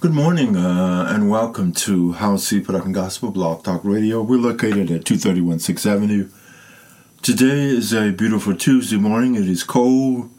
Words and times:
Good 0.00 0.14
morning 0.14 0.56
uh, 0.56 1.08
and 1.10 1.28
welcome 1.28 1.72
to 1.72 2.14
HOWCEE 2.14 2.64
Production 2.64 2.92
Gospel 2.92 3.30
Blog 3.30 3.62
Talk 3.62 3.84
Radio. 3.84 4.22
We're 4.22 4.38
located 4.38 4.90
at 4.90 5.04
231 5.04 5.58
6th 5.58 5.84
Avenue. 5.84 6.30
Today 7.20 7.64
is 7.64 7.92
a 7.92 8.10
beautiful 8.10 8.56
Tuesday 8.56 8.96
morning. 8.96 9.34
It 9.34 9.46
is 9.46 9.62
cold 9.62 10.30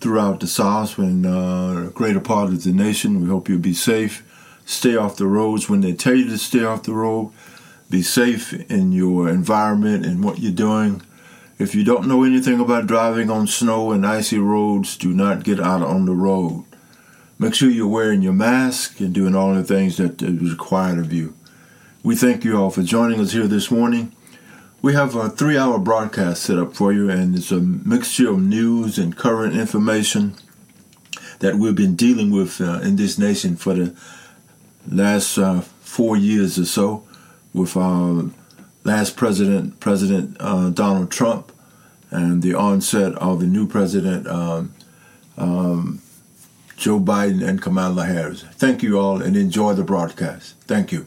throughout 0.00 0.40
the 0.40 0.46
South 0.46 0.98
and 0.98 1.24
uh, 1.24 1.88
greater 1.94 2.20
part 2.20 2.50
of 2.50 2.62
the 2.62 2.72
nation. 2.74 3.22
We 3.22 3.30
hope 3.30 3.48
you'll 3.48 3.60
be 3.60 3.72
safe. 3.72 4.22
Stay 4.66 4.94
off 4.94 5.16
the 5.16 5.26
roads 5.26 5.70
when 5.70 5.80
they 5.80 5.94
tell 5.94 6.14
you 6.14 6.28
to 6.28 6.36
stay 6.36 6.62
off 6.62 6.82
the 6.82 6.92
road. 6.92 7.32
Be 7.88 8.02
safe 8.02 8.52
in 8.70 8.92
your 8.92 9.30
environment 9.30 10.04
and 10.04 10.22
what 10.22 10.40
you're 10.40 10.52
doing. 10.52 11.00
If 11.58 11.74
you 11.74 11.82
don't 11.82 12.08
know 12.08 12.24
anything 12.24 12.60
about 12.60 12.86
driving 12.86 13.30
on 13.30 13.46
snow 13.46 13.90
and 13.90 14.06
icy 14.06 14.38
roads, 14.38 14.98
do 14.98 15.14
not 15.14 15.44
get 15.44 15.60
out 15.60 15.80
on 15.80 16.04
the 16.04 16.12
road. 16.12 16.66
Make 17.40 17.54
sure 17.54 17.70
you're 17.70 17.86
wearing 17.86 18.22
your 18.22 18.32
mask 18.32 18.98
and 18.98 19.14
doing 19.14 19.36
all 19.36 19.54
the 19.54 19.62
things 19.62 19.96
that 19.98 20.20
is 20.20 20.50
required 20.50 20.98
of 20.98 21.12
you. 21.12 21.34
We 22.02 22.16
thank 22.16 22.44
you 22.44 22.56
all 22.56 22.70
for 22.70 22.82
joining 22.82 23.20
us 23.20 23.30
here 23.30 23.46
this 23.46 23.70
morning. 23.70 24.12
We 24.82 24.94
have 24.94 25.14
a 25.14 25.28
three 25.28 25.56
hour 25.56 25.78
broadcast 25.78 26.42
set 26.42 26.58
up 26.58 26.74
for 26.74 26.92
you, 26.92 27.08
and 27.08 27.36
it's 27.36 27.52
a 27.52 27.60
mixture 27.60 28.30
of 28.30 28.40
news 28.40 28.98
and 28.98 29.16
current 29.16 29.56
information 29.56 30.34
that 31.38 31.54
we've 31.54 31.76
been 31.76 31.94
dealing 31.94 32.32
with 32.32 32.60
uh, 32.60 32.80
in 32.80 32.96
this 32.96 33.18
nation 33.18 33.56
for 33.56 33.74
the 33.74 33.94
last 34.90 35.38
uh, 35.38 35.60
four 35.60 36.16
years 36.16 36.58
or 36.58 36.64
so 36.64 37.06
with 37.54 37.76
our 37.76 38.30
last 38.82 39.16
president, 39.16 39.78
President 39.78 40.36
uh, 40.40 40.70
Donald 40.70 41.10
Trump, 41.10 41.52
and 42.10 42.42
the 42.42 42.54
onset 42.54 43.14
of 43.14 43.40
the 43.40 43.46
new 43.46 43.66
president, 43.66 44.26
um, 44.26 44.74
um, 45.36 46.00
Joe 46.78 47.00
Biden 47.00 47.42
and 47.42 47.60
Kamala 47.60 48.04
Harris. 48.04 48.44
Thank 48.58 48.82
you 48.82 48.98
all 48.98 49.22
and 49.22 49.36
enjoy 49.36 49.74
the 49.74 49.82
broadcast. 49.84 50.54
Thank 50.66 50.92
you. 50.92 51.06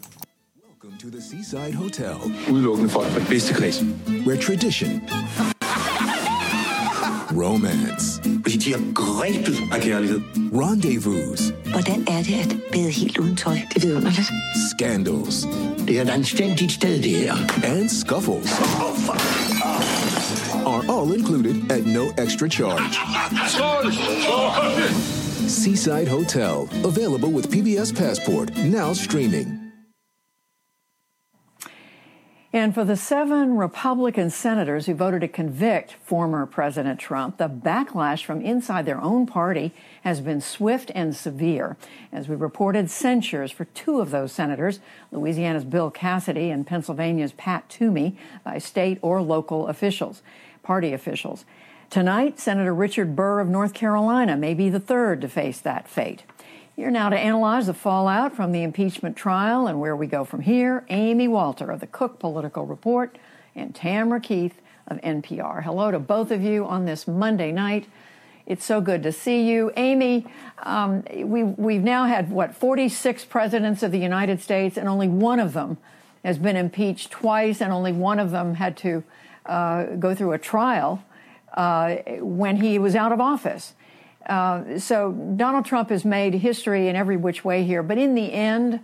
Welcome 0.64 0.98
to 1.00 1.10
the 1.10 1.22
Seaside 1.22 1.74
Hotel, 1.76 2.16
Udelukkende 2.52 2.90
folk 2.90 3.08
fra 3.08 3.20
bedste 3.30 3.54
kreds. 3.54 3.84
where 4.26 4.38
tradition, 4.38 5.02
romance, 7.32 8.22
Fordi 8.44 8.58
de 8.58 8.72
har 8.72 8.94
grebet 8.94 9.58
af 9.72 9.82
kærlighed. 9.82 10.22
rendezvous, 10.54 11.52
Hvordan 11.72 12.04
er 12.08 12.24
det 12.24 12.34
at 12.34 12.56
bade 12.72 12.90
helt 12.92 13.18
uden 13.18 13.36
tøj? 13.36 13.54
Det 13.74 13.84
er 13.84 13.88
vidunderligt. 13.88 14.32
scandals, 14.72 15.48
Det 15.88 15.98
er 15.98 16.02
et 16.02 16.10
anstændigt 16.10 16.72
sted, 16.72 17.02
det 17.04 17.12
her. 17.18 17.34
and 17.64 17.90
scuffles 17.90 18.52
are 20.66 20.84
all 21.02 21.18
included 21.20 21.56
at 21.72 21.86
no 21.86 22.06
extra 22.26 22.48
charge. 22.48 22.82
Seaside 25.52 26.08
Hotel, 26.08 26.70
available 26.86 27.30
with 27.30 27.52
PBS 27.52 27.96
Passport, 27.96 28.56
now 28.58 28.94
streaming. 28.94 29.62
And 32.54 32.74
for 32.74 32.84
the 32.84 32.98
seven 32.98 33.56
Republican 33.56 34.30
senators 34.30 34.86
who 34.86 34.94
voted 34.94 35.22
to 35.22 35.30
convict 35.30 35.94
former 36.04 36.46
President 36.46 37.00
Trump, 37.00 37.38
the 37.38 37.48
backlash 37.48 38.26
from 38.26 38.42
inside 38.42 38.86
their 38.86 39.00
own 39.00 39.26
party 39.26 39.72
has 40.04 40.20
been 40.20 40.42
swift 40.42 40.92
and 40.94 41.16
severe. 41.16 41.78
As 42.12 42.28
we 42.28 42.36
reported, 42.36 42.92
censures 42.92 43.52
for 43.52 43.66
two 43.66 44.02
of 44.02 44.12
those 44.12 44.34
senators, 44.34 44.82
Louisiana's 45.14 45.64
Bill 45.64 45.90
Cassidy 45.92 46.50
and 46.50 46.68
Pennsylvania's 46.68 47.32
Pat 47.32 47.70
Toomey, 47.70 48.18
by 48.44 48.58
state 48.58 49.00
or 49.02 49.22
local 49.22 49.68
officials, 49.68 50.22
party 50.62 50.92
officials. 50.92 51.46
Tonight, 51.92 52.40
Senator 52.40 52.74
Richard 52.74 53.18
Burr 53.18 53.42
of 53.42 53.50
North 53.50 53.74
Carolina 53.74 54.38
may 54.38 54.54
be 54.54 54.70
the 54.70 54.80
third 54.80 55.20
to 55.20 55.28
face 55.28 55.60
that 55.60 55.90
fate. 55.90 56.24
Here 56.74 56.90
now 56.90 57.10
to 57.10 57.20
analyze 57.20 57.68
the 57.68 57.74
fallout 57.74 58.34
from 58.34 58.54
the 58.54 58.64
impeachment 58.64 59.18
trial 59.18 59.68
and 59.68 59.78
where 59.78 59.94
we 59.94 60.08
go 60.08 60.24
from 60.24 60.40
here, 60.40 60.86
Amy 60.88 61.28
Walter 61.28 61.70
of 61.70 61.82
the 61.82 61.88
Cook 61.88 62.18
Political 62.18 62.66
Report 62.66 63.18
and 63.58 63.76
Tamara 63.76 64.22
Keith 64.22 64.62
of 64.88 65.02
NPR. 65.02 65.64
Hello 65.64 65.92
to 65.92 66.00
both 66.00 66.32
of 66.32 66.42
you 66.42 66.66
on 66.66 66.86
this 66.86 67.10
Monday 67.10 67.52
night. 67.52 67.88
It's 68.46 68.64
so 68.64 68.80
good 68.80 69.04
to 69.04 69.12
see 69.12 69.50
you. 69.50 69.74
Amy, 69.76 70.26
um, 70.64 71.04
we, 71.14 71.44
we've 71.44 71.84
now 71.84 72.06
had, 72.06 72.32
what, 72.32 72.56
46 72.56 73.26
presidents 73.26 73.84
of 73.84 73.92
the 73.92 74.00
United 74.00 74.40
States, 74.40 74.78
and 74.78 74.88
only 74.88 75.10
one 75.10 75.42
of 75.42 75.52
them 75.52 75.76
has 76.24 76.38
been 76.38 76.56
impeached 76.56 77.12
twice, 77.12 77.62
and 77.62 77.74
only 77.74 77.92
one 77.92 78.18
of 78.18 78.32
them 78.32 78.54
had 78.54 78.78
to 78.78 79.04
uh, 79.46 79.84
go 79.98 80.16
through 80.16 80.32
a 80.32 80.38
trial 80.38 81.04
uh, 81.54 81.96
when 82.20 82.58
he 82.58 82.80
was 82.80 82.96
out 82.96 83.12
of 83.12 83.20
office. 83.20 83.74
Uh, 84.26 84.78
so 84.80 85.12
Donald 85.12 85.66
Trump 85.66 85.90
has 85.90 86.06
made 86.06 86.34
history 86.36 86.88
in 86.88 86.96
every 86.96 87.18
which 87.18 87.44
way 87.44 87.64
here. 87.64 87.84
But 87.84 87.98
in 87.98 88.16
the 88.16 88.32
end, 88.32 88.80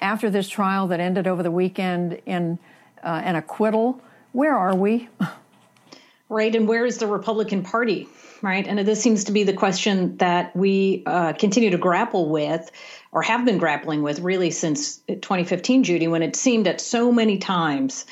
after 0.00 0.30
this 0.30 0.48
trial 0.48 0.88
that 0.88 1.00
ended 1.00 1.26
over 1.26 1.42
the 1.42 1.50
weekend 1.50 2.20
in 2.26 2.58
uh, 3.02 3.22
an 3.24 3.36
acquittal, 3.36 4.00
where 4.32 4.56
are 4.56 4.74
we? 4.74 5.08
right? 6.28 6.54
And 6.54 6.66
where 6.66 6.84
is 6.86 6.98
the 6.98 7.06
Republican 7.06 7.62
Party, 7.62 8.08
right? 8.40 8.66
And 8.66 8.78
this 8.80 9.02
seems 9.02 9.24
to 9.24 9.32
be 9.32 9.44
the 9.44 9.52
question 9.52 10.16
that 10.18 10.54
we 10.56 11.02
uh, 11.06 11.34
continue 11.34 11.70
to 11.70 11.78
grapple 11.78 12.28
with, 12.28 12.70
or 13.12 13.22
have 13.22 13.44
been 13.44 13.58
grappling 13.58 14.02
with, 14.02 14.20
really 14.20 14.50
since 14.50 14.98
2015, 15.08 15.84
Judy, 15.84 16.08
when 16.08 16.22
it 16.22 16.34
seemed 16.34 16.66
at 16.66 16.80
so 16.80 17.12
many 17.12 17.38
times 17.38 18.06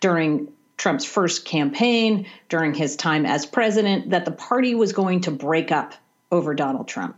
during 0.00 0.48
Trump's 0.76 1.04
first 1.04 1.44
campaign, 1.44 2.26
during 2.48 2.74
his 2.74 2.96
time 2.96 3.26
as 3.26 3.46
president, 3.46 4.10
that 4.10 4.24
the 4.24 4.32
party 4.32 4.74
was 4.74 4.92
going 4.92 5.22
to 5.22 5.30
break 5.30 5.72
up 5.72 5.94
over 6.30 6.54
Donald 6.54 6.88
Trump. 6.88 7.16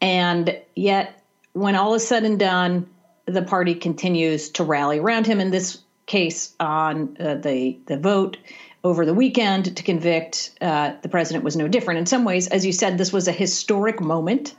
And 0.00 0.58
yet, 0.74 1.22
when 1.52 1.76
all 1.76 1.94
is 1.94 2.06
said 2.06 2.24
and 2.24 2.38
done, 2.38 2.88
the 3.26 3.42
party 3.42 3.74
continues 3.74 4.50
to 4.50 4.64
rally 4.64 4.98
around 4.98 5.26
him. 5.26 5.40
In 5.40 5.50
this 5.50 5.78
case, 6.06 6.54
on 6.58 7.16
uh, 7.20 7.34
the 7.36 7.78
the 7.86 7.98
vote 7.98 8.36
over 8.82 9.04
the 9.04 9.14
weekend 9.14 9.76
to 9.76 9.82
convict 9.82 10.50
uh, 10.60 10.94
the 11.02 11.08
president 11.08 11.44
was 11.44 11.56
no 11.56 11.68
different. 11.68 11.98
In 11.98 12.06
some 12.06 12.24
ways, 12.24 12.48
as 12.48 12.64
you 12.64 12.72
said, 12.72 12.98
this 12.98 13.12
was 13.12 13.28
a 13.28 13.32
historic 13.32 14.00
moment. 14.00 14.54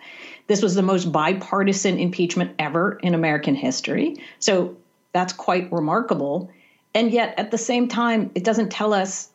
This 0.47 0.61
was 0.61 0.75
the 0.75 0.83
most 0.83 1.11
bipartisan 1.11 1.97
impeachment 1.97 2.55
ever 2.59 2.99
in 3.01 3.15
American 3.15 3.55
history. 3.55 4.17
So 4.39 4.77
that's 5.11 5.33
quite 5.33 5.71
remarkable. 5.71 6.51
And 6.93 7.11
yet, 7.11 7.35
at 7.37 7.51
the 7.51 7.57
same 7.57 7.87
time, 7.87 8.31
it 8.35 8.43
doesn't 8.43 8.69
tell 8.69 8.93
us 8.93 9.29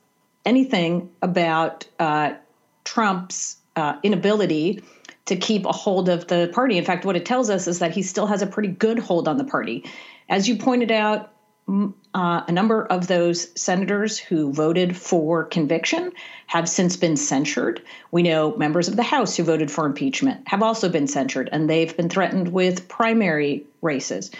anything 0.45 1.11
about 1.23 1.87
uh, 1.99 2.35
Trump's 2.85 3.57
uh, 3.75 3.99
inability 4.03 4.83
to 5.27 5.37
keep 5.37 5.67
a 5.67 5.73
hold 5.73 6.09
of 6.09 6.27
the 6.29 6.51
party. 6.53 6.79
In 6.79 6.85
fact, 6.85 7.05
what 7.05 7.17
it 7.17 7.27
tells 7.27 7.51
us 7.51 7.67
is 7.67 7.81
that 7.81 7.93
he 7.93 8.03
still 8.03 8.27
has 8.27 8.43
a 8.43 8.47
pretty 8.47 8.69
good 8.69 8.99
hold 8.99 9.27
on 9.29 9.37
the 9.37 9.45
party. 9.45 9.85
As 10.29 10.49
you 10.49 10.57
pointed 10.57 10.91
out, 10.91 11.33
uh, 11.69 12.43
a 12.47 12.53
number 12.53 12.85
of 12.85 13.09
those 13.09 13.49
senators 13.61 14.19
who 14.19 14.53
voted 14.53 14.97
for 14.97 15.45
conviction 15.45 16.13
have 16.47 16.69
since 16.69 16.97
been 16.97 17.17
censured. 17.17 17.83
We 18.13 18.23
know 18.23 18.57
members 18.57 18.87
of 18.87 18.95
the 18.95 19.03
House 19.03 19.37
who 19.37 19.43
voted 19.43 19.71
for 19.71 19.85
impeachment 19.85 20.47
have 20.47 20.63
also 20.63 20.89
been 20.89 21.09
censured, 21.09 21.49
and 21.51 21.69
they've 21.69 21.97
been 21.97 22.09
threatened 22.09 22.53
with 22.53 22.89
primary 22.89 23.67
races. 23.83 24.31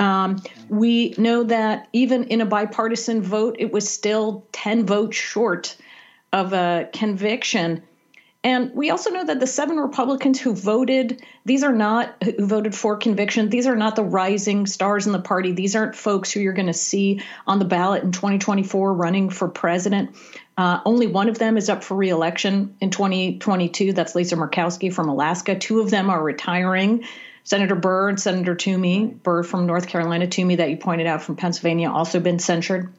Um, 0.00 0.42
we 0.70 1.14
know 1.18 1.44
that 1.44 1.88
even 1.92 2.24
in 2.24 2.40
a 2.40 2.46
bipartisan 2.46 3.22
vote, 3.22 3.56
it 3.58 3.70
was 3.70 3.88
still 3.88 4.46
10 4.52 4.86
votes 4.86 5.16
short 5.16 5.76
of 6.32 6.54
a 6.54 6.88
conviction. 6.92 7.82
And 8.42 8.74
we 8.74 8.88
also 8.88 9.10
know 9.10 9.24
that 9.26 9.38
the 9.38 9.46
seven 9.46 9.76
Republicans 9.76 10.40
who 10.40 10.54
voted, 10.54 11.22
these 11.44 11.62
are 11.62 11.74
not 11.74 12.14
who 12.24 12.46
voted 12.46 12.74
for 12.74 12.96
conviction. 12.96 13.50
These 13.50 13.66
are 13.66 13.76
not 13.76 13.96
the 13.96 14.02
rising 14.02 14.66
stars 14.66 15.06
in 15.06 15.12
the 15.12 15.20
party. 15.20 15.52
These 15.52 15.76
aren't 15.76 15.94
folks 15.94 16.32
who 16.32 16.40
you're 16.40 16.54
going 16.54 16.66
to 16.66 16.72
see 16.72 17.20
on 17.46 17.58
the 17.58 17.66
ballot 17.66 18.02
in 18.02 18.12
2024 18.12 18.94
running 18.94 19.28
for 19.28 19.48
president. 19.48 20.16
Uh, 20.56 20.80
only 20.86 21.06
one 21.08 21.28
of 21.28 21.38
them 21.38 21.58
is 21.58 21.68
up 21.68 21.84
for 21.84 21.94
reelection 21.94 22.74
in 22.80 22.90
2022. 22.90 23.92
That's 23.92 24.14
Lisa 24.14 24.36
Murkowski 24.36 24.90
from 24.90 25.10
Alaska. 25.10 25.58
Two 25.58 25.80
of 25.80 25.90
them 25.90 26.08
are 26.08 26.22
retiring. 26.22 27.04
Senator 27.44 27.74
Burr 27.74 28.10
and 28.10 28.20
Senator 28.20 28.54
Toomey, 28.54 29.06
Burr 29.06 29.42
from 29.42 29.66
North 29.66 29.86
Carolina, 29.86 30.26
Toomey 30.26 30.56
that 30.56 30.70
you 30.70 30.76
pointed 30.76 31.06
out 31.06 31.22
from 31.22 31.36
Pennsylvania, 31.36 31.90
also 31.90 32.20
been 32.20 32.38
censured. 32.38 32.92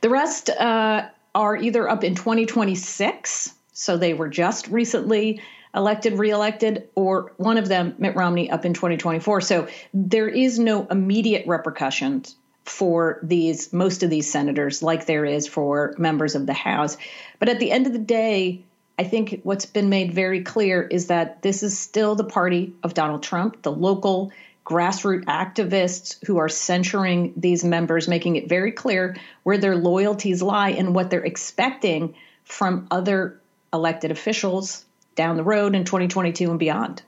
The 0.00 0.10
rest 0.10 0.50
uh, 0.50 1.08
are 1.34 1.56
either 1.56 1.88
up 1.88 2.04
in 2.04 2.14
2026 2.14 3.54
so 3.78 3.96
they 3.96 4.12
were 4.12 4.28
just 4.28 4.66
recently 4.66 5.40
elected, 5.72 6.18
reelected, 6.18 6.88
or 6.96 7.32
one 7.36 7.58
of 7.58 7.68
them, 7.68 7.94
Mitt 7.96 8.16
Romney, 8.16 8.50
up 8.50 8.64
in 8.64 8.74
2024. 8.74 9.40
So 9.40 9.68
there 9.94 10.26
is 10.26 10.58
no 10.58 10.88
immediate 10.88 11.46
repercussions 11.46 12.34
for 12.64 13.20
these 13.22 13.72
most 13.72 14.02
of 14.02 14.10
these 14.10 14.28
senators 14.28 14.82
like 14.82 15.06
there 15.06 15.24
is 15.24 15.46
for 15.46 15.94
members 15.96 16.34
of 16.34 16.46
the 16.46 16.54
House. 16.54 16.96
But 17.38 17.48
at 17.48 17.60
the 17.60 17.70
end 17.70 17.86
of 17.86 17.92
the 17.92 18.00
day, 18.00 18.64
I 18.98 19.04
think 19.04 19.40
what's 19.44 19.66
been 19.66 19.88
made 19.88 20.12
very 20.12 20.42
clear 20.42 20.82
is 20.82 21.06
that 21.06 21.40
this 21.42 21.62
is 21.62 21.78
still 21.78 22.16
the 22.16 22.24
party 22.24 22.74
of 22.82 22.94
Donald 22.94 23.22
Trump, 23.22 23.62
the 23.62 23.70
local 23.70 24.32
grassroots 24.66 25.24
activists 25.24 26.24
who 26.26 26.38
are 26.38 26.48
censuring 26.48 27.32
these 27.36 27.64
members, 27.64 28.08
making 28.08 28.36
it 28.36 28.48
very 28.48 28.72
clear 28.72 29.16
where 29.44 29.56
their 29.56 29.76
loyalties 29.76 30.42
lie 30.42 30.70
and 30.70 30.94
what 30.94 31.10
they're 31.10 31.24
expecting 31.24 32.14
from 32.44 32.88
other 32.90 33.40
elected 33.72 34.10
officials 34.10 34.84
down 35.14 35.36
the 35.36 35.44
road 35.44 35.74
in 35.74 35.84
2022 35.84 36.50
and 36.50 36.58
beyond. 36.58 37.02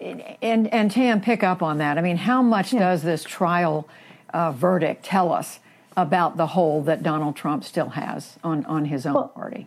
and 0.00 0.66
and 0.68 0.90
Tam, 0.90 1.20
pick 1.20 1.42
up 1.42 1.62
on 1.62 1.78
that. 1.78 1.96
I 1.96 2.02
mean, 2.02 2.16
how 2.16 2.42
much 2.42 2.72
yeah. 2.72 2.80
does 2.80 3.02
this 3.02 3.22
trial 3.22 3.88
uh, 4.32 4.52
verdict 4.52 5.04
tell 5.04 5.32
us 5.32 5.60
about 5.96 6.36
the 6.36 6.46
hold 6.46 6.86
that 6.86 7.02
Donald 7.02 7.36
Trump 7.36 7.64
still 7.64 7.90
has 7.90 8.38
on 8.42 8.64
on 8.66 8.84
his 8.84 9.06
own 9.06 9.14
well, 9.14 9.28
party? 9.28 9.66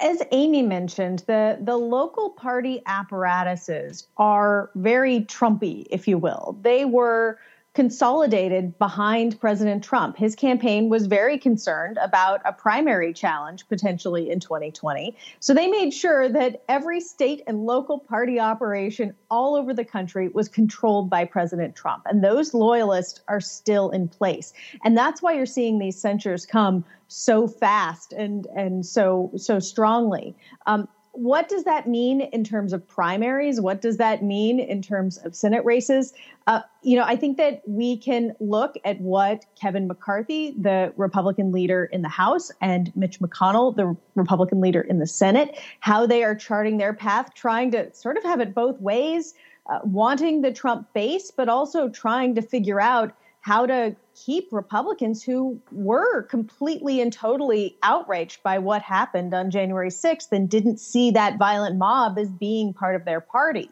As 0.00 0.22
Amy 0.32 0.62
mentioned, 0.62 1.24
the 1.26 1.58
the 1.60 1.76
local 1.76 2.30
party 2.30 2.82
apparatuses 2.86 4.08
are 4.16 4.70
very 4.74 5.20
Trumpy, 5.20 5.86
if 5.90 6.06
you 6.08 6.18
will. 6.18 6.58
They 6.62 6.84
were 6.84 7.38
consolidated 7.72 8.76
behind 8.78 9.38
President 9.38 9.84
Trump. 9.84 10.16
His 10.16 10.34
campaign 10.34 10.88
was 10.88 11.06
very 11.06 11.38
concerned 11.38 11.98
about 12.02 12.40
a 12.44 12.52
primary 12.52 13.12
challenge 13.12 13.68
potentially 13.68 14.30
in 14.30 14.40
2020. 14.40 15.16
So 15.38 15.54
they 15.54 15.68
made 15.68 15.94
sure 15.94 16.28
that 16.28 16.62
every 16.68 17.00
state 17.00 17.42
and 17.46 17.66
local 17.66 18.00
party 18.00 18.40
operation 18.40 19.14
all 19.30 19.54
over 19.54 19.72
the 19.72 19.84
country 19.84 20.28
was 20.28 20.48
controlled 20.48 21.08
by 21.08 21.24
President 21.24 21.76
Trump. 21.76 22.02
And 22.06 22.24
those 22.24 22.54
loyalists 22.54 23.20
are 23.28 23.40
still 23.40 23.90
in 23.90 24.08
place. 24.08 24.52
And 24.84 24.96
that's 24.96 25.22
why 25.22 25.34
you're 25.34 25.46
seeing 25.46 25.78
these 25.78 26.00
censures 26.00 26.44
come 26.46 26.84
so 27.06 27.46
fast 27.48 28.12
and 28.12 28.46
and 28.54 28.86
so 28.86 29.30
so 29.36 29.58
strongly. 29.58 30.36
Um, 30.66 30.88
what 31.12 31.48
does 31.48 31.64
that 31.64 31.88
mean 31.88 32.20
in 32.20 32.44
terms 32.44 32.72
of 32.72 32.86
primaries? 32.86 33.60
What 33.60 33.80
does 33.80 33.96
that 33.96 34.22
mean 34.22 34.60
in 34.60 34.80
terms 34.80 35.18
of 35.18 35.34
Senate 35.34 35.64
races? 35.64 36.12
Uh, 36.46 36.60
you 36.82 36.96
know, 36.96 37.04
I 37.04 37.16
think 37.16 37.36
that 37.36 37.62
we 37.66 37.96
can 37.96 38.34
look 38.40 38.76
at 38.84 39.00
what 39.00 39.44
Kevin 39.60 39.88
McCarthy, 39.88 40.54
the 40.58 40.92
Republican 40.96 41.52
leader 41.52 41.84
in 41.84 42.02
the 42.02 42.08
House, 42.08 42.50
and 42.60 42.94
Mitch 42.96 43.20
McConnell, 43.20 43.74
the 43.74 43.96
Republican 44.14 44.60
leader 44.60 44.80
in 44.80 44.98
the 44.98 45.06
Senate, 45.06 45.58
how 45.80 46.06
they 46.06 46.22
are 46.22 46.34
charting 46.34 46.78
their 46.78 46.94
path, 46.94 47.34
trying 47.34 47.70
to 47.72 47.92
sort 47.94 48.16
of 48.16 48.22
have 48.22 48.40
it 48.40 48.54
both 48.54 48.80
ways, 48.80 49.34
uh, 49.66 49.80
wanting 49.84 50.42
the 50.42 50.52
Trump 50.52 50.92
base, 50.92 51.30
but 51.30 51.48
also 51.48 51.88
trying 51.88 52.34
to 52.34 52.42
figure 52.42 52.80
out 52.80 53.12
how 53.40 53.66
to 53.66 53.96
keep 54.14 54.48
Republicans 54.52 55.22
who 55.22 55.60
were 55.72 56.22
completely 56.24 57.00
and 57.00 57.12
totally 57.12 57.76
outraged 57.82 58.42
by 58.42 58.58
what 58.58 58.82
happened 58.82 59.32
on 59.32 59.50
January 59.50 59.88
6th 59.88 60.30
and 60.30 60.48
didn't 60.48 60.78
see 60.78 61.10
that 61.10 61.38
violent 61.38 61.76
mob 61.76 62.18
as 62.18 62.30
being 62.30 62.74
part 62.74 62.96
of 62.96 63.04
their 63.04 63.20
party. 63.20 63.70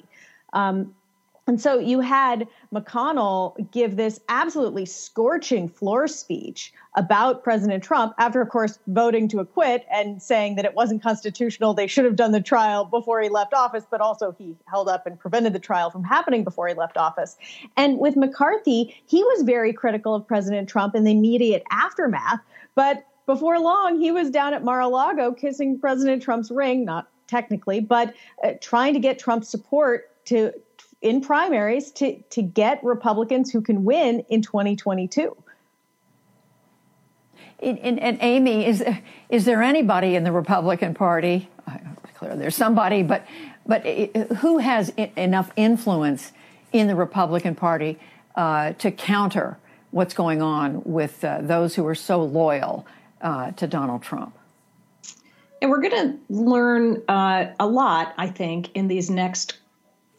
Um, 0.54 0.94
and 1.48 1.60
so 1.60 1.78
you 1.78 2.00
had 2.00 2.46
McConnell 2.74 3.70
give 3.70 3.96
this 3.96 4.20
absolutely 4.28 4.84
scorching 4.84 5.66
floor 5.66 6.06
speech 6.06 6.74
about 6.94 7.42
President 7.42 7.82
Trump 7.82 8.14
after, 8.18 8.42
of 8.42 8.50
course, 8.50 8.78
voting 8.88 9.28
to 9.28 9.40
acquit 9.40 9.86
and 9.90 10.22
saying 10.22 10.56
that 10.56 10.66
it 10.66 10.74
wasn't 10.74 11.02
constitutional. 11.02 11.72
They 11.72 11.86
should 11.86 12.04
have 12.04 12.16
done 12.16 12.32
the 12.32 12.42
trial 12.42 12.84
before 12.84 13.22
he 13.22 13.30
left 13.30 13.54
office, 13.54 13.84
but 13.90 14.02
also 14.02 14.34
he 14.36 14.56
held 14.66 14.88
up 14.88 15.06
and 15.06 15.18
prevented 15.18 15.54
the 15.54 15.58
trial 15.58 15.90
from 15.90 16.04
happening 16.04 16.44
before 16.44 16.68
he 16.68 16.74
left 16.74 16.98
office. 16.98 17.36
And 17.78 17.98
with 17.98 18.14
McCarthy, 18.14 18.94
he 19.06 19.22
was 19.24 19.42
very 19.42 19.72
critical 19.72 20.14
of 20.14 20.26
President 20.26 20.68
Trump 20.68 20.94
in 20.94 21.04
the 21.04 21.12
immediate 21.12 21.62
aftermath. 21.70 22.40
But 22.74 23.06
before 23.24 23.58
long, 23.58 23.98
he 23.98 24.12
was 24.12 24.30
down 24.30 24.52
at 24.52 24.64
Mar 24.64 24.80
a 24.80 24.88
Lago 24.88 25.32
kissing 25.32 25.78
President 25.78 26.22
Trump's 26.22 26.50
ring, 26.50 26.84
not 26.84 27.08
technically, 27.26 27.80
but 27.80 28.14
uh, 28.44 28.52
trying 28.60 28.92
to 28.92 29.00
get 29.00 29.18
Trump's 29.18 29.48
support 29.48 30.10
to 30.26 30.52
in 31.00 31.20
primaries 31.20 31.90
to 31.92 32.20
to 32.30 32.42
get 32.42 32.82
Republicans 32.82 33.50
who 33.50 33.60
can 33.60 33.84
win 33.84 34.24
in 34.28 34.42
2022. 34.42 35.36
And, 37.60 37.78
and, 37.80 37.98
and 37.98 38.18
Amy, 38.20 38.66
is 38.66 38.84
is 39.28 39.44
there 39.44 39.62
anybody 39.62 40.14
in 40.14 40.24
the 40.24 40.32
Republican 40.32 40.94
Party? 40.94 41.48
Clear, 42.14 42.34
there's 42.34 42.56
somebody, 42.56 43.02
but 43.02 43.26
but 43.66 43.86
who 43.86 44.58
has 44.58 44.88
enough 45.16 45.52
influence 45.56 46.32
in 46.72 46.88
the 46.88 46.96
Republican 46.96 47.54
Party 47.54 47.98
uh, 48.34 48.72
to 48.74 48.90
counter 48.90 49.58
what's 49.90 50.14
going 50.14 50.42
on 50.42 50.82
with 50.84 51.24
uh, 51.24 51.38
those 51.42 51.74
who 51.74 51.86
are 51.86 51.94
so 51.94 52.22
loyal 52.22 52.86
uh, 53.20 53.52
to 53.52 53.66
Donald 53.66 54.02
Trump? 54.02 54.34
And 55.60 55.70
we're 55.70 55.80
going 55.80 56.12
to 56.12 56.18
learn 56.28 57.02
uh, 57.08 57.52
a 57.58 57.66
lot, 57.66 58.14
I 58.16 58.28
think, 58.28 58.70
in 58.74 58.88
these 58.88 59.10
next 59.10 59.58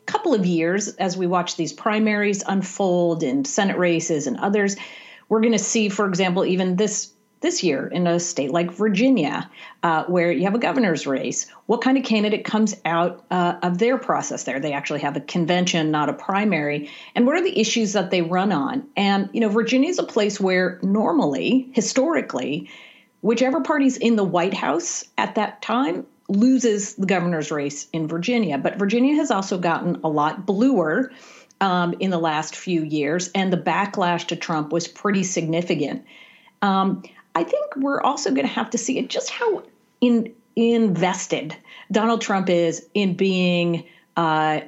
couple 0.09 0.33
of 0.33 0.45
years 0.45 0.87
as 0.95 1.15
we 1.15 1.27
watch 1.27 1.55
these 1.55 1.71
primaries 1.71 2.43
unfold 2.45 3.21
in 3.21 3.45
Senate 3.45 3.77
races 3.77 4.25
and 4.25 4.37
others. 4.37 4.75
We're 5.29 5.41
going 5.41 5.53
to 5.53 5.59
see, 5.59 5.89
for 5.89 6.07
example, 6.07 6.45
even 6.45 6.75
this 6.75 7.13
this 7.41 7.63
year 7.63 7.87
in 7.87 8.05
a 8.05 8.19
state 8.19 8.51
like 8.51 8.71
Virginia, 8.71 9.49
uh, 9.81 10.03
where 10.05 10.29
you 10.29 10.43
have 10.43 10.55
a 10.55 10.59
governor's 10.59 11.07
race, 11.07 11.49
what 11.67 11.81
kind 11.81 11.97
of 11.97 12.03
candidate 12.03 12.43
comes 12.43 12.75
out 12.83 13.23
uh, 13.31 13.55
of 13.63 13.77
their 13.77 13.97
process 13.97 14.43
there? 14.43 14.59
They 14.59 14.73
actually 14.73 14.99
have 15.01 15.15
a 15.15 15.21
convention, 15.21 15.89
not 15.89 16.09
a 16.09 16.13
primary. 16.13 16.89
And 17.15 17.25
what 17.25 17.37
are 17.37 17.43
the 17.43 17.57
issues 17.57 17.93
that 17.93 18.11
they 18.11 18.21
run 18.21 18.51
on? 18.51 18.89
And, 18.97 19.29
you 19.31 19.39
know, 19.39 19.47
Virginia 19.47 19.89
is 19.89 19.99
a 19.99 20.03
place 20.03 20.37
where 20.37 20.79
normally, 20.81 21.69
historically, 21.71 22.69
whichever 23.21 23.61
party's 23.61 23.95
in 23.95 24.17
the 24.17 24.23
White 24.25 24.53
House 24.53 25.05
at 25.17 25.35
that 25.35 25.61
time 25.61 26.05
loses 26.29 26.95
the 26.95 27.05
governor's 27.05 27.51
race 27.51 27.87
in 27.91 28.07
Virginia. 28.07 28.57
But 28.57 28.77
Virginia 28.77 29.15
has 29.15 29.31
also 29.31 29.57
gotten 29.57 29.99
a 30.03 30.07
lot 30.07 30.45
bluer 30.45 31.11
um, 31.59 31.95
in 31.99 32.09
the 32.09 32.19
last 32.19 32.55
few 32.55 32.83
years, 32.83 33.29
and 33.35 33.51
the 33.51 33.57
backlash 33.57 34.27
to 34.27 34.35
Trump 34.35 34.71
was 34.71 34.87
pretty 34.87 35.23
significant. 35.23 36.05
Um, 36.61 37.03
I 37.35 37.43
think 37.43 37.75
we're 37.75 38.01
also 38.01 38.29
going 38.29 38.47
to 38.47 38.53
have 38.53 38.69
to 38.71 38.77
see 38.77 39.01
just 39.07 39.29
how 39.29 39.63
in, 40.01 40.33
invested 40.55 41.55
Donald 41.91 42.21
Trump 42.21 42.49
is 42.49 42.87
in 42.93 43.15
being 43.15 43.85
uh, 44.15 44.61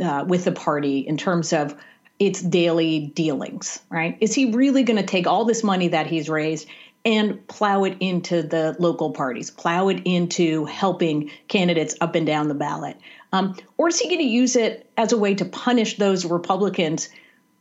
uh, 0.00 0.24
with 0.26 0.44
the 0.44 0.52
party 0.52 1.00
in 1.00 1.16
terms 1.16 1.52
of 1.52 1.74
its 2.18 2.42
daily 2.42 3.00
dealings, 3.14 3.80
right? 3.90 4.18
Is 4.20 4.34
he 4.34 4.52
really 4.52 4.82
going 4.82 4.96
to 4.96 5.06
take 5.06 5.26
all 5.26 5.44
this 5.44 5.62
money 5.62 5.88
that 5.88 6.06
he's 6.06 6.28
raised 6.28 6.66
and 7.08 7.48
plow 7.48 7.84
it 7.84 7.96
into 8.00 8.42
the 8.42 8.76
local 8.78 9.12
parties, 9.12 9.50
plow 9.50 9.88
it 9.88 10.02
into 10.04 10.66
helping 10.66 11.30
candidates 11.48 11.96
up 12.02 12.14
and 12.14 12.26
down 12.26 12.48
the 12.48 12.54
ballot? 12.54 12.98
Um, 13.32 13.56
or 13.78 13.88
is 13.88 13.98
he 13.98 14.08
going 14.08 14.20
to 14.20 14.26
use 14.26 14.56
it 14.56 14.90
as 14.98 15.10
a 15.10 15.16
way 15.16 15.34
to 15.36 15.46
punish 15.46 15.96
those 15.96 16.26
Republicans 16.26 17.08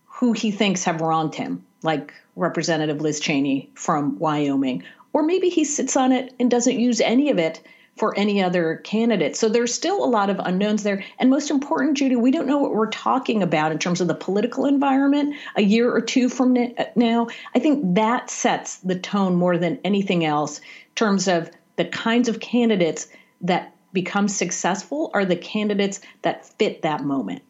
who 0.05 0.33
he 0.33 0.51
thinks 0.51 0.83
have 0.83 0.99
wronged 0.99 1.33
him, 1.33 1.65
like 1.81 2.13
Representative 2.35 2.99
Liz 2.99 3.21
Cheney 3.21 3.71
from 3.73 4.19
Wyoming? 4.19 4.83
Or 5.13 5.23
maybe 5.23 5.47
he 5.47 5.63
sits 5.63 5.95
on 5.95 6.11
it 6.11 6.33
and 6.41 6.51
doesn't 6.51 6.77
use 6.77 6.99
any 6.99 7.29
of 7.29 7.39
it 7.39 7.61
for 7.97 8.17
any 8.17 8.43
other 8.43 8.77
candidate. 8.77 9.35
So 9.35 9.49
there's 9.49 9.73
still 9.73 10.03
a 10.03 10.05
lot 10.05 10.29
of 10.29 10.39
unknowns 10.39 10.83
there. 10.83 11.03
And 11.19 11.29
most 11.29 11.49
important, 11.49 11.97
Judy, 11.97 12.15
we 12.15 12.31
don't 12.31 12.47
know 12.47 12.59
what 12.59 12.73
we're 12.73 12.89
talking 12.89 13.41
about 13.41 13.71
in 13.71 13.79
terms 13.79 14.01
of 14.01 14.07
the 14.07 14.15
political 14.15 14.65
environment 14.65 15.35
a 15.55 15.63
year 15.63 15.91
or 15.91 16.01
two 16.01 16.29
from 16.29 16.55
now. 16.95 17.27
I 17.55 17.59
think 17.59 17.95
that 17.95 18.29
sets 18.29 18.77
the 18.77 18.97
tone 18.97 19.35
more 19.35 19.57
than 19.57 19.79
anything 19.83 20.25
else 20.25 20.59
in 20.59 20.65
terms 20.95 21.27
of 21.27 21.49
the 21.75 21.85
kinds 21.85 22.29
of 22.29 22.39
candidates 22.39 23.07
that 23.41 23.73
become 23.93 24.27
successful 24.27 25.09
are 25.13 25.25
the 25.25 25.35
candidates 25.35 26.01
that 26.21 26.45
fit 26.45 26.83
that 26.83 27.03
moment. 27.03 27.41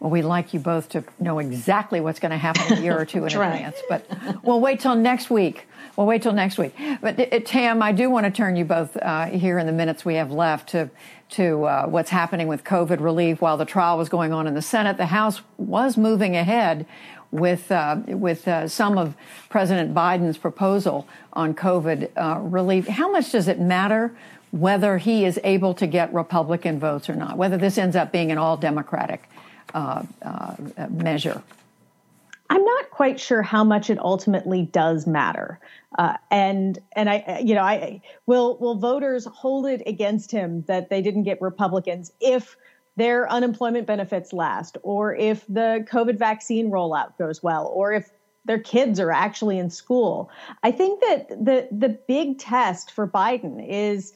Well, 0.00 0.10
we'd 0.10 0.22
like 0.22 0.52
you 0.52 0.60
both 0.60 0.90
to 0.90 1.04
know 1.18 1.38
exactly 1.38 2.00
what's 2.00 2.20
going 2.20 2.32
to 2.32 2.36
happen 2.36 2.76
a 2.76 2.80
year 2.82 2.98
or 2.98 3.06
two 3.06 3.24
in 3.24 3.24
advance, 3.32 3.76
but 3.88 4.06
we'll 4.42 4.60
wait 4.60 4.80
till 4.80 4.94
next 4.94 5.30
week. 5.30 5.66
We'll 5.96 6.06
wait 6.06 6.22
till 6.22 6.32
next 6.32 6.58
week. 6.58 6.74
But 7.00 7.20
uh, 7.20 7.40
Tam, 7.40 7.82
I 7.82 7.92
do 7.92 8.10
want 8.10 8.24
to 8.26 8.30
turn 8.30 8.56
you 8.56 8.64
both 8.64 8.96
uh, 8.96 9.26
here 9.26 9.58
in 9.58 9.66
the 9.66 9.72
minutes 9.72 10.04
we 10.04 10.14
have 10.14 10.32
left 10.32 10.70
to 10.70 10.90
to 11.30 11.64
uh, 11.64 11.86
what's 11.86 12.10
happening 12.10 12.48
with 12.48 12.64
COVID 12.64 13.00
relief. 13.00 13.40
While 13.40 13.56
the 13.56 13.64
trial 13.64 13.96
was 13.96 14.08
going 14.08 14.32
on 14.32 14.46
in 14.46 14.54
the 14.54 14.62
Senate, 14.62 14.96
the 14.96 15.06
House 15.06 15.40
was 15.56 15.96
moving 15.96 16.36
ahead 16.36 16.86
with 17.30 17.70
uh, 17.70 17.98
with 18.08 18.46
uh, 18.48 18.66
some 18.66 18.98
of 18.98 19.14
President 19.48 19.94
Biden's 19.94 20.36
proposal 20.36 21.06
on 21.32 21.54
COVID 21.54 22.10
uh, 22.16 22.40
relief. 22.40 22.88
How 22.88 23.10
much 23.10 23.30
does 23.30 23.46
it 23.46 23.60
matter 23.60 24.14
whether 24.50 24.98
he 24.98 25.24
is 25.24 25.38
able 25.44 25.74
to 25.74 25.86
get 25.86 26.12
Republican 26.12 26.78
votes 26.78 27.08
or 27.08 27.14
not? 27.14 27.36
Whether 27.36 27.56
this 27.56 27.78
ends 27.78 27.94
up 27.94 28.10
being 28.10 28.32
an 28.32 28.38
all 28.38 28.56
Democratic 28.56 29.28
measure? 30.90 31.42
I'm 32.50 32.64
not 32.64 32.90
quite 32.90 33.18
sure 33.18 33.42
how 33.42 33.64
much 33.64 33.90
it 33.90 33.98
ultimately 33.98 34.62
does 34.62 35.06
matter. 35.06 35.60
Uh, 35.98 36.16
and 36.30 36.78
and 36.92 37.08
I 37.08 37.40
you 37.44 37.54
know 37.54 37.62
I 37.62 38.02
will 38.26 38.58
will 38.58 38.76
voters 38.76 39.26
hold 39.26 39.66
it 39.66 39.82
against 39.86 40.30
him 40.30 40.62
that 40.66 40.90
they 40.90 41.00
didn't 41.00 41.22
get 41.22 41.40
Republicans 41.40 42.12
if 42.20 42.56
their 42.96 43.30
unemployment 43.30 43.86
benefits 43.86 44.32
last 44.32 44.78
or 44.82 45.14
if 45.14 45.44
the 45.48 45.86
COVID 45.90 46.18
vaccine 46.18 46.70
rollout 46.70 47.16
goes 47.18 47.42
well 47.42 47.66
or 47.74 47.92
if 47.92 48.10
their 48.44 48.58
kids 48.58 49.00
are 49.00 49.10
actually 49.10 49.58
in 49.58 49.70
school. 49.70 50.30
I 50.62 50.70
think 50.70 51.00
that 51.00 51.28
the 51.28 51.68
the 51.72 51.98
big 52.06 52.38
test 52.38 52.90
for 52.90 53.08
Biden 53.08 53.64
is 53.66 54.12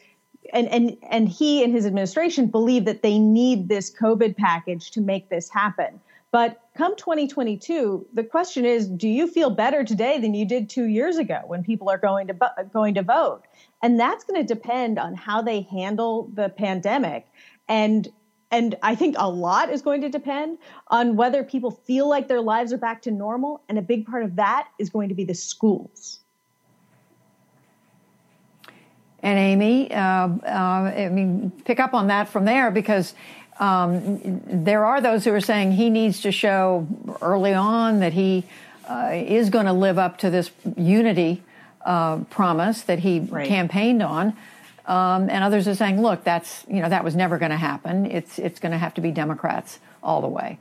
and 0.53 0.69
and 0.69 0.97
and 1.11 1.29
he 1.29 1.65
and 1.65 1.73
his 1.73 1.87
administration 1.87 2.47
believe 2.47 2.85
that 2.85 3.03
they 3.03 3.19
need 3.19 3.69
this 3.69 3.91
COVID 3.95 4.37
package 4.37 4.91
to 4.93 5.01
make 5.01 5.29
this 5.29 5.49
happen. 5.49 6.01
But 6.31 6.61
come 6.77 6.95
2022, 6.95 8.07
the 8.13 8.23
question 8.23 8.67
is, 8.67 8.87
do 8.87 9.09
you 9.09 9.27
feel 9.27 9.49
better 9.49 9.83
today 9.83 10.19
than 10.19 10.35
you 10.35 10.45
did 10.45 10.69
two 10.69 10.85
years 10.85 11.17
ago 11.17 11.41
when 11.47 11.63
people 11.63 11.89
are 11.89 11.97
going 11.97 12.27
to 12.27 12.37
going 12.73 12.95
to 12.95 13.03
vote? 13.03 13.43
And 13.83 13.99
that's 13.99 14.25
going 14.25 14.41
to 14.41 14.55
depend 14.55 14.99
on 14.99 15.15
how 15.15 15.41
they 15.41 15.63
handle 15.63 16.31
the 16.35 16.51
pandemic 16.51 17.27
and 17.69 18.09
And 18.51 18.77
I 18.83 18.95
think 18.95 19.17
a 19.19 19.29
lot 19.29 19.71
is 19.71 19.83
going 19.83 20.01
to 20.01 20.09
depend 20.09 20.59
on 20.89 21.17
whether 21.17 21.45
people 21.45 21.71
feel 21.71 22.09
like 22.09 22.29
their 22.29 22.41
lives 22.41 22.73
are 22.73 22.79
back 22.79 23.03
to 23.03 23.11
normal. 23.11 23.61
And 23.69 23.79
a 23.79 23.83
big 23.83 24.07
part 24.07 24.23
of 24.23 24.37
that 24.37 24.69
is 24.79 24.89
going 24.89 25.11
to 25.11 25.15
be 25.15 25.25
the 25.25 25.35
schools. 25.35 26.21
And 29.21 29.39
Amy, 29.39 29.93
uh, 29.93 29.99
uh, 29.99 30.93
I 30.97 31.09
mean, 31.11 31.51
pick 31.65 31.81
up 31.81 31.93
on 31.93 32.07
that 32.07 32.29
from 32.29 32.45
there 32.45 32.71
because 32.71 33.15
um, 33.59 34.41
there 34.45 34.85
are 34.85 35.01
those 35.01 35.25
who 35.25 35.33
are 35.33 35.41
saying 35.41 35.73
he 35.73 35.91
needs 35.91 36.21
to 36.23 36.33
show 36.33 36.87
early 37.21 37.55
on 37.55 38.01
that 38.01 38.13
he 38.13 38.45
uh, 38.89 39.11
is 39.13 39.51
going 39.51 39.67
to 39.67 39.73
live 39.73 39.99
up 39.99 40.19
to 40.19 40.31
this 40.31 40.51
unity 40.77 41.43
uh, 41.85 42.19
promise 42.31 42.83
that 42.83 43.01
he 43.01 43.21
right. 43.21 43.49
campaigned 43.49 44.03
on. 44.03 44.37
Um, 44.87 45.29
and 45.29 45.45
others 45.45 45.69
are 45.69 45.75
saying, 45.75 46.01
look, 46.01 46.25
that's, 46.25 46.65
you 46.69 46.81
know, 46.81 46.89
that 46.89 47.05
was 47.05 47.15
never 47.15 47.37
going 47.37 47.51
to 47.51 47.59
happen. 47.59 48.07
It's, 48.07 48.39
it's 48.39 48.59
going 48.59 48.73
to 48.73 48.79
have 48.79 48.95
to 48.95 49.01
be 49.03 49.11
Democrats 49.11 49.81
all 50.03 50.23
the 50.23 50.29
way. 50.29 50.59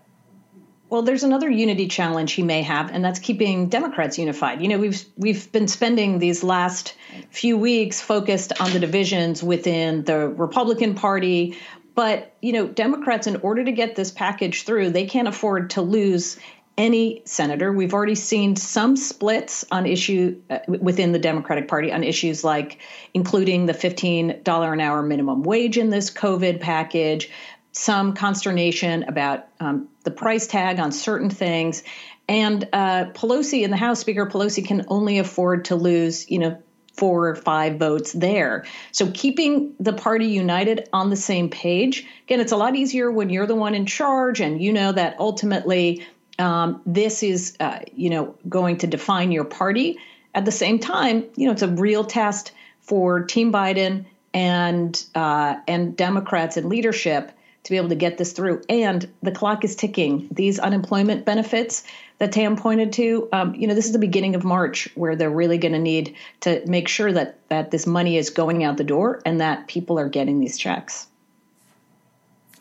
Well, 0.89 1.01
there's 1.01 1.23
another 1.23 1.49
unity 1.49 1.89
challenge 1.89 2.31
he 2.31 2.43
may 2.43 2.61
have, 2.61 2.91
and 2.91 3.03
that's 3.03 3.19
keeping 3.19 3.67
Democrats 3.67 4.17
unified. 4.17 4.61
You 4.61 4.69
know, 4.69 4.79
we've 4.79 5.03
we've 5.17 5.51
been 5.51 5.67
spending 5.67 6.17
these 6.17 6.45
last 6.45 6.95
few 7.29 7.57
weeks 7.57 7.99
focused 7.99 8.61
on 8.61 8.71
the 8.71 8.79
divisions 8.79 9.43
within 9.43 10.05
the 10.05 10.29
Republican 10.29 10.95
Party, 10.95 11.57
but 11.97 12.35
you 12.43 12.53
know, 12.53 12.67
Democrats, 12.67 13.25
in 13.25 13.37
order 13.37 13.65
to 13.65 13.71
get 13.71 13.95
this 13.95 14.11
package 14.11 14.65
through, 14.65 14.91
they 14.91 15.07
can't 15.07 15.27
afford 15.27 15.71
to 15.71 15.81
lose 15.81 16.37
any 16.77 17.23
senator. 17.25 17.73
We've 17.73 17.95
already 17.95 18.13
seen 18.13 18.55
some 18.55 18.95
splits 18.95 19.65
on 19.71 19.87
issue 19.87 20.39
uh, 20.47 20.59
within 20.67 21.11
the 21.11 21.17
Democratic 21.17 21.67
Party 21.67 21.91
on 21.91 22.03
issues 22.03 22.43
like 22.43 22.77
including 23.15 23.65
the 23.65 23.73
$15 23.73 24.73
an 24.73 24.79
hour 24.79 25.01
minimum 25.01 25.41
wage 25.41 25.79
in 25.79 25.89
this 25.89 26.11
COVID 26.11 26.61
package, 26.61 27.31
some 27.71 28.13
consternation 28.13 29.01
about 29.01 29.47
um, 29.59 29.87
the 30.03 30.11
price 30.11 30.45
tag 30.45 30.79
on 30.79 30.91
certain 30.91 31.31
things. 31.31 31.81
And 32.29 32.63
uh, 32.73 33.05
Pelosi 33.13 33.63
in 33.63 33.71
the 33.71 33.77
House, 33.77 34.01
Speaker 34.01 34.27
Pelosi 34.27 34.63
can 34.63 34.85
only 34.87 35.17
afford 35.17 35.65
to 35.65 35.75
lose, 35.75 36.29
you 36.29 36.37
know, 36.37 36.61
four 36.97 37.29
or 37.29 37.35
five 37.35 37.77
votes 37.77 38.11
there. 38.11 38.65
So 38.91 39.11
keeping 39.11 39.73
the 39.79 39.93
party 39.93 40.25
united 40.25 40.89
on 40.91 41.09
the 41.09 41.15
same 41.15 41.49
page, 41.49 42.05
again, 42.25 42.39
it's 42.39 42.51
a 42.51 42.57
lot 42.57 42.75
easier 42.75 43.11
when 43.11 43.29
you're 43.29 43.45
the 43.45 43.55
one 43.55 43.75
in 43.75 43.85
charge 43.85 44.41
and 44.41 44.61
you 44.61 44.73
know 44.73 44.91
that 44.91 45.15
ultimately 45.19 46.05
um, 46.39 46.81
this 46.85 47.23
is, 47.23 47.55
uh, 47.59 47.79
you 47.95 48.09
know, 48.09 48.35
going 48.49 48.79
to 48.79 48.87
define 48.87 49.31
your 49.31 49.43
party. 49.43 49.97
At 50.35 50.45
the 50.45 50.51
same 50.51 50.79
time, 50.79 51.25
you 51.35 51.45
know, 51.45 51.53
it's 51.53 51.61
a 51.61 51.67
real 51.67 52.03
test 52.03 52.51
for 52.81 53.23
Team 53.23 53.51
Biden 53.51 54.05
and 54.33 55.03
uh, 55.15 55.55
and 55.67 55.95
Democrats 55.95 56.57
and 56.57 56.69
leadership 56.69 57.31
to 57.63 57.71
be 57.71 57.77
able 57.77 57.89
to 57.89 57.95
get 57.95 58.17
this 58.17 58.33
through. 58.33 58.61
And 58.69 59.11
the 59.21 59.31
clock 59.31 59.65
is 59.65 59.75
ticking. 59.75 60.27
These 60.31 60.59
unemployment 60.59 61.25
benefits 61.25 61.83
that 62.19 62.31
Tam 62.31 62.55
pointed 62.55 62.93
to, 62.93 63.29
um, 63.31 63.53
you 63.55 63.67
know, 63.67 63.75
this 63.75 63.85
is 63.85 63.91
the 63.91 63.99
beginning 63.99 64.35
of 64.35 64.43
March 64.43 64.89
where 64.95 65.15
they're 65.15 65.29
really 65.29 65.57
going 65.57 65.73
to 65.73 65.79
need 65.79 66.15
to 66.41 66.63
make 66.65 66.87
sure 66.87 67.11
that 67.11 67.39
that 67.49 67.71
this 67.71 67.85
money 67.85 68.17
is 68.17 68.29
going 68.29 68.63
out 68.63 68.77
the 68.77 68.83
door 68.83 69.21
and 69.25 69.41
that 69.41 69.67
people 69.67 69.99
are 69.99 70.09
getting 70.09 70.39
these 70.39 70.57
checks 70.57 71.07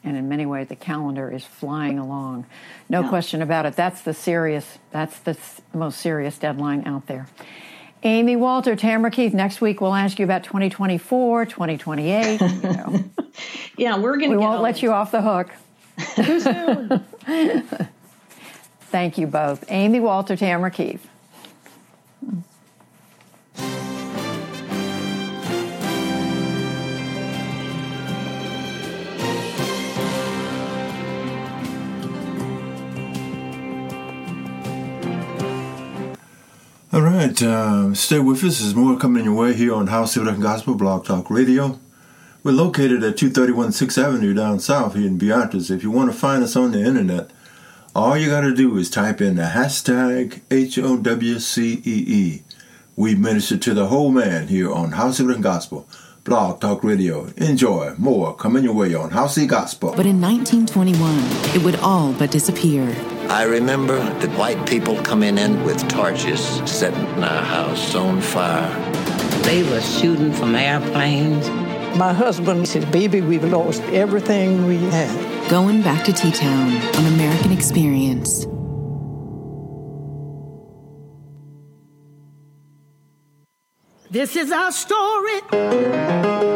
and 0.06 0.16
in 0.16 0.28
many 0.28 0.46
ways 0.46 0.68
the 0.68 0.76
calendar 0.76 1.30
is 1.30 1.44
flying 1.44 1.98
along. 1.98 2.46
No 2.88 3.02
yeah. 3.02 3.08
question 3.08 3.42
about 3.42 3.66
it. 3.66 3.74
That's 3.74 4.00
the 4.02 4.14
serious. 4.14 4.78
That's 4.92 5.18
the 5.18 5.36
most 5.74 6.00
serious 6.00 6.38
deadline 6.38 6.86
out 6.86 7.08
there. 7.08 7.26
Amy 8.04 8.36
Walter, 8.36 8.76
Tamara 8.76 9.10
Keith. 9.10 9.34
Next 9.34 9.60
week 9.60 9.80
we'll 9.80 9.94
ask 9.94 10.18
you 10.18 10.24
about 10.24 10.44
2024, 10.44 11.46
2028. 11.46 12.40
You 12.40 12.48
know. 12.62 13.04
yeah, 13.76 13.98
we're 13.98 14.16
going 14.16 14.30
to. 14.30 14.36
We 14.38 14.42
won't 14.42 14.62
let 14.62 14.80
you 14.80 14.92
off 14.92 15.10
the 15.10 15.22
hook. 15.22 15.50
Too 16.14 16.40
soon. 16.40 17.04
Thank 18.96 19.18
you 19.18 19.26
both, 19.26 19.62
Amy 19.68 20.00
Walter, 20.00 20.36
Tamara 20.36 20.70
Keith. 20.70 21.06
All 36.90 37.02
right, 37.02 37.42
uh, 37.42 37.92
stay 37.92 38.18
with 38.18 38.42
us. 38.42 38.60
There's 38.60 38.74
more 38.74 38.98
coming 38.98 39.24
your 39.24 39.34
way 39.34 39.52
here 39.52 39.74
on 39.74 39.88
House 39.88 40.14
Civic 40.14 40.32
and 40.32 40.42
Gospel 40.42 40.74
Blog 40.74 41.04
Talk 41.04 41.30
Radio. 41.30 41.78
We're 42.42 42.52
located 42.52 43.02
at 43.04 43.18
231 43.18 43.72
6th 43.72 44.02
Avenue 44.02 44.32
down 44.32 44.58
south 44.58 44.94
here 44.94 45.06
in 45.06 45.18
Beatrice. 45.18 45.68
If 45.68 45.82
you 45.82 45.90
want 45.90 46.10
to 46.10 46.16
find 46.16 46.42
us 46.42 46.56
on 46.56 46.72
the 46.72 46.82
internet, 46.82 47.30
all 47.96 48.14
you 48.14 48.28
got 48.28 48.42
to 48.42 48.54
do 48.54 48.76
is 48.76 48.90
type 48.90 49.22
in 49.22 49.36
the 49.36 49.42
hashtag 49.42 50.42
HOWCEE. 50.50 52.42
We 52.94 53.14
minister 53.14 53.56
to 53.56 53.72
the 53.72 53.86
whole 53.86 54.10
man 54.10 54.48
here 54.48 54.70
on 54.70 54.92
House 54.92 55.16
Civic 55.16 55.36
and 55.36 55.42
Gospel 55.42 55.88
Blog 56.22 56.60
Talk 56.60 56.84
Radio. 56.84 57.32
Enjoy 57.38 57.94
more 57.96 58.36
coming 58.36 58.64
your 58.64 58.74
way 58.74 58.94
on 58.94 59.12
House 59.12 59.38
Gospel. 59.46 59.94
But 59.96 60.04
in 60.04 60.20
1921, 60.20 61.56
it 61.56 61.64
would 61.64 61.76
all 61.76 62.12
but 62.12 62.30
disappear. 62.30 62.94
I 63.30 63.44
remember 63.44 63.98
the 64.18 64.28
white 64.32 64.68
people 64.68 65.02
coming 65.02 65.38
in 65.38 65.64
with 65.64 65.88
torches, 65.88 66.40
setting 66.70 67.24
our 67.24 67.42
house 67.42 67.94
on 67.94 68.20
fire. 68.20 68.92
They 69.44 69.62
were 69.62 69.80
shooting 69.80 70.34
from 70.34 70.54
airplanes. 70.54 71.65
My 71.96 72.12
husband 72.12 72.68
said, 72.68 72.92
Baby, 72.92 73.22
we've 73.22 73.42
lost 73.42 73.80
everything 73.84 74.66
we 74.66 74.76
had. 74.76 75.48
Going 75.48 75.80
back 75.80 76.04
to 76.04 76.12
T 76.12 76.30
Town 76.30 76.76
on 76.94 77.06
American 77.06 77.52
Experience. 77.52 78.44
This 84.10 84.36
is 84.36 84.52
our 84.52 84.72
story. 84.72 86.55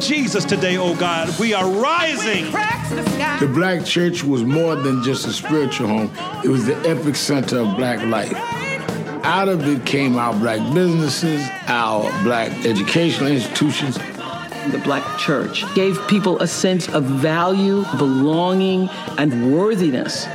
Jesus 0.00 0.44
today, 0.44 0.78
oh 0.78 0.94
God. 0.96 1.38
We 1.38 1.52
are 1.52 1.68
rising. 1.68 2.46
The 2.46 3.50
black 3.52 3.84
church 3.84 4.24
was 4.24 4.42
more 4.42 4.74
than 4.74 5.02
just 5.02 5.26
a 5.26 5.32
spiritual 5.32 5.88
home, 5.88 6.10
it 6.42 6.48
was 6.48 6.64
the 6.64 6.76
epic 6.88 7.16
center 7.16 7.58
of 7.58 7.76
black 7.76 8.02
life. 8.06 8.32
Out 9.24 9.48
of 9.48 9.66
it 9.68 9.84
came 9.84 10.16
our 10.16 10.32
black 10.32 10.58
businesses, 10.72 11.46
our 11.66 12.10
black 12.22 12.50
educational 12.64 13.30
institutions. 13.30 13.96
The 14.70 14.80
black 14.82 15.18
church 15.18 15.64
gave 15.74 15.98
people 16.08 16.40
a 16.40 16.46
sense 16.46 16.88
of 16.88 17.04
value, 17.04 17.84
belonging, 17.98 18.88
and 19.18 19.54
worthiness. 19.54 20.26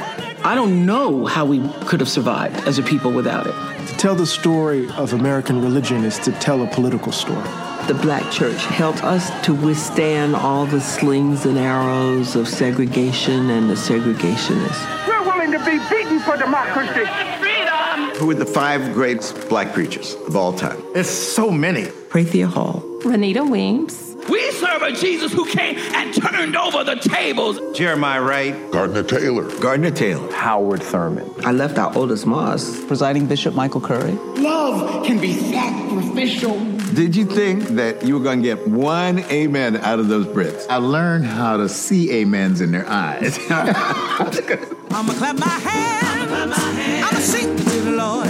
I 0.43 0.53
don't 0.53 0.85
know 0.85 1.25
how 1.25 1.45
we 1.45 1.67
could 1.85 1.99
have 1.99 2.09
survived 2.09 2.67
as 2.67 2.77
a 2.77 2.83
people 2.83 3.11
without 3.11 3.47
it. 3.47 3.87
To 3.87 3.97
tell 3.97 4.15
the 4.15 4.27
story 4.27 4.87
of 4.91 5.13
American 5.13 5.61
religion 5.61 6.03
is 6.03 6.19
to 6.19 6.31
tell 6.33 6.61
a 6.61 6.67
political 6.67 7.11
story 7.11 7.64
the 7.87 7.93
black 7.93 8.31
church 8.31 8.63
helped 8.65 9.03
us 9.03 9.29
to 9.45 9.53
withstand 9.53 10.35
all 10.35 10.65
the 10.65 10.81
slings 10.81 11.45
and 11.45 11.57
arrows 11.57 12.35
of 12.35 12.47
segregation 12.47 13.49
and 13.49 13.69
the 13.69 13.75
segregationists. 13.75 15.07
We're 15.07 15.23
willing 15.23 15.51
to 15.51 15.59
be 15.59 15.77
beaten 15.89 16.19
for 16.19 16.35
democracy. 16.37 17.05
Freedom! 17.39 18.09
Who 18.19 18.31
are 18.31 18.35
the 18.35 18.45
five 18.45 18.93
great 18.93 19.33
black 19.49 19.73
preachers 19.73 20.15
of 20.27 20.35
all 20.35 20.53
time? 20.53 20.81
There's 20.93 21.09
so 21.09 21.51
many. 21.51 21.83
Prathia 22.09 22.47
Hall. 22.47 22.81
Renita 23.03 23.47
Weems. 23.49 24.04
We 24.29 24.51
serve 24.51 24.81
a 24.81 24.91
Jesus 24.91 25.31
who 25.31 25.45
came 25.45 25.77
and 25.77 26.13
turned 26.13 26.55
over 26.55 26.83
the 26.83 26.95
tables. 26.95 27.59
Jeremiah 27.77 28.21
Wright. 28.21 28.71
Gardner 28.71 29.03
Taylor. 29.03 29.49
Gardner 29.59 29.91
Taylor. 29.91 30.31
Howard 30.31 30.81
Thurman. 30.81 31.29
I 31.45 31.51
left 31.51 31.77
out 31.77 31.95
Otis 31.95 32.25
Moss. 32.25 32.83
Presiding 32.85 33.27
Bishop 33.27 33.53
Michael 33.53 33.81
Curry. 33.81 34.13
Love 34.37 35.05
can 35.05 35.19
be 35.19 35.33
sacrificial. 35.33 36.59
Did 36.93 37.15
you 37.15 37.25
think 37.25 37.63
that 37.75 38.05
you 38.05 38.15
were 38.15 38.23
going 38.23 38.41
to 38.41 38.55
get 38.55 38.67
one 38.67 39.19
amen 39.31 39.77
out 39.77 39.99
of 39.99 40.07
those 40.07 40.25
Brits? 40.25 40.65
I 40.69 40.77
learned 40.77 41.25
how 41.25 41.57
to 41.57 41.69
see 41.69 42.21
amens 42.21 42.61
in 42.61 42.71
their 42.71 42.87
eyes. 42.87 43.37
I'ma 43.49 45.13
clap 45.13 45.37
my 45.37 45.47
hands. 45.47 46.57
I'ma 47.03 47.19
sing 47.19 47.57
to 47.57 47.63
the 47.81 47.91
Lord. 47.91 48.29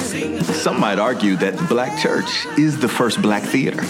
Some 0.55 0.79
might 0.79 0.99
argue 0.99 1.35
that 1.37 1.57
the 1.57 1.63
black 1.65 2.01
church 2.01 2.45
is 2.57 2.79
the 2.79 2.89
first 2.89 3.21
black 3.21 3.43
theater. 3.43 3.83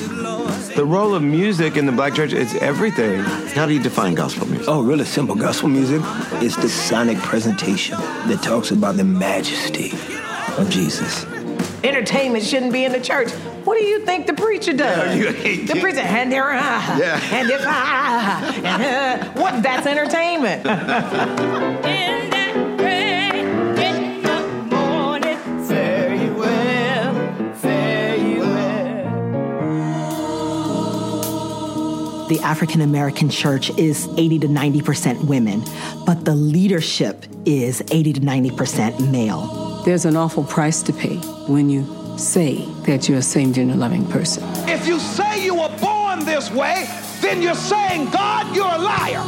The 0.75 0.85
role 0.85 1.15
of 1.15 1.23
music 1.23 1.77
in 1.77 1.85
the 1.85 1.91
black 1.93 2.13
church 2.15 2.33
is 2.33 2.53
everything. 2.55 3.21
How 3.21 3.65
do 3.65 3.73
you 3.73 3.81
define 3.81 4.13
gospel 4.13 4.45
music? 4.47 4.67
Oh, 4.67 4.81
really 4.83 5.05
simple. 5.05 5.33
Gospel 5.33 5.69
music 5.69 6.01
is 6.41 6.55
the 6.57 6.67
sonic 6.67 7.17
presentation 7.19 7.97
that 8.27 8.41
talks 8.43 8.71
about 8.71 8.97
the 8.97 9.05
majesty 9.05 9.91
of 10.57 10.69
Jesus. 10.69 11.25
Entertainment 11.81 12.43
shouldn't 12.43 12.73
be 12.73 12.83
in 12.83 12.91
the 12.91 12.99
church. 12.99 13.31
What 13.63 13.77
do 13.77 13.85
you 13.85 14.05
think 14.05 14.27
the 14.27 14.33
preacher 14.33 14.73
does? 14.73 15.15
Yeah, 15.17 15.31
the 15.73 15.79
preacher, 15.79 15.99
and 15.99 16.29
there, 16.29 16.49
ah, 16.51 16.97
Yeah. 16.99 17.19
and 17.31 17.49
if 17.49 17.61
ah, 17.63 18.53
and 18.55 18.83
uh, 18.83 19.41
what? 19.41 19.63
That's 19.63 19.87
entertainment. 19.87 20.65
The 32.27 32.39
African 32.39 32.81
American 32.81 33.29
church 33.29 33.69
is 33.77 34.07
80 34.17 34.39
to 34.39 34.47
90% 34.47 35.25
women, 35.25 35.63
but 36.07 36.25
the 36.25 36.33
leadership 36.33 37.23
is 37.45 37.83
80 37.91 38.13
to 38.13 38.21
90% 38.21 39.11
male. 39.11 39.83
There's 39.85 40.05
an 40.05 40.15
awful 40.15 40.43
price 40.43 40.81
to 40.83 40.93
pay 40.93 41.17
when 41.47 41.69
you 41.69 41.85
say 42.17 42.65
that 42.87 43.07
you're 43.07 43.19
a 43.19 43.21
same 43.21 43.53
gender 43.53 43.75
loving 43.75 44.07
person. 44.07 44.43
If 44.67 44.87
you 44.87 44.97
say 44.97 45.45
you 45.45 45.53
were 45.53 45.77
born 45.79 46.25
this 46.25 46.49
way, 46.49 46.87
then 47.21 47.43
you're 47.43 47.53
saying, 47.53 48.09
God, 48.09 48.55
you're 48.55 48.65
a 48.65 48.79
liar. 48.79 49.21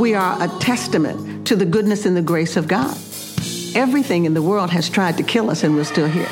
We 0.00 0.14
are 0.14 0.42
a 0.42 0.48
testament 0.58 1.46
to 1.48 1.56
the 1.56 1.66
goodness 1.66 2.06
and 2.06 2.16
the 2.16 2.22
grace 2.22 2.56
of 2.56 2.66
God. 2.66 2.96
Everything 3.74 4.24
in 4.24 4.32
the 4.32 4.40
world 4.40 4.70
has 4.70 4.88
tried 4.88 5.18
to 5.18 5.22
kill 5.22 5.50
us, 5.50 5.64
and 5.64 5.74
we're 5.76 5.84
still 5.84 6.08
here. 6.08 6.30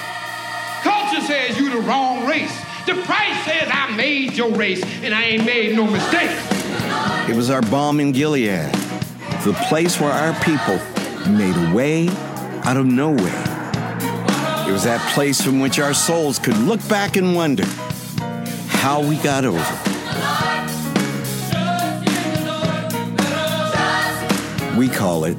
Culture 0.80 1.20
says 1.20 1.60
you're 1.60 1.74
the 1.74 1.82
wrong 1.82 2.26
race. 2.26 2.71
The 2.86 3.00
price 3.04 3.44
says 3.44 3.68
I 3.70 3.94
made 3.96 4.32
your 4.32 4.50
race, 4.50 4.82
and 5.02 5.14
I 5.14 5.22
ain't 5.22 5.44
made 5.44 5.76
no 5.76 5.86
mistake. 5.86 6.30
It 7.28 7.36
was 7.36 7.48
our 7.48 7.62
balm 7.62 8.00
in 8.00 8.12
Gilead, 8.12 8.72
the 9.44 9.56
place 9.68 10.00
where 10.00 10.10
our 10.10 10.34
people 10.42 10.78
made 11.30 11.54
a 11.56 11.74
way 11.74 12.08
out 12.64 12.76
of 12.76 12.86
nowhere. 12.86 13.44
It 14.68 14.72
was 14.72 14.84
that 14.84 15.00
place 15.14 15.40
from 15.40 15.60
which 15.60 15.78
our 15.78 15.94
souls 15.94 16.38
could 16.38 16.56
look 16.58 16.80
back 16.88 17.16
and 17.16 17.36
wonder 17.36 17.64
how 18.68 19.00
we 19.00 19.16
got 19.16 19.44
over. 19.44 19.58
We 24.76 24.88
call 24.88 25.24
it 25.24 25.38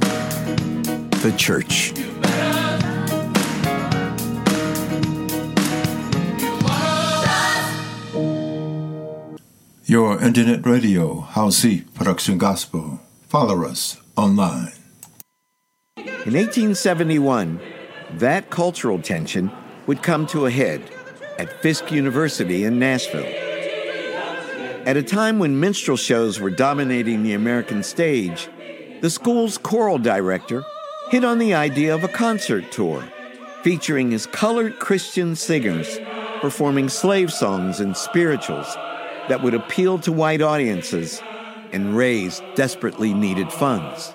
the 1.22 1.34
church. 1.38 1.94
Your 9.86 10.18
internet 10.22 10.66
radio, 10.66 11.20
HOWCEE 11.20 11.94
Production 11.94 12.38
Gospel. 12.38 13.02
Follow 13.28 13.66
us 13.66 14.00
online. 14.16 14.72
In 15.98 16.36
1871, 16.36 17.60
that 18.13 18.50
cultural 18.50 19.02
tension 19.02 19.52
would 19.86 20.02
come 20.02 20.25
to 20.28 20.46
a 20.46 20.52
head 20.52 20.90
at 21.38 21.62
Fisk 21.62 21.92
University 21.92 22.63
in 22.63 22.80
Nashville. 22.80 23.25
At 24.88 24.96
a 24.96 25.04
time 25.04 25.38
when 25.38 25.60
minstrel 25.60 25.98
shows 25.98 26.40
were 26.40 26.50
dominating 26.50 27.22
the 27.22 27.34
American 27.34 27.84
stage, 27.84 28.48
the 29.02 29.10
school's 29.10 29.58
choral 29.58 29.98
director 29.98 30.63
hit 31.10 31.25
on 31.25 31.40
the 31.40 31.56
idea 31.56 31.94
of 31.94 32.06
a 32.06 32.08
concert 32.08 32.72
tour 32.72 33.04
featuring 33.63 34.12
his 34.12 34.28
colored 34.28 34.80
Christian 34.80 35.36
singers 35.36 36.00
performing 36.40 36.88
slave 36.88 37.34
songs 37.34 37.82
and 37.82 37.98
spirituals 37.98 38.78
that 39.30 39.42
would 39.42 39.53
appeal 39.53 40.00
to 40.00 40.12
white 40.12 40.42
audiences 40.42 41.22
and 41.72 41.96
raise 41.96 42.42
desperately 42.56 43.13
needed 43.13 43.51
funds. 43.51 44.13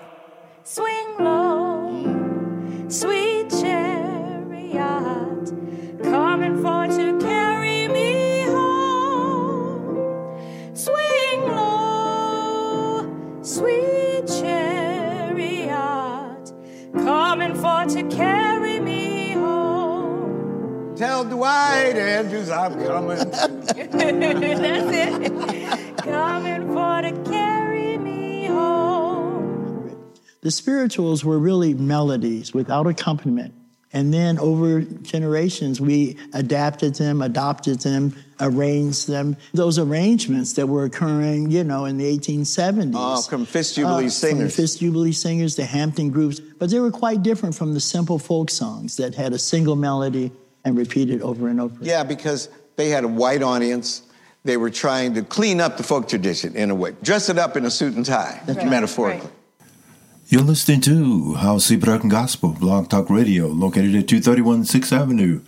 Tell 21.18 21.28
Dwight 21.28 21.96
Andrews 21.96 22.48
I'm 22.48 22.74
coming. 22.74 23.16
That's 23.18 23.72
it. 23.74 25.96
Coming 25.96 26.66
for 26.68 27.02
to 27.02 27.10
carry 27.28 27.98
me 27.98 28.46
home. 28.46 30.12
The 30.42 30.52
spirituals 30.52 31.24
were 31.24 31.40
really 31.40 31.74
melodies 31.74 32.54
without 32.54 32.86
accompaniment. 32.86 33.52
And 33.92 34.14
then 34.14 34.38
over 34.38 34.82
generations, 34.82 35.80
we 35.80 36.16
adapted 36.34 36.94
them, 36.94 37.20
adopted 37.20 37.80
them, 37.80 38.14
arranged 38.38 39.08
them. 39.08 39.36
Those 39.52 39.80
arrangements 39.80 40.52
that 40.52 40.68
were 40.68 40.84
occurring, 40.84 41.50
you 41.50 41.64
know, 41.64 41.86
in 41.86 41.98
the 41.98 42.16
1870s. 42.16 42.92
Oh, 42.94 43.22
from 43.22 43.44
Fisk 43.44 43.74
Jubilee 43.74 43.92
uh, 43.92 43.96
From 43.96 44.04
the 44.04 44.10
singers. 44.10 44.54
Fisk 44.54 44.78
Jubilee 44.78 45.10
singers, 45.10 45.56
the 45.56 45.64
Hampton 45.64 46.10
groups. 46.10 46.38
But 46.38 46.70
they 46.70 46.78
were 46.78 46.92
quite 46.92 47.24
different 47.24 47.56
from 47.56 47.74
the 47.74 47.80
simple 47.80 48.20
folk 48.20 48.50
songs 48.50 48.98
that 48.98 49.16
had 49.16 49.32
a 49.32 49.38
single 49.38 49.74
melody 49.74 50.30
and 50.64 50.76
repeated 50.76 51.22
over 51.22 51.48
and 51.48 51.60
over. 51.60 51.76
Yeah, 51.80 52.04
because 52.04 52.48
they 52.76 52.88
had 52.88 53.04
a 53.04 53.08
white 53.08 53.42
audience. 53.42 54.02
They 54.44 54.56
were 54.56 54.70
trying 54.70 55.14
to 55.14 55.22
clean 55.22 55.60
up 55.60 55.76
the 55.76 55.82
folk 55.82 56.08
tradition 56.08 56.56
in 56.56 56.70
a 56.70 56.74
way, 56.74 56.94
dress 57.02 57.28
it 57.28 57.38
up 57.38 57.56
in 57.56 57.64
a 57.64 57.70
suit 57.70 57.94
and 57.94 58.06
tie, 58.06 58.40
That's 58.46 58.64
metaphorically. 58.64 59.30
You're 60.28 60.42
listening 60.42 60.82
to 60.82 61.36
HOWCEE 61.38 61.80
Production 61.80 62.10
Gospel 62.10 62.50
Blog 62.50 62.88
Talk 62.88 63.08
Radio, 63.08 63.46
located 63.46 63.94
at 63.94 64.08
231 64.08 64.64
6th 64.64 64.92
Avenue, 64.92 65.40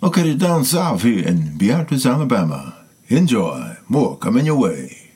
located 0.00 0.38
down 0.40 0.64
south 0.64 1.02
here 1.02 1.26
in 1.26 1.58
Beatrice, 1.58 2.06
Alabama. 2.06 2.86
Enjoy. 3.08 3.76
More 3.88 4.16
coming 4.16 4.46
your 4.46 4.58
way. 4.58 5.10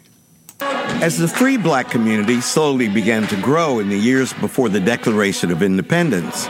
As 0.60 1.16
the 1.16 1.28
free 1.28 1.56
black 1.56 1.90
community 1.90 2.40
slowly 2.40 2.88
began 2.88 3.26
to 3.28 3.36
grow 3.40 3.78
in 3.78 3.88
the 3.88 3.96
years 3.96 4.32
before 4.34 4.68
the 4.68 4.80
Declaration 4.80 5.50
of 5.50 5.62
Independence, 5.62 6.48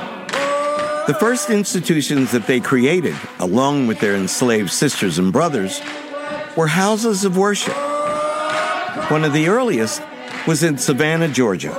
the 1.08 1.14
first 1.14 1.48
institutions 1.48 2.32
that 2.32 2.46
they 2.46 2.60
created, 2.60 3.16
along 3.38 3.86
with 3.86 3.98
their 3.98 4.14
enslaved 4.14 4.70
sisters 4.70 5.18
and 5.18 5.32
brothers, 5.32 5.80
were 6.54 6.66
houses 6.66 7.24
of 7.24 7.34
worship. 7.34 7.74
One 9.10 9.24
of 9.24 9.32
the 9.32 9.48
earliest 9.48 10.02
was 10.46 10.62
in 10.62 10.76
Savannah, 10.76 11.28
Georgia. 11.28 11.72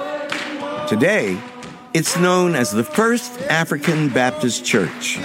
Today, 0.90 1.40
it's 1.94 2.18
known 2.18 2.56
as 2.56 2.72
the 2.72 2.84
First 2.84 3.40
African 3.42 4.10
Baptist 4.10 4.66
Church. 4.66 5.20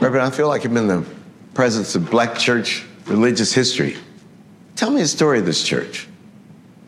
Reverend, 0.00 0.22
I 0.22 0.30
feel 0.30 0.48
like 0.48 0.64
I'm 0.64 0.78
in 0.78 0.86
the 0.86 1.04
presence 1.52 1.94
of 1.94 2.10
black 2.10 2.38
church 2.38 2.86
religious 3.04 3.52
history. 3.52 3.98
Tell 4.76 4.90
me 4.90 5.02
the 5.02 5.08
story 5.08 5.40
of 5.40 5.44
this 5.44 5.62
church. 5.62 6.08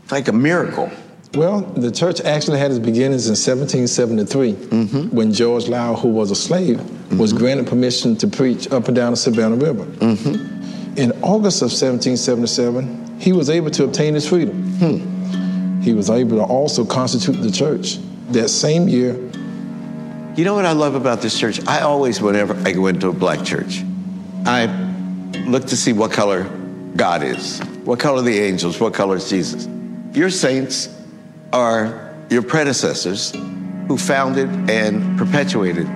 It's 0.05 0.13
like 0.13 0.29
a 0.29 0.33
miracle. 0.33 0.91
Well, 1.35 1.61
the 1.61 1.93
church 1.93 2.21
actually 2.23 2.59
had 2.59 2.73
its 2.73 2.81
beginnings 2.81 3.27
in 3.27 3.33
1773 3.33 4.53
mm-hmm. 4.53 5.17
when 5.17 5.33
George 5.33 5.69
Lau, 5.69 5.95
who 5.95 6.09
was 6.09 6.33
a 6.33 6.35
slave, 6.35 6.79
was 7.17 7.31
mm-hmm. 7.31 7.39
granted 7.39 7.67
permission 7.69 8.17
to 8.17 8.27
preach 8.27 8.71
up 8.73 8.89
and 8.89 8.97
down 8.97 9.13
the 9.13 9.17
Savannah 9.17 9.55
River. 9.57 9.85
Mm-hmm. 9.85 10.99
In 10.99 11.13
August 11.23 11.63
of 11.63 11.71
1777, 11.71 13.21
he 13.21 13.33
was 13.33 13.49
able 13.49 13.71
to 13.71 13.85
obtain 13.85 14.15
his 14.15 14.29
freedom. 14.29 14.73
Hmm. 14.79 15.81
He 15.83 15.95
was 15.95 16.11
able 16.11 16.39
to 16.39 16.43
also 16.43 16.85
constitute 16.85 17.41
the 17.41 17.51
church. 17.51 17.99
That 18.31 18.49
same 18.49 18.89
year, 18.89 19.15
You 20.37 20.45
know 20.45 20.55
what 20.55 20.65
I 20.65 20.73
love 20.73 20.95
about 20.95 21.23
this 21.23 21.39
church? 21.39 21.61
I 21.67 21.81
always, 21.81 22.21
whenever 22.21 22.55
I 22.67 22.73
go 22.73 22.87
into 22.87 23.09
a 23.09 23.13
black 23.13 23.45
church, 23.45 23.83
I 24.47 24.67
look 25.47 25.67
to 25.67 25.77
see 25.77 25.93
what 25.93 26.13
color 26.13 26.45
God 26.97 27.23
is, 27.23 27.61
what 27.85 27.99
color 27.99 28.23
the 28.23 28.39
angels, 28.39 28.81
what 28.81 28.95
color 28.95 29.17
is 29.17 29.29
Jesus. 29.29 29.69
Your 30.13 30.31
saints 30.31 30.89
are 31.53 32.15
your 32.31 32.43
predecessors 32.43 33.33
who 33.89 33.99
founded 33.99 34.49
and 34.71 35.19
perpetuated 35.19 35.89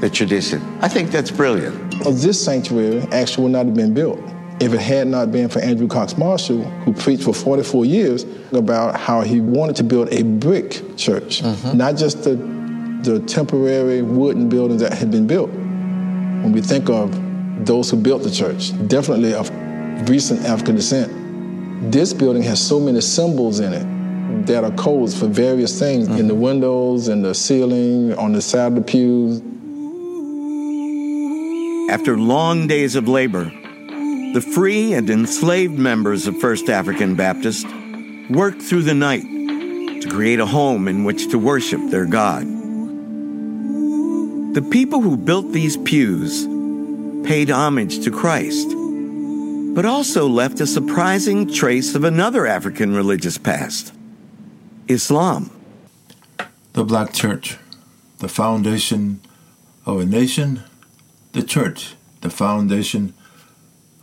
the 0.00 0.10
tradition. 0.10 0.62
I 0.80 0.88
think 0.88 1.10
that's 1.10 1.30
brilliant. 1.30 1.92
this 2.04 2.42
sanctuary 2.44 3.00
actually 3.10 3.44
would 3.44 3.52
not 3.52 3.66
have 3.66 3.74
been 3.74 3.94
built 3.94 4.20
if 4.60 4.72
it 4.72 4.80
had 4.80 5.06
not 5.06 5.30
been 5.30 5.48
for 5.48 5.60
Andrew 5.60 5.86
Cox 5.86 6.16
Marshall, 6.16 6.62
who 6.62 6.92
preached 6.92 7.22
for 7.22 7.32
44 7.32 7.84
years 7.84 8.26
about 8.52 8.98
how 8.98 9.20
he 9.20 9.40
wanted 9.40 9.76
to 9.76 9.84
build 9.84 10.12
a 10.12 10.22
brick 10.22 10.82
church, 10.96 11.42
mm-hmm. 11.42 11.78
not 11.78 11.96
just 11.96 12.24
the, 12.24 12.34
the 13.02 13.20
temporary 13.26 14.02
wooden 14.02 14.48
buildings 14.48 14.80
that 14.82 14.92
had 14.92 15.10
been 15.10 15.26
built. 15.26 15.50
When 15.50 16.52
we 16.52 16.60
think 16.60 16.90
of 16.90 17.14
those 17.64 17.90
who 17.90 17.96
built 17.96 18.24
the 18.24 18.30
church, 18.30 18.72
definitely 18.88 19.34
of 19.34 19.48
recent 20.08 20.44
African 20.44 20.74
descent, 20.74 21.92
this 21.92 22.12
building 22.12 22.42
has 22.42 22.64
so 22.64 22.80
many 22.80 23.00
symbols 23.00 23.60
in 23.60 23.72
it 23.72 23.97
that 24.28 24.64
are 24.64 24.70
codes 24.72 25.18
for 25.18 25.26
various 25.26 25.78
things 25.78 26.08
in 26.08 26.28
the 26.28 26.34
windows, 26.34 27.08
in 27.08 27.22
the 27.22 27.34
ceiling, 27.34 28.14
on 28.14 28.32
the 28.32 28.42
side 28.42 28.72
of 28.72 28.74
the 28.74 28.82
pews. 28.82 29.40
After 31.90 32.18
long 32.18 32.66
days 32.66 32.94
of 32.94 33.08
labor, 33.08 33.44
the 33.44 34.46
free 34.54 34.92
and 34.92 35.08
enslaved 35.08 35.78
members 35.78 36.26
of 36.26 36.38
First 36.38 36.68
African 36.68 37.14
Baptist 37.14 37.66
worked 38.28 38.60
through 38.60 38.82
the 38.82 38.94
night 38.94 39.22
to 39.22 40.08
create 40.10 40.40
a 40.40 40.46
home 40.46 40.88
in 40.88 41.04
which 41.04 41.30
to 41.30 41.38
worship 41.38 41.80
their 41.90 42.04
God. 42.04 42.46
The 44.54 44.68
people 44.70 45.00
who 45.00 45.16
built 45.16 45.52
these 45.52 45.78
pews 45.78 46.46
paid 47.26 47.50
homage 47.50 48.04
to 48.04 48.10
Christ, 48.10 48.68
but 49.74 49.86
also 49.86 50.26
left 50.26 50.60
a 50.60 50.66
surprising 50.66 51.50
trace 51.50 51.94
of 51.94 52.04
another 52.04 52.46
African 52.46 52.94
religious 52.94 53.38
past 53.38 53.94
Islam. 54.88 55.50
The 56.72 56.84
Black 56.84 57.12
Church, 57.12 57.56
the 58.18 58.28
foundation 58.28 59.20
of 59.84 60.00
a 60.00 60.06
nation, 60.06 60.62
the 61.32 61.42
church, 61.42 61.94
the 62.20 62.30
foundation 62.30 63.14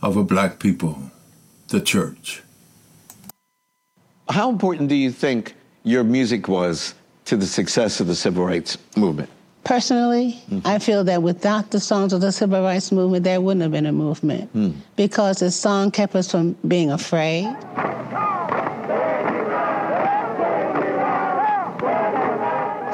of 0.02 0.16
a 0.16 0.24
black 0.24 0.58
people, 0.58 1.10
the 1.68 1.80
church. 1.80 2.42
How 4.28 4.50
important 4.50 4.88
do 4.88 4.94
you 4.94 5.10
think 5.10 5.54
your 5.84 6.04
music 6.04 6.48
was 6.48 6.94
to 7.24 7.36
the 7.36 7.46
success 7.46 8.00
of 8.00 8.06
the 8.06 8.14
civil 8.14 8.44
rights 8.44 8.78
movement? 8.96 9.30
Personally, 9.64 10.40
mm-hmm. 10.48 10.66
I 10.66 10.78
feel 10.78 11.02
that 11.04 11.22
without 11.22 11.72
the 11.72 11.80
songs 11.80 12.12
of 12.12 12.20
the 12.20 12.30
civil 12.30 12.62
rights 12.62 12.92
movement, 12.92 13.24
there 13.24 13.40
wouldn't 13.40 13.62
have 13.62 13.72
been 13.72 13.86
a 13.86 13.92
movement 13.92 14.52
mm. 14.54 14.74
because 14.94 15.38
the 15.38 15.50
song 15.50 15.90
kept 15.90 16.14
us 16.14 16.30
from 16.30 16.52
being 16.68 16.92
afraid. 16.92 17.46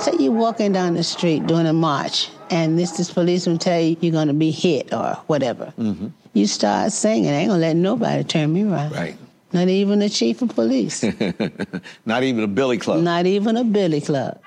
Say 0.02 0.16
you're 0.18 0.32
walking 0.32 0.72
down 0.72 0.94
the 0.94 1.04
street 1.04 1.46
doing 1.46 1.66
a 1.66 1.72
march, 1.72 2.28
and 2.50 2.76
this, 2.76 2.90
this 2.92 3.12
policeman 3.12 3.58
tell 3.58 3.80
you 3.80 3.96
you're 4.00 4.10
going 4.10 4.26
to 4.26 4.34
be 4.34 4.50
hit 4.50 4.92
or 4.92 5.14
whatever. 5.28 5.72
Mm-hmm. 5.78 6.08
You 6.32 6.46
start 6.48 6.90
singing, 6.90 7.30
I 7.30 7.34
ain't 7.34 7.50
going 7.50 7.60
to 7.60 7.66
let 7.68 7.76
nobody 7.76 8.24
turn 8.24 8.52
me 8.52 8.64
around. 8.64 8.92
Right. 8.92 9.16
Not 9.52 9.68
even 9.68 10.00
the 10.00 10.08
chief 10.08 10.42
of 10.42 10.48
police. 10.48 11.04
Not 12.06 12.24
even 12.24 12.42
a 12.42 12.48
billy 12.48 12.78
club. 12.78 13.02
Not 13.02 13.26
even 13.26 13.56
a 13.56 13.62
billy 13.62 14.00
club. 14.00 14.40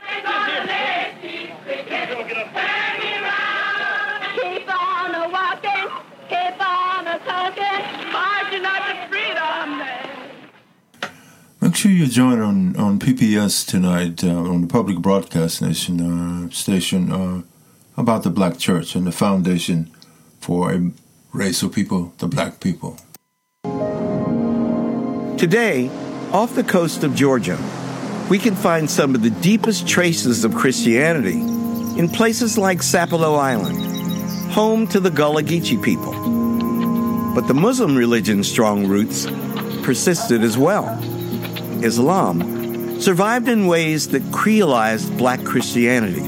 Sure 11.85 11.93
you 11.93 12.07
join 12.07 12.39
on, 12.39 12.75
on 12.77 12.97
PBS 12.97 13.63
tonight 13.63 14.23
uh, 14.23 14.29
on 14.29 14.61
the 14.61 14.67
Public 14.67 14.97
Broadcast 14.97 15.61
Nation 15.61 16.01
uh, 16.01 16.49
station 16.49 17.11
uh, 17.11 17.43
about 17.95 18.23
the 18.23 18.31
Black 18.31 18.57
Church 18.57 18.95
and 18.95 19.05
the 19.05 19.11
foundation 19.11 19.91
for 20.39 20.73
a 20.73 20.91
race 21.31 21.61
of 21.61 21.71
people, 21.73 22.11
the 22.17 22.25
Black 22.25 22.59
people. 22.59 22.97
Today, 25.37 25.91
off 26.31 26.55
the 26.55 26.63
coast 26.63 27.03
of 27.03 27.13
Georgia, 27.13 27.59
we 28.31 28.39
can 28.39 28.55
find 28.55 28.89
some 28.89 29.13
of 29.13 29.21
the 29.21 29.29
deepest 29.29 29.87
traces 29.87 30.43
of 30.43 30.55
Christianity 30.55 31.39
in 31.99 32.09
places 32.09 32.57
like 32.57 32.79
Sapelo 32.79 33.37
Island, 33.37 33.77
home 34.51 34.87
to 34.87 34.99
the 34.99 35.11
Gullah 35.11 35.43
Geechee 35.43 35.83
people. 35.83 36.13
But 37.35 37.47
the 37.47 37.53
Muslim 37.53 37.95
religion's 37.95 38.49
strong 38.49 38.87
roots 38.87 39.27
persisted 39.83 40.41
as 40.41 40.57
well. 40.57 40.99
Islam 41.85 42.99
survived 42.99 43.47
in 43.47 43.67
ways 43.67 44.09
that 44.09 44.23
creolized 44.23 45.17
black 45.17 45.43
Christianity. 45.43 46.21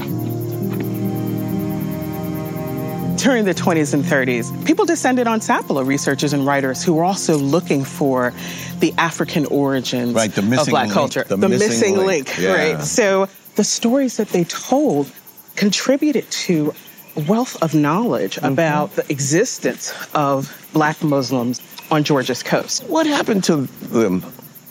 During 3.16 3.44
the 3.44 3.54
20s 3.54 3.94
and 3.94 4.04
30s, 4.04 4.64
people 4.64 4.84
descended 4.84 5.26
on 5.26 5.40
Sapelo 5.40 5.84
researchers 5.84 6.32
and 6.32 6.46
writers 6.46 6.84
who 6.84 6.94
were 6.94 7.02
also 7.04 7.36
looking 7.36 7.82
for 7.84 8.32
the 8.78 8.94
African 8.96 9.46
origins 9.46 10.14
right, 10.14 10.30
the 10.30 10.42
of 10.60 10.68
black 10.68 10.84
link, 10.84 10.92
culture. 10.92 11.24
The, 11.24 11.36
the 11.36 11.48
missing, 11.48 11.68
missing, 11.68 11.96
link, 11.96 12.06
link 12.06 12.38
yeah. 12.38 12.54
right? 12.54 12.82
So 12.84 13.28
the 13.56 13.64
stories 13.64 14.18
that 14.18 14.28
they 14.28 14.44
told 14.44 15.10
contributed 15.56 16.30
to 16.30 16.72
wealth 17.26 17.60
of 17.60 17.74
knowledge 17.74 18.36
mm-hmm. 18.36 18.52
about 18.52 18.92
the 18.92 19.10
existence 19.10 19.92
of 20.14 20.70
black 20.72 21.02
Muslims 21.02 21.60
on 21.90 22.04
Georgia's 22.04 22.44
coast. 22.44 22.84
What 22.84 23.06
happened 23.06 23.44
to 23.44 23.62
the 23.62 24.22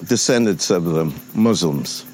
descendants 0.05 0.69
of 0.69 0.85
the 0.85 1.13
Muslims? 1.33 2.05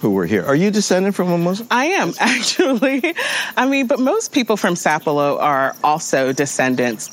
who 0.00 0.10
were 0.10 0.26
here. 0.26 0.44
Are 0.44 0.54
you 0.54 0.70
descended 0.70 1.14
from 1.14 1.30
a 1.30 1.38
Muslim? 1.38 1.68
I 1.70 1.86
am, 1.86 2.12
actually. 2.20 3.14
I 3.56 3.66
mean, 3.66 3.86
but 3.86 3.98
most 3.98 4.32
people 4.32 4.56
from 4.56 4.74
Sapelo 4.74 5.40
are 5.40 5.74
also 5.82 6.32
descendants. 6.32 7.10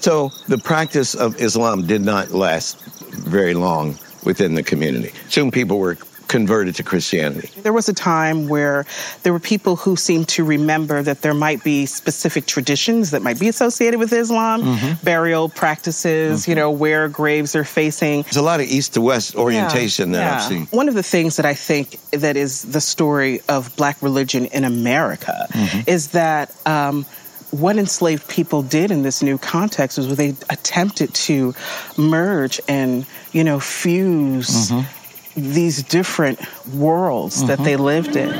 So 0.00 0.30
the 0.48 0.58
practice 0.58 1.14
of 1.14 1.40
Islam 1.40 1.86
did 1.86 2.02
not 2.02 2.30
last 2.30 2.80
very 3.10 3.54
long 3.54 3.98
within 4.24 4.54
the 4.54 4.62
community. 4.62 5.12
Soon 5.28 5.50
people 5.50 5.78
were 5.78 5.96
converted 6.34 6.74
to 6.74 6.82
Christianity. 6.82 7.48
There 7.62 7.72
was 7.72 7.88
a 7.88 7.92
time 7.92 8.48
where 8.48 8.86
there 9.22 9.32
were 9.32 9.38
people 9.38 9.76
who 9.76 9.94
seemed 9.94 10.26
to 10.30 10.42
remember 10.42 11.00
that 11.00 11.22
there 11.22 11.32
might 11.32 11.62
be 11.62 11.86
specific 11.86 12.44
traditions 12.44 13.12
that 13.12 13.22
might 13.22 13.38
be 13.38 13.46
associated 13.46 14.00
with 14.00 14.12
Islam, 14.12 14.64
mm-hmm. 14.64 15.04
burial 15.04 15.48
practices, 15.48 16.42
mm-hmm. 16.42 16.50
you 16.50 16.54
know, 16.56 16.72
where 16.72 17.08
graves 17.08 17.54
are 17.54 17.62
facing. 17.62 18.22
There's 18.22 18.36
a 18.36 18.42
lot 18.42 18.58
of 18.58 18.66
east 18.66 18.94
to 18.94 19.00
west 19.00 19.36
orientation 19.36 20.10
yeah, 20.10 20.18
that 20.18 20.24
yeah. 20.24 20.34
I've 20.34 20.42
seen. 20.42 20.66
One 20.76 20.88
of 20.88 20.94
the 20.94 21.04
things 21.04 21.36
that 21.36 21.46
I 21.46 21.54
think 21.54 22.00
that 22.10 22.36
is 22.36 22.62
the 22.62 22.80
story 22.80 23.40
of 23.48 23.76
black 23.76 24.02
religion 24.02 24.46
in 24.46 24.64
America 24.64 25.46
mm-hmm. 25.52 25.88
is 25.88 26.08
that 26.18 26.52
um, 26.66 27.06
what 27.52 27.76
enslaved 27.76 28.26
people 28.26 28.62
did 28.62 28.90
in 28.90 29.04
this 29.04 29.22
new 29.22 29.38
context 29.38 29.98
was 29.98 30.16
they 30.16 30.34
attempted 30.50 31.14
to 31.14 31.54
merge 31.96 32.60
and, 32.66 33.06
you 33.30 33.44
know, 33.44 33.60
fuse 33.60 34.72
mm-hmm 34.72 34.93
these 35.36 35.82
different 35.82 36.38
worlds 36.74 37.38
mm-hmm. 37.38 37.48
that 37.48 37.58
they 37.64 37.76
lived 37.76 38.16
in. 38.16 38.30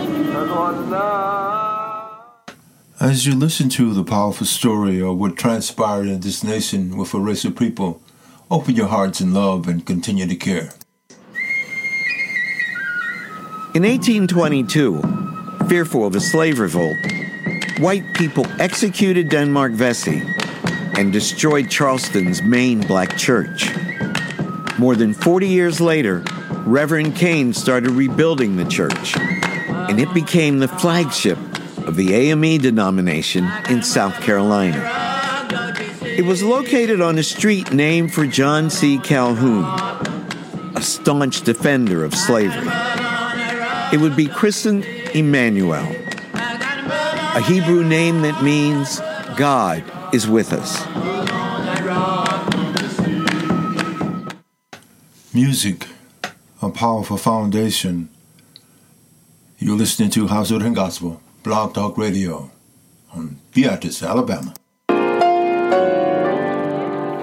As 3.00 3.26
you 3.26 3.34
listen 3.34 3.68
to 3.70 3.92
the 3.92 4.04
powerful 4.04 4.46
story 4.46 5.02
of 5.02 5.18
what 5.18 5.36
transpired 5.36 6.06
in 6.06 6.20
this 6.20 6.44
nation 6.44 6.96
with 6.96 7.12
a 7.12 7.20
race 7.20 7.44
of 7.44 7.56
people, 7.56 8.00
open 8.50 8.76
your 8.76 8.86
hearts 8.86 9.20
in 9.20 9.34
love 9.34 9.68
and 9.68 9.84
continue 9.84 10.26
to 10.26 10.36
care. 10.36 10.70
In 13.74 13.82
1822, 13.82 15.02
fearful 15.68 16.06
of 16.06 16.14
a 16.14 16.20
slave 16.20 16.60
revolt, 16.60 16.96
white 17.80 18.04
people 18.14 18.46
executed 18.60 19.28
Denmark 19.28 19.72
Vesey 19.72 20.22
and 20.96 21.12
destroyed 21.12 21.68
Charleston's 21.68 22.40
main 22.42 22.80
black 22.80 23.16
church. 23.16 23.68
More 24.78 24.94
than 24.94 25.12
40 25.12 25.48
years 25.48 25.80
later, 25.80 26.24
Reverend 26.66 27.14
Cain 27.14 27.52
started 27.52 27.90
rebuilding 27.90 28.56
the 28.56 28.64
church, 28.64 29.16
and 29.18 30.00
it 30.00 30.12
became 30.14 30.60
the 30.60 30.68
flagship 30.68 31.38
of 31.86 31.96
the 31.96 32.14
AME 32.14 32.58
denomination 32.58 33.46
in 33.68 33.82
South 33.82 34.14
Carolina. 34.22 34.80
It 36.02 36.24
was 36.24 36.42
located 36.42 37.02
on 37.02 37.18
a 37.18 37.22
street 37.22 37.72
named 37.74 38.14
for 38.14 38.26
John 38.26 38.70
C. 38.70 38.98
Calhoun, 38.98 39.64
a 40.74 40.80
staunch 40.80 41.42
defender 41.42 42.02
of 42.02 42.14
slavery. 42.14 42.66
It 43.92 44.00
would 44.00 44.16
be 44.16 44.26
christened 44.26 44.86
Emanuel, 45.14 45.86
a 46.34 47.40
Hebrew 47.40 47.84
name 47.84 48.22
that 48.22 48.42
means 48.42 49.00
God 49.36 49.84
is 50.14 50.26
with 50.26 50.54
us. 50.54 50.82
Music 55.34 55.88
a 56.64 56.70
powerful 56.70 57.16
foundation. 57.16 58.08
You're 59.58 59.76
listening 59.76 60.10
to 60.10 60.26
House 60.28 60.50
of 60.50 60.62
and 60.62 60.74
Gospel, 60.74 61.20
Blog 61.42 61.74
Talk 61.74 61.98
Radio 61.98 62.50
on 63.12 63.36
Beatrice, 63.52 64.02
Alabama. 64.02 64.54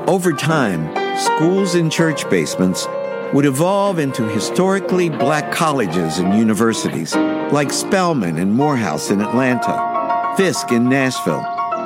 Over 0.07 0.33
time, 0.33 0.87
schools 1.17 1.75
and 1.75 1.91
church 1.91 2.29
basements 2.29 2.87
would 3.33 3.45
evolve 3.45 3.97
into 3.97 4.23
historically 4.27 5.09
black 5.09 5.51
colleges 5.51 6.19
and 6.19 6.37
universities 6.37 7.15
like 7.51 7.71
Spelman 7.71 8.37
and 8.37 8.53
Morehouse 8.53 9.09
in 9.09 9.21
Atlanta, 9.21 10.35
Fisk 10.37 10.71
in 10.71 10.87
Nashville, 10.87 11.43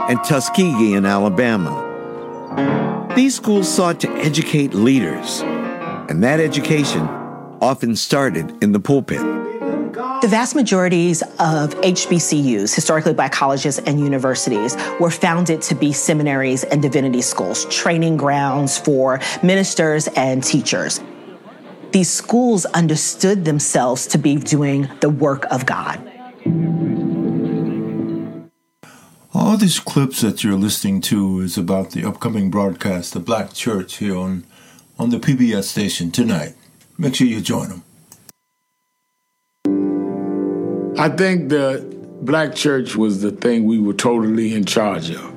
and 0.10 0.22
Tuskegee 0.24 0.94
in 0.94 1.06
Alabama. 1.06 1.84
These 3.16 3.36
schools 3.36 3.74
sought 3.74 4.00
to 4.02 4.12
educate 4.18 4.74
leaders, 4.74 5.42
and 6.10 6.24
that 6.24 6.40
education 6.40 7.08
often 7.66 7.96
started 7.96 8.64
in 8.64 8.74
the 8.74 8.80
pulpit. 8.80 9.20
The 10.22 10.28
vast 10.30 10.56
majorities 10.56 11.24
of 11.40 11.74
HBCUs, 11.82 12.76
historically 12.76 13.16
black 13.16 13.32
colleges 13.32 13.80
and 13.80 14.00
universities, 14.00 14.78
were 15.00 15.10
founded 15.10 15.64
to 15.64 15.76
be 15.76 15.92
seminaries 15.92 16.64
and 16.64 16.80
divinity 16.80 17.22
schools, 17.22 17.66
training 17.66 18.18
grounds 18.18 18.78
for 18.78 19.20
ministers 19.42 20.08
and 20.10 20.44
teachers. 20.44 21.02
These 21.92 22.12
schools 22.12 22.66
understood 22.66 23.46
themselves 23.46 24.06
to 24.08 24.20
be 24.20 24.36
doing 24.36 24.88
the 25.00 25.10
work 25.10 25.46
of 25.50 25.66
God. 25.66 26.00
All 29.34 29.58
these 29.58 29.80
clips 29.80 30.22
that 30.22 30.44
you're 30.44 30.54
listening 30.54 31.02
to 31.02 31.40
is 31.40 31.58
about 31.58 31.92
the 31.92 32.06
upcoming 32.06 32.52
broadcast, 32.52 33.14
the 33.14 33.20
Black 33.20 33.54
Church, 33.54 33.98
here 33.98 34.18
on, 34.18 34.46
on 35.00 35.10
the 35.10 35.18
PBS 35.18 35.64
station 35.64 36.12
tonight. 36.12 36.54
Make 36.98 37.16
sure 37.16 37.28
you 37.28 37.42
join 37.42 37.70
them. 37.70 37.84
I 40.98 41.10
think 41.10 41.50
the 41.50 41.86
black 42.22 42.56
church 42.56 42.96
was 42.96 43.22
the 43.22 43.32
thing 43.32 43.66
we 43.66 43.80
were 43.80 43.94
totally 43.94 44.54
in 44.54 44.64
charge 44.64 45.10
of. 45.10 45.34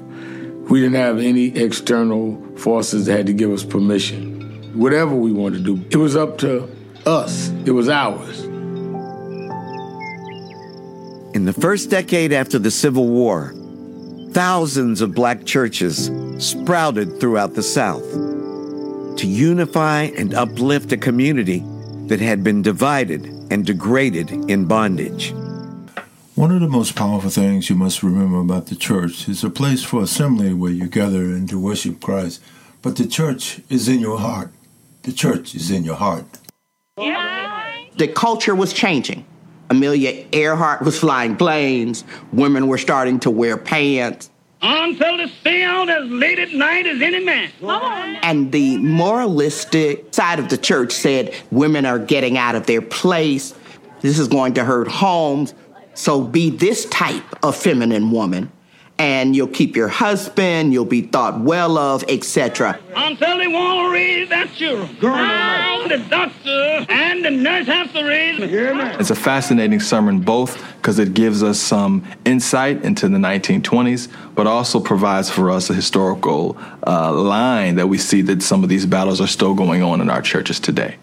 We 0.71 0.81
didn't 0.81 0.97
have 0.97 1.19
any 1.19 1.47
external 1.57 2.41
forces 2.57 3.07
that 3.07 3.17
had 3.17 3.27
to 3.27 3.33
give 3.33 3.51
us 3.51 3.65
permission. 3.65 4.79
Whatever 4.79 5.15
we 5.17 5.33
wanted 5.33 5.65
to 5.65 5.77
do, 5.77 5.85
it 5.91 5.97
was 5.97 6.15
up 6.15 6.39
to 6.39 6.71
us, 7.07 7.49
it 7.65 7.73
was 7.73 7.89
ours. 7.89 8.45
In 11.35 11.45
the 11.45 11.53
first 11.53 11.91
decade 11.91 12.33
after 12.33 12.59
the 12.59 12.71
Civil 12.71 13.09
War, 13.09 13.53
thousands 14.31 15.01
of 15.01 15.15
black 15.15 15.45
churches 15.45 16.11
sprouted 16.39 17.19
throughout 17.19 17.55
the 17.55 17.63
South 17.63 18.05
to 19.19 19.27
unify 19.27 20.05
and 20.17 20.33
uplift 20.33 20.93
a 20.93 20.97
community 20.97 21.63
that 22.07 22.21
had 22.21 22.45
been 22.45 22.63
divided 22.63 23.27
and 23.51 23.67
degraded 23.67 24.31
in 24.49 24.65
bondage. 24.67 25.35
One 26.37 26.53
of 26.53 26.61
the 26.61 26.69
most 26.69 26.95
powerful 26.95 27.31
things 27.31 27.69
you 27.69 27.75
must 27.75 28.05
remember 28.05 28.39
about 28.39 28.67
the 28.67 28.77
church 28.77 29.29
is 29.29 29.43
a 29.43 29.51
place 29.51 29.83
for 29.83 30.03
assembly 30.05 30.55
where 30.55 30.71
you 30.71 30.87
gather 30.87 31.25
and 31.25 31.49
to 31.49 31.59
worship 31.59 32.01
Christ. 32.01 32.41
But 32.81 32.95
the 32.95 33.09
church 33.09 33.61
is 33.69 33.89
in 33.89 33.99
your 33.99 34.19
heart. 34.19 34.53
The 35.03 35.13
church 35.13 35.57
is 35.57 35.69
in 35.73 35.83
your 35.83 35.97
heart. 35.97 36.27
The 36.97 38.07
culture 38.15 38.55
was 38.55 38.73
changing. 38.73 39.27
Amelia 39.69 40.27
Earhart 40.31 40.83
was 40.83 40.97
flying 40.97 41.37
planes. 41.37 42.05
Women 42.33 42.69
were 42.69 42.79
starting 42.79 43.19
to 43.21 43.31
wear 43.31 43.57
pants. 43.57 44.31
Until 44.61 45.19
the 45.19 45.29
stay 45.41 45.63
out 45.63 45.89
as 45.89 46.09
late 46.09 46.39
at 46.39 46.53
night 46.53 46.87
as 46.87 47.01
any 47.01 47.25
man. 47.25 47.51
And 48.23 48.51
the 48.51 48.79
moralistic 48.79 50.13
side 50.13 50.39
of 50.39 50.49
the 50.49 50.59
church 50.59 50.93
said 50.93 51.35
women 51.51 51.87
are 51.87 51.99
getting 51.99 52.37
out 52.37 52.55
of 52.55 52.67
their 52.67 52.83
place. 52.83 53.55
This 54.01 54.19
is 54.19 54.29
going 54.29 54.55
to 54.55 54.65
hurt 54.65 54.89
homes. 54.89 55.55
So 55.95 56.21
be 56.23 56.51
this 56.51 56.87
type 56.87 57.25
of 57.45 57.57
feminine 57.57 58.11
woman, 58.11 58.51
and 58.99 59.37
you'll 59.37 59.47
keep 59.47 59.77
your 59.77 59.89
husband, 59.89 60.73
you'll 60.73 60.85
be 60.85 61.03
thought 61.03 61.41
well 61.41 61.79
of, 61.79 62.05
etc. 62.09 62.79
Until 62.97 63.39
they 63.39 63.47
want 63.47 63.87
to 63.87 63.93
raise 63.93 64.29
that 64.29 64.53
children. 64.53 64.89
The 65.89 66.05
doctor 66.11 66.87
and 66.89 67.25
the 67.25 67.31
nurse 67.31 67.67
have 67.67 67.93
to 67.93 68.05
raise 68.05 68.39
It's 69.01 69.11
a 69.11 69.15
fascinating 69.15 69.81
sermon, 69.81 70.21
both 70.21 70.63
because 70.77 70.99
it 70.99 71.15
gives 71.15 71.43
us 71.43 71.59
some 71.59 72.05
insight 72.25 72.83
into 72.85 73.09
the 73.09 73.19
1920s, 73.19 74.13
but 74.35 74.47
also 74.47 74.81
provides 74.81 75.31
for 75.31 75.51
us 75.51 75.71
a 75.71 75.75
historical 75.75 76.59
uh, 76.87 77.13
line 77.13 77.77
that 77.77 77.87
we 77.87 77.97
see 77.99 78.21
that 78.23 78.43
some 78.43 78.63
of 78.63 78.69
these 78.69 78.85
battles 78.85 79.21
are 79.21 79.27
still 79.27 79.55
going 79.55 79.83
on 79.83 80.01
in 80.01 80.11
our 80.11 80.21
churches 80.21 80.61
today. 80.61 80.97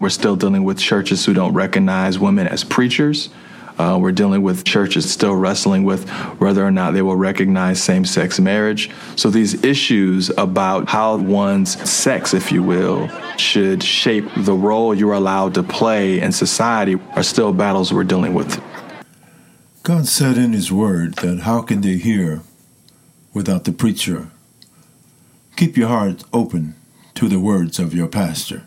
We're 0.00 0.10
still 0.10 0.36
dealing 0.36 0.64
with 0.64 0.78
churches 0.78 1.24
who 1.24 1.34
don't 1.34 1.54
recognize 1.54 2.18
women 2.18 2.46
as 2.46 2.62
preachers. 2.62 3.30
Uh, 3.78 3.96
we're 4.00 4.12
dealing 4.12 4.42
with 4.42 4.64
churches 4.64 5.10
still 5.10 5.34
wrestling 5.34 5.84
with 5.84 6.08
whether 6.40 6.64
or 6.64 6.70
not 6.70 6.94
they 6.94 7.02
will 7.02 7.16
recognize 7.16 7.82
same 7.82 8.04
sex 8.04 8.40
marriage. 8.40 8.90
So, 9.16 9.30
these 9.30 9.62
issues 9.64 10.30
about 10.36 10.88
how 10.88 11.16
one's 11.16 11.78
sex, 11.88 12.34
if 12.34 12.50
you 12.50 12.62
will, 12.62 13.08
should 13.36 13.82
shape 13.82 14.24
the 14.36 14.54
role 14.54 14.94
you're 14.94 15.12
allowed 15.12 15.54
to 15.54 15.62
play 15.62 16.20
in 16.20 16.32
society 16.32 16.98
are 17.12 17.22
still 17.22 17.52
battles 17.52 17.92
we're 17.92 18.04
dealing 18.04 18.34
with. 18.34 18.60
God 19.84 20.06
said 20.06 20.36
in 20.36 20.52
His 20.52 20.72
Word 20.72 21.14
that 21.14 21.40
how 21.40 21.62
can 21.62 21.80
they 21.80 21.96
hear 21.96 22.42
without 23.32 23.64
the 23.64 23.72
preacher? 23.72 24.28
Keep 25.56 25.76
your 25.76 25.88
heart 25.88 26.24
open 26.32 26.74
to 27.14 27.28
the 27.28 27.40
words 27.40 27.78
of 27.78 27.94
your 27.94 28.08
pastor. 28.08 28.62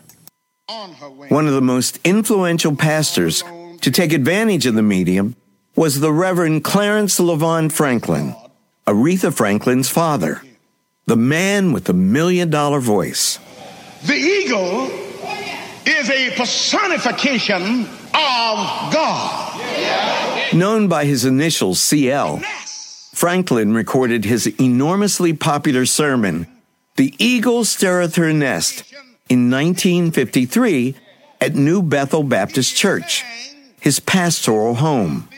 One 1.28 1.46
of 1.46 1.54
the 1.54 1.62
most 1.62 1.98
influential 2.04 2.74
pastors 2.74 3.42
to 3.82 3.90
take 3.90 4.12
advantage 4.12 4.64
of 4.66 4.74
the 4.74 4.82
medium 4.82 5.36
was 5.76 6.00
the 6.00 6.12
Reverend 6.12 6.64
Clarence 6.64 7.18
LaVaughn 7.18 7.70
Franklin, 7.70 8.34
Aretha 8.86 9.32
Franklin's 9.34 9.88
father, 9.88 10.40
the 11.06 11.16
man 11.16 11.72
with 11.72 11.84
the 11.84 11.92
million 11.92 12.48
dollar 12.48 12.80
voice. 12.80 13.38
The 14.04 14.14
eagle 14.14 14.86
is 15.84 16.10
a 16.10 16.30
personification 16.36 17.82
of 18.14 18.92
God. 18.92 20.54
Known 20.54 20.88
by 20.88 21.04
his 21.04 21.24
initials 21.24 21.80
CL, 21.80 22.40
Franklin 23.14 23.74
recorded 23.74 24.24
his 24.24 24.46
enormously 24.60 25.32
popular 25.32 25.86
sermon, 25.86 26.46
The 26.96 27.14
Eagle 27.18 27.64
Stirreth 27.64 28.16
Her 28.16 28.32
Nest, 28.32 28.84
in 29.28 29.50
1953 29.50 30.94
at 31.40 31.54
New 31.54 31.82
Bethel 31.82 32.22
Baptist 32.22 32.76
Church, 32.76 33.24
his 33.82 33.98
pastoral 33.98 34.76
home. 34.76 35.28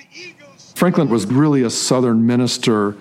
Franklin 0.75 1.09
was 1.09 1.25
really 1.25 1.63
a 1.63 1.71
Southern 1.71 2.27
minister 2.27 2.95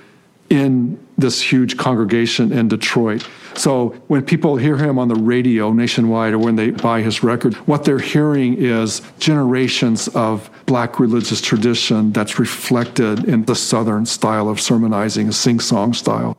in 0.49 0.97
this 1.17 1.41
huge 1.41 1.75
congregation 1.75 2.53
in 2.53 2.69
Detroit. 2.69 3.27
So 3.53 3.89
when 4.08 4.23
people 4.23 4.56
hear 4.56 4.77
him 4.77 4.97
on 4.97 5.10
the 5.10 5.15
radio 5.15 5.73
nationwide 5.73 6.32
or 6.32 6.39
when 6.39 6.56
they 6.56 6.69
buy 6.69 7.01
his 7.01 7.23
record, 7.23 7.56
what 7.67 7.84
they're 7.84 7.99
hearing 7.99 8.53
is 8.53 9.01
generations 9.19 10.08
of 10.10 10.49
black 10.65 10.97
religious 10.97 11.41
tradition 11.41 12.13
that's 12.13 12.39
reflected 12.39 13.25
in 13.25 13.43
the 13.43 13.56
Southern 13.56 14.06
style 14.06 14.47
of 14.47 14.62
sermonizing, 14.62 15.27
a 15.27 15.34
sing 15.34 15.60
song 15.60 15.93
style. 15.93 16.38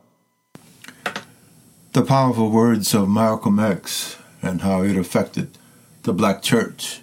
The 1.93 2.01
powerful 2.01 2.49
words 2.49 2.95
of 2.95 3.07
Malcolm 3.07 3.59
X 3.59 4.17
and 4.41 4.61
how 4.61 4.81
it 4.81 4.97
affected 4.97 5.59
the 6.01 6.13
black 6.13 6.41
church 6.41 7.01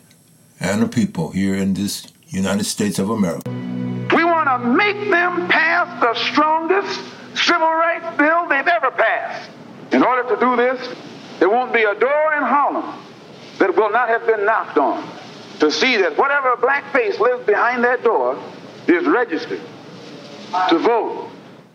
and 0.62 0.80
the 0.80 0.88
people 0.88 1.30
here 1.30 1.56
in 1.56 1.74
this 1.74 2.06
United 2.28 2.64
States 2.64 2.98
of 2.98 3.10
America. 3.10 3.50
We 3.50 4.24
want 4.24 4.48
to 4.48 4.58
make 4.58 5.10
them 5.10 5.48
pass 5.48 6.00
the 6.00 6.14
strongest 6.30 7.00
civil 7.34 7.66
rights 7.66 8.16
bill 8.16 8.48
they've 8.48 8.66
ever 8.66 8.92
passed. 8.92 9.50
In 9.90 10.02
order 10.02 10.22
to 10.34 10.40
do 10.40 10.56
this, 10.56 10.96
there 11.40 11.50
won't 11.50 11.72
be 11.72 11.82
a 11.82 11.98
door 11.98 12.34
in 12.34 12.42
Harlem 12.44 12.98
that 13.58 13.76
will 13.76 13.90
not 13.90 14.08
have 14.08 14.24
been 14.26 14.46
knocked 14.46 14.78
on 14.78 15.06
to 15.58 15.70
see 15.70 15.96
that 15.96 16.16
whatever 16.16 16.56
black 16.56 16.92
face 16.92 17.18
lives 17.18 17.44
behind 17.44 17.82
that 17.82 18.02
door 18.04 18.40
is 18.86 19.04
registered 19.06 19.60
to 20.68 20.78
vote. 20.78 21.28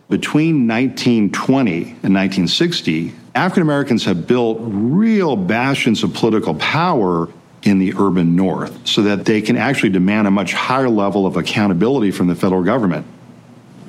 Between 0.08 0.66
1920 0.66 1.74
and 1.74 2.14
1960, 2.14 3.12
African 3.34 3.62
Americans 3.62 4.04
have 4.06 4.26
built 4.26 4.58
real 4.60 5.36
bastions 5.36 6.02
of 6.02 6.14
political 6.14 6.54
power 6.54 7.28
in 7.62 7.78
the 7.78 7.94
urban 7.98 8.36
north 8.36 8.86
so 8.86 9.02
that 9.02 9.24
they 9.24 9.42
can 9.42 9.56
actually 9.56 9.90
demand 9.90 10.26
a 10.26 10.30
much 10.30 10.52
higher 10.52 10.88
level 10.88 11.26
of 11.26 11.36
accountability 11.36 12.10
from 12.10 12.26
the 12.26 12.34
federal 12.34 12.62
government. 12.62 13.06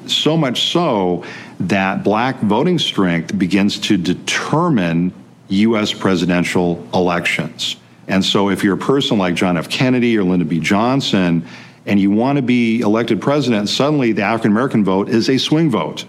So 0.08 0.36
much 0.36 0.72
so 0.72 1.24
that 1.60 2.04
black 2.04 2.40
voting 2.40 2.80
strength 2.80 3.38
begins 3.38 3.80
to 3.82 3.98
determine 3.98 5.14
U.S. 5.50 5.94
presidential 5.94 6.88
elections. 6.94 7.76
And 8.08 8.26
so, 8.26 8.50
if 8.50 8.64
you're 8.64 8.76
a 8.76 8.78
person 8.78 9.20
like 9.20 9.36
John 9.36 9.56
F. 9.56 9.70
Kennedy 9.70 10.18
or 10.18 10.24
Lyndon 10.24 10.48
B. 10.48 10.60
Johnson, 10.60 11.46
and 11.86 12.00
you 12.00 12.10
want 12.10 12.38
to 12.38 12.42
be 12.42 12.82
elected 12.82 13.22
president, 13.22 13.70
suddenly 13.70 14.12
the 14.14 14.24
African 14.24 14.52
American 14.52 14.84
vote 14.84 15.10
is 15.10 15.30
a 15.30 15.38
swing 15.38 15.70
vote. 15.70 16.06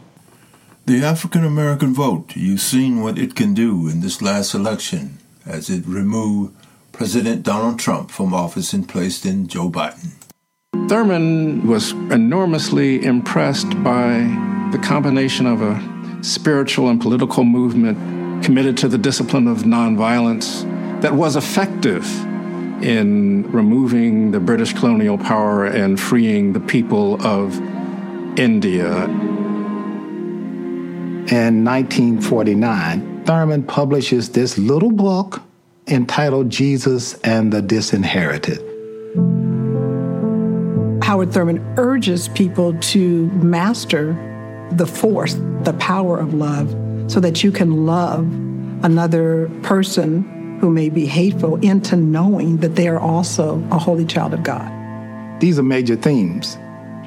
The 0.86 1.04
African 1.04 1.44
American 1.44 1.94
vote, 1.94 2.34
you've 2.34 2.60
seen 2.60 3.02
what 3.02 3.18
it 3.18 3.34
can 3.34 3.54
do 3.54 3.86
in 3.86 4.00
this 4.00 4.22
last 4.22 4.54
election 4.54 5.18
as 5.44 5.68
it 5.68 5.86
removed 5.86 6.54
President 7.00 7.42
Donald 7.42 7.78
Trump 7.78 8.10
from 8.10 8.34
office 8.34 8.74
and 8.74 8.86
placed 8.86 9.24
in 9.24 9.46
Joe 9.48 9.70
Biden. 9.70 10.10
Thurman 10.90 11.66
was 11.66 11.92
enormously 11.92 13.02
impressed 13.02 13.70
by 13.82 14.18
the 14.70 14.78
combination 14.84 15.46
of 15.46 15.62
a 15.62 15.80
spiritual 16.22 16.90
and 16.90 17.00
political 17.00 17.42
movement 17.42 18.44
committed 18.44 18.76
to 18.76 18.86
the 18.86 18.98
discipline 18.98 19.48
of 19.48 19.60
nonviolence 19.62 20.60
that 21.00 21.14
was 21.14 21.36
effective 21.36 22.04
in 22.84 23.50
removing 23.50 24.32
the 24.32 24.40
British 24.40 24.74
colonial 24.74 25.16
power 25.16 25.64
and 25.64 25.98
freeing 25.98 26.52
the 26.52 26.60
people 26.60 27.14
of 27.26 27.58
India. 28.38 29.04
In 31.32 31.64
1949, 31.64 33.24
Thurman 33.24 33.62
publishes 33.62 34.28
this 34.32 34.58
little 34.58 34.92
book 34.92 35.40
entitled 35.90 36.50
Jesus 36.50 37.14
and 37.20 37.52
the 37.52 37.60
Disinherited. 37.60 38.58
Howard 41.02 41.32
Thurman 41.32 41.58
urges 41.76 42.28
people 42.28 42.78
to 42.80 43.26
master 43.28 44.12
the 44.72 44.86
force, 44.86 45.34
the 45.62 45.74
power 45.80 46.18
of 46.18 46.34
love, 46.34 46.70
so 47.10 47.18
that 47.20 47.42
you 47.42 47.50
can 47.50 47.84
love 47.84 48.20
another 48.84 49.50
person 49.62 50.58
who 50.60 50.70
may 50.70 50.88
be 50.88 51.06
hateful 51.06 51.56
into 51.56 51.96
knowing 51.96 52.58
that 52.58 52.76
they 52.76 52.86
are 52.86 53.00
also 53.00 53.62
a 53.70 53.78
holy 53.78 54.04
child 54.04 54.34
of 54.34 54.42
God. 54.42 54.70
These 55.40 55.58
are 55.58 55.62
major 55.62 55.96
themes 55.96 56.56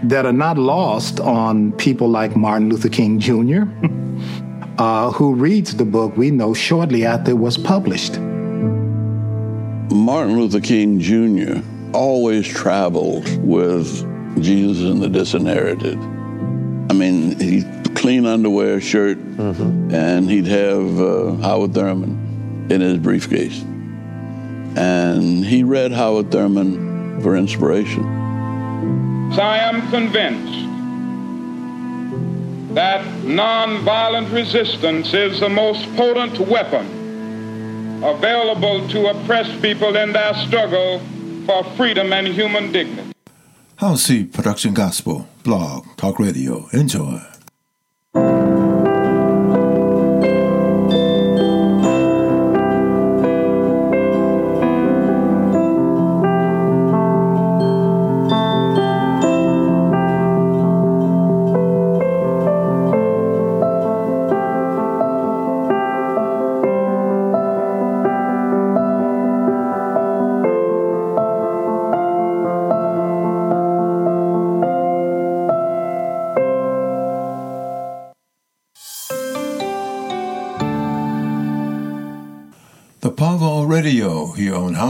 that 0.04 0.26
are 0.26 0.34
not 0.34 0.58
lost 0.58 1.20
on 1.20 1.72
people 1.74 2.10
like 2.10 2.36
Martin 2.36 2.70
Luther 2.70 2.90
King 2.90 3.20
Jr., 3.20 3.62
uh, 4.80 5.12
who 5.12 5.34
reads 5.34 5.76
the 5.78 5.86
book 5.86 6.18
we 6.18 6.32
know 6.32 6.54
shortly 6.54 7.06
after 7.06 7.32
it 7.32 7.38
was 7.38 7.58
published. 7.58 8.20
Martin 9.94 10.40
Luther 10.40 10.60
King 10.60 11.00
Jr. 11.00 11.62
always 11.96 12.48
traveled 12.48 13.28
with 13.46 13.88
Jesus 14.42 14.90
and 14.90 15.00
the 15.00 15.08
Disinherited. 15.08 16.00
I 16.00 16.94
mean, 16.94 17.40
he 17.40 17.64
clean 17.94 18.26
underwear, 18.26 18.82
shirt, 18.82 19.20
and 19.20 20.30
he'd 20.30 20.48
have 20.48 21.00
uh, 21.00 21.36
Howard 21.36 21.76
Thurman 21.76 22.68
in 22.72 22.82
his 22.82 22.98
briefcase. 22.98 23.62
And 24.76 25.46
he 25.46 25.64
read 25.64 25.92
Howard 25.92 26.32
Thurman 26.32 27.22
for 27.22 27.36
inspiration. 27.36 28.02
So 29.36 29.44
I 29.44 29.58
am 29.60 29.88
convinced 29.92 30.54
that 32.74 33.06
nonviolent 33.22 34.34
resistance 34.34 35.14
is 35.14 35.40
the 35.40 35.50
most 35.50 35.86
potent 35.96 36.40
weapon 36.40 37.03
available 38.04 38.88
to 38.90 39.08
oppressed 39.08 39.62
people 39.62 39.96
in 39.96 40.14
their 40.14 40.34
struggle 40.46 41.00
for 41.46 41.64
freedom 41.76 42.14
and 42.14 42.28
human 42.28 42.72
dignity. 42.72 43.12
HOWCEE 43.78 44.32
Production 44.32 44.74
Gospel, 44.74 45.28
blog, 45.44 45.86
talk 45.98 46.20
radio. 46.20 46.68
Enjoy. 46.74 47.20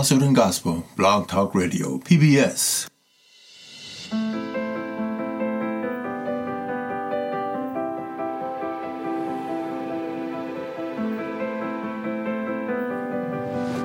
Here 0.09 0.23
on 0.23 0.33
Gospel, 0.33 0.83
Blog 0.97 1.27
Talk 1.27 1.55
Radio, 1.55 1.97
PBS. 1.99 2.89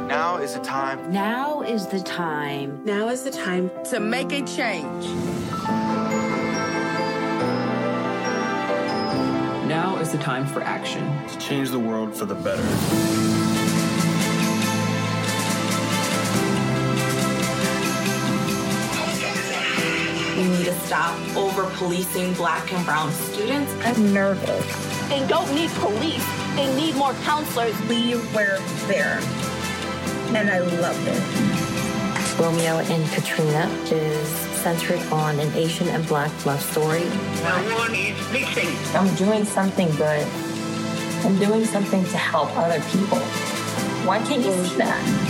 Now 0.09 0.39
is 0.39 0.55
the 0.55 0.61
time. 0.61 1.13
Now 1.13 1.63
is 1.63 1.87
the 1.87 2.01
time. 2.01 2.83
Now 2.85 3.09
is 3.11 3.23
the 3.23 3.31
time 3.31 3.71
to 3.91 4.01
make 4.01 4.33
a 4.33 4.43
change. 4.43 5.05
Now 9.69 9.99
is 10.01 10.11
the 10.11 10.19
time 10.19 10.47
for 10.47 10.63
action. 10.63 11.05
To 11.29 11.39
change 11.39 11.71
the 11.71 11.79
world 11.79 12.15
for 12.15 12.25
the 12.25 12.35
better. 12.35 13.68
Stop 20.89 21.37
over 21.37 21.69
policing 21.77 22.33
black 22.33 22.73
and 22.73 22.83
brown 22.87 23.13
students. 23.13 23.71
I'm 23.85 24.15
nervous. 24.15 25.09
They 25.11 25.21
don't 25.29 25.55
need 25.55 25.69
police. 25.73 26.27
They 26.57 26.75
need 26.77 26.95
more 26.97 27.13
counselors. 27.29 27.79
We 27.91 28.15
were 28.33 28.57
there. 28.87 29.21
And 30.33 30.49
I 30.49 30.61
loved 30.61 31.07
it. 31.07 32.41
Romeo 32.41 32.79
and 32.79 33.07
Katrina 33.13 33.69
is 33.91 34.29
centered 34.65 35.01
on 35.13 35.39
an 35.39 35.53
Asian 35.53 35.89
and 35.89 36.07
black 36.09 36.33
love 36.47 36.63
story. 36.63 37.05
No 37.45 37.59
one 37.77 37.95
is 37.95 38.17
missing. 38.33 38.75
I'm 38.97 39.15
doing 39.17 39.45
something 39.45 39.91
good. 39.97 40.27
I'm 41.23 41.39
doing 41.39 41.67
something 41.67 42.03
to 42.03 42.17
help 42.17 42.49
other 42.57 42.81
people. 42.89 43.19
Why 44.09 44.21
can't 44.21 44.43
you 44.43 44.65
see 44.65 44.77
that? 44.79 45.28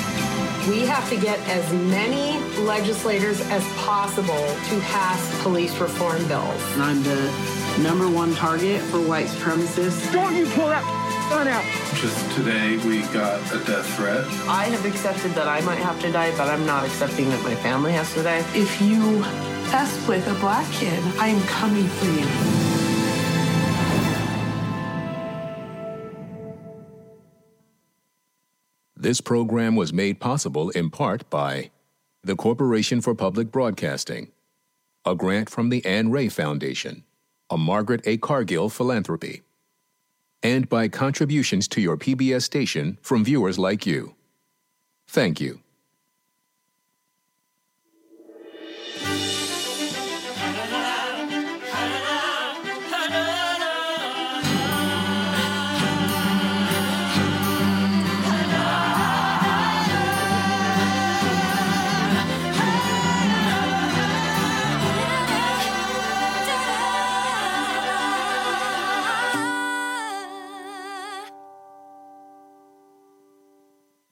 We 0.69 0.81
have 0.81 1.09
to 1.09 1.17
get 1.17 1.39
as 1.49 1.73
many 1.73 2.39
legislators 2.61 3.41
as 3.49 3.65
possible 3.79 4.35
to 4.35 4.81
pass 4.81 5.43
police 5.43 5.75
reform 5.79 6.29
bills. 6.29 6.63
I'm 6.77 7.03
the 7.03 7.33
number 7.81 8.09
one 8.09 8.35
target 8.35 8.83
for 8.83 9.01
white 9.01 9.29
supremacists. 9.29 10.13
Don't 10.13 10.37
you 10.37 10.45
pull 10.51 10.69
that 10.69 10.85
gun 11.31 11.49
out. 11.49 11.65
Just 11.95 12.31
today, 12.37 12.77
we 12.87 13.01
got 13.15 13.41
a 13.55 13.65
death 13.65 13.87
threat. 13.97 14.27
I 14.47 14.65
have 14.65 14.85
accepted 14.85 15.33
that 15.33 15.49
I 15.49 15.63
might 15.63 15.79
have 15.79 15.99
to 16.03 16.13
die, 16.13 16.37
but 16.37 16.49
I'm 16.49 16.67
not 16.67 16.85
accepting 16.85 17.31
that 17.31 17.43
my 17.43 17.55
family 17.57 17.93
has 17.93 18.13
to 18.13 18.23
die. 18.23 18.45
If 18.55 18.81
you 18.83 19.21
mess 19.71 20.07
with 20.07 20.27
a 20.29 20.35
black 20.35 20.71
kid, 20.73 21.03
I 21.19 21.29
am 21.29 21.43
coming 21.47 21.87
for 21.87 22.07
you. 22.07 22.58
This 29.09 29.23
program 29.23 29.75
was 29.75 29.91
made 29.91 30.21
possible 30.21 30.69
in 30.69 30.91
part 30.91 31.31
by 31.31 31.71
the 32.23 32.37
Corporation 32.37 33.01
for 33.01 33.15
Public 33.15 33.51
Broadcasting, 33.51 34.33
a 35.03 35.15
grant 35.15 35.49
from 35.49 35.71
the 35.71 35.83
Anne 35.87 36.11
Ray 36.11 36.29
Foundation, 36.29 37.05
a 37.49 37.57
Margaret 37.57 38.03
A. 38.05 38.19
Cargill 38.19 38.69
philanthropy, 38.69 39.41
and 40.43 40.69
by 40.69 40.89
contributions 40.89 41.67
to 41.69 41.81
your 41.81 41.97
PBS 41.97 42.43
station 42.43 42.99
from 43.01 43.25
viewers 43.25 43.59
like 43.59 43.87
you. 43.87 44.15
Thank 45.07 45.41
you. 45.41 45.63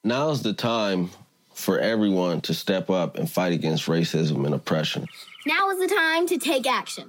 Now's 0.07 0.40
the 0.40 0.53
time 0.53 1.11
for 1.53 1.81
everyone 1.81 2.40
to 2.42 2.55
step 2.55 2.90
up 2.90 3.19
and 3.19 3.29
fight 3.29 3.53
against 3.53 3.87
racism 3.87 4.47
and 4.47 4.55
oppression. 4.55 5.05
Now 5.47 5.69
is 5.71 5.81
the 5.81 5.92
time 5.92 6.29
to 6.29 6.38
take 6.38 6.64
action. 6.64 7.09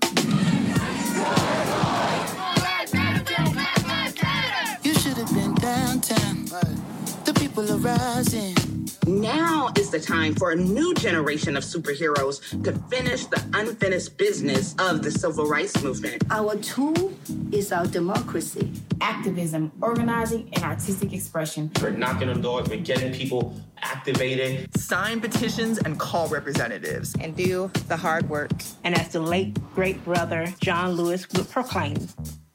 You 4.81 4.95
should 4.95 5.15
have 5.15 5.31
been 5.31 5.53
downtown. 5.53 6.45
The 7.23 7.35
people 7.39 7.71
are 7.71 7.77
rising. 7.77 8.55
Now 9.05 9.71
is 9.77 9.91
the 9.91 9.99
time 9.99 10.33
for 10.33 10.49
a 10.49 10.55
new 10.55 10.95
generation 10.95 11.55
of 11.55 11.63
superheroes 11.63 12.63
to 12.63 12.73
finish 12.89 13.27
the 13.27 13.43
unfinished 13.53 14.17
business 14.17 14.73
of 14.79 15.03
the 15.03 15.11
civil 15.11 15.45
rights 15.45 15.83
movement. 15.83 16.23
Our 16.31 16.55
tool 16.55 17.13
is 17.51 17.71
our 17.71 17.85
democracy. 17.85 18.73
Activism, 19.01 19.71
organizing, 19.81 20.49
and 20.53 20.63
artistic 20.63 21.13
expression. 21.13 21.71
We're 21.81 21.91
knocking 21.91 22.29
on 22.29 22.41
doors, 22.41 22.69
we're 22.69 22.81
getting 22.81 23.13
people 23.13 23.55
activated. 23.81 24.75
Sign 24.77 25.21
petitions 25.21 25.77
and 25.77 25.99
call 25.99 26.27
representatives. 26.27 27.15
And 27.19 27.35
do 27.35 27.71
the 27.87 27.97
hard 27.97 28.29
work. 28.29 28.51
And 28.83 28.97
as 28.97 29.09
the 29.09 29.19
late 29.19 29.57
great 29.75 30.03
brother 30.03 30.53
John 30.59 30.91
Lewis 30.93 31.27
would 31.33 31.49
proclaim, 31.49 32.07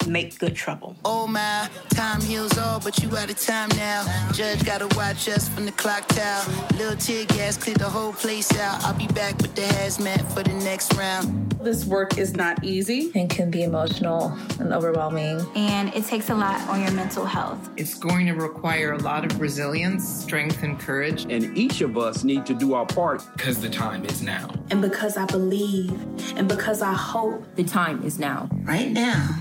make 0.07 0.39
good 0.39 0.55
trouble. 0.55 0.97
Oh 1.05 1.27
my, 1.27 1.69
time 1.91 2.21
heals 2.21 2.57
all, 2.59 2.81
but 2.81 3.03
you 3.03 3.17
out 3.17 3.31
of 3.31 3.39
time 3.39 3.69
now. 3.77 4.05
Judge 4.33 4.65
gotta 4.65 4.89
watch 4.97 5.29
us 5.29 5.49
from 5.49 5.67
the 5.67 5.73
clock 5.73 6.07
tower. 6.09 6.45
Little 6.79 6.97
tear 6.97 7.25
gas 7.27 7.57
clear 7.57 7.77
the 7.77 7.89
whole 7.89 8.13
place 8.13 8.57
out. 8.59 8.85
I'll 8.85 8.95
be 8.95 9.07
back 9.09 9.37
with 9.39 9.55
the 9.55 9.63
hazmat 9.63 10.23
for 10.35 10.43
the 10.43 10.55
next 10.65 10.95
round. 10.95 11.53
This 11.63 11.85
work 11.85 12.19
is 12.19 12.35
not 12.35 12.65
easy 12.65 13.13
and 13.15 13.31
can 13.31 13.49
be 13.49 13.63
emotional 13.63 14.37
and 14.59 14.73
overwhelming. 14.73 15.47
And 15.55 15.95
it 15.95 16.05
takes 16.07 16.29
a 16.29 16.35
lot 16.35 16.61
on 16.69 16.83
your 16.83 16.91
mental 16.91 17.25
health. 17.25 17.71
It's 17.77 17.95
going 17.95 18.27
to 18.27 18.33
require 18.33 18.95
a 18.95 18.99
lot 18.99 19.25
of 19.25 19.41
resilience, 19.41 20.05
strength, 20.09 20.65
and 20.65 20.79
courage. 20.79 21.25
And 21.31 21.57
each 21.57 21.81
of 21.81 21.97
us 21.97 22.25
need 22.25 22.47
to 22.47 22.55
do 22.55 22.75
our 22.75 22.85
part 22.85 23.23
because 23.37 23.61
the 23.61 23.71
time 23.71 24.05
is 24.07 24.23
now. 24.23 24.53
And 24.71 24.83
because 24.83 25.17
I 25.17 25.25
believe, 25.27 25.93
and 26.37 26.49
because 26.49 26.83
I 26.83 26.95
hope, 26.95 27.45
the 27.55 27.65
time 27.65 28.03
is 28.03 28.19
now. 28.19 28.49
Right 28.65 28.91
now. 28.91 29.39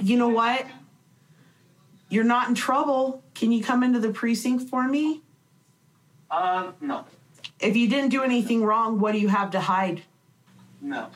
You 0.00 0.16
know 0.16 0.28
what? 0.28 0.66
You're 2.08 2.24
not 2.24 2.48
in 2.48 2.54
trouble. 2.54 3.22
Can 3.34 3.52
you 3.52 3.62
come 3.62 3.82
into 3.82 4.00
the 4.00 4.10
precinct 4.10 4.68
for 4.68 4.86
me? 4.86 5.22
Uh, 6.30 6.72
no. 6.80 7.04
If 7.60 7.76
you 7.76 7.88
didn't 7.88 8.10
do 8.10 8.22
anything 8.22 8.64
wrong, 8.64 9.00
what 9.00 9.12
do 9.12 9.18
you 9.18 9.28
have 9.28 9.50
to 9.52 9.60
hide? 9.60 10.02
No. 10.80 11.08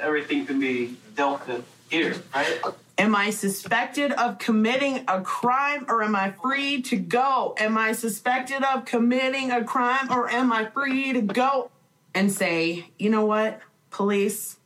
Everything 0.00 0.46
can 0.46 0.58
be 0.58 0.96
dealt 1.14 1.46
with 1.46 1.64
here, 1.90 2.16
right? 2.34 2.60
Am 2.98 3.14
I 3.14 3.30
suspected 3.30 4.12
of 4.12 4.38
committing 4.38 5.04
a 5.08 5.20
crime 5.20 5.86
or 5.88 6.02
am 6.02 6.16
I 6.16 6.32
free 6.32 6.82
to 6.82 6.96
go? 6.96 7.54
Am 7.58 7.76
I 7.76 7.92
suspected 7.92 8.62
of 8.62 8.84
committing 8.84 9.50
a 9.50 9.64
crime 9.64 10.10
or 10.10 10.30
am 10.30 10.52
I 10.52 10.66
free 10.66 11.12
to 11.12 11.20
go? 11.20 11.70
And 12.14 12.30
say, 12.30 12.86
you 12.98 13.10
know 13.10 13.24
what, 13.24 13.60
police, 13.90 14.56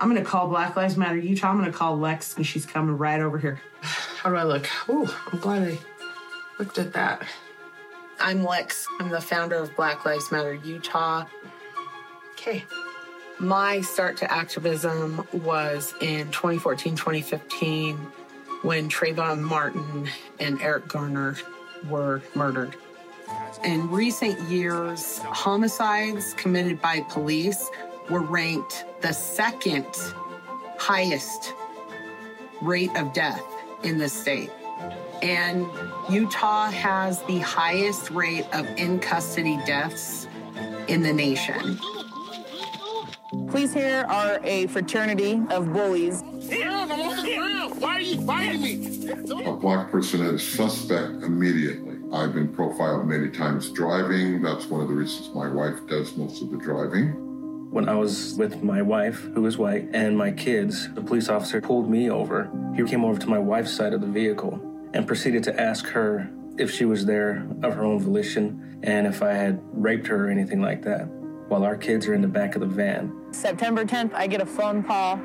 I'm 0.00 0.08
gonna 0.08 0.24
call 0.24 0.48
Black 0.48 0.76
Lives 0.76 0.96
Matter 0.96 1.18
Utah. 1.18 1.50
I'm 1.50 1.58
gonna 1.58 1.72
call 1.72 1.98
Lex 1.98 2.36
and 2.36 2.46
she's 2.46 2.64
coming 2.64 2.96
right 2.96 3.20
over 3.20 3.36
here. 3.38 3.60
How 3.80 4.30
do 4.30 4.36
I 4.36 4.44
look? 4.44 4.68
Oh, 4.88 5.12
I'm 5.32 5.38
glad 5.40 5.62
I 5.62 5.78
looked 6.58 6.78
at 6.78 6.92
that. 6.92 7.22
I'm 8.20 8.44
Lex. 8.44 8.86
I'm 9.00 9.08
the 9.08 9.20
founder 9.20 9.56
of 9.56 9.74
Black 9.74 10.04
Lives 10.04 10.30
Matter 10.30 10.54
Utah. 10.54 11.24
Okay. 12.32 12.64
My 13.40 13.80
start 13.80 14.16
to 14.18 14.32
activism 14.32 15.26
was 15.32 15.94
in 16.00 16.30
2014, 16.30 16.96
2015 16.96 17.96
when 18.62 18.88
Trayvon 18.88 19.40
Martin 19.40 20.08
and 20.38 20.60
Eric 20.60 20.88
Garner 20.88 21.36
were 21.88 22.22
murdered. 22.34 22.76
In 23.64 23.90
recent 23.90 24.40
years, 24.48 25.18
homicides 25.18 26.34
committed 26.34 26.80
by 26.80 27.00
police 27.08 27.68
were 28.10 28.22
ranked 28.22 28.84
the 29.00 29.12
second 29.12 29.86
highest 30.78 31.54
rate 32.60 32.94
of 32.96 33.12
death 33.12 33.44
in 33.82 33.98
the 33.98 34.08
state. 34.08 34.50
And 35.22 35.66
Utah 36.08 36.70
has 36.70 37.22
the 37.24 37.38
highest 37.38 38.10
rate 38.10 38.46
of 38.52 38.66
in 38.76 38.98
custody 38.98 39.58
deaths 39.66 40.26
in 40.88 41.02
the 41.02 41.12
nation. 41.12 41.78
Police 43.48 43.74
here 43.74 44.06
are 44.08 44.40
a 44.42 44.66
fraternity 44.68 45.40
of 45.50 45.72
bullies. 45.72 46.22
Why 47.78 47.96
are 47.96 48.00
you 48.00 48.24
fighting 48.26 48.62
me? 48.62 49.44
A 49.44 49.52
black 49.52 49.90
person 49.90 50.24
is 50.24 50.46
suspect 50.46 51.22
immediately. 51.22 51.98
I've 52.12 52.32
been 52.32 52.48
profiled 52.48 53.06
many 53.06 53.28
times 53.28 53.70
driving. 53.70 54.40
That's 54.40 54.66
one 54.66 54.80
of 54.80 54.88
the 54.88 54.94
reasons 54.94 55.34
my 55.34 55.48
wife 55.48 55.86
does 55.86 56.16
most 56.16 56.40
of 56.42 56.50
the 56.50 56.56
driving. 56.56 57.27
When 57.70 57.86
I 57.86 57.94
was 57.94 58.34
with 58.34 58.62
my 58.62 58.80
wife, 58.80 59.20
who 59.34 59.44
is 59.44 59.58
white, 59.58 59.90
and 59.92 60.16
my 60.16 60.32
kids, 60.32 60.88
the 60.94 61.02
police 61.02 61.28
officer 61.28 61.60
pulled 61.60 61.90
me 61.90 62.10
over. 62.10 62.50
He 62.74 62.82
came 62.84 63.04
over 63.04 63.20
to 63.20 63.26
my 63.28 63.38
wife's 63.38 63.72
side 63.72 63.92
of 63.92 64.00
the 64.00 64.06
vehicle 64.06 64.58
and 64.94 65.06
proceeded 65.06 65.44
to 65.44 65.60
ask 65.60 65.86
her 65.88 66.30
if 66.56 66.72
she 66.72 66.86
was 66.86 67.04
there 67.04 67.46
of 67.62 67.74
her 67.74 67.84
own 67.84 68.00
volition 68.00 68.80
and 68.82 69.06
if 69.06 69.22
I 69.22 69.34
had 69.34 69.60
raped 69.72 70.06
her 70.06 70.26
or 70.26 70.30
anything 70.30 70.62
like 70.62 70.82
that, 70.84 71.08
while 71.48 71.62
our 71.62 71.76
kids 71.76 72.06
are 72.08 72.14
in 72.14 72.22
the 72.22 72.28
back 72.28 72.54
of 72.54 72.62
the 72.62 72.66
van. 72.66 73.12
September 73.32 73.84
10th, 73.84 74.14
I 74.14 74.26
get 74.28 74.40
a 74.40 74.46
phone 74.46 74.82
call 74.82 75.16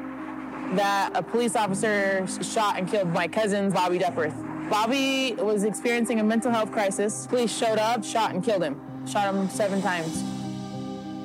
that 0.76 1.12
a 1.16 1.24
police 1.24 1.56
officer 1.56 2.28
shot 2.42 2.78
and 2.78 2.90
killed 2.90 3.08
my 3.08 3.28
cousin, 3.28 3.70
Bobby 3.70 4.00
Duckworth. 4.00 4.36
Bobby 4.70 5.34
was 5.36 5.64
experiencing 5.64 6.20
a 6.20 6.24
mental 6.24 6.52
health 6.52 6.74
crisis. 6.74 7.26
Police 7.28 7.56
showed 7.56 7.80
up, 7.80 8.04
shot 8.04 8.34
and 8.34 8.44
killed 8.44 8.64
him. 8.64 8.82
Shot 9.08 9.34
him 9.34 9.50
seven 9.50 9.82
times. 9.82 10.24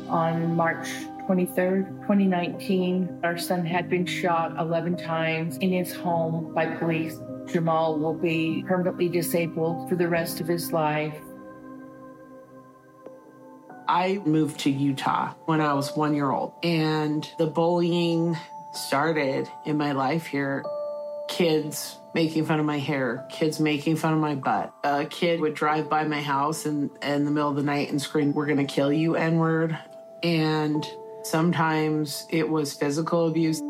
On 0.08 0.54
March 0.54 0.88
23rd, 1.28 2.00
2019, 2.00 3.20
our 3.22 3.36
son 3.36 3.64
had 3.66 3.90
been 3.90 4.06
shot 4.06 4.58
11 4.58 4.96
times 4.96 5.58
in 5.58 5.70
his 5.70 5.92
home 5.92 6.54
by 6.54 6.64
police. 6.64 7.20
Jamal 7.46 7.98
will 7.98 8.14
be 8.14 8.64
permanently 8.66 9.10
disabled 9.10 9.90
for 9.90 9.96
the 9.96 10.08
rest 10.08 10.40
of 10.40 10.48
his 10.48 10.72
life. 10.72 11.14
I 13.86 14.22
moved 14.24 14.60
to 14.60 14.70
Utah 14.70 15.34
when 15.44 15.60
I 15.60 15.74
was 15.74 15.94
one 15.94 16.14
year 16.14 16.30
old, 16.30 16.54
and 16.62 17.28
the 17.38 17.46
bullying 17.46 18.34
started 18.72 19.48
in 19.66 19.76
my 19.76 19.92
life 19.92 20.24
here. 20.24 20.64
Kids 21.28 21.98
making 22.14 22.46
fun 22.46 22.58
of 22.58 22.64
my 22.64 22.78
hair, 22.78 23.26
kids 23.30 23.60
making 23.60 23.96
fun 23.96 24.14
of 24.14 24.18
my 24.18 24.34
butt. 24.34 24.72
A 24.82 25.04
kid 25.04 25.40
would 25.40 25.52
drive 25.52 25.90
by 25.90 26.04
my 26.04 26.22
house 26.22 26.64
in, 26.64 26.90
in 27.02 27.26
the 27.26 27.30
middle 27.30 27.50
of 27.50 27.56
the 27.56 27.62
night 27.62 27.90
and 27.90 28.00
scream, 28.00 28.32
We're 28.32 28.46
gonna 28.46 28.64
kill 28.64 28.90
you, 28.90 29.14
N 29.14 29.36
word. 29.36 29.78
And 30.22 30.86
sometimes 31.28 32.26
it 32.30 32.48
was 32.48 32.72
physical 32.72 33.28
abuse. 33.28 33.60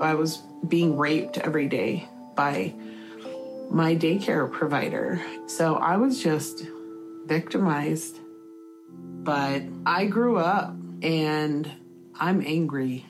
I 0.00 0.14
was 0.14 0.38
being 0.66 0.96
raped 0.96 1.38
every 1.38 1.68
day 1.68 2.08
by 2.34 2.74
my 3.70 3.94
daycare 3.96 4.50
provider. 4.50 5.20
So 5.46 5.74
I 5.74 5.96
was 5.96 6.22
just 6.22 6.64
victimized. 7.26 8.18
But 8.92 9.62
I 9.84 10.06
grew 10.06 10.38
up 10.38 10.74
and 11.02 11.70
I'm 12.18 12.44
angry. 12.44 13.06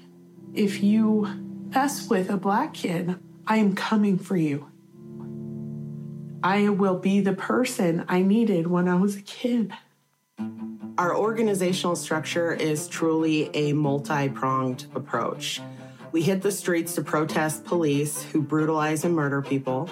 If 0.55 0.83
you 0.83 1.29
mess 1.73 2.09
with 2.09 2.31
a 2.31 2.37
black 2.37 2.75
kid, 2.75 3.17
I 3.47 3.59
am 3.59 3.75
coming 3.75 4.19
for 4.19 4.37
you. 4.37 4.67
I 6.43 6.71
will 6.71 6.99
be 6.99 7.21
the 7.21 7.35
person 7.35 8.05
I 8.09 8.23
needed 8.23 8.67
when 8.67 8.89
I 8.89 8.97
was 8.97 9.17
a 9.17 9.23
kid. 9.23 9.73
Our 10.99 11.17
organizational 11.17 11.97
structure 11.97 12.53
is 12.53 12.89
truly 12.89 13.51
a 13.55 13.73
multi 13.73 14.29
pronged 14.29 14.87
approach. 14.95 15.61
We 16.13 16.23
hit 16.23 16.43
the 16.43 16.51
streets 16.51 16.97
to 16.97 17.03
protest 17.03 17.65
police 17.65 18.23
who 18.25 18.43
brutalize 18.43 19.05
and 19.05 19.15
murder 19.15 19.43
people. 19.43 19.89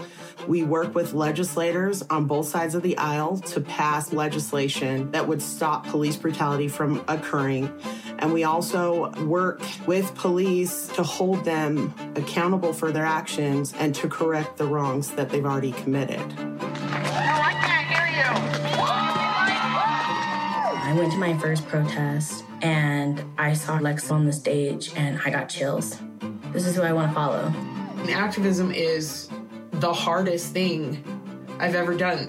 We 0.49 0.65
work 0.65 0.95
with 0.95 1.13
legislators 1.13 2.03
on 2.11 2.27
both 2.27 2.49
sides 2.49 2.75
of 2.75 2.83
the 2.83 2.99
aisle 2.99 3.39
to 3.39 3.61
pass 3.61 4.13
legislation 4.13 5.13
that 5.13 5.29
would 5.29 5.41
stop 5.41 5.87
police 5.87 6.17
brutality 6.17 6.67
from 6.67 7.05
occurring. 7.07 7.73
And 8.19 8.33
we 8.33 8.43
also 8.43 9.11
work 9.25 9.63
with 9.87 10.13
police 10.17 10.89
to 10.89 11.05
hold 11.05 11.45
them 11.45 11.95
accountable 12.17 12.73
for 12.73 12.91
their 12.91 13.07
actions 13.07 13.73
and 13.79 13.95
to 13.95 14.09
correct 14.09 14.57
the 14.57 14.67
wrongs 14.67 15.13
that 15.13 15.31
they've 15.31 15.47
already 15.47 15.73
committed. 15.73 16.35
Went 20.99 21.13
to 21.13 21.19
my 21.19 21.39
first 21.39 21.65
protest 21.69 22.45
and 22.61 23.25
I 23.39 23.53
saw 23.53 23.79
Lex 23.79 24.11
on 24.11 24.25
the 24.25 24.33
stage 24.33 24.91
and 24.97 25.21
I 25.25 25.31
got 25.31 25.49
chills. 25.49 26.01
This 26.53 26.67
is 26.67 26.75
who 26.75 26.83
I 26.83 26.93
want 26.93 27.11
to 27.11 27.15
follow. 27.15 27.55
Activism 28.11 28.73
is 28.73 29.29
the 29.71 29.93
hardest 29.93 30.53
thing 30.53 31.05
I've 31.61 31.77
ever 31.77 31.97
done. 31.97 32.29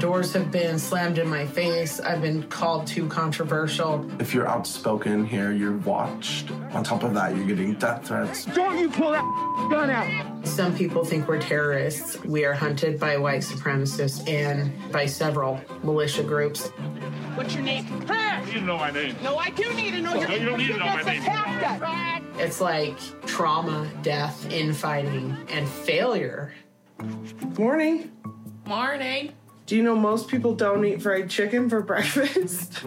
Doors 0.00 0.32
have 0.32 0.50
been 0.50 0.78
slammed 0.78 1.18
in 1.18 1.28
my 1.28 1.44
face. 1.44 2.00
I've 2.00 2.22
been 2.22 2.44
called 2.44 2.86
too 2.86 3.06
controversial. 3.06 4.10
If 4.18 4.32
you're 4.32 4.48
outspoken 4.48 5.26
here, 5.26 5.52
you're 5.52 5.76
watched. 5.76 6.50
On 6.72 6.82
top 6.82 7.02
of 7.02 7.12
that, 7.12 7.36
you're 7.36 7.46
getting 7.46 7.74
death 7.74 8.08
threats. 8.08 8.46
Don't 8.46 8.78
you 8.78 8.88
pull 8.88 9.10
that 9.10 9.22
gun 9.70 9.90
out! 9.90 10.46
Some 10.46 10.74
people 10.74 11.04
think 11.04 11.28
we're 11.28 11.38
terrorists. 11.38 12.18
We 12.24 12.46
are 12.46 12.54
hunted 12.54 12.98
by 12.98 13.18
white 13.18 13.42
supremacists 13.42 14.26
and 14.26 14.72
by 14.90 15.04
several 15.04 15.60
militia 15.82 16.22
groups. 16.22 16.68
What's 17.34 17.52
your 17.52 17.62
name? 17.62 17.84
You 17.86 18.46
need 18.46 18.54
to 18.54 18.60
know 18.62 18.78
my 18.78 18.90
name. 18.90 19.16
No, 19.22 19.36
I 19.36 19.50
do 19.50 19.70
need 19.74 19.90
to 19.90 20.00
know 20.00 20.14
No, 20.14 20.20
your 20.20 20.30
you 20.30 20.46
don't 20.46 20.58
need 20.58 20.68
to 20.68 20.78
know 20.78 20.86
my 20.86 21.02
name. 21.02 21.22
Attacked. 21.22 22.24
It's 22.38 22.58
like 22.58 22.96
trauma, 23.26 23.86
death, 24.00 24.50
infighting, 24.50 25.36
and 25.50 25.68
failure. 25.68 26.54
Morning. 27.58 28.10
Morning. 28.64 29.34
Do 29.70 29.76
you 29.76 29.84
know 29.84 29.94
most 29.94 30.26
people 30.26 30.56
don't 30.56 30.84
eat 30.84 31.00
fried 31.00 31.30
chicken 31.30 31.70
for 31.70 31.80
breakfast? 31.92 32.82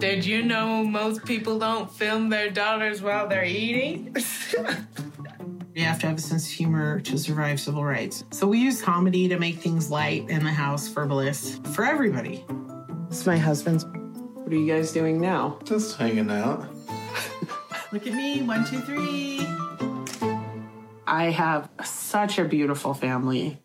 Did 0.00 0.26
you 0.26 0.42
know 0.42 0.82
most 0.82 1.24
people 1.24 1.60
don't 1.60 1.88
film 1.92 2.28
their 2.28 2.50
daughters 2.50 3.00
while 3.00 3.28
they're 3.28 3.44
eating? 3.44 4.16
You 5.74 5.84
have 5.84 6.00
to 6.00 6.08
have 6.08 6.18
a 6.18 6.20
sense 6.20 6.44
of 6.48 6.52
humor 6.52 7.00
to 7.00 7.16
survive 7.16 7.58
civil 7.58 7.82
rights. 7.82 8.24
So 8.30 8.46
we 8.46 8.58
use 8.58 8.82
comedy 8.82 9.26
to 9.28 9.38
make 9.38 9.56
things 9.56 9.90
light 9.90 10.28
in 10.28 10.44
the 10.44 10.50
house 10.50 10.86
for 10.86 11.06
bliss 11.06 11.60
for 11.72 11.86
everybody. 11.86 12.44
This 13.08 13.20
is 13.20 13.26
my 13.26 13.38
husband's. 13.38 13.86
What 13.86 14.52
are 14.52 14.56
you 14.56 14.70
guys 14.70 14.92
doing 14.92 15.18
now? 15.18 15.58
Just 15.64 15.96
hanging 15.96 16.30
out. 16.30 16.68
Look 17.92 18.06
at 18.06 18.12
me, 18.12 18.42
one, 18.42 18.66
two, 18.66 18.80
three. 18.80 19.46
I 21.06 21.30
have 21.30 21.70
such 21.84 22.38
a 22.38 22.44
beautiful 22.44 22.92
family. 22.92 23.61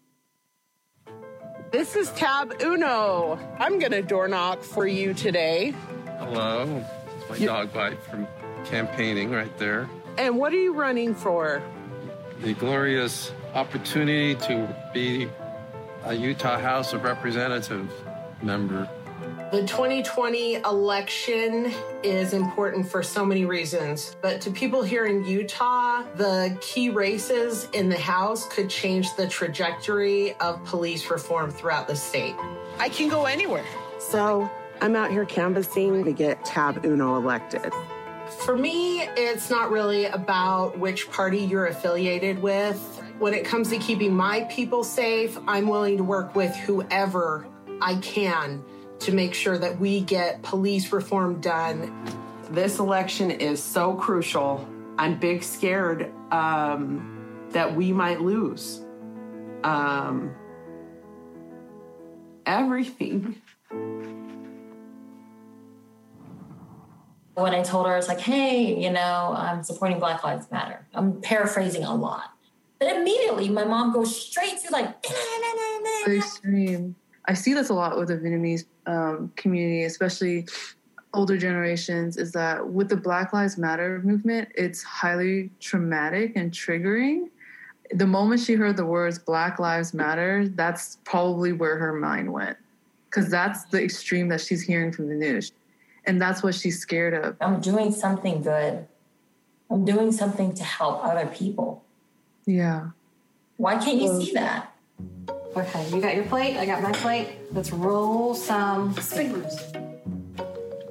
This 1.77 1.95
is 1.95 2.09
Tab 2.13 2.55
Uno. 2.63 3.37
I'm 3.59 3.77
gonna 3.77 4.01
door 4.01 4.27
knock 4.27 4.63
for 4.63 4.87
you 4.87 5.13
today. 5.13 5.75
Hello. 6.17 6.83
It's 7.19 7.29
my 7.29 7.35
You- 7.35 7.45
dog 7.45 7.71
bite 7.71 8.01
from 8.01 8.27
campaigning 8.65 9.29
right 9.29 9.55
there. 9.59 9.87
And 10.17 10.39
what 10.39 10.51
are 10.53 10.57
you 10.57 10.73
running 10.73 11.13
for? 11.13 11.61
The 12.41 12.55
glorious 12.55 13.31
opportunity 13.53 14.33
to 14.47 14.67
be 14.91 15.29
a 16.03 16.15
Utah 16.15 16.57
House 16.57 16.93
of 16.93 17.03
Representatives 17.03 17.93
member. 18.41 18.89
The 19.49 19.61
2020 19.61 20.55
election 20.55 21.71
is 22.03 22.33
important 22.33 22.85
for 22.85 23.01
so 23.01 23.25
many 23.25 23.45
reasons, 23.45 24.17
but 24.21 24.41
to 24.41 24.51
people 24.51 24.83
here 24.83 25.05
in 25.05 25.23
Utah, 25.23 26.03
the 26.15 26.57
key 26.59 26.89
races 26.89 27.69
in 27.71 27.87
the 27.87 27.97
House 27.97 28.45
could 28.49 28.69
change 28.69 29.15
the 29.15 29.25
trajectory 29.25 30.33
of 30.41 30.61
police 30.65 31.09
reform 31.09 31.49
throughout 31.49 31.87
the 31.87 31.95
state. 31.95 32.35
I 32.77 32.89
can 32.89 33.07
go 33.07 33.23
anywhere. 33.23 33.63
So 33.99 34.51
I'm 34.81 34.97
out 34.97 35.11
here 35.11 35.23
canvassing 35.23 36.03
to 36.03 36.11
get 36.11 36.43
Tab 36.43 36.83
Uno 36.83 37.15
elected. 37.15 37.71
For 38.43 38.57
me, 38.57 39.03
it's 39.15 39.49
not 39.49 39.71
really 39.71 40.07
about 40.07 40.77
which 40.77 41.09
party 41.09 41.39
you're 41.39 41.67
affiliated 41.67 42.41
with. 42.41 43.01
When 43.17 43.33
it 43.33 43.45
comes 43.45 43.69
to 43.69 43.77
keeping 43.77 44.13
my 44.13 44.41
people 44.51 44.83
safe, 44.83 45.37
I'm 45.47 45.69
willing 45.69 45.95
to 45.95 46.03
work 46.03 46.35
with 46.35 46.53
whoever 46.53 47.47
I 47.79 47.95
can 47.95 48.61
to 48.99 49.11
make 49.11 49.33
sure 49.33 49.57
that 49.57 49.79
we 49.79 50.01
get 50.01 50.41
police 50.41 50.91
reform 50.91 51.39
done. 51.41 51.93
This 52.49 52.79
election 52.79 53.31
is 53.31 53.61
so 53.61 53.93
crucial. 53.95 54.67
I'm 54.97 55.19
big 55.19 55.43
scared 55.43 56.11
um, 56.31 57.47
that 57.51 57.75
we 57.75 57.93
might 57.93 58.21
lose 58.21 58.81
um, 59.63 60.33
everything. 62.45 63.41
When 67.35 67.53
I 67.53 67.61
told 67.61 67.85
her, 67.85 67.93
I 67.93 67.97
was 67.97 68.07
like, 68.07 68.19
hey, 68.19 68.81
you 68.81 68.89
know, 68.89 69.35
I'm 69.37 69.61
supporting 69.61 69.99
Black 69.99 70.23
Lives 70.23 70.49
Matter. 70.49 70.87
I'm 70.93 71.21
paraphrasing 71.21 71.83
a 71.83 71.93
lot. 71.93 72.31
But 72.79 72.95
immediately 72.95 73.49
my 73.49 73.63
mom 73.63 73.93
goes 73.93 74.19
straight 74.19 74.57
to 74.65 74.71
like, 74.71 75.05
so 75.05 76.11
extreme. 76.11 76.95
I 77.27 77.33
see 77.33 77.53
this 77.53 77.69
a 77.69 77.73
lot 77.73 77.97
with 77.97 78.07
the 78.07 78.15
Vietnamese 78.15 78.65
um, 78.85 79.31
community, 79.35 79.83
especially 79.83 80.47
older 81.13 81.37
generations, 81.37 82.17
is 82.17 82.31
that 82.31 82.67
with 82.69 82.89
the 82.89 82.95
Black 82.95 83.33
Lives 83.33 83.57
Matter 83.57 84.01
movement, 84.03 84.49
it's 84.55 84.81
highly 84.81 85.49
traumatic 85.59 86.33
and 86.35 86.51
triggering. 86.51 87.29
The 87.91 88.07
moment 88.07 88.41
she 88.41 88.53
heard 88.53 88.77
the 88.77 88.85
words 88.85 89.19
Black 89.19 89.59
Lives 89.59 89.93
Matter, 89.93 90.47
that's 90.49 90.99
probably 91.03 91.51
where 91.51 91.77
her 91.77 91.93
mind 91.93 92.31
went. 92.31 92.57
Because 93.09 93.29
that's 93.29 93.65
the 93.65 93.83
extreme 93.83 94.27
that 94.29 94.41
she's 94.41 94.61
hearing 94.61 94.91
from 94.91 95.09
the 95.09 95.15
news. 95.15 95.51
And 96.05 96.21
that's 96.21 96.43
what 96.43 96.55
she's 96.55 96.79
scared 96.79 97.13
of. 97.13 97.35
I'm 97.41 97.59
doing 97.59 97.91
something 97.91 98.41
good. 98.41 98.87
I'm 99.69 99.83
doing 99.83 100.11
something 100.13 100.53
to 100.53 100.63
help 100.63 101.03
other 101.03 101.27
people. 101.27 101.83
Yeah. 102.45 102.91
Why 103.57 103.77
can't 103.77 104.01
you 104.01 104.21
see 104.21 104.33
that? 104.33 104.73
Okay, 105.57 105.89
you 105.89 105.99
got 105.99 106.15
your 106.15 106.25
plate. 106.25 106.55
I 106.55 106.67
got 106.67 106.83
my 106.83 106.91
plate. 106.91 107.29
Let's 107.51 107.71
roll 107.71 108.35
some 108.35 108.93
fingers. 108.93 109.59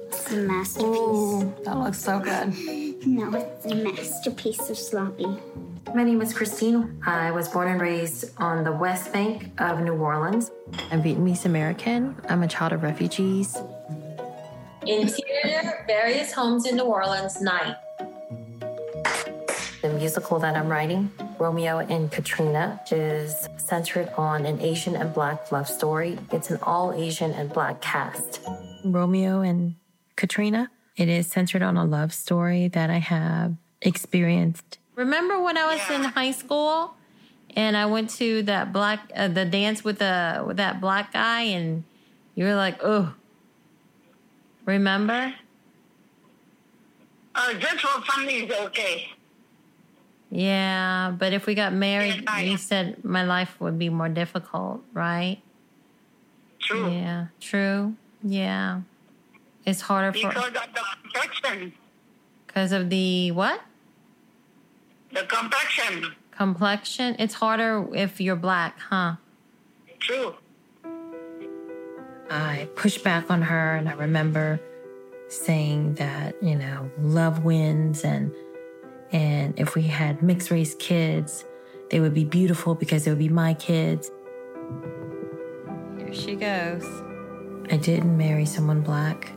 It's 0.07 0.31
a 0.33 0.35
masterpiece. 0.35 0.83
Ooh, 0.83 1.55
that 1.63 1.77
looks 1.77 1.99
so 1.99 2.19
good. 2.19 2.53
No, 3.05 3.33
it's 3.33 3.65
a 3.65 3.75
masterpiece 3.75 4.69
of 4.69 4.77
sloppy. 4.77 5.27
My 5.95 6.03
name 6.03 6.21
is 6.21 6.33
Christine. 6.33 7.01
I 7.05 7.31
was 7.31 7.47
born 7.47 7.69
and 7.69 7.79
raised 7.79 8.31
on 8.37 8.65
the 8.65 8.71
West 8.73 9.13
Bank 9.13 9.49
of 9.59 9.79
New 9.79 9.93
Orleans. 9.93 10.51
I'm 10.91 11.01
Vietnamese 11.01 11.45
American. 11.45 12.19
I'm 12.27 12.43
a 12.43 12.47
child 12.49 12.73
of 12.73 12.83
refugees. 12.83 13.55
Interior 14.85 15.85
various 15.87 16.33
homes 16.33 16.65
in 16.65 16.75
New 16.75 16.83
Orleans 16.83 17.39
night. 17.39 17.77
The 19.81 19.89
musical 19.93 20.39
that 20.39 20.57
I'm 20.57 20.67
writing, 20.67 21.09
Romeo 21.39 21.79
and 21.79 22.11
Katrina, 22.11 22.81
is 22.91 23.47
centered 23.57 24.09
on 24.17 24.45
an 24.45 24.61
Asian 24.61 24.95
and 24.95 25.13
Black 25.13 25.51
love 25.51 25.67
story. 25.67 26.17
It's 26.31 26.49
an 26.49 26.59
all 26.63 26.93
Asian 26.93 27.31
and 27.31 27.51
Black 27.51 27.81
cast. 27.81 28.41
Romeo 28.83 29.41
and 29.41 29.75
Katrina. 30.15 30.69
It 30.95 31.09
is 31.09 31.27
centered 31.27 31.61
on 31.61 31.77
a 31.77 31.85
love 31.85 32.13
story 32.13 32.67
that 32.69 32.89
I 32.89 32.97
have 32.97 33.55
experienced. 33.81 34.79
Remember 34.95 35.41
when 35.41 35.57
I 35.57 35.65
was 35.73 35.81
yeah. 35.89 35.95
in 35.95 36.03
high 36.03 36.31
school 36.31 36.95
and 37.55 37.77
I 37.77 37.85
went 37.85 38.09
to 38.11 38.43
that 38.43 38.73
black 38.73 39.11
uh, 39.15 39.27
the 39.27 39.45
dance 39.45 39.83
with 39.83 39.99
the 39.99 40.43
with 40.45 40.57
that 40.57 40.81
black 40.81 41.13
guy 41.13 41.41
and 41.41 41.83
you 42.35 42.45
were 42.45 42.55
like, 42.55 42.79
"Oh." 42.83 43.13
Remember? 44.65 45.33
Uh, 47.33 47.53
just 47.53 47.79
for 47.79 48.01
fun 48.01 48.27
is 48.27 48.51
okay. 48.51 49.11
Yeah, 50.29 51.15
but 51.17 51.33
if 51.33 51.45
we 51.45 51.55
got 51.55 51.73
married, 51.73 52.23
yeah, 52.23 52.39
you 52.39 52.57
said 52.57 53.03
my 53.03 53.23
life 53.23 53.59
would 53.61 53.79
be 53.79 53.89
more 53.89 54.09
difficult, 54.09 54.83
right? 54.93 55.39
True. 56.59 56.91
Yeah, 56.91 57.27
true. 57.39 57.95
Yeah. 58.23 58.81
It's 59.65 59.81
harder 59.81 60.11
because 60.11 60.33
for. 60.33 60.39
Because 60.39 60.67
of 60.67 60.73
the 60.73 60.81
complexion. 61.01 61.73
Because 62.45 62.71
of 62.71 62.89
the 62.89 63.31
what? 63.31 63.61
The 65.13 65.23
complexion. 65.23 66.15
Complexion? 66.31 67.15
It's 67.19 67.33
harder 67.35 67.87
if 67.95 68.19
you're 68.19 68.35
black, 68.35 68.79
huh? 68.79 69.15
True. 69.99 70.35
I 72.29 72.67
pushed 72.75 73.03
back 73.03 73.31
on 73.31 73.41
her, 73.43 73.75
and 73.75 73.87
I 73.87 73.93
remember 73.93 74.59
saying 75.29 75.95
that, 75.95 76.35
you 76.41 76.55
know, 76.55 76.89
love 76.99 77.43
wins 77.43 78.03
and 78.03 78.33
and 79.11 79.57
if 79.59 79.75
we 79.75 79.83
had 79.83 80.21
mixed 80.21 80.51
race 80.51 80.75
kids, 80.75 81.45
they 81.89 81.99
would 81.99 82.13
be 82.13 82.25
beautiful 82.25 82.75
because 82.75 83.05
they 83.05 83.11
would 83.11 83.19
be 83.19 83.29
my 83.29 83.53
kids. 83.53 84.11
Here 85.97 86.13
she 86.13 86.35
goes. 86.35 86.83
I 87.69 87.77
didn't 87.77 88.17
marry 88.17 88.45
someone 88.45 88.81
black. 88.81 89.31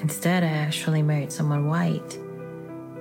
Instead, 0.00 0.42
I 0.42 0.48
actually 0.48 1.02
married 1.02 1.32
someone 1.32 1.68
white 1.68 2.18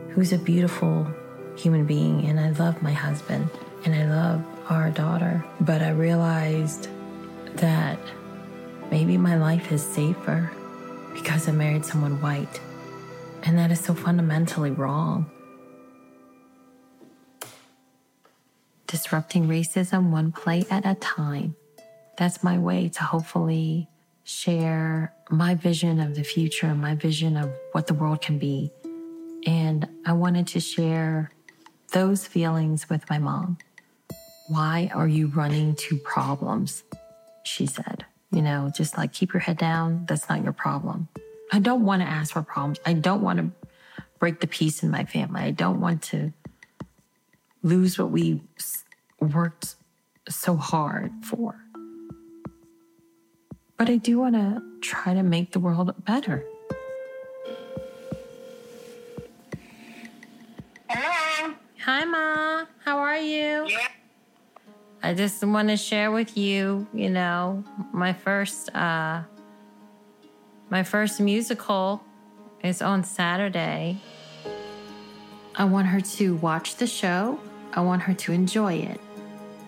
who's 0.10 0.34
a 0.34 0.38
beautiful 0.38 1.08
human 1.56 1.86
being, 1.86 2.26
and 2.26 2.40
I 2.40 2.52
love 2.52 2.82
my 2.82 2.92
husband 2.92 3.50
and 3.86 3.96
I 3.96 4.06
love 4.06 4.44
our 4.70 4.92
daughter. 4.92 5.44
But 5.62 5.82
I 5.82 5.90
realized 5.90 6.88
that 7.56 8.00
maybe 8.92 9.18
my 9.18 9.38
life 9.38 9.72
is 9.72 9.84
safer 9.84 10.52
because 11.14 11.48
I 11.48 11.52
married 11.52 11.86
someone 11.86 12.22
white. 12.22 12.60
And 13.44 13.58
that 13.58 13.72
is 13.72 13.80
so 13.80 13.94
fundamentally 13.94 14.72
wrong. 14.72 15.30
Disrupting 18.92 19.48
racism 19.48 20.10
one 20.10 20.34
plate 20.34 20.68
at 20.70 20.86
a 20.86 20.96
time. 20.96 21.56
That's 22.18 22.44
my 22.44 22.60
way 22.60 22.90
to 22.90 23.04
hopefully 23.04 23.88
share 24.26 25.14
my 25.30 25.56
vision 25.56 26.02
of 26.02 26.14
the 26.14 26.24
future, 26.24 26.76
my 26.76 26.96
vision 26.96 27.38
of 27.38 27.50
what 27.72 27.88
the 27.88 27.94
world 27.94 28.22
can 28.22 28.38
be. 28.38 28.70
And 29.48 29.88
I 30.06 30.12
wanted 30.12 30.46
to 30.48 30.60
share 30.60 31.32
those 31.94 32.28
feelings 32.28 32.90
with 32.90 33.10
my 33.10 33.18
mom. 33.18 33.58
Why 34.50 34.92
are 34.94 35.08
you 35.08 35.28
running 35.28 35.76
to 35.76 35.98
problems? 35.98 36.84
She 37.44 37.66
said, 37.66 38.06
you 38.30 38.42
know, 38.42 38.70
just 38.76 38.98
like 38.98 39.14
keep 39.14 39.32
your 39.34 39.40
head 39.40 39.58
down. 39.58 40.06
That's 40.06 40.28
not 40.28 40.44
your 40.44 40.54
problem. 40.54 41.08
I 41.54 41.60
don't 41.60 41.86
want 41.86 42.02
to 42.02 42.08
ask 42.08 42.34
for 42.34 42.42
problems. 42.42 42.80
I 42.86 42.92
don't 42.92 43.22
want 43.22 43.40
to 43.40 43.52
break 44.20 44.42
the 44.42 44.48
peace 44.48 44.84
in 44.84 44.92
my 44.92 45.06
family. 45.06 45.42
I 45.42 45.52
don't 45.52 45.80
want 45.80 46.02
to 46.12 46.34
lose 47.64 47.98
what 47.98 48.12
we 48.12 48.42
worked 49.22 49.76
so 50.28 50.56
hard 50.56 51.12
for. 51.24 51.56
But 53.78 53.90
I 53.90 53.98
do 53.98 54.20
want 54.20 54.36
to 54.36 54.62
try 54.82 55.14
to 55.14 55.24
make 55.24 55.52
the 55.52 55.60
world 55.60 55.94
better. 56.06 56.44
Hello. 60.90 61.54
Hi, 61.86 62.06
Ma. 62.06 62.66
How 62.84 62.98
are 62.98 63.18
you? 63.18 63.68
Yeah. 63.68 63.88
I 65.04 65.14
just 65.16 65.44
want 65.44 65.70
to 65.70 65.78
share 65.78 66.12
with 66.12 66.38
you, 66.38 66.86
you 66.94 67.10
know, 67.10 67.64
my 67.92 68.14
first 68.14 68.74
uh 68.76 69.24
my 70.70 70.84
first 70.84 71.20
musical 71.20 72.04
is 72.64 72.82
on 72.82 73.04
Saturday. 73.04 74.00
I 75.56 75.66
want 75.66 75.88
her 75.88 76.02
to 76.02 76.36
watch 76.36 76.76
the 76.76 76.88
show. 76.88 77.40
I 77.74 77.82
want 77.82 78.04
her 78.04 78.14
to 78.14 78.32
enjoy 78.32 78.74
it 78.74 79.02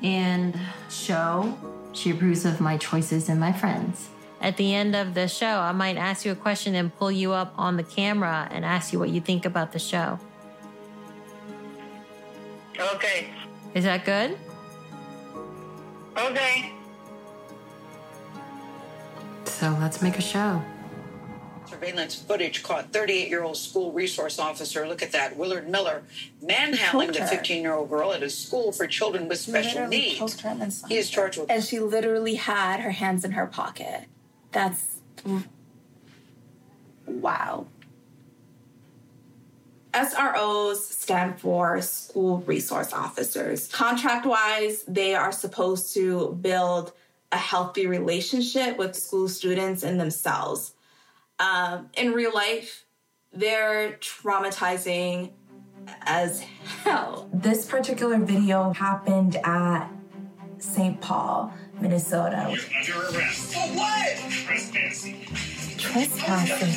and 0.03 0.59
show 0.89 1.57
she 1.93 2.11
approves 2.11 2.45
of 2.45 2.59
my 2.59 2.77
choices 2.77 3.29
and 3.29 3.39
my 3.39 3.53
friends. 3.53 4.09
At 4.41 4.57
the 4.57 4.75
end 4.75 4.95
of 4.95 5.13
the 5.13 5.27
show, 5.29 5.59
I 5.59 5.71
might 5.71 5.95
ask 5.95 6.25
you 6.25 6.33
a 6.33 6.35
question 6.35 6.75
and 6.75 6.93
pull 6.97 7.11
you 7.11 7.31
up 7.31 7.53
on 7.57 7.77
the 7.77 7.83
camera 7.83 8.49
and 8.51 8.65
ask 8.65 8.91
you 8.91 8.99
what 8.99 9.09
you 9.09 9.21
think 9.21 9.45
about 9.45 9.71
the 9.71 9.79
show. 9.79 10.19
Okay. 12.77 13.27
Is 13.73 13.85
that 13.85 14.03
good? 14.03 14.37
Okay. 16.17 16.73
So 19.45 19.77
let's 19.79 20.01
make 20.01 20.17
a 20.17 20.21
show. 20.21 20.61
Surveillance 21.73 22.15
footage 22.15 22.61
caught 22.61 22.93
38 22.93 23.29
year 23.29 23.43
old 23.43 23.57
school 23.57 23.91
resource 23.91 24.37
officer, 24.37 24.87
look 24.87 25.01
at 25.01 25.11
that, 25.11 25.35
Willard 25.35 25.67
Miller, 25.67 26.03
manhandling 26.41 27.11
the 27.11 27.25
15 27.25 27.63
year 27.63 27.73
old 27.73 27.89
girl 27.89 28.13
at 28.13 28.21
a 28.21 28.29
school 28.29 28.71
for 28.71 28.85
children 28.85 29.27
with 29.27 29.39
special 29.39 29.87
literally 29.87 29.97
needs. 29.97 30.39
Her 30.41 30.49
and, 30.49 30.73
He 30.87 30.97
is 30.97 31.09
charged 31.09 31.39
with. 31.39 31.49
and 31.49 31.63
she 31.63 31.79
literally 31.79 32.35
had 32.35 32.79
her 32.81 32.91
hands 32.91 33.25
in 33.25 33.31
her 33.31 33.47
pocket. 33.47 34.05
That's 34.51 34.99
wow. 37.07 37.65
SROs 39.95 40.77
stand 40.77 41.39
for 41.39 41.81
School 41.81 42.39
Resource 42.41 42.93
Officers. 42.93 43.67
Contract 43.69 44.27
wise, 44.27 44.83
they 44.83 45.15
are 45.15 45.31
supposed 45.31 45.93
to 45.95 46.37
build 46.39 46.93
a 47.31 47.37
healthy 47.37 47.87
relationship 47.87 48.77
with 48.77 48.95
school 48.95 49.27
students 49.27 49.81
and 49.81 49.99
themselves. 49.99 50.73
Um, 51.39 51.89
in 51.95 52.11
real 52.13 52.33
life, 52.33 52.85
they're 53.31 53.93
traumatizing 53.93 55.31
as 56.01 56.41
hell. 56.83 57.29
This 57.33 57.65
particular 57.65 58.17
video 58.19 58.71
happened 58.73 59.37
at 59.43 59.89
St. 60.59 60.99
Paul, 61.01 61.53
Minnesota. 61.81 62.47
You're 62.49 62.95
Under 62.95 63.17
arrest. 63.17 63.53
For 63.53 63.59
what? 63.59 64.17
Trespassing. 64.29 65.25
Trespassing. 65.77 66.73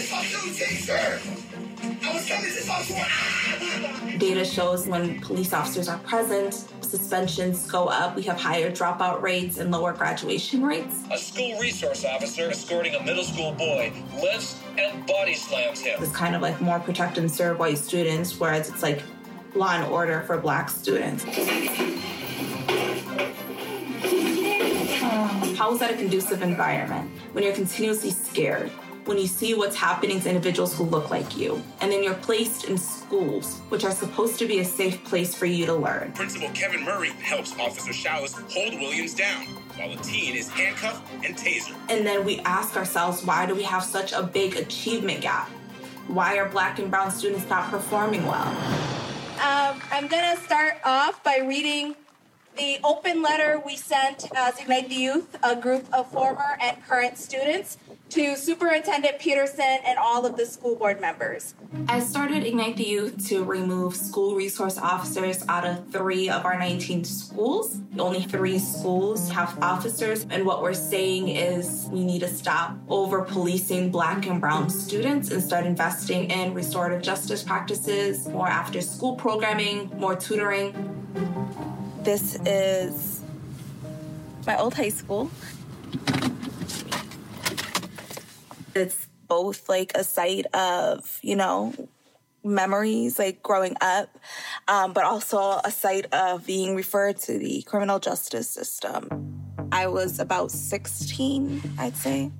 Data 4.18 4.44
shows 4.44 4.86
when 4.88 5.20
police 5.20 5.52
officers 5.52 5.88
are 5.88 5.98
present, 5.98 6.66
suspensions 6.86 7.70
go 7.70 7.86
up. 7.86 8.16
We 8.16 8.22
have 8.22 8.40
higher 8.40 8.70
dropout 8.70 9.22
rates 9.22 9.58
and 9.58 9.70
lower 9.70 9.92
graduation 9.92 10.64
rates. 10.64 11.02
A 11.10 11.18
school 11.18 11.58
resource 11.58 12.04
officer 12.04 12.50
escorting 12.50 12.94
a 12.94 13.02
middle 13.02 13.24
school 13.24 13.52
boy 13.52 13.92
lifts 14.20 14.60
and 14.78 15.06
body 15.06 15.34
slams 15.34 15.80
him. 15.80 16.02
It's 16.02 16.12
kind 16.12 16.34
of 16.34 16.42
like 16.42 16.60
more 16.60 16.78
protect 16.78 17.18
and 17.18 17.30
serve 17.30 17.58
white 17.58 17.78
students, 17.78 18.38
whereas 18.38 18.68
it's 18.68 18.82
like 18.82 19.02
law 19.54 19.74
and 19.74 19.90
order 19.92 20.22
for 20.22 20.38
black 20.38 20.70
students. 20.70 21.24
How 25.56 25.72
is 25.72 25.80
that 25.80 25.90
a 25.90 25.96
conducive 25.96 26.42
environment 26.42 27.10
when 27.32 27.42
you're 27.42 27.54
continuously 27.54 28.10
scared? 28.10 28.70
When 29.06 29.18
you 29.18 29.28
see 29.28 29.54
what's 29.54 29.76
happening 29.76 30.20
to 30.22 30.28
individuals 30.28 30.76
who 30.76 30.82
look 30.82 31.10
like 31.10 31.36
you, 31.36 31.62
and 31.80 31.92
then 31.92 32.02
you're 32.02 32.14
placed 32.14 32.64
in 32.64 32.76
schools, 32.76 33.60
which 33.68 33.84
are 33.84 33.92
supposed 33.92 34.36
to 34.40 34.48
be 34.48 34.58
a 34.58 34.64
safe 34.64 35.04
place 35.04 35.32
for 35.32 35.46
you 35.46 35.64
to 35.66 35.74
learn. 35.74 36.10
Principal 36.10 36.48
Kevin 36.48 36.84
Murray 36.84 37.10
helps 37.10 37.56
Officer 37.56 37.92
Chalice 37.92 38.32
hold 38.32 38.74
Williams 38.74 39.14
down 39.14 39.44
while 39.76 39.94
the 39.94 40.02
teen 40.02 40.34
is 40.34 40.48
handcuffed 40.48 41.08
and 41.24 41.36
tasered. 41.36 41.76
And 41.88 42.04
then 42.04 42.24
we 42.24 42.40
ask 42.40 42.76
ourselves, 42.76 43.24
why 43.24 43.46
do 43.46 43.54
we 43.54 43.62
have 43.62 43.84
such 43.84 44.12
a 44.12 44.24
big 44.24 44.56
achievement 44.56 45.20
gap? 45.20 45.48
Why 46.08 46.36
are 46.38 46.48
black 46.48 46.80
and 46.80 46.90
brown 46.90 47.12
students 47.12 47.48
not 47.48 47.70
performing 47.70 48.26
well? 48.26 48.48
Um, 49.38 49.80
I'm 49.92 50.08
going 50.08 50.36
to 50.36 50.42
start 50.42 50.78
off 50.84 51.22
by 51.22 51.42
reading 51.46 51.94
the 52.56 52.78
open 52.82 53.22
letter 53.22 53.60
we 53.64 53.76
sent 53.76 54.24
uh, 54.32 54.50
as 54.52 54.58
Ignite 54.58 54.88
the 54.88 54.94
Youth, 54.94 55.36
a 55.42 55.54
group 55.54 55.86
of 55.92 56.10
former 56.10 56.56
and 56.60 56.82
current 56.86 57.18
students, 57.18 57.76
to 58.08 58.36
Superintendent 58.36 59.18
Peterson 59.18 59.78
and 59.84 59.98
all 59.98 60.24
of 60.24 60.36
the 60.36 60.46
school 60.46 60.76
board 60.76 61.00
members. 61.00 61.54
I 61.88 62.00
started 62.00 62.44
Ignite 62.44 62.76
the 62.76 62.84
Youth 62.84 63.28
to 63.28 63.44
remove 63.44 63.96
school 63.96 64.36
resource 64.36 64.78
officers 64.78 65.44
out 65.48 65.66
of 65.66 65.90
three 65.90 66.30
of 66.30 66.44
our 66.44 66.58
19 66.58 67.04
schools. 67.04 67.80
Only 67.98 68.22
three 68.22 68.58
schools 68.58 69.30
have 69.30 69.58
officers, 69.62 70.24
and 70.30 70.46
what 70.46 70.62
we're 70.62 70.74
saying 70.74 71.28
is 71.28 71.88
we 71.90 72.04
need 72.04 72.20
to 72.20 72.28
stop 72.28 72.76
over 72.88 73.22
policing 73.22 73.90
black 73.90 74.26
and 74.26 74.40
brown 74.40 74.70
students 74.70 75.30
and 75.30 75.42
start 75.42 75.66
investing 75.66 76.30
in 76.30 76.54
restorative 76.54 77.02
justice 77.02 77.42
practices, 77.42 78.28
more 78.28 78.48
after 78.48 78.80
school 78.80 79.16
programming, 79.16 79.90
more 79.98 80.14
tutoring. 80.14 80.96
This 82.06 82.38
is 82.46 83.20
my 84.46 84.56
old 84.56 84.74
high 84.74 84.90
school. 84.90 85.28
It's 88.76 89.08
both 89.26 89.68
like 89.68 89.90
a 89.96 90.04
site 90.04 90.46
of, 90.54 91.18
you 91.22 91.34
know, 91.34 91.74
memories, 92.44 93.18
like 93.18 93.42
growing 93.42 93.76
up, 93.80 94.08
um, 94.68 94.92
but 94.92 95.02
also 95.02 95.58
a 95.64 95.72
site 95.72 96.06
of 96.14 96.46
being 96.46 96.76
referred 96.76 97.16
to 97.22 97.40
the 97.40 97.62
criminal 97.62 97.98
justice 97.98 98.48
system. 98.48 99.42
I 99.72 99.88
was 99.88 100.20
about 100.20 100.52
16, 100.52 101.60
I'd 101.76 101.96
say. 101.96 102.30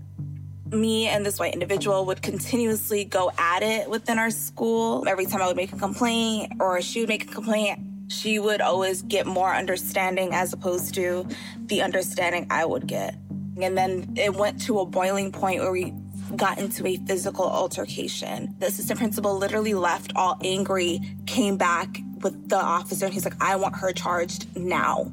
Me 0.71 1.09
and 1.09 1.27
this 1.27 1.41
white 1.41 1.55
individual 1.55 2.07
would 2.07 2.23
continuously 2.23 3.05
go 3.05 3.33
at 3.37 3.65
it 3.65 3.91
within 3.91 4.21
our 4.21 4.31
school. 4.31 5.09
Every 5.09 5.27
time 5.27 5.43
I 5.43 5.49
would 5.49 5.57
make 5.57 5.73
a 5.73 5.77
complaint 5.77 6.53
or 6.61 6.81
she 6.83 7.01
would 7.01 7.09
make 7.09 7.29
a 7.29 7.35
complaint, 7.35 7.81
she 8.09 8.39
would 8.39 8.61
always 8.61 9.03
get 9.03 9.27
more 9.27 9.55
understanding 9.55 10.33
as 10.33 10.53
opposed 10.53 10.95
to 10.95 11.27
the 11.67 11.83
understanding 11.83 12.47
I 12.51 12.65
would 12.65 12.87
get. 12.87 13.17
And 13.61 13.77
then 13.77 14.15
it 14.17 14.35
went 14.35 14.61
to 14.63 14.81
a 14.81 14.87
boiling 14.87 15.33
point 15.33 15.61
where 15.61 15.73
we 15.73 15.93
got 16.35 16.59
into 16.59 16.87
a 16.87 16.97
physical 16.97 17.45
altercation. 17.45 18.55
The 18.59 18.67
assistant 18.67 18.99
principal 18.99 19.37
literally 19.39 19.75
left 19.75 20.13
all 20.17 20.39
angry, 20.43 21.01
came 21.27 21.57
back 21.57 21.99
with 22.23 22.49
the 22.49 22.57
officer, 22.57 23.07
and 23.07 23.15
he's 23.15 23.25
like, 23.25 23.41
I 23.41 23.57
want 23.57 23.77
her 23.77 23.93
charged 23.93 24.57
now. 24.57 25.11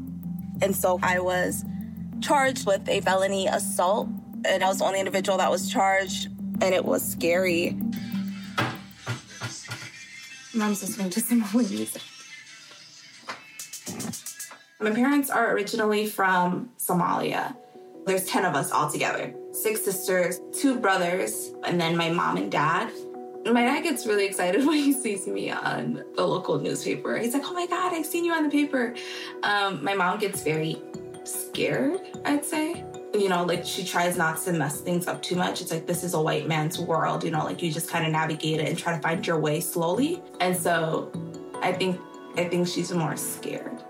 And 0.62 0.76
so 0.76 1.00
I 1.04 1.20
was 1.20 1.64
charged 2.22 2.66
with 2.66 2.88
a 2.90 3.02
felony 3.02 3.48
assault, 3.48 4.10
and 4.46 4.64
I 4.64 4.68
was 4.68 4.80
the 4.80 4.86
only 4.86 5.00
individual 5.00 5.38
that 5.38 5.52
was 5.52 5.72
charged, 5.72 6.28
and 6.62 6.74
it 6.74 6.84
was 6.84 7.08
scary. 7.08 7.78
Mom's 10.54 10.82
listening 10.82 11.10
to 11.12 11.20
some 11.20 11.46
music. 11.54 12.02
My 14.80 14.92
parents 14.92 15.30
are 15.30 15.54
originally 15.54 16.08
from 16.08 16.72
Somalia. 16.78 17.56
There's 18.06 18.26
10 18.26 18.44
of 18.46 18.56
us 18.56 18.72
all 18.72 18.92
together 18.92 19.34
six 19.54 19.86
sisters, 19.86 20.42
two 20.52 20.80
brothers, 20.80 21.52
and 21.64 21.80
then 21.80 21.96
my 21.96 22.10
mom 22.10 22.38
and 22.38 22.52
dad. 22.52 22.92
My 23.46 23.64
dad 23.64 23.82
gets 23.82 24.06
really 24.06 24.26
excited 24.26 24.66
when 24.66 24.78
he 24.78 24.94
sees 24.94 25.28
me 25.28 25.52
on 25.52 26.04
the 26.16 26.26
local 26.26 26.60
newspaper. 26.60 27.18
He's 27.18 27.34
like, 27.34 27.44
oh 27.46 27.54
my 27.54 27.68
God, 27.68 27.94
I've 27.94 28.06
seen 28.06 28.26
you 28.26 28.34
on 28.34 28.44
the 28.44 28.50
paper. 28.50 28.96
Um, 29.44 29.84
my 29.84 29.94
mom 29.94 30.20
gets 30.20 30.42
very 30.42 30.82
scared, 31.24 32.02
I'd 32.26 32.44
say. 32.44 32.84
You 33.14 33.30
know, 33.30 33.44
like 33.46 33.64
she 33.64 33.84
tries 33.84 34.18
not 34.18 34.42
to 34.42 34.54
mess 34.54 34.82
things 34.82 35.08
up 35.08 35.22
too 35.22 35.36
much. 35.36 35.62
It's 35.62 35.72
like 35.72 35.86
this 35.86 36.04
is 36.04 36.16
a 36.16 36.22
white 36.22 36.48
man's 36.48 36.80
world, 36.80 37.24
you 37.24 37.30
know, 37.30 37.44
like 37.44 37.62
you 37.62 37.72
just 37.72 37.90
kind 37.90 38.06
of 38.06 38.12
navigate 38.12 38.60
it 38.60 38.68
and 38.68 38.78
try 38.78 38.96
to 38.96 39.02
find 39.02 39.26
your 39.26 39.40
way 39.40 39.60
slowly. 39.60 40.22
And 40.40 40.58
so 40.58 41.12
I 41.62 41.74
think 41.74 42.00
I 42.36 42.46
think 42.46 42.68
she's 42.68 42.92
more 42.92 43.16
scared. 43.16 43.84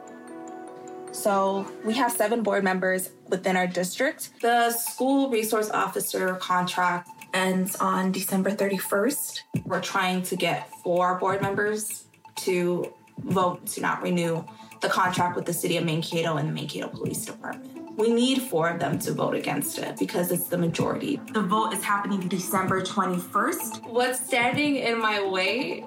So 1.11 1.71
we 1.85 1.93
have 1.93 2.11
seven 2.11 2.43
board 2.43 2.63
members 2.63 3.11
within 3.29 3.55
our 3.55 3.67
district. 3.67 4.31
The 4.41 4.71
school 4.71 5.29
resource 5.29 5.69
officer 5.69 6.35
contract 6.35 7.09
ends 7.33 7.75
on 7.75 8.11
December 8.11 8.51
31st. 8.51 9.41
We're 9.65 9.81
trying 9.81 10.23
to 10.23 10.35
get 10.35 10.69
four 10.83 11.17
board 11.19 11.41
members 11.41 12.05
to 12.37 12.93
vote 13.19 13.65
to 13.67 13.81
not 13.81 14.01
renew 14.01 14.43
the 14.81 14.89
contract 14.89 15.35
with 15.35 15.45
the 15.45 15.53
city 15.53 15.77
of 15.77 15.85
Mankato 15.85 16.35
and 16.37 16.49
the 16.49 16.53
Mankato 16.53 16.87
Police 16.87 17.25
Department. 17.25 17.97
We 17.97 18.11
need 18.11 18.41
four 18.41 18.69
of 18.69 18.79
them 18.79 18.97
to 18.99 19.13
vote 19.13 19.35
against 19.35 19.77
it 19.77 19.97
because 19.99 20.31
it's 20.31 20.47
the 20.47 20.57
majority. 20.57 21.21
The 21.31 21.41
vote 21.41 21.73
is 21.73 21.83
happening 21.83 22.27
December 22.27 22.81
21st. 22.81 23.87
What's 23.87 24.19
standing 24.19 24.77
in 24.77 24.99
my 24.99 25.23
way 25.25 25.85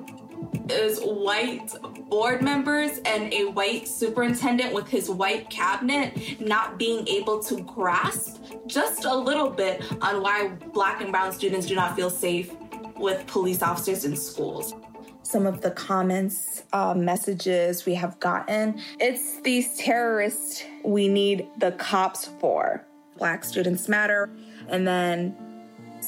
is 0.69 1.01
white 1.01 1.73
board 2.09 2.43
members 2.43 2.99
and 3.05 3.33
a 3.33 3.45
white 3.45 3.87
superintendent 3.87 4.75
with 4.75 4.89
his 4.89 5.09
white 5.09 5.49
cabinet 5.51 6.41
not 6.41 6.79
being 6.79 7.07
able 7.09 7.39
to 7.41 7.63
grasp 7.63 8.43
just 8.67 9.05
a 9.05 9.15
little 9.15 9.51
bit 9.51 9.83
on 10.03 10.23
why 10.23 10.49
black 10.73 11.01
and 11.01 11.11
brown 11.13 11.33
students 11.33 11.67
do 11.67 11.75
not 11.75 11.95
feel 11.95 12.11
safe 12.11 12.53
with 12.97 13.27
police 13.27 13.63
officers 13.63 14.05
in 14.05 14.17
schools. 14.17 14.75
Some 15.23 15.47
of 15.47 15.61
the 15.61 15.73
comments, 15.73 16.63
uh, 16.73 16.95
messages 16.95 17.85
we 17.85 17.95
have 17.95 18.19
gotten, 18.21 18.81
it's 19.01 19.41
these 19.41 19.77
terrorists 19.77 20.63
we 20.85 21.09
need 21.09 21.49
the 21.59 21.73
cops 21.73 22.27
for. 22.41 22.87
Black 23.19 23.45
students 23.45 23.89
matter. 23.89 24.31
And 24.69 24.87
then 24.87 25.37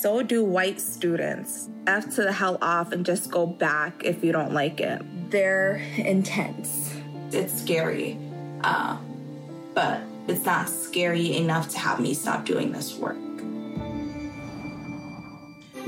so 0.01 0.23
do 0.23 0.45
white 0.45 0.81
students. 0.81 1.69
F 1.87 2.15
to 2.15 2.23
the 2.23 2.33
hell 2.33 2.59
off 2.63 2.93
and 2.93 3.05
just 3.05 3.31
go 3.31 3.47
back 3.47 4.05
if 4.05 4.23
you 4.23 4.33
don't 4.33 4.53
like 4.53 4.81
it. 4.81 5.03
They're 5.31 5.83
intense. 5.97 6.95
It's 7.33 7.53
scary, 7.61 8.19
uh, 8.63 8.99
but 9.75 10.01
it's 10.29 10.45
not 10.45 10.69
scary 10.69 11.37
enough 11.37 11.69
to 11.71 11.79
have 11.79 12.01
me 12.01 12.15
stop 12.15 12.45
doing 12.45 12.73
this 12.73 12.95
work. 12.97 13.17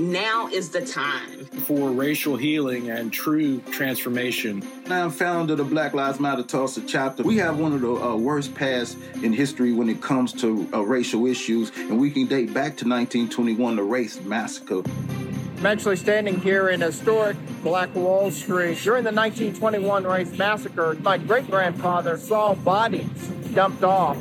Now 0.01 0.47
is 0.47 0.71
the 0.71 0.81
time 0.81 1.45
for 1.45 1.91
racial 1.91 2.35
healing 2.35 2.89
and 2.89 3.13
true 3.13 3.61
transformation. 3.71 4.67
I'm 4.87 5.11
founder 5.11 5.53
of 5.53 5.59
the 5.59 5.65
Black 5.65 5.93
Lives 5.93 6.19
Matter 6.19 6.43
Tulsa 6.43 6.81
chapter. 6.87 7.23
We 7.23 7.37
have 7.37 7.59
one 7.59 7.75
of 7.75 7.83
the 7.83 7.93
uh, 7.93 8.17
worst 8.17 8.55
pasts 8.55 8.97
in 9.23 9.35
history 9.35 9.75
when 9.75 9.91
it 9.91 10.01
comes 10.01 10.33
to 10.41 10.67
uh, 10.73 10.81
racial 10.81 11.27
issues, 11.27 11.71
and 11.77 12.01
we 12.01 12.11
can 12.11 12.25
date 12.25 12.47
back 12.47 12.79
to 12.79 12.89
1921, 12.89 13.77
the 13.77 13.83
race 13.83 14.19
massacre. 14.23 14.81
I'm 15.59 15.67
actually 15.67 15.97
standing 15.97 16.41
here 16.41 16.71
in 16.71 16.81
historic 16.81 17.37
Black 17.63 17.95
Wall 17.95 18.31
Street. 18.31 18.79
During 18.79 19.05
the 19.05 19.13
1921 19.13 20.05
race 20.05 20.33
massacre, 20.39 20.97
my 21.03 21.19
great 21.19 21.47
grandfather 21.51 22.17
saw 22.17 22.55
bodies 22.55 23.29
dumped 23.53 23.85
off 23.85 24.17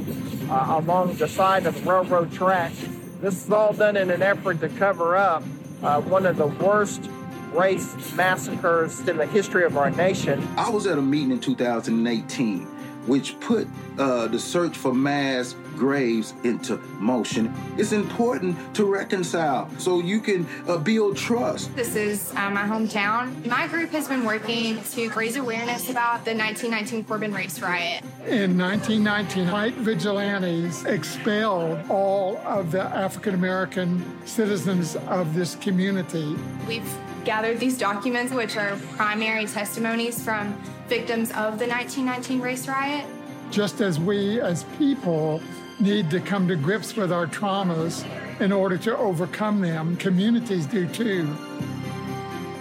uh, 0.50 0.82
along 0.84 1.14
the 1.14 1.28
side 1.30 1.66
of 1.66 1.74
the 1.82 1.90
railroad 1.90 2.34
tracks. 2.34 2.86
This 3.22 3.46
is 3.46 3.52
all 3.52 3.72
done 3.72 3.96
in 3.96 4.12
an 4.12 4.22
effort 4.22 4.60
to 4.60 4.68
cover 4.68 5.16
up 5.16 5.42
uh, 5.84 6.02
one 6.02 6.26
of 6.26 6.38
the 6.38 6.48
worst 6.48 7.10
race 7.54 8.14
massacres 8.16 9.00
in 9.08 9.18
the 9.18 9.26
history 9.26 9.64
of 9.64 9.78
our 9.78 9.90
nation. 9.90 10.48
I 10.58 10.70
was 10.70 10.86
at 10.86 10.98
a 10.98 11.02
meeting 11.02 11.32
in 11.32 11.40
2018 11.40 12.68
which 13.08 13.40
put 13.40 13.68
uh, 13.98 14.28
the 14.28 14.40
search 14.40 14.78
for 14.78 14.94
mass 14.94 15.56
graves 15.80 16.34
into 16.44 16.78
motion. 17.00 17.52
It's 17.78 17.94
important 17.94 18.76
to 18.76 18.86
reconcile 18.86 19.70
so 19.80 20.02
you 20.02 20.20
can 20.20 20.46
uh, 20.68 20.78
build 20.78 21.16
trust. 21.16 21.74
This 21.76 21.96
is 21.96 22.32
uh, 22.36 22.50
my 22.50 22.64
hometown. 22.64 23.46
My 23.48 23.66
group 23.68 23.90
has 23.92 24.08
been 24.08 24.26
working 24.26 24.84
to 24.92 25.10
raise 25.12 25.38
awareness 25.38 25.90
about 25.90 26.26
the 26.26 26.36
1919 26.36 27.06
Corbin 27.06 27.34
Race 27.34 27.62
Riot. 27.62 28.04
In 28.28 28.58
1919, 28.58 29.50
white 29.50 29.76
vigilantes 29.76 30.86
expelled 30.86 31.80
all 31.90 32.38
of 32.40 32.72
the 32.72 32.82
African 32.82 33.34
American 33.34 34.04
citizens 34.28 34.98
of 35.08 35.34
this 35.34 35.56
community. 35.56 36.36
We've 36.68 36.94
gathered 37.24 37.60
these 37.60 37.78
documents, 37.78 38.34
which 38.34 38.58
are 38.58 38.76
primary 38.98 39.46
testimonies 39.46 40.22
from 40.22 40.54
victims 40.88 41.30
of 41.30 41.58
the 41.58 41.68
1919 41.68 42.42
race 42.42 42.68
riot. 42.68 43.06
Just 43.52 43.82
as 43.82 44.00
we 44.00 44.42
as 44.42 44.66
people 44.78 45.42
need 45.80 46.10
to 46.12 46.20
come 46.20 46.48
to 46.48 46.56
grips 46.56 46.96
with 46.96 47.12
our 47.12 47.28
traumas 47.28 48.06
in 48.40 48.52
order 48.52 48.78
to 48.78 48.98
overcome 48.98 49.62
them, 49.62 49.96
communities 49.98 50.66
do 50.66 50.88
too. 50.88 51.36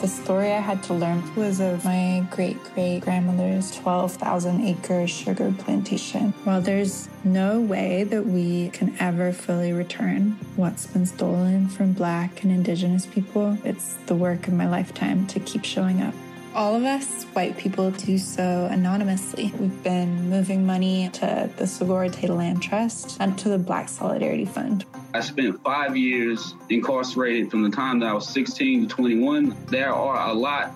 The 0.01 0.07
story 0.07 0.53
I 0.53 0.61
had 0.61 0.85
to 0.85 0.95
learn 0.95 1.35
was 1.35 1.59
of 1.59 1.85
my 1.85 2.25
great 2.31 2.57
great 2.75 3.01
grandmother's 3.01 3.75
12,000 3.75 4.65
acre 4.65 5.09
sugar 5.09 5.53
plantation. 5.59 6.33
While 6.45 6.61
there's 6.61 7.09
no 7.25 7.61
way 7.61 8.05
that 8.05 8.25
we 8.25 8.69
can 8.69 8.95
ever 9.01 9.33
fully 9.33 9.73
return 9.73 10.39
what's 10.55 10.87
been 10.87 11.05
stolen 11.05 11.67
from 11.67 11.95
Black 11.95 12.45
and 12.45 12.53
Indigenous 12.53 13.07
people, 13.07 13.59
it's 13.65 13.95
the 14.07 14.15
work 14.15 14.47
of 14.47 14.55
my 14.55 14.69
lifetime 14.69 15.27
to 15.29 15.41
keep 15.41 15.65
showing 15.65 16.01
up. 16.01 16.15
All 16.55 16.75
of 16.75 16.85
us 16.85 17.25
white 17.25 17.57
people 17.57 17.91
do 17.91 18.19
so 18.19 18.69
anonymously. 18.71 19.53
We've 19.59 19.83
been 19.83 20.31
moving 20.31 20.67
money 20.67 21.11
to 21.15 21.51
the 21.57 21.67
Segura 21.67 22.09
Land 22.09 22.63
Trust 22.63 23.19
and 23.21 23.39
to 23.39 23.51
the 23.51 23.59
Black 23.59 23.89
Solidarity 23.89 24.47
Fund. 24.47 24.85
I 25.15 25.21
spent 25.21 25.63
five 25.63 25.97
years 25.97 26.55
incarcerated 26.71 27.51
from 27.51 27.63
the 27.63 27.71
time 27.71 28.01
that 28.01 28.09
I 28.09 28.15
was 28.15 28.29
16 28.29 28.89
to 28.89 28.89
21. 28.89 29.57
There 29.67 29.93
are 29.93 30.31
a 30.31 30.33
lot 30.33 30.73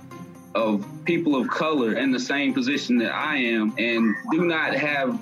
of 0.54 0.86
people 1.04 1.34
of 1.34 1.48
color 1.48 1.96
in 1.96 2.12
the 2.12 2.20
same 2.20 2.52
position 2.52 2.98
that 2.98 3.12
I 3.12 3.36
am 3.36 3.74
and 3.78 4.14
do 4.30 4.44
not 4.44 4.74
have 4.74 5.18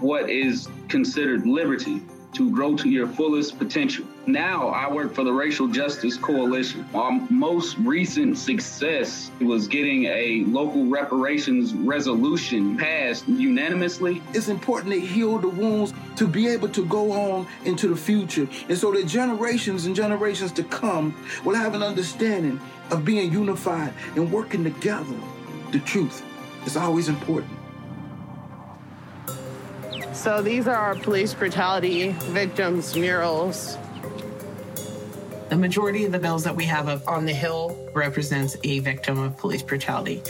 what 0.00 0.30
is 0.30 0.68
considered 0.88 1.46
liberty 1.46 2.02
to 2.32 2.50
grow 2.50 2.74
to 2.76 2.88
your 2.88 3.06
fullest 3.06 3.58
potential. 3.58 4.06
Now 4.26 4.68
I 4.68 4.90
work 4.90 5.14
for 5.14 5.22
the 5.22 5.32
Racial 5.32 5.68
Justice 5.68 6.16
Coalition. 6.16 6.88
Our 6.94 7.12
most 7.28 7.76
recent 7.78 8.38
success 8.38 9.30
was 9.38 9.68
getting 9.68 10.04
a 10.06 10.44
local 10.46 10.86
reparations 10.86 11.74
resolution 11.74 12.78
passed 12.78 13.28
unanimously. 13.28 14.22
It's 14.32 14.48
important 14.48 14.94
to 14.94 15.00
heal 15.00 15.36
the 15.38 15.50
wounds 15.50 15.92
to 16.16 16.26
be 16.26 16.48
able 16.48 16.70
to 16.70 16.86
go 16.86 17.12
on 17.12 17.46
into 17.66 17.88
the 17.88 17.96
future. 17.96 18.48
And 18.70 18.78
so 18.78 18.92
that 18.92 19.06
generations 19.06 19.84
and 19.84 19.94
generations 19.94 20.52
to 20.52 20.64
come 20.64 21.14
will 21.44 21.54
have 21.54 21.74
an 21.74 21.82
understanding 21.82 22.58
of 22.90 23.04
being 23.04 23.30
unified 23.30 23.92
and 24.16 24.32
working 24.32 24.64
together. 24.64 25.16
The 25.70 25.80
truth 25.80 26.24
is 26.64 26.78
always 26.78 27.10
important. 27.10 27.52
So 30.14 30.40
these 30.40 30.66
are 30.66 30.76
our 30.76 30.94
police 30.94 31.34
brutality 31.34 32.12
victims 32.12 32.96
murals. 32.96 33.76
The 35.54 35.60
majority 35.60 36.04
of 36.04 36.10
the 36.10 36.18
bills 36.18 36.42
that 36.42 36.56
we 36.56 36.64
have 36.64 36.88
up 36.88 37.06
on 37.06 37.26
the 37.26 37.32
Hill 37.32 37.78
represents 37.94 38.56
a 38.64 38.80
victim 38.80 39.20
of 39.20 39.38
police 39.38 39.62
brutality. 39.62 40.20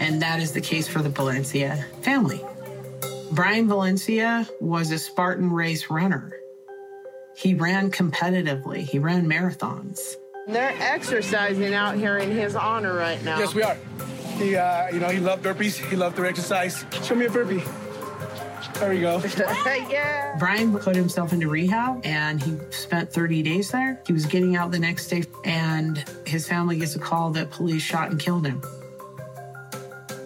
And 0.00 0.20
that 0.22 0.40
is 0.40 0.50
the 0.50 0.60
case 0.60 0.88
for 0.88 1.02
the 1.02 1.08
Valencia 1.08 1.86
family. 2.02 2.44
Brian 3.30 3.68
Valencia 3.68 4.48
was 4.60 4.90
a 4.90 4.98
Spartan 4.98 5.52
race 5.52 5.88
runner. 5.88 6.32
He 7.36 7.54
ran 7.54 7.92
competitively, 7.92 8.78
he 8.78 8.98
ran 8.98 9.28
marathons. 9.28 10.16
They're 10.48 10.74
exercising 10.80 11.72
out 11.72 11.94
here 11.94 12.18
in 12.18 12.32
his 12.32 12.56
honor 12.56 12.96
right 12.96 13.22
now. 13.22 13.38
Yes, 13.38 13.54
we 13.54 13.62
are. 13.62 13.76
He, 14.36 14.56
uh, 14.56 14.88
you 14.88 14.98
know, 14.98 15.10
he 15.10 15.20
loved 15.20 15.44
burpees. 15.44 15.78
He 15.78 15.94
loved 15.94 16.16
to 16.16 16.26
exercise. 16.26 16.84
Show 17.04 17.14
me 17.14 17.26
a 17.26 17.30
burpee. 17.30 17.62
There 18.78 18.90
we 18.90 19.00
go. 19.00 19.22
yeah. 19.90 20.36
Brian 20.38 20.78
put 20.78 20.94
himself 20.94 21.32
into 21.32 21.48
rehab 21.48 22.04
and 22.04 22.42
he 22.42 22.58
spent 22.70 23.10
30 23.10 23.42
days 23.42 23.70
there. 23.70 24.02
He 24.06 24.12
was 24.12 24.26
getting 24.26 24.54
out 24.54 24.70
the 24.70 24.78
next 24.78 25.08
day 25.08 25.24
and 25.44 26.04
his 26.26 26.46
family 26.46 26.78
gets 26.78 26.94
a 26.94 26.98
call 26.98 27.30
that 27.30 27.50
police 27.50 27.80
shot 27.80 28.10
and 28.10 28.20
killed 28.20 28.46
him. 28.46 28.60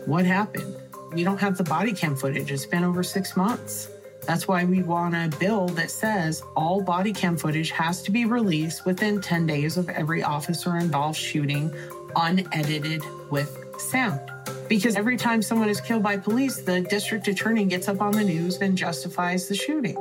What 0.06 0.26
happened? 0.26 0.76
We 1.12 1.22
don't 1.22 1.38
have 1.38 1.56
the 1.56 1.64
body 1.64 1.92
cam 1.92 2.16
footage. 2.16 2.50
It's 2.50 2.66
been 2.66 2.82
over 2.82 3.04
six 3.04 3.36
months. 3.36 3.88
That's 4.26 4.48
why 4.48 4.64
we 4.64 4.82
want 4.82 5.14
a 5.14 5.30
bill 5.38 5.68
that 5.68 5.90
says 5.90 6.42
all 6.56 6.80
body 6.82 7.12
cam 7.12 7.36
footage 7.36 7.70
has 7.70 8.02
to 8.02 8.10
be 8.10 8.24
released 8.24 8.84
within 8.84 9.20
10 9.20 9.46
days 9.46 9.76
of 9.76 9.88
every 9.88 10.24
officer 10.24 10.76
involved 10.76 11.18
shooting, 11.18 11.72
unedited 12.16 13.02
with 13.30 13.59
sound. 13.80 14.20
Because 14.68 14.96
every 14.96 15.16
time 15.16 15.42
someone 15.42 15.68
is 15.68 15.80
killed 15.80 16.02
by 16.02 16.16
police, 16.16 16.62
the 16.62 16.80
district 16.82 17.26
attorney 17.28 17.64
gets 17.64 17.88
up 17.88 18.00
on 18.00 18.12
the 18.12 18.22
news 18.22 18.58
and 18.58 18.76
justifies 18.76 19.48
the 19.48 19.54
shooting. 19.54 19.96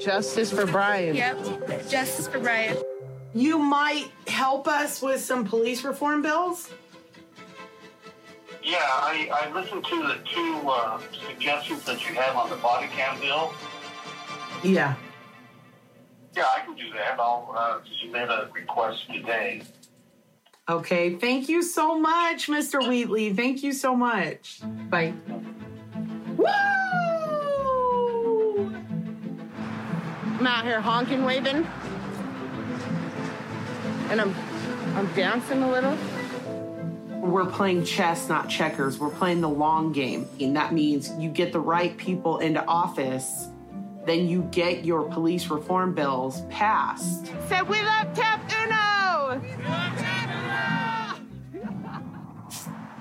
Justice 0.00 0.52
for 0.52 0.66
Brian. 0.66 1.14
Yep, 1.14 1.88
justice 1.88 2.28
for 2.28 2.38
Brian. 2.38 2.76
You 3.34 3.58
might 3.58 4.10
help 4.26 4.66
us 4.68 5.02
with 5.02 5.20
some 5.20 5.44
police 5.44 5.84
reform 5.84 6.22
bills? 6.22 6.70
Yeah, 8.62 8.78
I, 8.80 9.28
I 9.32 9.52
listened 9.54 9.84
to 9.84 10.02
the 10.02 10.18
two 10.34 10.68
uh, 10.68 11.00
suggestions 11.28 11.84
that 11.84 12.08
you 12.08 12.14
have 12.14 12.36
on 12.36 12.50
the 12.50 12.56
body 12.56 12.88
cam 12.88 13.20
bill. 13.20 13.52
Yeah. 14.64 14.94
Yeah, 16.34 16.46
I 16.54 16.64
can 16.64 16.74
do 16.74 16.90
that. 16.92 17.18
I'll 17.20 17.54
uh, 17.56 17.78
submit 18.00 18.28
a 18.28 18.48
request 18.52 19.06
today. 19.12 19.62
Okay, 20.68 21.14
thank 21.14 21.48
you 21.48 21.62
so 21.62 21.96
much, 21.96 22.48
Mr. 22.48 22.86
Wheatley. 22.88 23.32
Thank 23.32 23.62
you 23.62 23.72
so 23.72 23.94
much. 23.94 24.60
Bye. 24.90 25.14
Woo! 26.36 26.46
I'm 30.38 30.46
out 30.46 30.64
here 30.64 30.80
honking, 30.80 31.24
waving, 31.24 31.64
and 34.10 34.20
I'm 34.20 34.34
I'm 34.96 35.06
dancing 35.14 35.62
a 35.62 35.70
little. 35.70 35.96
We're 37.20 37.46
playing 37.46 37.84
chess, 37.84 38.28
not 38.28 38.48
checkers. 38.48 38.98
We're 38.98 39.10
playing 39.10 39.42
the 39.42 39.48
long 39.48 39.92
game. 39.92 40.28
And 40.40 40.56
that 40.56 40.72
means 40.72 41.12
you 41.18 41.30
get 41.30 41.52
the 41.52 41.60
right 41.60 41.96
people 41.96 42.38
into 42.38 42.64
office, 42.66 43.48
then 44.04 44.26
you 44.28 44.42
get 44.50 44.84
your 44.84 45.08
police 45.10 45.48
reform 45.48 45.94
bills 45.94 46.42
passed. 46.50 47.26
Say, 47.48 47.62
we 47.62 47.82
love 47.82 48.12
Tab 48.14 48.40
Uno! 48.64 49.42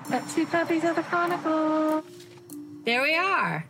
Got 0.10 0.30
two 0.30 0.46
copies 0.46 0.84
of 0.84 0.96
the 0.96 1.02
Chronicle. 1.04 2.04
There 2.86 3.02
we 3.02 3.16
are. 3.16 3.66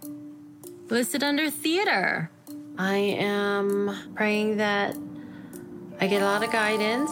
Listed 0.90 1.24
under 1.24 1.50
theater. 1.50 2.30
I 2.78 2.98
am 2.98 4.12
praying 4.16 4.58
that 4.58 4.98
I 6.02 6.08
get 6.08 6.22
a 6.22 6.26
lot 6.26 6.44
of 6.44 6.52
guidance. 6.52 7.10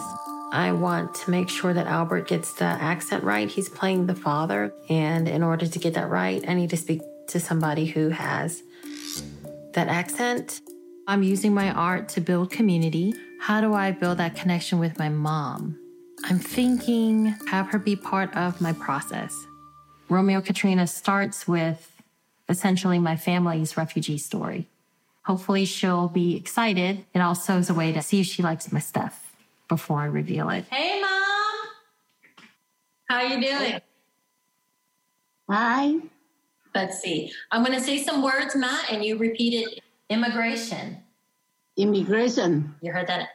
I 0.52 0.72
want 0.72 1.14
to 1.16 1.30
make 1.30 1.48
sure 1.48 1.72
that 1.72 1.86
Albert 1.86 2.28
gets 2.28 2.52
the 2.52 2.66
accent 2.66 3.24
right. 3.24 3.50
He's 3.50 3.68
playing 3.70 4.06
the 4.06 4.14
father. 4.14 4.74
And 4.90 5.26
in 5.26 5.42
order 5.42 5.66
to 5.66 5.78
get 5.78 5.94
that 5.94 6.10
right, 6.10 6.46
I 6.46 6.52
need 6.52 6.70
to 6.70 6.76
speak 6.76 7.00
to 7.28 7.40
somebody 7.40 7.86
who 7.86 8.10
has 8.10 8.62
that 9.72 9.88
accent. 9.88 10.60
I'm 11.06 11.22
using 11.22 11.54
my 11.54 11.70
art 11.70 12.10
to 12.10 12.20
build 12.20 12.50
community. 12.50 13.14
How 13.40 13.62
do 13.62 13.72
I 13.72 13.90
build 13.90 14.18
that 14.18 14.36
connection 14.36 14.78
with 14.78 14.98
my 14.98 15.08
mom? 15.08 15.78
I'm 16.26 16.38
thinking 16.38 17.26
have 17.48 17.68
her 17.68 17.78
be 17.78 17.96
part 17.96 18.34
of 18.34 18.58
my 18.58 18.72
process. 18.72 19.46
Romeo 20.08 20.40
Katrina 20.40 20.86
starts 20.86 21.46
with 21.46 22.00
essentially 22.48 22.98
my 22.98 23.14
family's 23.14 23.76
refugee 23.76 24.16
story. 24.16 24.66
Hopefully 25.26 25.66
she'll 25.66 26.08
be 26.08 26.34
excited. 26.34 27.04
It 27.12 27.20
also 27.20 27.58
is 27.58 27.68
a 27.68 27.74
way 27.74 27.92
to 27.92 28.00
see 28.00 28.20
if 28.20 28.26
she 28.26 28.42
likes 28.42 28.72
my 28.72 28.80
stuff 28.80 29.34
before 29.68 30.00
I 30.00 30.06
reveal 30.06 30.48
it. 30.48 30.64
Hey 30.70 30.98
mom! 31.02 31.10
How 33.10 33.16
are 33.16 33.26
you 33.26 33.42
doing? 33.42 33.80
Hi. 35.50 35.96
Let's 36.74 37.02
see. 37.02 37.32
I'm 37.50 37.62
going 37.62 37.78
to 37.78 37.84
say 37.84 38.02
some 38.02 38.22
words, 38.22 38.56
Matt, 38.56 38.90
and 38.90 39.04
you 39.04 39.18
repeat 39.18 39.52
it. 39.52 39.82
Immigration. 40.08 41.02
Immigration. 41.76 42.74
You 42.80 42.92
heard 42.92 43.08
that? 43.08 43.28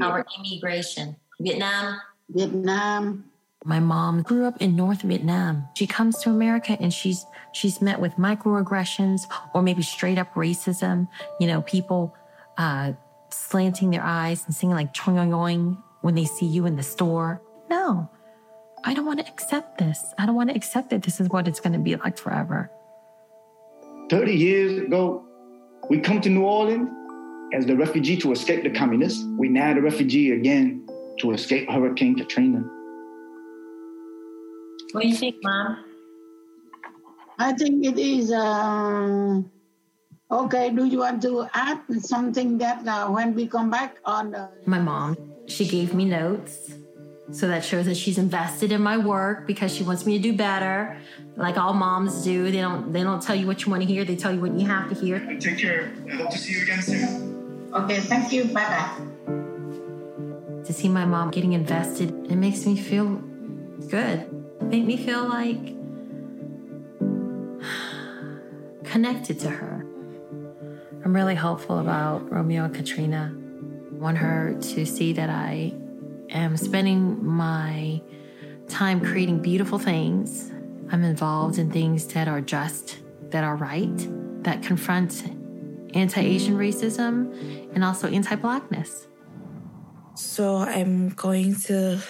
Our 0.00 0.24
immigration. 0.38 1.16
Vietnam. 1.40 2.00
Vietnam. 2.32 3.24
My 3.64 3.78
mom 3.78 4.22
grew 4.22 4.46
up 4.46 4.60
in 4.62 4.74
North 4.74 5.02
Vietnam. 5.02 5.68
She 5.74 5.86
comes 5.86 6.18
to 6.20 6.30
America 6.30 6.78
and 6.80 6.92
she's 6.92 7.26
she's 7.52 7.82
met 7.82 8.00
with 8.00 8.14
microaggressions 8.14 9.22
or 9.54 9.62
maybe 9.62 9.82
straight 9.82 10.16
up 10.16 10.32
racism. 10.34 11.08
You 11.38 11.46
know, 11.46 11.60
people 11.62 12.16
uh, 12.56 12.92
slanting 13.30 13.90
their 13.90 14.02
eyes 14.02 14.44
and 14.46 14.54
singing 14.54 14.76
like 14.76 14.94
choing 14.94 15.28
yoing 15.28 15.82
when 16.00 16.14
they 16.14 16.24
see 16.24 16.46
you 16.46 16.64
in 16.64 16.76
the 16.76 16.82
store. 16.82 17.42
No, 17.68 18.08
I 18.82 18.94
don't 18.94 19.04
want 19.04 19.20
to 19.20 19.28
accept 19.28 19.78
this. 19.78 20.14
I 20.18 20.24
don't 20.24 20.36
want 20.36 20.48
to 20.50 20.56
accept 20.56 20.90
that 20.90 21.02
this 21.02 21.20
is 21.20 21.28
what 21.28 21.46
it's 21.46 21.60
going 21.60 21.74
to 21.74 21.78
be 21.78 21.96
like 21.96 22.16
forever. 22.16 22.70
30 24.08 24.32
years 24.32 24.78
ago, 24.78 25.24
we 25.90 26.00
come 26.00 26.20
to 26.22 26.30
New 26.30 26.44
Orleans 26.44 26.88
as 27.52 27.66
the 27.66 27.76
refugee 27.76 28.16
to 28.16 28.32
escape 28.32 28.62
the 28.62 28.70
communists. 28.70 29.22
We 29.36 29.48
now 29.48 29.74
the 29.74 29.82
refugee 29.82 30.32
again 30.32 30.86
to 31.20 31.32
escape 31.32 31.70
Hurricane 31.70 32.16
Katrina. 32.16 32.64
What 34.92 35.02
do 35.02 35.08
you 35.08 35.16
think, 35.16 35.36
Mom? 35.42 35.84
I 37.38 37.52
think 37.52 37.84
it 37.84 37.98
is. 37.98 38.32
Uh, 38.32 39.42
okay, 40.30 40.70
do 40.70 40.84
you 40.84 40.98
want 40.98 41.22
to 41.22 41.48
add 41.54 41.80
something 42.00 42.58
that 42.58 42.86
uh, 42.86 43.08
when 43.08 43.34
we 43.34 43.46
come 43.46 43.70
back 43.70 43.96
on 44.04 44.32
the. 44.32 44.48
My 44.66 44.80
mom, 44.80 45.16
she 45.46 45.66
gave 45.66 45.94
me 45.94 46.04
notes. 46.04 46.74
So 47.32 47.46
that 47.46 47.64
shows 47.64 47.86
that 47.86 47.96
she's 47.96 48.18
invested 48.18 48.72
in 48.72 48.82
my 48.82 48.98
work 48.98 49.46
because 49.46 49.72
she 49.72 49.84
wants 49.84 50.04
me 50.04 50.16
to 50.16 50.22
do 50.22 50.36
better, 50.36 50.98
like 51.36 51.56
all 51.56 51.72
moms 51.72 52.24
do. 52.24 52.50
They 52.50 52.60
don't 52.60 52.92
they 52.92 53.04
don't 53.04 53.22
tell 53.22 53.36
you 53.36 53.46
what 53.46 53.64
you 53.64 53.70
want 53.70 53.82
to 53.84 53.88
hear, 53.88 54.04
they 54.04 54.16
tell 54.16 54.34
you 54.34 54.40
what 54.40 54.52
you 54.58 54.66
have 54.66 54.88
to 54.88 54.96
hear. 54.96 55.20
Take 55.38 55.58
care. 55.58 55.92
I 56.10 56.16
hope 56.16 56.30
to 56.30 56.38
see 56.38 56.54
you 56.54 56.62
again 56.64 56.82
soon. 56.82 57.70
Okay, 57.72 58.00
thank 58.00 58.32
you. 58.32 58.46
Bye 58.46 58.66
bye. 58.66 59.46
To 60.70 60.76
see 60.76 60.88
my 60.88 61.04
mom 61.04 61.32
getting 61.32 61.54
invested, 61.54 62.10
it 62.30 62.36
makes 62.36 62.64
me 62.64 62.76
feel 62.76 63.16
good. 63.88 64.62
Make 64.62 64.84
me 64.84 64.96
feel 64.96 65.28
like 65.28 65.58
connected 68.84 69.40
to 69.40 69.50
her. 69.50 69.84
I'm 71.04 71.12
really 71.12 71.34
hopeful 71.34 71.80
about 71.80 72.30
Romeo 72.30 72.66
and 72.66 72.72
Katrina. 72.72 73.34
I 73.34 73.94
want 73.96 74.18
her 74.18 74.56
to 74.60 74.86
see 74.86 75.12
that 75.12 75.28
I 75.28 75.74
am 76.28 76.56
spending 76.56 77.26
my 77.26 78.00
time 78.68 79.00
creating 79.00 79.42
beautiful 79.42 79.80
things. 79.80 80.52
I'm 80.92 81.02
involved 81.02 81.58
in 81.58 81.72
things 81.72 82.06
that 82.14 82.28
are 82.28 82.40
just, 82.40 82.98
that 83.30 83.42
are 83.42 83.56
right, 83.56 84.06
that 84.44 84.62
confront 84.62 85.24
anti 85.94 86.20
Asian 86.20 86.56
racism 86.56 87.74
and 87.74 87.82
also 87.82 88.06
anti 88.06 88.36
Blackness. 88.36 89.08
So 90.20 90.58
I'm 90.58 91.08
going 91.10 91.56
to 91.62 92.00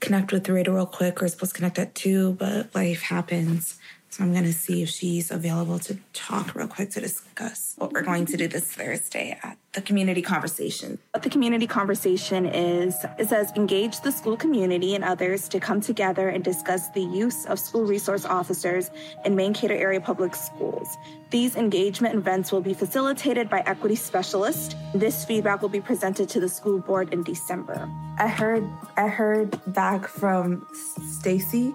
connect 0.00 0.32
with 0.32 0.48
Rita 0.48 0.72
real 0.72 0.84
quick. 0.84 1.20
We're 1.20 1.28
supposed 1.28 1.52
to 1.52 1.56
connect 1.56 1.78
at 1.78 1.94
two, 1.94 2.32
but 2.32 2.74
life 2.74 3.02
happens. 3.02 3.77
So 4.18 4.24
I'm 4.24 4.32
going 4.32 4.44
to 4.44 4.52
see 4.52 4.82
if 4.82 4.88
she's 4.88 5.30
available 5.30 5.78
to 5.78 5.96
talk 6.12 6.56
real 6.56 6.66
quick 6.66 6.90
to 6.90 7.00
discuss 7.00 7.74
what 7.78 7.92
we're 7.92 8.02
going 8.02 8.26
to 8.26 8.36
do 8.36 8.48
this 8.48 8.64
Thursday 8.64 9.38
at 9.44 9.56
the 9.74 9.80
community 9.80 10.22
conversation. 10.22 10.98
What 11.12 11.22
the 11.22 11.30
community 11.30 11.68
conversation 11.68 12.44
is, 12.44 12.96
it 13.16 13.28
says 13.28 13.52
engage 13.54 14.00
the 14.00 14.10
school 14.10 14.36
community 14.36 14.96
and 14.96 15.04
others 15.04 15.48
to 15.50 15.60
come 15.60 15.80
together 15.80 16.30
and 16.30 16.42
discuss 16.42 16.90
the 16.90 17.02
use 17.02 17.46
of 17.46 17.60
school 17.60 17.84
resource 17.84 18.24
officers 18.24 18.90
in 19.24 19.36
Mankato 19.36 19.74
area 19.74 20.00
public 20.00 20.34
schools. 20.34 20.96
These 21.30 21.54
engagement 21.54 22.16
events 22.16 22.50
will 22.50 22.62
be 22.62 22.74
facilitated 22.74 23.48
by 23.48 23.62
equity 23.66 23.94
specialists. 23.94 24.74
This 24.94 25.24
feedback 25.24 25.62
will 25.62 25.68
be 25.68 25.80
presented 25.80 26.28
to 26.30 26.40
the 26.40 26.48
school 26.48 26.80
board 26.80 27.12
in 27.14 27.22
December. 27.22 27.88
I 28.18 28.26
heard 28.26 28.68
I 28.96 29.06
heard 29.06 29.60
back 29.72 30.08
from 30.08 30.66
Stacy 31.20 31.72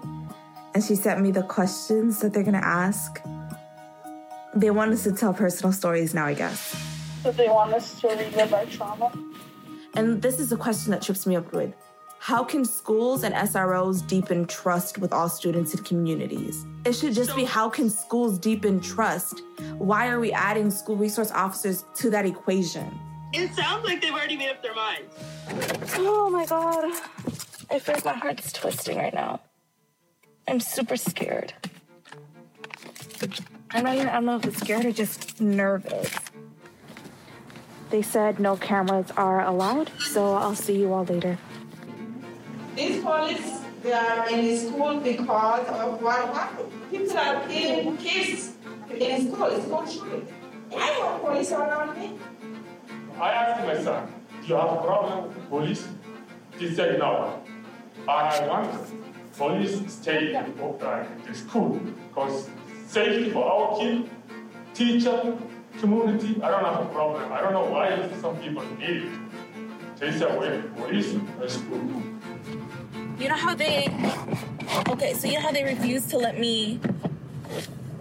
and 0.74 0.82
she 0.82 0.96
sent 0.96 1.20
me 1.20 1.30
the 1.30 1.42
questions 1.42 2.18
that 2.20 2.32
they're 2.32 2.42
gonna 2.42 2.58
ask. 2.58 3.22
They 4.54 4.70
want 4.70 4.92
us 4.92 5.04
to 5.04 5.12
tell 5.12 5.32
personal 5.32 5.72
stories 5.72 6.14
now, 6.14 6.26
I 6.26 6.34
guess. 6.34 6.76
So 7.22 7.32
they 7.32 7.48
want 7.48 7.72
us 7.72 8.00
to 8.00 8.08
relive 8.08 8.52
our 8.52 8.66
trauma. 8.66 9.12
And 9.94 10.20
this 10.20 10.40
is 10.40 10.52
a 10.52 10.56
question 10.56 10.90
that 10.90 11.02
trips 11.02 11.26
me 11.26 11.36
up 11.36 11.52
with. 11.52 11.72
How 12.18 12.42
can 12.42 12.64
schools 12.64 13.22
and 13.22 13.34
SROs 13.34 14.06
deepen 14.06 14.46
trust 14.46 14.98
with 14.98 15.12
all 15.12 15.28
students 15.28 15.74
and 15.74 15.84
communities? 15.84 16.64
It 16.84 16.94
should 16.94 17.14
just 17.14 17.36
be 17.36 17.44
how 17.44 17.68
can 17.68 17.90
schools 17.90 18.38
deepen 18.38 18.80
trust? 18.80 19.42
Why 19.78 20.08
are 20.08 20.18
we 20.18 20.32
adding 20.32 20.70
school 20.70 20.96
resource 20.96 21.30
officers 21.30 21.84
to 21.96 22.10
that 22.10 22.24
equation? 22.24 22.98
It 23.32 23.54
sounds 23.54 23.84
like 23.84 24.00
they've 24.00 24.12
already 24.12 24.36
made 24.36 24.50
up 24.50 24.62
their 24.62 24.74
minds. 24.74 25.14
Oh 25.96 26.30
my 26.30 26.46
god. 26.46 26.84
I 27.70 27.78
feel 27.78 27.94
like 27.96 28.04
my 28.04 28.14
heart's 28.14 28.52
twisting 28.52 28.98
right 28.98 29.12
now. 29.12 29.40
I'm 30.46 30.60
super 30.60 30.96
scared. 30.96 31.54
I'm 33.70 33.84
not 33.84 33.94
even, 33.94 34.08
I 34.08 34.14
don't 34.14 34.26
know 34.26 34.36
if 34.36 34.44
it's 34.44 34.58
scared 34.58 34.84
or 34.84 34.92
just 34.92 35.40
nervous. 35.40 36.14
They 37.90 38.02
said 38.02 38.38
no 38.38 38.56
cameras 38.56 39.10
are 39.16 39.44
allowed, 39.44 39.90
so 40.00 40.34
I'll 40.34 40.54
see 40.54 40.78
you 40.78 40.92
all 40.92 41.04
later. 41.04 41.38
These 42.76 43.02
police, 43.02 43.60
they 43.82 43.92
are 43.92 44.28
in 44.30 44.44
the 44.44 44.56
school 44.56 45.00
because 45.00 45.68
of 45.68 46.02
what 46.02 46.34
happened. 46.34 46.72
People 46.90 47.16
are 47.16 47.48
killing 47.48 47.96
kids 47.96 48.52
in 48.90 49.32
school, 49.32 49.46
it's 49.46 49.66
not 49.68 49.90
shooting. 49.90 50.28
I 50.76 50.98
want 51.00 51.22
police 51.22 51.52
around 51.52 51.98
me. 51.98 52.18
I 53.20 53.30
asked 53.30 53.66
my 53.66 53.82
son, 53.82 54.12
do 54.42 54.48
you 54.48 54.54
have 54.56 54.72
a 54.72 54.82
problem 54.82 55.28
with 55.28 55.48
police? 55.48 55.88
He 56.58 56.74
said 56.74 56.98
no. 56.98 57.42
I 58.08 58.46
want 58.46 59.03
police 59.36 59.92
stay 59.92 60.34
in 60.34 60.54
the 61.26 61.34
school 61.34 61.80
because 62.08 62.48
safety 62.86 63.30
for 63.30 63.44
our 63.44 63.78
kid, 63.78 64.08
teacher, 64.74 65.36
community, 65.78 66.40
I 66.42 66.50
don't 66.50 66.64
have 66.64 66.82
a 66.82 66.88
problem. 66.92 67.32
I 67.32 67.40
don't 67.40 67.52
know 67.52 67.64
why 67.64 68.08
some 68.20 68.36
people 68.36 68.64
need 68.78 69.04
it. 69.04 69.12
Take 69.96 70.20
away 70.20 70.62
police 70.76 71.12
in 71.12 71.26
the 71.38 71.48
school. 71.48 72.02
You 73.18 73.28
know 73.28 73.36
how 73.36 73.54
they, 73.54 73.88
okay, 74.88 75.14
so 75.14 75.26
you 75.26 75.34
know 75.34 75.40
how 75.40 75.52
they 75.52 75.64
refused 75.64 76.10
to 76.10 76.18
let 76.18 76.38
me 76.38 76.80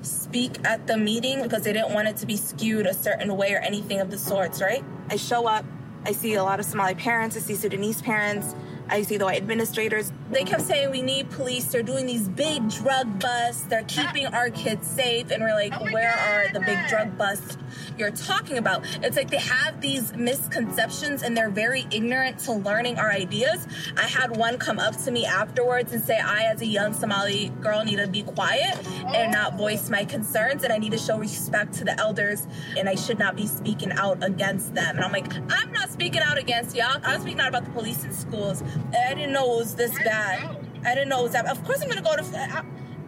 speak 0.01 0.57
at 0.65 0.87
the 0.87 0.97
meeting 0.97 1.41
because 1.43 1.63
they 1.63 1.73
didn't 1.73 1.93
want 1.93 2.07
it 2.07 2.17
to 2.17 2.25
be 2.25 2.35
skewed 2.35 2.87
a 2.87 2.93
certain 2.93 3.35
way 3.37 3.53
or 3.53 3.59
anything 3.59 3.99
of 3.99 4.09
the 4.09 4.17
sorts, 4.17 4.61
right? 4.61 4.83
I 5.09 5.15
show 5.15 5.47
up, 5.47 5.65
I 6.05 6.11
see 6.11 6.33
a 6.33 6.43
lot 6.43 6.59
of 6.59 6.65
Somali 6.65 6.95
parents, 6.95 7.37
I 7.37 7.39
see 7.39 7.55
Sudanese 7.55 8.01
parents, 8.01 8.55
I 8.93 9.01
see 9.01 9.17
the 9.17 9.25
white 9.25 9.37
administrators. 9.37 10.11
They 10.29 10.43
kept 10.43 10.61
saying 10.61 10.91
we 10.91 11.01
need 11.01 11.31
police. 11.31 11.65
They're 11.65 11.81
doing 11.81 12.05
these 12.05 12.29
big 12.29 12.69
drug 12.69 13.19
busts. 13.19 13.63
They're 13.63 13.85
keeping 13.85 14.27
our 14.27 14.51
kids 14.51 14.87
safe. 14.87 15.31
And 15.31 15.41
we're 15.41 15.55
like, 15.55 15.73
oh 15.73 15.91
where 15.91 16.11
are 16.13 16.53
the 16.53 16.59
big 16.59 16.77
drug 16.89 17.17
busts 17.17 17.57
you're 17.97 18.11
talking 18.11 18.59
about? 18.59 18.85
It's 19.01 19.17
like 19.17 19.31
they 19.31 19.37
have 19.37 19.81
these 19.81 20.13
misconceptions 20.13 21.23
and 21.23 21.35
they're 21.35 21.49
very 21.49 21.87
ignorant 21.89 22.37
to 22.41 22.51
learning 22.51 22.99
our 22.99 23.11
ideas. 23.11 23.67
I 23.97 24.03
had 24.03 24.37
one 24.37 24.59
come 24.59 24.77
up 24.77 24.95
to 25.05 25.11
me 25.11 25.25
afterwards 25.25 25.91
and 25.91 26.03
say, 26.03 26.19
I, 26.19 26.43
as 26.43 26.61
a 26.61 26.67
young 26.67 26.93
Somali 26.93 27.51
girl, 27.61 27.83
need 27.83 27.95
to 27.95 28.05
be 28.05 28.21
quiet 28.21 28.77
and 29.07 29.31
not 29.31 29.55
oh. 29.55 29.57
voice 29.57 29.89
my 29.89 30.05
concerns. 30.05 30.63
And 30.63 30.71
I 30.71 30.77
need 30.77 30.91
to 30.91 30.99
show 30.99 31.17
respect 31.17 31.73
to 31.75 31.83
the 31.83 31.99
elders. 31.99 32.45
And 32.77 32.87
I 32.87 32.93
should 32.93 33.17
not 33.17 33.35
be 33.35 33.47
speaking 33.47 33.91
out 33.93 34.23
against 34.23 34.75
them. 34.75 34.97
And 34.97 35.03
I'm 35.03 35.11
like, 35.11 35.33
I'm 35.51 35.71
not 35.71 35.89
speaking 35.89 36.21
out 36.21 36.37
against 36.37 36.75
y'all. 36.75 37.01
I'm 37.03 37.21
speaking 37.21 37.39
out 37.39 37.49
about 37.49 37.65
the 37.65 37.71
police 37.71 38.03
in 38.03 38.13
schools. 38.13 38.61
I 38.91 39.13
didn't 39.13 39.31
know 39.31 39.55
it 39.55 39.57
was 39.57 39.75
this 39.75 39.93
bad. 39.93 40.57
I 40.85 40.95
didn't 40.95 41.09
know 41.09 41.21
it 41.21 41.23
was 41.23 41.31
that. 41.33 41.45
Of 41.45 41.63
course, 41.63 41.81
I'm 41.81 41.89
gonna 41.89 42.01
go 42.01 42.15
to. 42.15 42.23
I, 42.37 42.63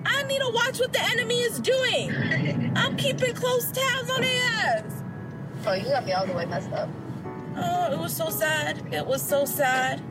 I 0.06 0.24
need 0.24 0.40
to 0.40 0.50
watch 0.54 0.80
what 0.80 0.94
the 0.94 1.02
enemy 1.02 1.40
is 1.42 1.60
doing. 1.60 2.74
I'm 2.76 2.96
keeping 2.96 3.34
close 3.34 3.72
tabs 3.72 4.10
on 4.10 4.22
their 4.22 4.42
ass. 4.44 5.04
Oh, 5.66 5.74
you 5.74 5.86
got 5.86 6.06
me 6.06 6.14
all 6.14 6.28
the 6.28 6.34
way 6.34 6.46
messed 6.46 6.72
up. 6.72 6.90
Oh, 7.58 7.92
it 7.92 7.98
was 7.98 8.16
so 8.16 8.30
sad. 8.30 8.94
It 8.94 9.06
was 9.06 9.22
so 9.22 9.46
sad. 9.46 10.02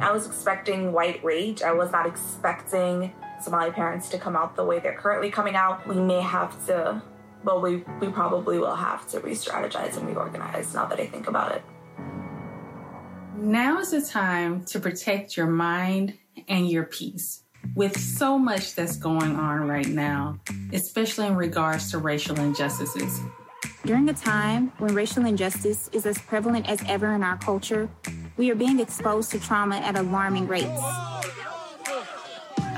I 0.00 0.12
was 0.12 0.26
expecting 0.26 0.92
white 0.92 1.22
rage. 1.22 1.62
I 1.62 1.72
was 1.72 1.92
not 1.92 2.06
expecting 2.06 3.12
Somali 3.40 3.70
parents 3.70 4.08
to 4.10 4.18
come 4.18 4.36
out 4.36 4.56
the 4.56 4.64
way 4.64 4.80
they're 4.80 4.94
currently 4.94 5.30
coming 5.30 5.54
out. 5.54 5.86
We 5.86 5.96
may 5.96 6.20
have 6.20 6.64
to, 6.66 7.02
well, 7.44 7.60
we, 7.60 7.84
we 8.00 8.08
probably 8.08 8.58
will 8.58 8.76
have 8.76 9.06
to 9.08 9.20
re 9.20 9.32
strategize 9.32 9.96
and 9.96 10.06
reorganize 10.06 10.74
now 10.74 10.86
that 10.86 10.98
I 10.98 11.06
think 11.06 11.28
about 11.28 11.52
it. 11.52 11.62
Now 13.40 13.78
is 13.78 13.92
the 13.92 14.02
time 14.02 14.64
to 14.64 14.80
protect 14.80 15.36
your 15.36 15.46
mind 15.46 16.18
and 16.48 16.68
your 16.68 16.82
peace. 16.82 17.44
With 17.76 17.98
so 17.98 18.36
much 18.36 18.74
that's 18.74 18.96
going 18.96 19.36
on 19.36 19.68
right 19.68 19.86
now, 19.86 20.40
especially 20.72 21.28
in 21.28 21.36
regards 21.36 21.92
to 21.92 21.98
racial 21.98 22.38
injustices. 22.40 23.20
During 23.84 24.08
a 24.08 24.14
time 24.14 24.72
when 24.78 24.92
racial 24.92 25.24
injustice 25.24 25.88
is 25.92 26.04
as 26.04 26.18
prevalent 26.18 26.68
as 26.68 26.82
ever 26.88 27.14
in 27.14 27.22
our 27.22 27.36
culture, 27.38 27.88
we 28.36 28.50
are 28.50 28.56
being 28.56 28.80
exposed 28.80 29.30
to 29.30 29.38
trauma 29.38 29.76
at 29.76 29.96
alarming 29.96 30.48
rates. 30.48 30.82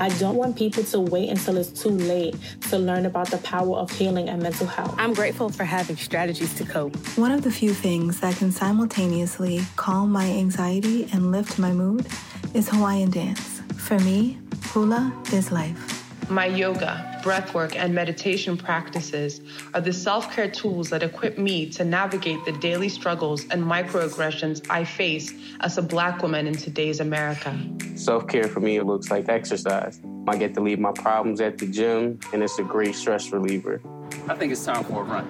I 0.01 0.09
don't 0.17 0.35
want 0.35 0.55
people 0.55 0.83
to 0.83 0.99
wait 0.99 1.29
until 1.29 1.57
it's 1.57 1.69
too 1.69 1.89
late 1.89 2.35
to 2.71 2.79
learn 2.79 3.05
about 3.05 3.29
the 3.29 3.37
power 3.37 3.77
of 3.77 3.91
healing 3.91 4.29
and 4.29 4.41
mental 4.41 4.65
health. 4.65 4.95
I'm 4.97 5.13
grateful 5.13 5.49
for 5.49 5.63
having 5.63 5.95
strategies 5.95 6.55
to 6.55 6.63
cope. 6.63 6.95
One 7.19 7.31
of 7.31 7.43
the 7.43 7.51
few 7.51 7.71
things 7.71 8.19
that 8.21 8.35
can 8.35 8.51
simultaneously 8.51 9.61
calm 9.75 10.11
my 10.11 10.25
anxiety 10.25 11.07
and 11.13 11.31
lift 11.31 11.59
my 11.59 11.71
mood 11.71 12.07
is 12.55 12.67
Hawaiian 12.69 13.11
dance. 13.11 13.61
For 13.77 13.99
me, 13.99 14.39
hula 14.73 15.13
is 15.31 15.51
life. 15.51 16.29
My 16.31 16.47
yoga 16.47 17.10
breathwork, 17.21 17.75
and 17.75 17.93
meditation 17.93 18.57
practices 18.57 19.41
are 19.73 19.81
the 19.81 19.93
self 19.93 20.33
care 20.33 20.49
tools 20.49 20.89
that 20.89 21.03
equip 21.03 21.37
me 21.37 21.69
to 21.71 21.83
navigate 21.83 22.43
the 22.45 22.51
daily 22.53 22.89
struggles 22.89 23.45
and 23.49 23.63
microaggressions 23.63 24.65
I 24.69 24.83
face 24.83 25.33
as 25.59 25.77
a 25.77 25.81
Black 25.81 26.21
woman 26.21 26.47
in 26.47 26.55
today's 26.55 26.99
America. 26.99 27.57
Self 27.95 28.27
care 28.27 28.47
for 28.47 28.59
me, 28.59 28.77
it 28.77 28.85
looks 28.85 29.11
like 29.11 29.29
exercise. 29.29 30.01
I 30.27 30.37
get 30.37 30.53
to 30.55 30.61
leave 30.61 30.79
my 30.79 30.91
problems 30.91 31.41
at 31.41 31.57
the 31.57 31.65
gym, 31.65 32.19
and 32.33 32.43
it's 32.43 32.59
a 32.59 32.63
great 32.63 32.95
stress 32.95 33.31
reliever. 33.31 33.81
I 34.27 34.35
think 34.35 34.51
it's 34.51 34.63
time 34.63 34.83
for 34.83 35.01
a 35.01 35.03
run. 35.03 35.27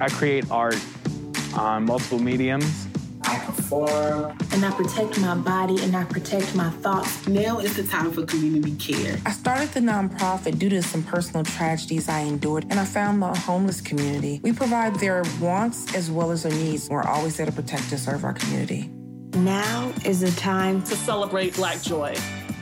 I 0.00 0.08
create 0.08 0.50
art 0.50 0.78
on 1.54 1.84
multiple 1.84 2.18
mediums. 2.18 2.88
I 3.26 3.38
perform. 3.46 4.36
And 4.52 4.64
I 4.64 4.70
protect 4.72 5.20
my 5.20 5.34
body 5.34 5.82
and 5.82 5.96
I 5.96 6.04
protect 6.04 6.54
my 6.54 6.70
thoughts. 6.70 7.26
Now 7.26 7.58
is 7.58 7.76
the 7.76 7.84
time 7.84 8.12
for 8.12 8.24
community 8.24 8.76
care. 8.76 9.18
I 9.26 9.32
started 9.32 9.70
the 9.70 9.80
nonprofit 9.80 10.58
due 10.58 10.68
to 10.70 10.82
some 10.82 11.02
personal 11.02 11.44
tragedies 11.44 12.08
I 12.08 12.20
endured, 12.20 12.64
and 12.70 12.78
I 12.78 12.84
found 12.84 13.22
the 13.22 13.28
homeless 13.28 13.80
community. 13.80 14.40
We 14.42 14.52
provide 14.52 14.96
their 14.96 15.22
wants 15.40 15.94
as 15.94 16.10
well 16.10 16.30
as 16.30 16.42
their 16.42 16.52
needs. 16.52 16.88
We're 16.88 17.02
always 17.02 17.36
there 17.36 17.46
to 17.46 17.52
protect 17.52 17.90
and 17.90 18.00
serve 18.00 18.24
our 18.24 18.32
community. 18.32 18.90
Now 19.34 19.92
is 20.04 20.20
the 20.20 20.30
time 20.40 20.82
to 20.84 20.94
celebrate 20.94 21.56
Black 21.56 21.82
joy. 21.82 22.14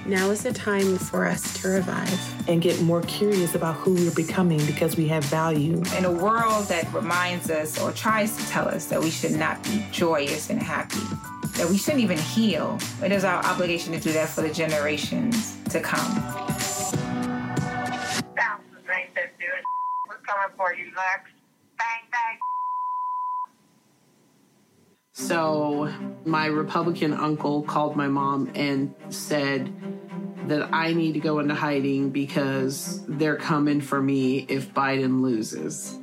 Now 0.05 0.31
is 0.31 0.43
the 0.43 0.53
time 0.53 0.99
for 0.99 1.27
us 1.27 1.61
to 1.61 1.69
revive 1.69 2.49
and 2.49 2.61
get 2.61 2.83
more 2.83 3.03
curious 3.03 3.55
about 3.55 3.77
who 3.77 3.95
we're 3.95 4.15
becoming 4.15 4.65
because 4.67 4.97
we 4.97 5.07
have 5.09 5.25
value. 5.27 5.81
In 5.97 6.05
a 6.05 6.11
world 6.11 6.67
that 6.67 6.93
reminds 6.93 7.51
us 7.51 7.81
or 7.81 7.93
tries 7.93 8.37
to 8.37 8.49
tell 8.49 8.67
us 8.67 8.87
that 8.87 9.01
we 9.01 9.11
should 9.11 9.31
not 9.33 9.63
be 9.63 9.87
joyous 9.93 10.51
and 10.51 10.61
happy, 10.61 10.99
that 11.57 11.69
we 11.71 11.79
shouldn't 11.79 12.03
even 12.03 12.19
heal, 12.19 12.81
it 13.01 13.13
is 13.13 13.23
our 13.23 13.45
obligation 13.45 13.93
to 13.93 14.01
do 14.01 14.13
that 14.13 14.29
for 14.29 14.41
the 14.41 14.53
generations 14.53 15.57
to 15.71 15.81
come. 15.81 16.01
Thousands 18.35 18.89
ain't 18.93 19.15
that 19.15 19.39
dude. 19.39 19.49
We're 20.09 20.17
coming 20.27 20.57
for 20.57 20.75
you, 20.75 20.87
Lex. 20.87 21.31
Bang, 21.79 22.09
bang. 22.11 22.39
So, 25.15 25.93
my 26.25 26.47
Republican 26.47 27.13
uncle 27.13 27.63
called 27.63 27.97
my 27.97 28.09
mom 28.09 28.51
and 28.55 28.95
said 29.11 29.71
that 30.49 30.73
I 30.73 30.95
need 30.95 31.13
to 31.13 31.21
go 31.21 31.39
into 31.39 31.55
hiding 31.55 32.09
because 32.11 33.05
they're 33.07 33.37
coming 33.37 33.83
for 33.83 34.01
me 34.03 34.47
if 34.49 34.73
Biden 34.73 35.21
loses. 35.21 35.99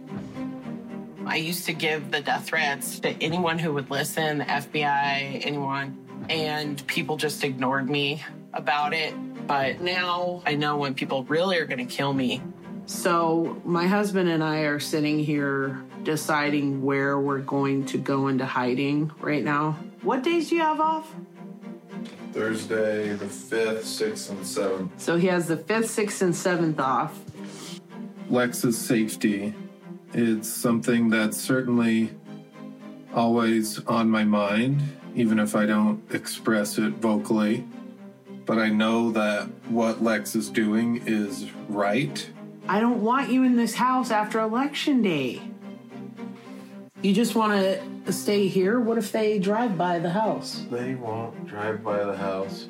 I 1.25 1.37
used 1.37 1.65
to 1.65 1.73
give 1.73 2.11
the 2.11 2.21
death 2.21 2.45
threats 2.45 2.99
to 2.99 3.09
anyone 3.23 3.57
who 3.57 3.73
would 3.73 3.89
listen, 3.89 4.37
the 4.37 4.45
FBI, 4.45 5.43
anyone, 5.43 6.25
and 6.29 6.85
people 6.85 7.17
just 7.17 7.43
ignored 7.43 7.89
me 7.89 8.23
about 8.53 8.93
it. 8.93 9.15
But 9.47 9.81
now 9.81 10.43
I 10.45 10.53
know 10.53 10.77
when 10.77 10.93
people 10.93 11.23
really 11.23 11.57
are 11.57 11.65
going 11.65 11.85
to 11.85 11.91
kill 11.91 12.13
me. 12.13 12.43
So, 12.85 13.59
my 13.65 13.87
husband 13.87 14.29
and 14.29 14.43
I 14.43 14.59
are 14.61 14.79
sitting 14.79 15.17
here 15.17 15.83
deciding 16.03 16.83
where 16.83 17.19
we're 17.19 17.39
going 17.39 17.85
to 17.85 17.97
go 17.97 18.27
into 18.27 18.45
hiding 18.45 19.11
right 19.19 19.43
now. 19.43 19.77
What 20.01 20.23
days 20.23 20.49
do 20.49 20.55
you 20.55 20.61
have 20.61 20.79
off? 20.79 21.13
Thursday, 22.31 23.13
the 23.13 23.25
5th, 23.25 23.79
6th, 23.79 24.29
and 24.29 24.39
7th. 24.39 24.89
So 24.97 25.17
he 25.17 25.27
has 25.27 25.47
the 25.47 25.57
5th, 25.57 26.05
6th, 26.05 26.21
and 26.21 26.33
7th 26.33 26.79
off. 26.79 27.19
Lex's 28.29 28.77
safety. 28.77 29.53
It's 30.13 30.47
something 30.47 31.09
that's 31.09 31.37
certainly 31.37 32.11
always 33.13 33.83
on 33.85 34.09
my 34.09 34.23
mind, 34.23 34.81
even 35.15 35.39
if 35.39 35.55
I 35.55 35.65
don't 35.65 36.03
express 36.11 36.77
it 36.77 36.93
vocally. 36.93 37.65
But 38.45 38.59
I 38.59 38.69
know 38.69 39.11
that 39.11 39.47
what 39.67 40.03
Lex 40.03 40.35
is 40.35 40.49
doing 40.49 41.03
is 41.05 41.51
right. 41.67 42.29
I 42.67 42.79
don't 42.79 43.01
want 43.01 43.31
you 43.31 43.43
in 43.43 43.55
this 43.55 43.75
house 43.75 44.11
after 44.11 44.39
election 44.39 45.01
day. 45.01 45.41
You 47.01 47.13
just 47.13 47.33
want 47.33 47.79
to 48.05 48.11
stay 48.11 48.47
here? 48.47 48.77
What 48.77 48.97
if 48.97 49.13
they 49.13 49.39
drive 49.39 49.77
by 49.77 49.99
the 49.99 50.09
house? 50.09 50.65
They 50.69 50.95
won't 50.95 51.47
drive 51.47 51.81
by 51.81 52.03
the 52.03 52.17
house. 52.17 52.67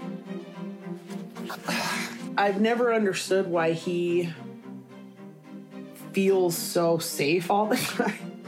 I've 2.38 2.62
never 2.62 2.94
understood 2.94 3.48
why 3.48 3.72
he 3.72 4.32
feels 6.14 6.56
so 6.56 7.00
safe 7.00 7.50
all 7.50 7.66
the 7.66 7.76
time. 7.78 8.44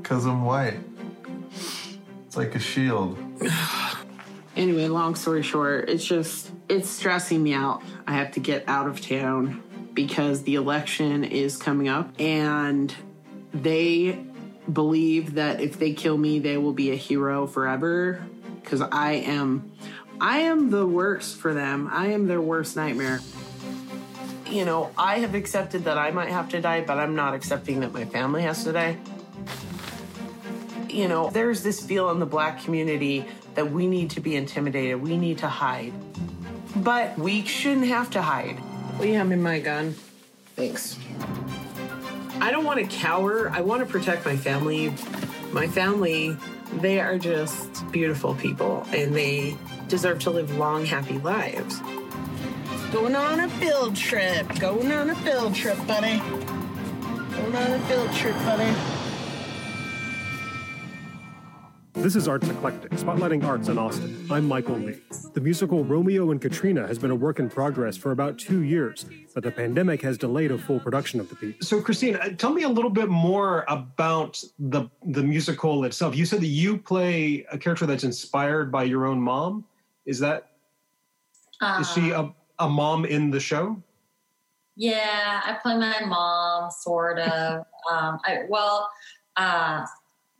Because 0.00 0.24
I'm 0.24 0.44
white. 0.44 0.80
It's 2.26 2.36
like 2.36 2.54
a 2.54 2.58
shield. 2.58 3.18
anyway, 4.56 4.88
long 4.88 5.14
story 5.14 5.42
short, 5.42 5.90
it's 5.90 6.04
just, 6.04 6.50
it's 6.70 6.88
stressing 6.88 7.42
me 7.42 7.52
out. 7.52 7.82
I 8.06 8.14
have 8.14 8.32
to 8.32 8.40
get 8.40 8.66
out 8.66 8.86
of 8.86 9.06
town 9.06 9.62
because 9.92 10.42
the 10.44 10.54
election 10.54 11.22
is 11.22 11.58
coming 11.58 11.88
up 11.88 12.18
and 12.18 12.94
they 13.52 14.24
believe 14.72 15.34
that 15.34 15.60
if 15.60 15.78
they 15.78 15.92
kill 15.92 16.16
me, 16.16 16.38
they 16.38 16.56
will 16.56 16.72
be 16.72 16.90
a 16.90 16.96
hero 16.96 17.46
forever. 17.46 18.24
Because 18.60 18.80
I 18.80 19.12
am, 19.12 19.72
I 20.20 20.38
am 20.40 20.70
the 20.70 20.86
worst 20.86 21.36
for 21.36 21.52
them. 21.52 21.88
I 21.90 22.08
am 22.08 22.26
their 22.26 22.40
worst 22.40 22.76
nightmare. 22.76 23.20
You 24.48 24.64
know, 24.64 24.90
I 24.96 25.18
have 25.18 25.34
accepted 25.34 25.84
that 25.84 25.98
I 25.98 26.10
might 26.10 26.30
have 26.30 26.48
to 26.50 26.60
die, 26.60 26.80
but 26.82 26.98
I'm 26.98 27.14
not 27.14 27.34
accepting 27.34 27.80
that 27.80 27.92
my 27.92 28.04
family 28.04 28.42
has 28.42 28.64
to 28.64 28.72
die. 28.72 28.98
You 30.88 31.08
know, 31.08 31.28
there's 31.30 31.62
this 31.62 31.84
feel 31.84 32.10
in 32.10 32.20
the 32.20 32.26
black 32.26 32.62
community 32.62 33.26
that 33.54 33.70
we 33.70 33.86
need 33.86 34.10
to 34.10 34.20
be 34.20 34.36
intimidated, 34.36 35.02
we 35.02 35.16
need 35.16 35.38
to 35.38 35.48
hide. 35.48 35.92
But 36.76 37.18
we 37.18 37.44
shouldn't 37.44 37.86
have 37.86 38.10
to 38.10 38.22
hide. 38.22 38.58
Will 38.98 39.06
you 39.06 39.14
hand 39.14 39.30
me 39.30 39.36
my 39.36 39.60
gun? 39.60 39.94
Thanks. 40.56 40.98
I 42.44 42.50
don't 42.50 42.64
want 42.66 42.78
to 42.78 42.96
cower. 42.98 43.48
I 43.48 43.62
want 43.62 43.80
to 43.80 43.90
protect 43.90 44.26
my 44.26 44.36
family. 44.36 44.92
My 45.50 45.66
family, 45.66 46.36
they 46.74 47.00
are 47.00 47.16
just 47.16 47.90
beautiful 47.90 48.34
people 48.34 48.86
and 48.92 49.16
they 49.16 49.56
deserve 49.88 50.18
to 50.24 50.30
live 50.30 50.54
long, 50.58 50.84
happy 50.84 51.16
lives. 51.20 51.80
Going 52.92 53.16
on 53.16 53.40
a 53.40 53.48
field 53.48 53.96
trip. 53.96 54.46
Going 54.60 54.92
on 54.92 55.08
a 55.08 55.14
field 55.14 55.54
trip, 55.54 55.78
buddy. 55.86 56.18
Going 56.18 57.56
on 57.56 57.70
a 57.70 57.80
field 57.88 58.12
trip, 58.12 58.34
buddy. 58.34 58.93
This 61.94 62.16
is 62.16 62.26
Arts 62.26 62.48
Eclectic, 62.48 62.90
spotlighting 62.92 63.44
arts 63.44 63.68
in 63.68 63.78
Austin. 63.78 64.26
I'm 64.30 64.46
Michael 64.46 64.76
Lee. 64.76 64.98
The 65.32 65.40
musical 65.40 65.84
Romeo 65.84 66.32
and 66.32 66.40
Katrina 66.40 66.86
has 66.86 66.98
been 66.98 67.10
a 67.12 67.14
work 67.14 67.38
in 67.38 67.48
progress 67.48 67.96
for 67.96 68.10
about 68.10 68.36
two 68.36 68.62
years, 68.62 69.06
but 69.32 69.42
the 69.44 69.50
pandemic 69.50 70.02
has 70.02 70.18
delayed 70.18 70.50
a 70.50 70.58
full 70.58 70.80
production 70.80 71.20
of 71.20 71.28
the 71.28 71.36
piece. 71.36 71.54
So, 71.66 71.80
Christine, 71.80 72.16
uh, 72.16 72.30
tell 72.30 72.52
me 72.52 72.64
a 72.64 72.68
little 72.68 72.90
bit 72.90 73.08
more 73.08 73.64
about 73.68 74.42
the 74.58 74.90
the 75.06 75.22
musical 75.22 75.84
itself. 75.84 76.16
You 76.16 76.26
said 76.26 76.40
that 76.40 76.48
you 76.48 76.76
play 76.78 77.46
a 77.50 77.56
character 77.56 77.86
that's 77.86 78.04
inspired 78.04 78.72
by 78.72 78.84
your 78.84 79.06
own 79.06 79.20
mom. 79.20 79.64
Is 80.04 80.18
that 80.18 80.50
Uh, 81.60 81.78
is 81.80 81.90
she 81.92 82.10
a, 82.10 82.34
a 82.58 82.68
mom 82.68 83.04
in 83.04 83.30
the 83.30 83.40
show? 83.40 83.80
Yeah, 84.76 85.40
I 85.44 85.52
play 85.62 85.78
my 85.78 86.04
mom, 86.04 86.70
sort 86.72 87.20
of. 87.20 87.64
um, 87.90 88.18
I, 88.24 88.40
well, 88.48 88.90
uh, 89.36 89.86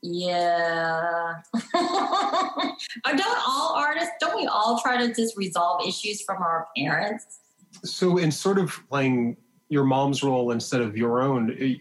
yeah. 0.04 1.40
don't 1.72 3.38
all 3.48 3.74
artists, 3.74 4.10
don't 4.20 4.36
we 4.36 4.46
all 4.46 4.78
try 4.78 4.98
to 4.98 5.14
just 5.14 5.34
resolve 5.34 5.80
issues 5.86 6.20
from 6.20 6.42
our 6.42 6.68
parents? 6.76 7.38
So, 7.84 8.18
in 8.18 8.30
sort 8.30 8.58
of 8.58 8.78
playing 8.90 9.38
your 9.70 9.84
mom's 9.84 10.22
role 10.22 10.50
instead 10.50 10.82
of 10.82 10.94
your 10.94 11.22
own, 11.22 11.56
eh, 11.58 11.76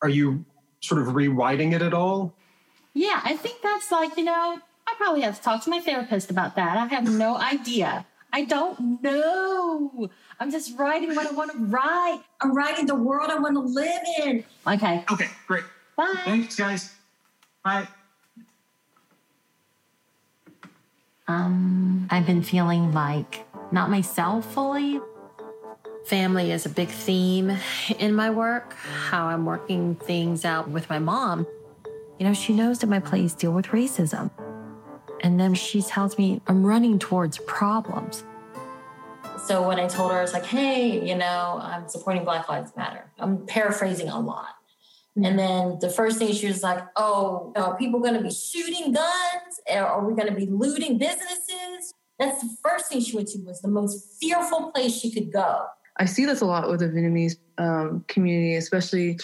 are 0.00 0.08
you 0.08 0.42
sort 0.80 1.02
of 1.02 1.14
rewriting 1.14 1.72
it 1.72 1.82
at 1.82 1.92
all? 1.92 2.34
Yeah, 2.94 3.20
I 3.22 3.36
think 3.36 3.60
that's 3.62 3.92
like, 3.92 4.16
you 4.16 4.24
know, 4.24 4.58
I 4.86 4.94
probably 4.96 5.20
have 5.20 5.36
to 5.36 5.42
talk 5.42 5.62
to 5.64 5.70
my 5.70 5.80
therapist 5.80 6.30
about 6.30 6.56
that. 6.56 6.78
I 6.78 6.86
have 6.86 7.04
no 7.04 7.36
idea. 7.36 8.06
I 8.32 8.44
don't 8.44 9.02
know. 9.02 10.08
I'm 10.40 10.50
just 10.50 10.78
writing 10.78 11.14
what 11.14 11.26
I 11.26 11.32
want 11.32 11.52
to 11.52 11.58
write. 11.58 12.22
I'm 12.40 12.54
writing 12.54 12.86
the 12.86 12.94
world 12.94 13.30
I 13.30 13.38
want 13.38 13.54
to 13.54 13.60
live 13.60 14.00
in. 14.24 14.44
Okay. 14.66 15.04
Okay, 15.12 15.28
great. 15.46 15.64
Bye. 15.94 16.14
Thanks, 16.24 16.56
guys. 16.56 16.94
Bye. 17.64 17.88
Um, 21.28 22.08
I've 22.10 22.26
been 22.26 22.42
feeling 22.42 22.92
like 22.92 23.46
not 23.70 23.90
myself 23.90 24.52
fully. 24.52 25.00
Family 26.06 26.50
is 26.50 26.66
a 26.66 26.68
big 26.68 26.88
theme 26.88 27.56
in 27.98 28.14
my 28.14 28.30
work, 28.30 28.74
how 28.74 29.26
I'm 29.26 29.44
working 29.44 29.94
things 29.94 30.44
out 30.44 30.68
with 30.68 30.90
my 30.90 30.98
mom. 30.98 31.46
You 32.18 32.26
know, 32.26 32.34
she 32.34 32.52
knows 32.52 32.80
that 32.80 32.88
my 32.88 32.98
plays 32.98 33.34
deal 33.34 33.52
with 33.52 33.66
racism. 33.66 34.30
And 35.22 35.38
then 35.38 35.54
she 35.54 35.80
tells 35.80 36.18
me 36.18 36.40
I'm 36.48 36.66
running 36.66 36.98
towards 36.98 37.38
problems. 37.38 38.24
So 39.46 39.66
when 39.66 39.78
I 39.78 39.86
told 39.86 40.12
her, 40.12 40.18
I 40.18 40.22
was 40.22 40.32
like, 40.32 40.46
hey, 40.46 41.08
you 41.08 41.14
know, 41.16 41.58
I'm 41.62 41.88
supporting 41.88 42.24
Black 42.24 42.48
Lives 42.48 42.72
Matter. 42.76 43.10
I'm 43.18 43.46
paraphrasing 43.46 44.08
a 44.08 44.20
lot. 44.20 44.56
And 45.16 45.38
then 45.38 45.78
the 45.80 45.90
first 45.90 46.18
thing 46.18 46.32
she 46.32 46.46
was 46.46 46.62
like, 46.62 46.82
oh, 46.96 47.52
are 47.54 47.76
people 47.76 48.00
going 48.00 48.14
to 48.14 48.22
be 48.22 48.30
shooting 48.30 48.92
guns? 48.92 49.60
Are 49.70 50.06
we 50.06 50.14
going 50.14 50.28
to 50.28 50.34
be 50.34 50.46
looting 50.46 50.96
businesses? 50.98 51.92
That's 52.18 52.40
the 52.40 52.56
first 52.62 52.90
thing 52.90 53.00
she 53.00 53.14
went 53.14 53.28
to 53.28 53.38
was 53.40 53.60
the 53.60 53.68
most 53.68 54.18
fearful 54.20 54.70
place 54.72 54.98
she 54.98 55.12
could 55.12 55.32
go. 55.32 55.66
I 55.98 56.06
see 56.06 56.24
this 56.24 56.40
a 56.40 56.46
lot 56.46 56.70
with 56.70 56.80
the 56.80 56.88
Vietnamese 56.88 57.36
um, 57.58 58.04
community, 58.08 58.54
especially 58.56 59.18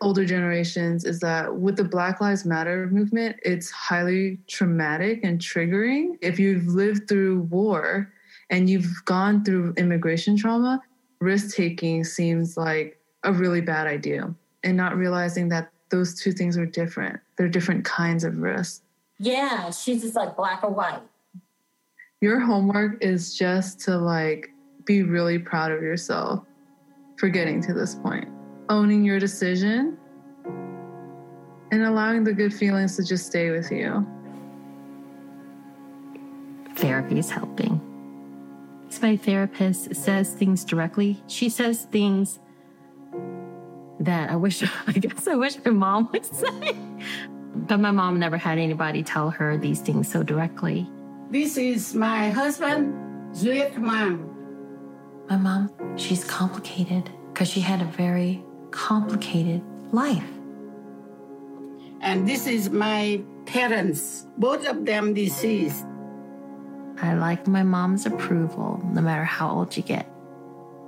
older 0.00 0.24
generations, 0.24 1.04
is 1.04 1.18
that 1.20 1.56
with 1.56 1.76
the 1.76 1.84
Black 1.84 2.20
Lives 2.20 2.44
Matter 2.44 2.86
movement, 2.86 3.36
it's 3.42 3.70
highly 3.70 4.38
traumatic 4.46 5.24
and 5.24 5.40
triggering. 5.40 6.16
If 6.20 6.38
you've 6.38 6.66
lived 6.68 7.08
through 7.08 7.40
war 7.42 8.12
and 8.50 8.70
you've 8.70 9.04
gone 9.04 9.44
through 9.44 9.74
immigration 9.76 10.36
trauma, 10.36 10.80
risk 11.20 11.56
taking 11.56 12.04
seems 12.04 12.56
like 12.56 13.00
a 13.24 13.32
really 13.32 13.60
bad 13.60 13.88
idea. 13.88 14.32
And 14.68 14.76
not 14.76 14.98
realizing 14.98 15.48
that 15.48 15.70
those 15.88 16.20
two 16.20 16.30
things 16.30 16.58
are 16.58 16.66
different, 16.66 17.18
they're 17.38 17.48
different 17.48 17.86
kinds 17.86 18.22
of 18.22 18.36
risks. 18.36 18.82
Yeah, 19.18 19.70
she's 19.70 20.02
just 20.02 20.14
like 20.14 20.36
black 20.36 20.62
or 20.62 20.68
white. 20.68 21.00
Your 22.20 22.38
homework 22.38 23.02
is 23.02 23.34
just 23.34 23.80
to 23.86 23.96
like 23.96 24.50
be 24.84 25.04
really 25.04 25.38
proud 25.38 25.72
of 25.72 25.80
yourself 25.80 26.44
for 27.16 27.30
getting 27.30 27.62
to 27.62 27.72
this 27.72 27.94
point, 27.94 28.28
owning 28.68 29.04
your 29.04 29.18
decision 29.18 29.96
and 30.44 31.82
allowing 31.84 32.22
the 32.22 32.34
good 32.34 32.52
feelings 32.52 32.94
to 32.96 33.02
just 33.02 33.24
stay 33.24 33.48
with 33.48 33.72
you. 33.72 34.06
Therapy 36.76 37.18
is 37.18 37.30
helping. 37.30 37.80
My 39.00 39.16
therapist 39.16 39.96
says 39.96 40.34
things 40.34 40.62
directly. 40.62 41.22
She 41.26 41.48
says 41.48 41.86
things 41.86 42.38
that 44.00 44.30
I 44.30 44.36
wish, 44.36 44.62
I 44.86 44.92
guess 44.92 45.26
I 45.26 45.34
wish 45.34 45.56
my 45.64 45.70
mom 45.70 46.08
would 46.12 46.24
say. 46.34 46.76
But 47.54 47.80
my 47.80 47.90
mom 47.90 48.18
never 48.18 48.36
had 48.36 48.58
anybody 48.58 49.02
tell 49.02 49.30
her 49.30 49.56
these 49.56 49.80
things 49.80 50.10
so 50.10 50.22
directly. 50.22 50.88
This 51.30 51.56
is 51.56 51.94
my 51.94 52.30
husband, 52.30 52.94
Zuyet 53.34 53.76
Mom. 53.76 54.34
My 55.28 55.36
mom, 55.36 55.70
she's 55.96 56.24
complicated 56.24 57.10
because 57.32 57.48
she 57.48 57.60
had 57.60 57.82
a 57.82 57.84
very 57.84 58.42
complicated 58.70 59.62
life. 59.92 60.24
And 62.00 62.28
this 62.28 62.46
is 62.46 62.70
my 62.70 63.20
parents, 63.44 64.26
both 64.38 64.66
of 64.66 64.86
them 64.86 65.14
deceased. 65.14 65.84
I 67.00 67.14
like 67.14 67.46
my 67.46 67.62
mom's 67.62 68.06
approval 68.06 68.80
no 68.92 69.00
matter 69.00 69.24
how 69.24 69.50
old 69.50 69.76
you 69.76 69.82
get. 69.82 70.08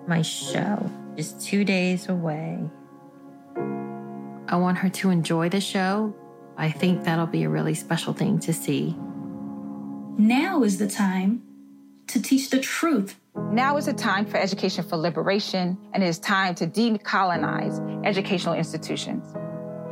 My 0.06 0.22
show 0.22 0.90
is 1.16 1.32
two 1.34 1.64
days 1.64 2.08
away. 2.08 2.58
I 4.50 4.56
want 4.56 4.78
her 4.78 4.88
to 4.88 5.10
enjoy 5.10 5.48
the 5.48 5.60
show. 5.60 6.12
I 6.56 6.72
think 6.72 7.04
that'll 7.04 7.26
be 7.28 7.44
a 7.44 7.48
really 7.48 7.74
special 7.74 8.12
thing 8.12 8.40
to 8.40 8.52
see. 8.52 8.96
Now 10.18 10.64
is 10.64 10.76
the 10.76 10.88
time 10.88 11.42
to 12.08 12.20
teach 12.20 12.50
the 12.50 12.58
truth. 12.58 13.14
Now 13.52 13.76
is 13.76 13.86
the 13.86 13.92
time 13.92 14.26
for 14.26 14.38
education 14.38 14.82
for 14.82 14.96
liberation, 14.96 15.78
and 15.94 16.02
it 16.02 16.08
is 16.08 16.18
time 16.18 16.56
to 16.56 16.66
decolonize 16.66 18.04
educational 18.04 18.54
institutions. 18.54 19.32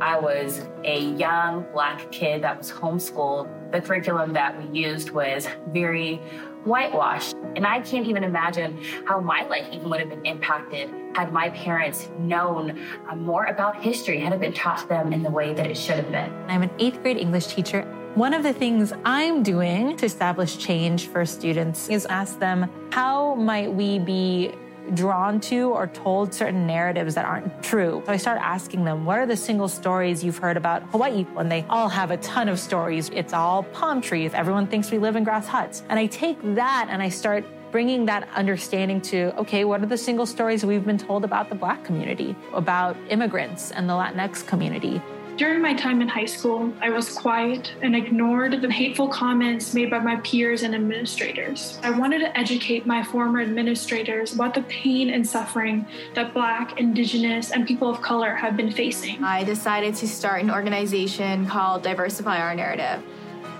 I 0.01 0.19
was 0.19 0.67
a 0.83 0.99
young 1.11 1.65
black 1.71 2.11
kid 2.11 2.43
that 2.43 2.57
was 2.57 2.69
homeschooled. 2.69 3.71
The 3.71 3.79
curriculum 3.79 4.33
that 4.33 4.61
we 4.61 4.77
used 4.77 5.11
was 5.11 5.47
very 5.69 6.19
whitewashed. 6.65 7.35
And 7.55 7.65
I 7.65 7.81
can't 7.81 8.07
even 8.07 8.23
imagine 8.23 8.83
how 9.05 9.19
my 9.19 9.45
life 9.47 9.67
even 9.71 9.89
would 9.89 9.99
have 9.99 10.09
been 10.09 10.25
impacted 10.25 10.89
had 11.15 11.33
my 11.33 11.49
parents 11.49 12.09
known 12.19 12.79
uh, 13.09 13.15
more 13.15 13.45
about 13.45 13.81
history, 13.81 14.19
had 14.19 14.33
it 14.33 14.39
been 14.39 14.53
taught 14.53 14.79
to 14.79 14.87
them 14.87 15.11
in 15.11 15.23
the 15.23 15.29
way 15.29 15.53
that 15.53 15.65
it 15.65 15.75
should 15.75 15.95
have 15.95 16.11
been. 16.11 16.31
I'm 16.47 16.61
an 16.61 16.71
eighth 16.79 17.01
grade 17.01 17.17
English 17.17 17.47
teacher. 17.47 17.81
One 18.15 18.33
of 18.33 18.43
the 18.43 18.53
things 18.53 18.91
I'm 19.05 19.43
doing 19.43 19.95
to 19.97 20.05
establish 20.05 20.57
change 20.57 21.07
for 21.07 21.25
students 21.25 21.89
is 21.89 22.05
ask 22.07 22.39
them, 22.39 22.69
how 22.91 23.35
might 23.35 23.71
we 23.71 23.99
be 23.99 24.53
drawn 24.95 25.39
to 25.41 25.69
or 25.69 25.87
told 25.87 26.33
certain 26.33 26.67
narratives 26.67 27.15
that 27.15 27.25
aren't 27.25 27.63
true. 27.63 28.01
So 28.05 28.11
I 28.11 28.17
start 28.17 28.39
asking 28.41 28.85
them, 28.85 29.05
what 29.05 29.17
are 29.17 29.25
the 29.25 29.37
single 29.37 29.67
stories 29.67 30.23
you've 30.23 30.37
heard 30.37 30.57
about 30.57 30.83
Hawaii? 30.91 31.25
And 31.37 31.51
they 31.51 31.65
all 31.69 31.89
have 31.89 32.11
a 32.11 32.17
ton 32.17 32.49
of 32.49 32.59
stories. 32.59 33.09
It's 33.13 33.33
all 33.33 33.63
palm 33.63 34.01
trees. 34.01 34.33
Everyone 34.33 34.67
thinks 34.67 34.91
we 34.91 34.97
live 34.97 35.15
in 35.15 35.23
grass 35.23 35.47
huts. 35.47 35.83
And 35.89 35.99
I 35.99 36.07
take 36.07 36.37
that 36.55 36.87
and 36.89 37.01
I 37.01 37.09
start 37.09 37.45
bringing 37.71 38.05
that 38.05 38.27
understanding 38.33 38.99
to 38.99 39.31
okay, 39.37 39.63
what 39.63 39.81
are 39.81 39.85
the 39.85 39.97
single 39.97 40.25
stories 40.25 40.65
we've 40.65 40.85
been 40.85 40.97
told 40.97 41.23
about 41.23 41.49
the 41.49 41.55
Black 41.55 41.83
community, 41.83 42.35
about 42.53 42.97
immigrants 43.09 43.71
and 43.71 43.87
the 43.89 43.93
Latinx 43.93 44.45
community? 44.45 45.01
During 45.39 45.61
my 45.61 45.73
time 45.73 46.01
in 46.01 46.09
high 46.09 46.25
school, 46.25 46.73
I 46.81 46.89
was 46.89 47.13
quiet 47.13 47.71
and 47.81 47.95
ignored 47.95 48.61
the 48.61 48.69
hateful 48.69 49.07
comments 49.07 49.73
made 49.73 49.89
by 49.89 49.99
my 49.99 50.17
peers 50.17 50.63
and 50.63 50.75
administrators. 50.75 51.79
I 51.81 51.91
wanted 51.91 52.19
to 52.19 52.37
educate 52.37 52.85
my 52.85 53.01
former 53.05 53.39
administrators 53.39 54.33
about 54.33 54.53
the 54.53 54.63
pain 54.63 55.09
and 55.09 55.25
suffering 55.25 55.87
that 56.13 56.33
Black, 56.33 56.77
Indigenous, 56.77 57.51
and 57.51 57.65
people 57.65 57.89
of 57.89 58.01
color 58.01 58.35
have 58.35 58.57
been 58.57 58.69
facing. 58.69 59.23
I 59.23 59.45
decided 59.45 59.95
to 59.95 60.09
start 60.09 60.43
an 60.43 60.51
organization 60.51 61.45
called 61.47 61.83
Diversify 61.83 62.37
Our 62.37 62.53
Narrative. 62.53 63.01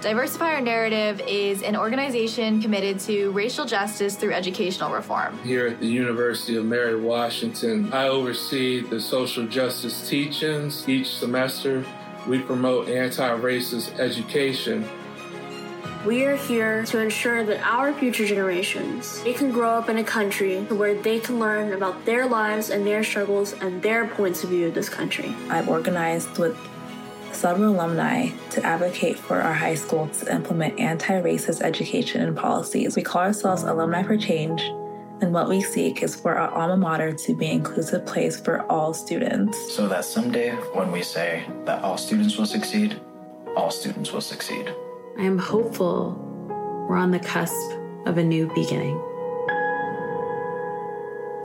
Diversify 0.01 0.53
Our 0.53 0.61
Narrative 0.61 1.19
is 1.27 1.61
an 1.61 1.75
organization 1.75 2.61
committed 2.61 3.01
to 3.01 3.31
racial 3.31 3.65
justice 3.65 4.15
through 4.15 4.31
educational 4.31 4.93
reform. 4.93 5.37
Here 5.39 5.67
at 5.67 5.81
the 5.81 5.87
University 5.87 6.55
of 6.55 6.63
Mary 6.63 6.95
Washington, 6.95 7.91
I 7.91 8.07
oversee 8.07 8.79
the 8.79 9.01
social 9.01 9.45
justice 9.45 10.07
teachings. 10.07 10.87
Each 10.87 11.09
semester, 11.09 11.83
we 12.29 12.39
promote 12.39 12.87
anti 12.87 13.27
racist 13.39 13.99
education. 13.99 14.87
We 16.05 16.23
are 16.23 16.37
here 16.37 16.85
to 16.85 16.99
ensure 16.99 17.43
that 17.43 17.59
our 17.61 17.93
future 17.93 18.25
generations 18.25 19.21
they 19.23 19.33
can 19.33 19.51
grow 19.51 19.71
up 19.71 19.89
in 19.89 19.97
a 19.97 20.03
country 20.03 20.61
where 20.63 20.95
they 20.95 21.19
can 21.19 21.39
learn 21.39 21.73
about 21.73 22.05
their 22.05 22.25
lives 22.25 22.69
and 22.69 22.87
their 22.87 23.03
struggles 23.03 23.51
and 23.51 23.81
their 23.81 24.07
points 24.07 24.45
of 24.45 24.51
view 24.51 24.67
of 24.67 24.73
this 24.73 24.87
country. 24.87 25.35
I've 25.49 25.67
organized 25.67 26.37
with 26.37 26.57
some 27.33 27.63
alumni 27.63 28.29
to 28.51 28.63
advocate 28.63 29.17
for 29.17 29.41
our 29.41 29.53
high 29.53 29.75
school 29.75 30.07
to 30.07 30.33
implement 30.33 30.79
anti 30.79 31.21
racist 31.21 31.61
education 31.61 32.21
and 32.21 32.35
policies. 32.35 32.95
We 32.95 33.01
call 33.01 33.21
ourselves 33.21 33.63
Alumni 33.63 34.03
for 34.03 34.17
Change, 34.17 34.61
and 35.21 35.33
what 35.33 35.49
we 35.49 35.61
seek 35.61 36.03
is 36.03 36.15
for 36.15 36.35
our 36.35 36.49
alma 36.49 36.77
mater 36.77 37.11
to 37.11 37.35
be 37.35 37.47
an 37.47 37.51
inclusive 37.53 38.05
place 38.05 38.39
for 38.39 38.63
all 38.71 38.93
students. 38.93 39.57
So 39.73 39.87
that 39.87 40.05
someday 40.05 40.51
when 40.73 40.91
we 40.91 41.03
say 41.03 41.45
that 41.65 41.83
all 41.83 41.97
students 41.97 42.37
will 42.37 42.45
succeed, 42.45 42.99
all 43.55 43.71
students 43.71 44.11
will 44.11 44.21
succeed. 44.21 44.73
I 45.17 45.23
am 45.23 45.37
hopeful 45.37 46.13
we're 46.87 46.97
on 46.97 47.11
the 47.11 47.19
cusp 47.19 47.77
of 48.05 48.17
a 48.17 48.23
new 48.23 48.47
beginning. 48.55 48.97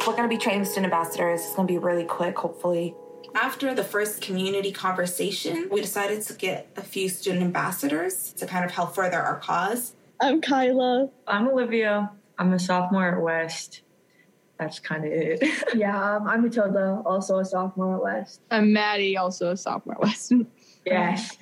We're 0.06 0.16
going 0.16 0.28
to 0.28 0.28
be 0.28 0.38
training 0.38 0.64
student 0.66 0.92
ambassadors. 0.92 1.40
It's 1.40 1.54
going 1.54 1.66
to 1.66 1.72
be 1.72 1.78
really 1.78 2.04
quick, 2.04 2.38
hopefully. 2.38 2.94
After 3.34 3.74
the 3.74 3.82
first 3.82 4.22
community 4.22 4.70
conversation, 4.70 5.68
we 5.70 5.80
decided 5.80 6.22
to 6.22 6.34
get 6.34 6.68
a 6.76 6.82
few 6.82 7.08
student 7.08 7.42
ambassadors 7.42 8.32
to 8.34 8.46
kind 8.46 8.64
of 8.64 8.70
help 8.70 8.94
further 8.94 9.20
our 9.20 9.40
cause. 9.40 9.94
I'm 10.20 10.40
Kyla. 10.40 11.10
I'm 11.26 11.48
Olivia. 11.48 12.12
I'm 12.38 12.52
a 12.52 12.60
sophomore 12.60 13.08
at 13.08 13.20
West. 13.20 13.82
That's 14.58 14.78
kind 14.78 15.04
of 15.04 15.10
it. 15.10 15.42
yeah, 15.74 16.16
um, 16.16 16.28
I'm 16.28 16.42
Matilda, 16.42 17.02
also 17.04 17.40
a 17.40 17.44
sophomore 17.44 17.96
at 17.96 18.02
West. 18.02 18.40
I'm 18.52 18.72
Maddie, 18.72 19.16
also 19.16 19.50
a 19.50 19.56
sophomore 19.56 19.96
at 19.96 20.00
West. 20.00 20.32
Yes. 20.86 21.36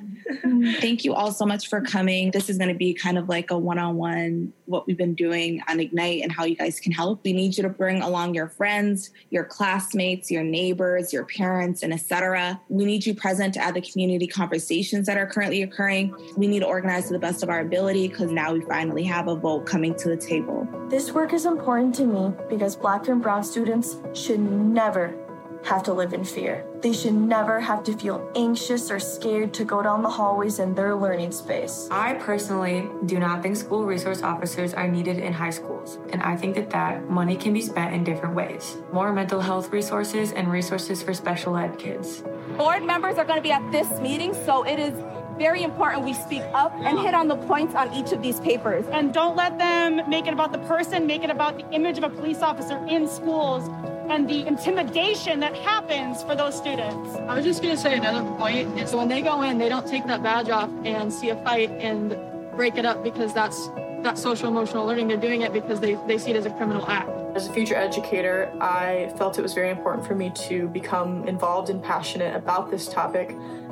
Mm, 0.45 0.77
thank 0.81 1.05
you 1.05 1.15
all 1.15 1.33
so 1.33 1.45
much 1.45 1.69
for 1.69 1.81
coming. 1.81 2.31
This 2.31 2.49
is 2.49 2.59
going 2.59 2.69
to 2.69 2.77
be 2.77 2.95
kind 2.95 3.19
of 3.19 3.29
like 3.29 3.51
a 3.51 3.59
one 3.59 3.79
on 3.79 3.97
one, 3.97 4.53
what 4.67 4.87
we've 4.87 4.97
been 4.97 5.15
doing 5.15 5.61
on 5.69 5.81
Ignite 5.81 6.23
and 6.23 6.31
how 6.31 6.45
you 6.45 6.55
guys 6.55 6.79
can 6.79 6.93
help. 6.93 7.25
We 7.25 7.33
need 7.33 7.57
you 7.57 7.63
to 7.65 7.69
bring 7.69 8.03
along 8.03 8.35
your 8.35 8.49
friends, 8.49 9.11
your 9.31 9.45
classmates, 9.45 10.31
your 10.31 10.45
neighbors, 10.45 11.13
your 11.13 11.25
parents, 11.25 11.83
and 11.83 11.93
etc. 11.93 12.61
We 12.69 12.85
need 12.85 13.05
you 13.05 13.15
present 13.15 13.57
at 13.57 13.75
the 13.75 13.81
community 13.81 14.27
conversations 14.27 15.07
that 15.07 15.17
are 15.17 15.27
currently 15.27 15.63
occurring. 15.63 16.15
We 16.37 16.47
need 16.47 16.61
to 16.61 16.67
organize 16.67 17.07
to 17.09 17.13
the 17.13 17.19
best 17.19 17.43
of 17.43 17.49
our 17.49 17.61
ability 17.61 18.09
because 18.09 18.31
now 18.31 18.53
we 18.53 18.61
finally 18.63 19.05
have 19.05 19.29
a 19.29 19.35
vote 19.35 19.67
coming 19.67 19.95
to 19.97 20.09
the 20.09 20.17
table. 20.17 20.69
This 20.89 21.13
work 21.13 21.33
is 21.33 21.47
important 21.47 21.95
to 21.97 22.05
me 22.05 22.33
because 22.49 22.77
Black 22.77 23.09
and 23.09 23.23
Brown 23.23 23.43
students 23.43 23.97
should 24.13 24.41
never 24.41 25.15
have 25.65 25.83
to 25.85 25.93
live 25.93 26.13
in 26.13 26.25
fear. 26.25 26.65
They 26.81 26.93
should 26.93 27.15
never 27.15 27.61
have 27.61 27.85
to 27.85 27.97
feel 27.97 28.31
anxious 28.35 28.91
or 28.91 28.99
scared 28.99 29.55
to 29.55 29.65
go 29.65 29.83
down 29.83 30.03
the 30.03 30.09
hallways 30.09 30.59
in 30.59 30.75
their 30.75 30.95
learning 30.95 31.33
space. 31.33 31.89
I 31.91 32.15
personally 32.15 32.89
do 33.07 33.19
not 33.19 33.43
think 33.43 33.57
school 33.57 33.85
resource 33.85 34.23
officers 34.23 34.75
are 34.75 34.89
needed 34.89 35.19
in 35.19 35.33
high 35.33 35.51
schools, 35.51 35.99
and 36.13 36.23
I 36.23 36.37
think 36.37 36.57
that 36.57 36.71
that 36.71 37.09
money 37.09 37.37
can 37.37 37.53
be 37.53 37.63
spent 37.63 37.95
in 37.95 38.05
different 38.05 38.35
ways. 38.35 38.77
More 38.93 39.13
mental 39.13 39.41
health 39.41 39.71
resources 39.73 40.33
and 40.33 40.51
resources 40.51 41.03
for 41.03 41.15
special 41.15 41.57
ed 41.57 41.79
kids. 41.79 42.23
Board 42.57 42.83
members 42.83 43.17
are 43.19 43.25
going 43.25 43.39
to 43.39 43.43
be 43.43 43.53
at 43.53 43.71
this 43.71 43.89
meeting, 44.01 44.35
so 44.35 44.65
it 44.65 44.79
is 44.79 44.95
very 45.39 45.63
important 45.63 46.05
we 46.05 46.13
speak 46.13 46.43
up 46.53 46.73
and 46.75 46.99
hit 46.99 47.15
on 47.15 47.27
the 47.27 47.37
points 47.37 47.75
on 47.75 47.93
each 47.95 48.13
of 48.13 48.23
these 48.23 48.39
papers. 48.41 48.85
And 48.93 49.15
don't 49.15 49.35
let 49.35 49.59
them 49.59 50.09
make 50.09 50.27
it 50.27 50.33
about 50.33 50.53
the 50.53 50.59
person, 50.59 51.07
make 51.07 51.25
it 51.25 51.31
about 51.31 51.57
the 51.57 51.69
image 51.71 51.99
of 51.99 52.05
a 52.05 52.11
police 52.11 52.43
officer 52.43 52.77
in 52.87 53.09
schools 53.09 53.69
and 54.09 54.29
the 54.29 54.47
intimidation 54.47 55.41
that 55.41 55.55
happens 55.55 56.23
for 56.23 56.35
those 56.35 56.57
students. 56.57 57.17
I 57.17 57.35
was 57.35 57.45
just 57.45 57.63
going 57.63 57.75
to 57.75 57.81
say 57.81 57.97
another 57.97 58.29
point 58.37 58.79
is 58.79 58.95
when 58.95 59.09
they 59.09 59.23
go 59.23 59.43
in, 59.43 59.59
they 59.59 59.69
don't 59.69 59.87
take 59.87 60.07
that 60.07 60.23
badge 60.23 60.49
off 60.49 60.71
and 60.85 61.13
see 61.13 61.31
a 61.31 61.37
fight 61.45 61.71
and 61.71 62.17
break 62.57 62.77
it 62.77 62.85
up 62.85 63.03
because 63.03 63.33
that's 63.33 63.71
that's 64.03 64.21
social 64.21 64.49
emotional 64.49 64.85
learning. 64.85 65.09
They're 65.09 65.17
doing 65.17 65.43
it 65.43 65.53
because 65.53 65.79
they, 65.81 65.95
they 66.09 66.19
see 66.19 66.33
it 66.33 66.37
as 66.37 66.45
a 66.45 66.51
criminal 66.51 66.85
act. 66.89 67.09
As 67.37 67.47
a 67.47 67.53
future 67.53 67.77
educator, 67.77 68.53
I 68.61 69.13
felt 69.17 69.39
it 69.39 69.43
was 69.43 69.55
very 69.55 69.71
important 69.71 70.07
for 70.07 70.15
me 70.15 70.31
to 70.49 70.69
become 70.69 71.27
involved 71.29 71.71
and 71.71 71.83
passionate 71.83 72.35
about 72.35 72.71
this 72.71 72.89
topic 72.89 73.31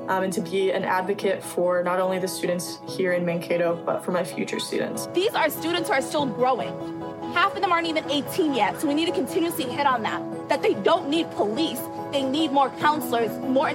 um, 0.08 0.22
and 0.22 0.32
to 0.32 0.40
be 0.40 0.70
an 0.70 0.84
advocate 0.84 1.42
for 1.42 1.82
not 1.82 2.00
only 2.00 2.18
the 2.18 2.28
students 2.28 2.78
here 2.88 3.12
in 3.12 3.24
Mankato, 3.24 3.82
but 3.84 4.04
for 4.04 4.12
my 4.12 4.24
future 4.24 4.58
students. 4.58 5.08
These 5.08 5.34
are 5.34 5.50
students 5.50 5.88
who 5.88 5.94
are 5.94 6.02
still 6.02 6.26
growing. 6.26 6.99
Half 7.34 7.54
of 7.54 7.62
them 7.62 7.72
aren't 7.72 7.86
even 7.86 8.08
18 8.10 8.54
yet, 8.54 8.80
so 8.80 8.88
we 8.88 8.94
need 8.94 9.06
to 9.06 9.12
continuously 9.12 9.64
hit 9.64 9.86
on 9.86 10.02
that. 10.02 10.48
That 10.48 10.62
they 10.62 10.74
don't 10.74 11.08
need 11.08 11.30
police, 11.32 11.80
they 12.12 12.22
need 12.22 12.50
more 12.50 12.70
counselors, 12.80 13.30
more 13.38 13.70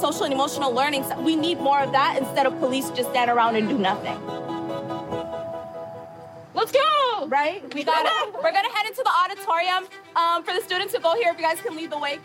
social 0.00 0.24
and 0.24 0.34
emotional 0.34 0.72
learning. 0.72 1.04
We 1.24 1.36
need 1.36 1.60
more 1.60 1.80
of 1.80 1.92
that 1.92 2.18
instead 2.18 2.46
of 2.46 2.58
police 2.58 2.90
just 2.90 3.10
stand 3.10 3.30
around 3.30 3.56
and 3.56 3.68
do 3.68 3.78
nothing. 3.78 4.18
Let's 6.54 6.72
go! 6.72 7.26
Right? 7.28 7.62
We 7.72 7.84
got 7.84 8.04
it. 8.04 8.34
We're 8.34 8.52
gonna 8.52 8.72
head 8.72 8.86
into 8.86 9.04
the 9.04 9.12
auditorium 9.24 9.86
um, 10.16 10.42
for 10.42 10.52
the 10.52 10.60
students 10.60 10.92
to 10.94 11.00
go 11.00 11.14
here. 11.14 11.30
If 11.30 11.36
you 11.36 11.44
guys 11.44 11.60
can 11.60 11.76
lead 11.76 11.90
the 11.90 11.98
way. 11.98 12.18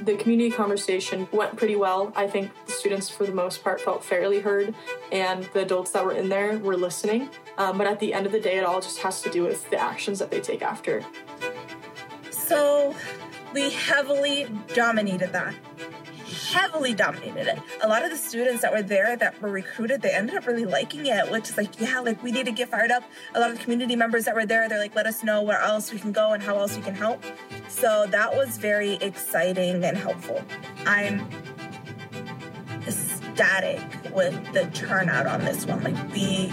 The 0.00 0.16
community 0.16 0.50
conversation 0.50 1.26
went 1.32 1.56
pretty 1.56 1.76
well. 1.76 2.12
I 2.14 2.26
think 2.26 2.50
the 2.66 2.72
students, 2.72 3.08
for 3.08 3.24
the 3.24 3.32
most 3.32 3.64
part, 3.64 3.80
felt 3.80 4.04
fairly 4.04 4.40
heard, 4.40 4.74
and 5.10 5.44
the 5.54 5.60
adults 5.60 5.92
that 5.92 6.04
were 6.04 6.12
in 6.12 6.28
there 6.28 6.58
were 6.58 6.76
listening. 6.76 7.30
Um, 7.56 7.78
but 7.78 7.86
at 7.86 7.98
the 7.98 8.12
end 8.12 8.26
of 8.26 8.32
the 8.32 8.40
day, 8.40 8.58
it 8.58 8.64
all 8.64 8.80
just 8.80 8.98
has 8.98 9.22
to 9.22 9.30
do 9.30 9.42
with 9.42 9.68
the 9.70 9.78
actions 9.78 10.18
that 10.18 10.30
they 10.30 10.40
take 10.40 10.60
after. 10.60 11.02
So 12.30 12.94
we 13.54 13.70
heavily 13.70 14.48
dominated 14.74 15.32
that. 15.32 15.54
Heavily 16.56 16.94
dominated 16.94 17.48
it. 17.48 17.58
A 17.82 17.88
lot 17.88 18.02
of 18.02 18.10
the 18.10 18.16
students 18.16 18.62
that 18.62 18.72
were 18.72 18.82
there 18.82 19.14
that 19.14 19.42
were 19.42 19.50
recruited, 19.50 20.00
they 20.00 20.12
ended 20.12 20.36
up 20.36 20.46
really 20.46 20.64
liking 20.64 21.04
it, 21.04 21.30
which 21.30 21.50
is 21.50 21.56
like, 21.58 21.78
yeah, 21.78 22.00
like 22.00 22.22
we 22.22 22.32
need 22.32 22.46
to 22.46 22.52
get 22.52 22.70
fired 22.70 22.90
up. 22.90 23.02
A 23.34 23.40
lot 23.40 23.50
of 23.50 23.58
the 23.58 23.62
community 23.62 23.94
members 23.94 24.24
that 24.24 24.34
were 24.34 24.46
there, 24.46 24.66
they're 24.66 24.78
like, 24.78 24.94
let 24.94 25.06
us 25.06 25.22
know 25.22 25.42
where 25.42 25.60
else 25.60 25.92
we 25.92 25.98
can 25.98 26.12
go 26.12 26.32
and 26.32 26.42
how 26.42 26.56
else 26.56 26.74
we 26.74 26.82
can 26.82 26.94
help. 26.94 27.22
So 27.68 28.06
that 28.08 28.34
was 28.34 28.56
very 28.56 28.94
exciting 28.94 29.84
and 29.84 29.98
helpful. 29.98 30.42
I'm 30.86 31.28
ecstatic 32.86 33.82
with 34.14 34.34
the 34.54 34.64
turnout 34.72 35.26
on 35.26 35.44
this 35.44 35.66
one. 35.66 35.84
Like 35.84 36.12
we 36.12 36.50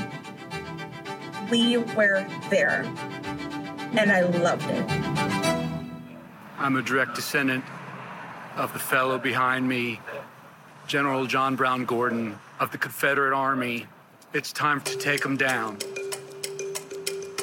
we 1.49 1.77
were 1.77 2.27
there 2.49 2.81
and 3.93 4.11
I 4.11 4.21
loved 4.21 4.69
it. 4.69 4.85
I'm 6.57 6.75
a 6.75 6.81
direct 6.81 7.15
descendant 7.15 7.63
of 8.55 8.73
the 8.73 8.79
fellow 8.79 9.17
behind 9.17 9.67
me, 9.67 9.99
General 10.87 11.25
John 11.25 11.55
Brown 11.55 11.85
Gordon 11.85 12.37
of 12.59 12.71
the 12.71 12.77
Confederate 12.77 13.35
Army. 13.35 13.87
It's 14.33 14.51
time 14.51 14.81
to 14.81 14.97
take 14.97 15.21
them 15.21 15.37
down 15.37 15.77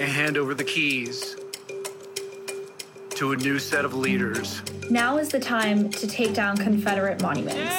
and 0.01 0.09
hand 0.09 0.37
over 0.37 0.55
the 0.55 0.65
keys 0.65 1.37
to 3.11 3.33
a 3.33 3.37
new 3.37 3.59
set 3.59 3.85
of 3.85 3.95
leaders. 3.95 4.63
Now 4.91 5.19
is 5.19 5.29
the 5.29 5.41
time 5.41 5.91
to 5.91 6.07
take 6.07 6.35
down 6.35 6.57
Confederate 6.57 7.23
monuments. 7.23 7.75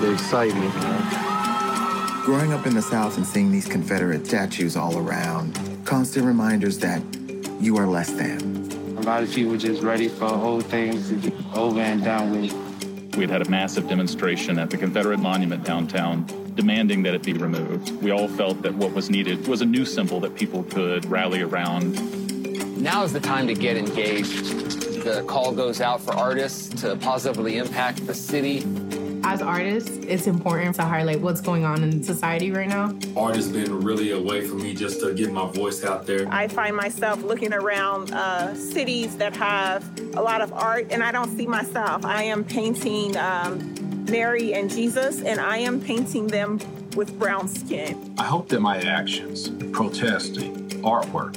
They 0.00 0.12
excite 0.12 0.54
me. 0.54 0.70
Growing 2.24 2.52
up 2.52 2.66
in 2.66 2.74
the 2.74 2.82
South 2.82 3.16
and 3.16 3.26
seeing 3.26 3.50
these 3.50 3.66
Confederate 3.66 4.26
statues 4.26 4.76
all 4.76 4.96
around, 4.96 5.58
constant 5.84 6.24
reminders 6.24 6.78
that 6.78 7.02
you 7.60 7.76
are 7.76 7.86
less 7.86 8.10
than. 8.12 8.49
A 9.00 9.02
lot 9.02 9.22
of 9.22 9.32
people 9.32 9.56
just 9.56 9.82
ready 9.82 10.08
for 10.08 10.26
old 10.26 10.66
things 10.66 11.08
to 11.08 11.14
be 11.16 11.32
over 11.54 11.80
and 11.80 12.04
done 12.04 12.30
with. 12.32 13.16
We 13.16 13.22
had 13.22 13.30
had 13.30 13.46
a 13.46 13.50
massive 13.50 13.88
demonstration 13.88 14.58
at 14.58 14.68
the 14.68 14.76
Confederate 14.76 15.18
Monument 15.18 15.64
downtown 15.64 16.26
demanding 16.54 17.02
that 17.04 17.14
it 17.14 17.22
be 17.22 17.32
removed. 17.32 17.90
We 18.02 18.10
all 18.10 18.28
felt 18.28 18.60
that 18.62 18.74
what 18.74 18.92
was 18.92 19.08
needed 19.08 19.48
was 19.48 19.62
a 19.62 19.66
new 19.66 19.86
symbol 19.86 20.20
that 20.20 20.34
people 20.36 20.64
could 20.64 21.06
rally 21.06 21.40
around 21.40 21.98
now 22.80 23.04
is 23.04 23.12
the 23.12 23.20
time 23.20 23.46
to 23.46 23.54
get 23.54 23.76
engaged. 23.76 24.46
The 25.04 25.22
call 25.26 25.52
goes 25.52 25.80
out 25.80 26.00
for 26.00 26.14
artists 26.14 26.80
to 26.80 26.96
positively 26.96 27.58
impact 27.58 28.06
the 28.06 28.14
city. 28.14 28.60
As 29.30 29.42
artists, 29.42 29.96
it's 30.08 30.26
important 30.26 30.74
to 30.74 30.82
highlight 30.82 31.20
what's 31.20 31.40
going 31.40 31.64
on 31.64 31.84
in 31.84 32.02
society 32.02 32.50
right 32.50 32.68
now. 32.68 32.92
Art 33.16 33.36
has 33.36 33.46
been 33.46 33.80
really 33.80 34.10
a 34.10 34.20
way 34.20 34.44
for 34.44 34.56
me 34.56 34.74
just 34.74 34.98
to 35.02 35.14
get 35.14 35.30
my 35.30 35.46
voice 35.46 35.84
out 35.84 36.04
there. 36.04 36.26
I 36.32 36.48
find 36.48 36.74
myself 36.74 37.22
looking 37.22 37.52
around 37.52 38.12
uh, 38.12 38.56
cities 38.56 39.16
that 39.18 39.36
have 39.36 39.88
a 40.16 40.20
lot 40.20 40.40
of 40.40 40.52
art, 40.52 40.88
and 40.90 41.00
I 41.00 41.12
don't 41.12 41.36
see 41.36 41.46
myself. 41.46 42.04
I 42.04 42.24
am 42.24 42.42
painting 42.42 43.16
um, 43.18 44.04
Mary 44.10 44.52
and 44.52 44.68
Jesus, 44.68 45.22
and 45.22 45.38
I 45.38 45.58
am 45.58 45.80
painting 45.80 46.26
them 46.26 46.58
with 46.96 47.16
brown 47.16 47.46
skin. 47.46 48.12
I 48.18 48.24
hope 48.24 48.48
that 48.48 48.58
my 48.58 48.78
actions, 48.78 49.48
protesting, 49.70 50.70
artwork, 50.82 51.36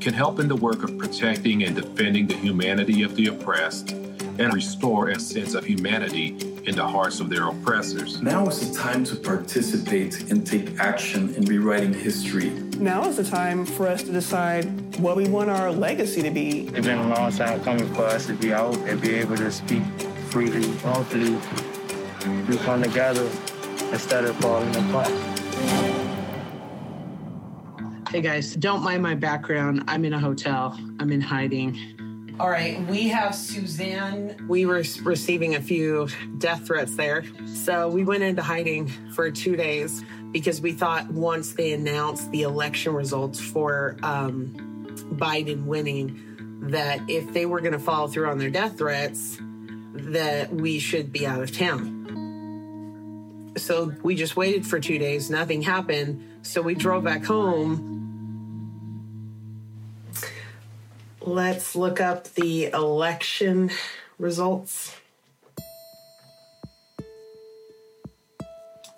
can 0.00 0.14
help 0.14 0.38
in 0.38 0.46
the 0.46 0.54
work 0.54 0.84
of 0.84 0.96
protecting 0.96 1.64
and 1.64 1.74
defending 1.74 2.28
the 2.28 2.36
humanity 2.36 3.02
of 3.02 3.16
the 3.16 3.26
oppressed 3.26 3.96
and 4.38 4.52
restore 4.52 5.08
a 5.08 5.20
sense 5.20 5.54
of 5.54 5.64
humanity 5.64 6.36
in 6.64 6.76
the 6.76 6.86
hearts 6.86 7.20
of 7.20 7.28
their 7.28 7.48
oppressors. 7.48 8.22
Now 8.22 8.46
is 8.48 8.70
the 8.70 8.78
time 8.78 9.04
to 9.04 9.16
participate 9.16 10.30
and 10.30 10.46
take 10.46 10.78
action 10.78 11.34
in 11.34 11.44
rewriting 11.44 11.92
history. 11.92 12.50
Now 12.78 13.04
is 13.08 13.16
the 13.16 13.24
time 13.24 13.66
for 13.66 13.88
us 13.88 14.02
to 14.04 14.12
decide 14.12 14.64
what 14.96 15.16
we 15.16 15.28
want 15.28 15.50
our 15.50 15.70
legacy 15.70 16.22
to 16.22 16.30
be. 16.30 16.68
It's 16.68 16.86
been 16.86 16.98
a 16.98 17.08
long 17.08 17.32
time 17.32 17.62
coming 17.62 17.92
for 17.94 18.04
us 18.04 18.26
to 18.26 18.34
be 18.34 18.52
out 18.52 18.76
and 18.88 19.00
be 19.00 19.14
able 19.14 19.36
to 19.36 19.50
speak 19.50 19.82
freely. 20.28 20.70
Hopefully, 20.78 21.36
we 22.48 22.56
come 22.58 22.82
together 22.82 23.28
instead 23.90 24.24
of 24.24 24.36
falling 24.36 24.74
apart. 24.76 25.12
Hey 28.08 28.20
guys, 28.20 28.54
don't 28.56 28.82
mind 28.82 29.02
my 29.02 29.14
background. 29.14 29.84
I'm 29.88 30.04
in 30.04 30.12
a 30.12 30.18
hotel, 30.18 30.78
I'm 31.00 31.10
in 31.12 31.20
hiding. 31.20 31.78
All 32.40 32.48
right, 32.48 32.80
we 32.86 33.08
have 33.08 33.34
Suzanne. 33.34 34.46
We 34.48 34.64
were 34.64 34.82
receiving 35.02 35.54
a 35.54 35.60
few 35.60 36.08
death 36.38 36.66
threats 36.66 36.96
there. 36.96 37.24
So 37.46 37.88
we 37.88 38.04
went 38.04 38.22
into 38.22 38.42
hiding 38.42 38.88
for 39.14 39.30
two 39.30 39.54
days 39.54 40.02
because 40.32 40.60
we 40.60 40.72
thought 40.72 41.10
once 41.10 41.52
they 41.52 41.72
announced 41.72 42.30
the 42.30 42.42
election 42.42 42.94
results 42.94 43.38
for 43.38 43.96
um, 44.02 44.54
Biden 45.12 45.66
winning, 45.66 46.60
that 46.70 47.00
if 47.06 47.32
they 47.34 47.44
were 47.44 47.60
going 47.60 47.74
to 47.74 47.78
follow 47.78 48.08
through 48.08 48.28
on 48.28 48.38
their 48.38 48.50
death 48.50 48.78
threats, 48.78 49.36
that 49.92 50.52
we 50.52 50.78
should 50.78 51.12
be 51.12 51.26
out 51.26 51.42
of 51.42 51.56
town. 51.56 51.92
So 53.58 53.92
we 54.02 54.14
just 54.14 54.36
waited 54.36 54.66
for 54.66 54.80
two 54.80 54.98
days, 54.98 55.28
nothing 55.28 55.60
happened. 55.60 56.24
So 56.42 56.62
we 56.62 56.74
drove 56.74 57.04
back 57.04 57.24
home 57.24 58.01
Let's 61.24 61.76
look 61.76 62.00
up 62.00 62.24
the 62.34 62.66
election 62.72 63.70
results. 64.18 64.96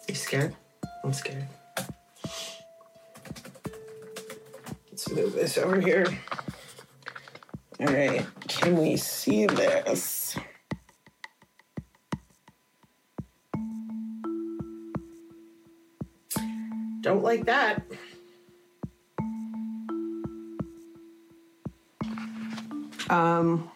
You 0.09 0.15
scared? 0.15 0.57
I'm 1.05 1.13
scared. 1.13 1.47
Let's 4.91 5.11
move 5.11 5.35
this 5.35 5.59
over 5.59 5.79
here. 5.79 6.07
All 7.81 7.87
right, 7.89 8.25
can 8.49 8.79
we 8.79 8.97
see 8.97 9.45
this? 9.45 10.35
Don't 17.03 17.23
like 17.23 17.45
that. 17.45 17.83
Um, 23.15 23.71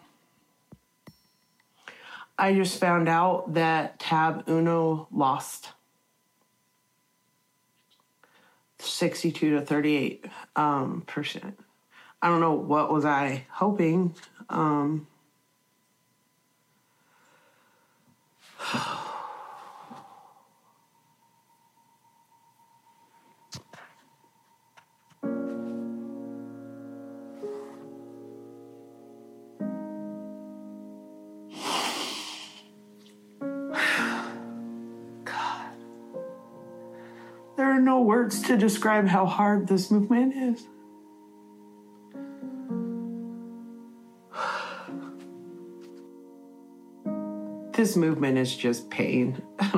I 2.36 2.54
just 2.54 2.80
found 2.80 3.08
out 3.08 3.54
that 3.54 4.00
Tab 4.00 4.48
Uno 4.48 5.06
lost 5.12 5.68
62 8.80 9.50
to 9.50 9.60
38 9.60 10.26
um, 10.56 11.04
percent. 11.06 11.58
I 12.20 12.28
don't 12.28 12.40
know 12.40 12.54
what 12.54 12.92
was 12.92 13.04
I 13.04 13.46
hoping. 13.50 14.16
Um, 14.48 15.06
words 38.28 38.42
to 38.42 38.58
describe 38.58 39.08
how 39.08 39.24
hard 39.24 39.66
this 39.66 39.90
movement 39.90 40.34
is. 40.34 40.66
this 47.72 47.96
movement 47.96 48.36
is 48.36 48.54
just 48.54 48.90
pain. 48.90 49.40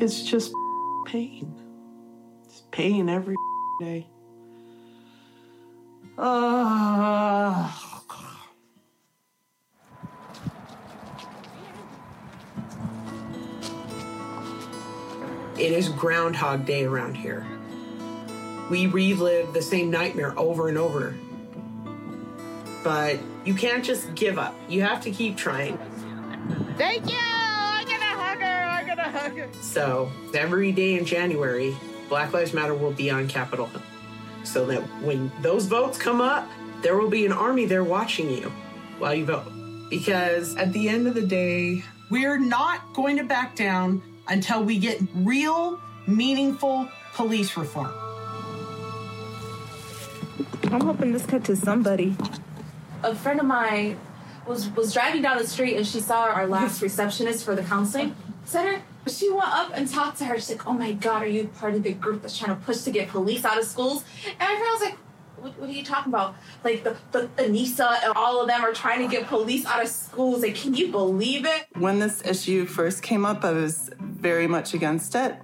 it's 0.00 0.22
just 0.22 0.52
pain. 1.06 1.52
It's 2.44 2.62
pain 2.70 3.08
every 3.08 3.34
day. 3.80 4.06
Uh, 6.18 7.72
it 15.60 15.72
is 15.72 15.90
Groundhog 15.90 16.64
Day 16.64 16.84
around 16.84 17.16
here. 17.16 17.46
We 18.70 18.86
relive 18.86 19.52
the 19.52 19.60
same 19.60 19.90
nightmare 19.90 20.32
over 20.38 20.68
and 20.68 20.78
over. 20.78 21.14
But 22.82 23.18
you 23.44 23.52
can't 23.54 23.84
just 23.84 24.14
give 24.14 24.38
up. 24.38 24.54
You 24.70 24.80
have 24.82 25.02
to 25.02 25.10
keep 25.10 25.36
trying. 25.36 25.76
Thank 26.78 27.10
you. 27.10 27.18
I 27.18 27.84
get 27.86 28.00
a 28.00 28.04
hugger. 28.04 28.44
I 28.44 28.84
get 28.84 28.98
a 28.98 29.02
hugger. 29.02 29.48
So 29.60 30.10
every 30.32 30.72
day 30.72 30.98
in 30.98 31.04
January, 31.04 31.76
Black 32.08 32.32
Lives 32.32 32.54
Matter 32.54 32.74
will 32.74 32.92
be 32.92 33.10
on 33.10 33.28
Capitol 33.28 33.66
Hill. 33.66 33.82
So 34.44 34.64
that 34.66 34.80
when 35.02 35.30
those 35.42 35.66
votes 35.66 35.98
come 35.98 36.22
up, 36.22 36.48
there 36.80 36.96
will 36.96 37.10
be 37.10 37.26
an 37.26 37.32
army 37.32 37.66
there 37.66 37.84
watching 37.84 38.30
you 38.30 38.50
while 38.98 39.14
you 39.14 39.26
vote. 39.26 39.52
Because 39.90 40.56
at 40.56 40.72
the 40.72 40.88
end 40.88 41.06
of 41.06 41.14
the 41.14 41.26
day, 41.26 41.84
we're 42.08 42.38
not 42.38 42.94
going 42.94 43.18
to 43.18 43.24
back 43.24 43.54
down 43.56 44.02
until 44.30 44.62
we 44.64 44.78
get 44.78 45.00
real, 45.14 45.78
meaningful 46.06 46.88
police 47.14 47.56
reform. 47.56 47.92
I'm 50.72 50.80
hoping 50.80 51.12
this 51.12 51.26
cut 51.26 51.44
to 51.44 51.56
somebody. 51.56 52.16
a 53.02 53.14
friend 53.14 53.40
of 53.40 53.46
mine 53.46 53.98
was 54.46 54.68
was 54.70 54.92
driving 54.92 55.22
down 55.22 55.36
the 55.38 55.46
street 55.46 55.76
and 55.76 55.86
she 55.86 56.00
saw 56.00 56.24
our 56.26 56.46
last 56.46 56.80
receptionist 56.88 57.44
for 57.44 57.54
the 57.54 57.62
counseling 57.62 58.14
center. 58.44 58.82
She 59.08 59.30
went 59.30 59.48
up 59.48 59.72
and 59.74 59.88
talked 59.88 60.18
to 60.18 60.24
her. 60.26 60.36
She's 60.36 60.50
like, 60.50 60.66
"Oh 60.66 60.72
my 60.74 60.92
God, 60.92 61.22
are 61.22 61.26
you 61.26 61.48
part 61.58 61.74
of 61.74 61.82
the 61.82 61.92
group 61.92 62.22
that's 62.22 62.38
trying 62.38 62.56
to 62.56 62.64
push 62.64 62.82
to 62.82 62.90
get 62.90 63.08
police 63.08 63.44
out 63.44 63.58
of 63.58 63.64
schools?" 63.64 64.04
And 64.26 64.38
my 64.38 64.46
friend 64.46 64.70
was 64.72 64.82
like, 64.82 64.98
"What, 65.40 65.58
what 65.58 65.68
are 65.68 65.72
you 65.72 65.84
talking 65.84 66.12
about? 66.12 66.36
Like 66.64 66.84
the 66.84 66.96
the 67.12 67.28
Anissa 67.38 68.02
and 68.04 68.12
all 68.14 68.40
of 68.40 68.48
them 68.48 68.62
are 68.62 68.72
trying 68.72 69.00
to 69.00 69.08
get 69.08 69.26
police 69.26 69.66
out 69.66 69.82
of 69.82 69.88
schools. 69.88 70.42
Like, 70.42 70.54
can 70.54 70.74
you 70.74 70.90
believe 70.90 71.46
it?" 71.46 71.66
When 71.74 71.98
this 71.98 72.24
issue 72.24 72.66
first 72.66 73.02
came 73.02 73.24
up, 73.24 73.44
I 73.44 73.52
was 73.52 73.90
very 73.98 74.46
much 74.46 74.74
against 74.74 75.14
it 75.14 75.36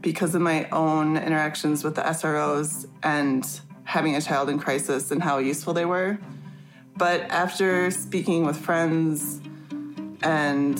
because 0.00 0.34
of 0.34 0.42
my 0.42 0.68
own 0.70 1.16
interactions 1.16 1.82
with 1.82 1.96
the 1.96 2.02
SROs 2.02 2.86
and 3.02 3.60
having 3.84 4.16
a 4.16 4.20
child 4.20 4.48
in 4.48 4.58
crisis 4.58 5.10
and 5.10 5.22
how 5.22 5.38
useful 5.38 5.72
they 5.74 5.84
were. 5.84 6.18
But 6.96 7.22
after 7.22 7.90
speaking 7.90 8.44
with 8.44 8.56
friends 8.56 9.40
and 10.22 10.78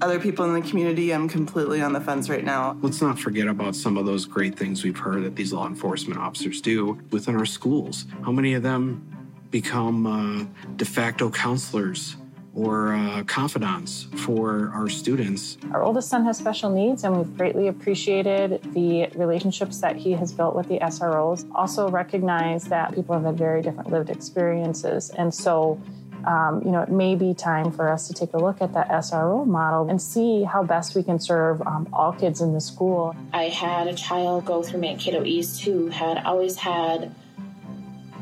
other 0.00 0.20
people 0.20 0.44
in 0.44 0.52
the 0.60 0.68
community, 0.68 1.12
I'm 1.12 1.28
completely 1.28 1.82
on 1.82 1.92
the 1.92 2.00
fence 2.00 2.28
right 2.28 2.44
now. 2.44 2.76
Let's 2.82 3.02
not 3.02 3.18
forget 3.18 3.48
about 3.48 3.74
some 3.74 3.96
of 3.96 4.06
those 4.06 4.24
great 4.24 4.56
things 4.56 4.84
we've 4.84 4.98
heard 4.98 5.24
that 5.24 5.36
these 5.36 5.52
law 5.52 5.66
enforcement 5.66 6.20
officers 6.20 6.60
do 6.60 7.00
within 7.10 7.36
our 7.36 7.46
schools. 7.46 8.06
How 8.24 8.32
many 8.32 8.54
of 8.54 8.62
them 8.62 9.04
become 9.50 10.06
uh, 10.06 10.44
de 10.76 10.84
facto 10.84 11.30
counselors 11.30 12.16
or 12.54 12.94
uh, 12.94 13.22
confidants 13.24 14.06
for 14.16 14.70
our 14.74 14.88
students? 14.88 15.58
Our 15.72 15.82
oldest 15.82 16.08
son 16.08 16.24
has 16.24 16.38
special 16.38 16.70
needs, 16.70 17.04
and 17.04 17.16
we've 17.16 17.36
greatly 17.36 17.68
appreciated 17.68 18.62
the 18.74 19.08
relationships 19.14 19.80
that 19.80 19.96
he 19.96 20.12
has 20.12 20.32
built 20.32 20.54
with 20.54 20.68
the 20.68 20.78
SROs. 20.80 21.48
Also, 21.54 21.88
recognize 21.88 22.64
that 22.64 22.94
people 22.94 23.14
have 23.14 23.24
had 23.24 23.36
very 23.36 23.62
different 23.62 23.90
lived 23.90 24.10
experiences, 24.10 25.10
and 25.10 25.32
so 25.32 25.80
um, 26.28 26.60
you 26.62 26.70
know, 26.70 26.82
it 26.82 26.90
may 26.90 27.14
be 27.14 27.32
time 27.32 27.72
for 27.72 27.88
us 27.88 28.06
to 28.08 28.12
take 28.12 28.34
a 28.34 28.36
look 28.36 28.60
at 28.60 28.74
that 28.74 28.88
SRO 28.90 29.46
model 29.46 29.88
and 29.88 30.00
see 30.00 30.42
how 30.42 30.62
best 30.62 30.94
we 30.94 31.02
can 31.02 31.18
serve 31.18 31.62
um, 31.62 31.88
all 31.90 32.12
kids 32.12 32.42
in 32.42 32.52
the 32.52 32.60
school. 32.60 33.16
I 33.32 33.44
had 33.44 33.86
a 33.86 33.94
child 33.94 34.44
go 34.44 34.62
through 34.62 34.80
Mankato 34.80 35.24
East 35.24 35.62
who 35.62 35.88
had 35.88 36.18
always 36.18 36.56
had 36.56 37.14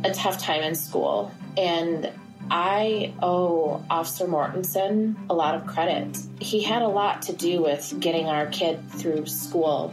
a 0.04 0.12
tough 0.12 0.38
time 0.38 0.62
in 0.62 0.76
school. 0.76 1.32
And 1.56 2.12
I 2.48 3.12
owe 3.20 3.84
Officer 3.90 4.26
Mortensen 4.26 5.16
a 5.28 5.34
lot 5.34 5.56
of 5.56 5.66
credit. 5.66 6.16
He 6.38 6.62
had 6.62 6.82
a 6.82 6.88
lot 6.88 7.22
to 7.22 7.32
do 7.32 7.60
with 7.60 7.92
getting 7.98 8.26
our 8.26 8.46
kid 8.46 8.88
through 8.88 9.26
school 9.26 9.92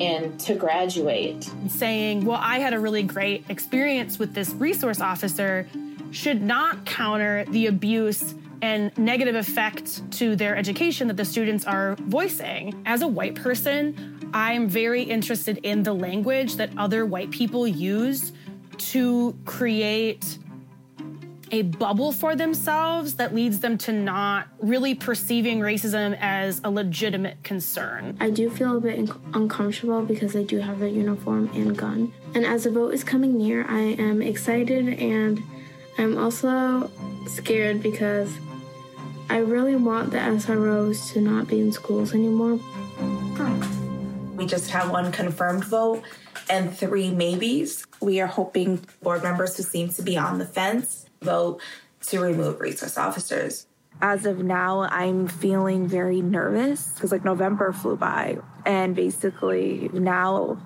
and 0.00 0.40
to 0.40 0.56
graduate. 0.56 1.48
Saying, 1.68 2.24
well, 2.24 2.40
I 2.42 2.58
had 2.58 2.74
a 2.74 2.80
really 2.80 3.04
great 3.04 3.44
experience 3.48 4.18
with 4.18 4.34
this 4.34 4.50
resource 4.54 5.00
officer 5.00 5.68
should 6.12 6.42
not 6.42 6.86
counter 6.86 7.44
the 7.46 7.66
abuse 7.66 8.34
and 8.60 8.96
negative 8.96 9.34
effect 9.34 10.08
to 10.12 10.36
their 10.36 10.56
education 10.56 11.08
that 11.08 11.16
the 11.16 11.24
students 11.24 11.64
are 11.64 11.96
voicing. 12.02 12.80
As 12.86 13.02
a 13.02 13.08
white 13.08 13.34
person, 13.34 14.30
I'm 14.32 14.68
very 14.68 15.02
interested 15.02 15.58
in 15.64 15.82
the 15.82 15.92
language 15.92 16.56
that 16.56 16.70
other 16.78 17.04
white 17.04 17.32
people 17.32 17.66
use 17.66 18.32
to 18.78 19.36
create 19.44 20.38
a 21.50 21.62
bubble 21.62 22.12
for 22.12 22.34
themselves 22.34 23.14
that 23.14 23.34
leads 23.34 23.60
them 23.60 23.76
to 23.76 23.92
not 23.92 24.48
really 24.60 24.94
perceiving 24.94 25.60
racism 25.60 26.16
as 26.18 26.62
a 26.64 26.70
legitimate 26.70 27.42
concern. 27.42 28.16
I 28.20 28.30
do 28.30 28.48
feel 28.48 28.78
a 28.78 28.80
bit 28.80 29.10
uncomfortable 29.34 30.02
because 30.02 30.34
I 30.34 30.44
do 30.44 30.60
have 30.60 30.80
a 30.80 30.88
uniform 30.88 31.50
and 31.52 31.76
gun. 31.76 32.12
And 32.34 32.46
as 32.46 32.64
the 32.64 32.70
vote 32.70 32.94
is 32.94 33.04
coming 33.04 33.36
near, 33.36 33.66
I 33.68 33.80
am 33.80 34.22
excited 34.22 34.88
and 34.88 35.42
I'm 35.98 36.16
also 36.18 36.90
scared 37.26 37.82
because 37.82 38.32
I 39.28 39.38
really 39.38 39.76
want 39.76 40.10
the 40.10 40.18
SROs 40.18 41.12
to 41.12 41.20
not 41.20 41.48
be 41.48 41.60
in 41.60 41.72
schools 41.72 42.14
anymore. 42.14 42.56
Hmm. 42.56 44.36
We 44.36 44.46
just 44.46 44.70
have 44.70 44.90
one 44.90 45.12
confirmed 45.12 45.64
vote 45.64 46.02
and 46.50 46.76
three 46.76 47.10
maybes. 47.10 47.86
We 48.00 48.20
are 48.20 48.26
hoping 48.26 48.84
board 49.02 49.22
members 49.22 49.56
who 49.56 49.62
seem 49.62 49.90
to 49.90 50.02
be 50.02 50.16
on 50.16 50.38
the 50.38 50.46
fence 50.46 51.06
vote 51.22 51.60
to 52.08 52.20
remove 52.20 52.60
resource 52.60 52.98
officers. 52.98 53.66
As 54.00 54.26
of 54.26 54.42
now, 54.42 54.80
I'm 54.90 55.28
feeling 55.28 55.86
very 55.86 56.20
nervous 56.20 56.92
because 56.94 57.12
like 57.12 57.24
November 57.24 57.72
flew 57.72 57.96
by 57.96 58.38
and 58.66 58.96
basically 58.96 59.88
now 59.92 60.60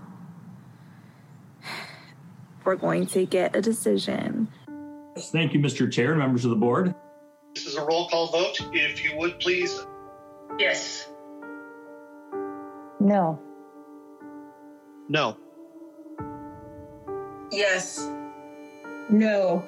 we're 2.65 2.77
going 2.77 3.07
to 3.09 3.27
get 3.27 3.55
a 3.55 3.61
decision 3.61 4.49
Thank 5.19 5.55
you, 5.55 5.61
Mr. 5.61 5.91
Chair 5.91 6.11
and 6.11 6.19
members 6.19 6.45
of 6.45 6.51
the 6.51 6.57
board. 6.57 6.95
This 7.55 7.67
is 7.67 7.77
a 7.77 7.85
roll 7.85 8.09
call 8.09 8.27
vote. 8.29 8.59
If 8.73 9.03
you 9.03 9.17
would 9.17 9.41
please. 9.41 9.87
Yes. 10.59 11.09
No. 13.01 13.41
No. 15.09 15.37
Yes. 17.51 18.11
No. 19.09 19.67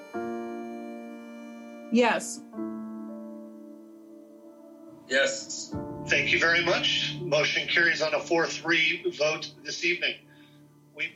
Yes. 1.93 2.41
Yes. 5.09 5.75
Thank 6.09 6.33
you 6.33 6.39
very 6.39 6.65
much. 6.65 7.17
Motion 7.23 7.67
carries 7.69 8.03
on 8.03 8.15
a 8.15 8.21
4 8.21 8.47
3 8.47 9.15
vote 9.19 9.53
this 9.65 9.85
evening. 9.85 10.15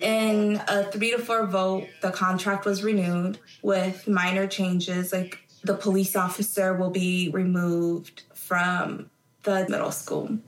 In 0.00 0.62
a 0.68 0.84
three 0.84 1.10
to 1.10 1.18
four 1.18 1.46
vote, 1.46 1.88
the 2.00 2.10
contract 2.10 2.64
was 2.64 2.82
renewed 2.82 3.38
with 3.62 4.06
minor 4.06 4.46
changes, 4.46 5.12
like 5.12 5.38
the 5.64 5.74
police 5.74 6.16
officer 6.16 6.74
will 6.74 6.90
be 6.90 7.30
removed 7.32 8.22
from 8.34 9.10
the 9.42 9.66
middle 9.68 9.92
school. 9.92 10.38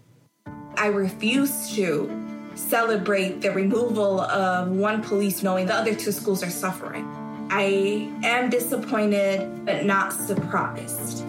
I 0.77 0.87
refuse 0.87 1.75
to 1.75 2.11
celebrate 2.55 3.41
the 3.41 3.51
removal 3.51 4.21
of 4.21 4.69
one 4.69 5.03
police 5.03 5.43
knowing 5.43 5.67
the 5.67 5.75
other 5.75 5.95
two 5.95 6.13
schools 6.13 6.43
are 6.43 6.51
suffering. 6.51 7.05
I 7.51 8.13
am 8.25 8.51
disappointed, 8.51 9.65
but 9.65 9.85
not 9.85 10.13
surprised. 10.13 11.25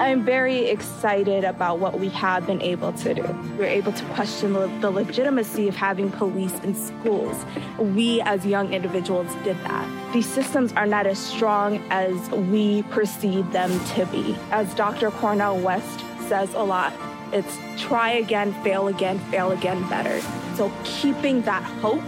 I'm 0.00 0.24
very 0.24 0.66
excited 0.66 1.44
about 1.44 1.78
what 1.78 2.00
we 2.00 2.08
have 2.08 2.48
been 2.48 2.60
able 2.60 2.92
to 2.94 3.14
do. 3.14 3.22
We're 3.56 3.66
able 3.66 3.92
to 3.92 4.04
question 4.06 4.52
the, 4.52 4.90
legitimacy 4.90 5.68
of 5.68 5.76
having 5.76 6.10
police 6.10 6.52
in 6.64 6.74
schools. 6.74 7.44
We, 7.78 8.20
as 8.22 8.44
young 8.44 8.72
individuals, 8.72 9.32
did 9.44 9.56
that. 9.58 10.12
These 10.12 10.28
systems 10.28 10.72
are 10.72 10.86
not 10.86 11.06
as 11.06 11.20
strong 11.20 11.80
as 11.90 12.28
we 12.30 12.82
perceive 12.84 13.52
them 13.52 13.70
to 13.94 14.04
be. 14.06 14.36
As 14.50 14.74
Dr. 14.74 15.12
Cornel 15.12 15.60
West 15.60 16.00
says 16.28 16.52
a 16.54 16.64
lot, 16.64 16.92
it's 17.32 17.56
try 17.78 18.10
again, 18.10 18.52
fail 18.64 18.88
again, 18.88 19.20
fail 19.30 19.52
again 19.52 19.88
better. 19.88 20.20
So 20.56 20.72
keeping 20.82 21.42
that 21.42 21.62
hope 21.62 22.02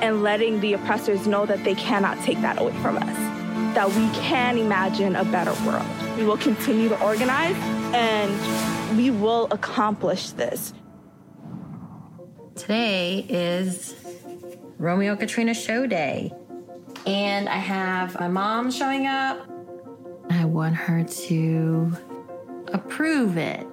and 0.00 0.22
letting 0.22 0.60
the 0.60 0.72
oppressors 0.72 1.26
know 1.26 1.44
that 1.44 1.64
they 1.64 1.74
cannot 1.74 2.18
take 2.20 2.40
that 2.40 2.58
away 2.58 2.72
from 2.80 2.96
us, 2.96 3.74
that 3.74 3.88
we 3.90 4.08
can 4.20 4.56
imagine 4.56 5.16
a 5.16 5.24
better 5.24 5.52
world. 5.66 5.99
We 6.20 6.26
will 6.26 6.36
continue 6.36 6.90
to 6.90 7.02
organize 7.02 7.56
and 7.94 8.94
we 8.94 9.10
will 9.10 9.48
accomplish 9.50 10.32
this. 10.32 10.74
Today 12.54 13.24
is 13.26 13.94
Romeo 14.76 15.16
Katrina 15.16 15.54
show 15.54 15.86
day. 15.86 16.30
And 17.06 17.48
I 17.48 17.56
have 17.56 18.20
my 18.20 18.28
mom 18.28 18.70
showing 18.70 19.06
up. 19.06 19.48
I 20.28 20.44
want 20.44 20.74
her 20.74 21.04
to 21.04 21.96
approve 22.68 23.38
it. 23.38 23.66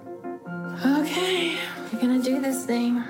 Okay, 0.86 1.58
we're 1.92 2.00
gonna 2.00 2.24
do 2.24 2.40
this 2.40 2.66
thing. 2.66 3.04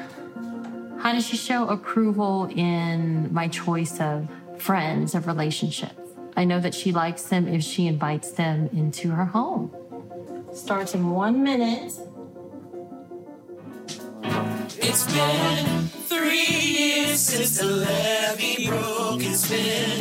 How 0.97 1.13
does 1.13 1.27
she 1.27 1.37
show 1.37 1.67
approval 1.67 2.45
in 2.55 3.31
my 3.31 3.49
choice 3.49 4.01
of 4.01 4.27
friends, 4.57 5.13
of 5.13 5.27
relationships? 5.27 6.06
I 6.37 6.45
know 6.45 6.59
that 6.59 6.75
she 6.75 6.91
likes 6.91 7.23
them 7.23 7.47
if 7.47 7.63
she 7.63 7.87
invites 7.87 8.29
them 8.31 8.69
into 8.71 9.09
her 9.09 9.25
home. 9.25 9.71
Starts 10.53 10.93
in 10.93 11.09
one 11.09 11.41
minute. 11.41 11.93
It's 14.77 15.11
been 15.11 15.87
three 16.05 16.45
years 16.45 17.19
since 17.19 17.57
the 17.57 17.65
levee 17.65 18.67
broke. 18.67 19.23
It's 19.23 19.49
been 19.49 19.99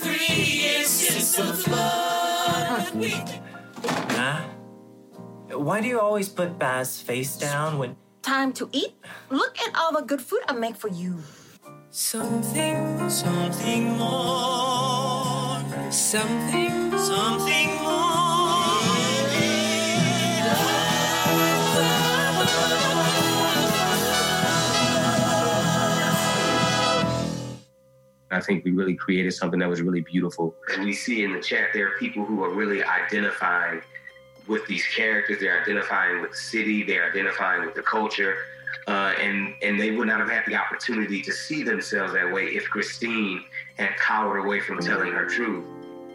three 0.00 0.42
years 0.42 0.86
since 0.86 1.36
the 1.36 1.52
flood. 1.52 2.94
We 2.94 3.10
Nah. 4.16 4.40
Why 5.52 5.82
do 5.82 5.88
you 5.88 6.00
always 6.00 6.30
put 6.30 6.58
Baz 6.58 7.02
face 7.02 7.36
down 7.36 7.76
when. 7.76 7.96
Time 8.22 8.54
to 8.54 8.70
eat? 8.72 8.94
Look 9.28 9.58
at 9.60 9.76
all 9.76 9.92
the 9.92 10.00
good 10.00 10.22
food 10.22 10.40
I 10.48 10.54
make 10.54 10.76
for 10.76 10.88
you. 10.88 11.18
Something, 11.90 13.10
something 13.10 13.98
more. 13.98 15.33
Something, 15.94 16.98
something 16.98 17.68
more. 17.76 17.94
I 28.32 28.40
think 28.40 28.64
we 28.64 28.72
really 28.72 28.96
created 28.96 29.34
something 29.34 29.60
that 29.60 29.68
was 29.68 29.82
really 29.82 30.00
beautiful. 30.00 30.56
And 30.72 30.84
we 30.84 30.94
see 30.94 31.22
in 31.22 31.32
the 31.32 31.40
chat 31.40 31.68
there 31.72 31.86
are 31.86 31.98
people 32.00 32.24
who 32.24 32.42
are 32.42 32.52
really 32.52 32.82
identifying 32.82 33.80
with 34.48 34.66
these 34.66 34.84
characters. 34.88 35.38
They're 35.38 35.62
identifying 35.62 36.20
with 36.20 36.32
the 36.32 36.36
city. 36.36 36.82
They're 36.82 37.08
identifying 37.08 37.66
with 37.66 37.76
the 37.76 37.82
culture. 37.82 38.34
Uh, 38.88 39.14
and 39.20 39.54
and 39.62 39.78
they 39.78 39.92
would 39.92 40.08
not 40.08 40.18
have 40.18 40.28
had 40.28 40.42
the 40.48 40.56
opportunity 40.56 41.22
to 41.22 41.30
see 41.30 41.62
themselves 41.62 42.14
that 42.14 42.32
way 42.32 42.46
if 42.46 42.64
Christine 42.64 43.44
had 43.78 43.96
cowered 43.96 44.44
away 44.44 44.58
from 44.58 44.80
telling 44.80 45.12
her 45.12 45.26
truth. 45.26 45.64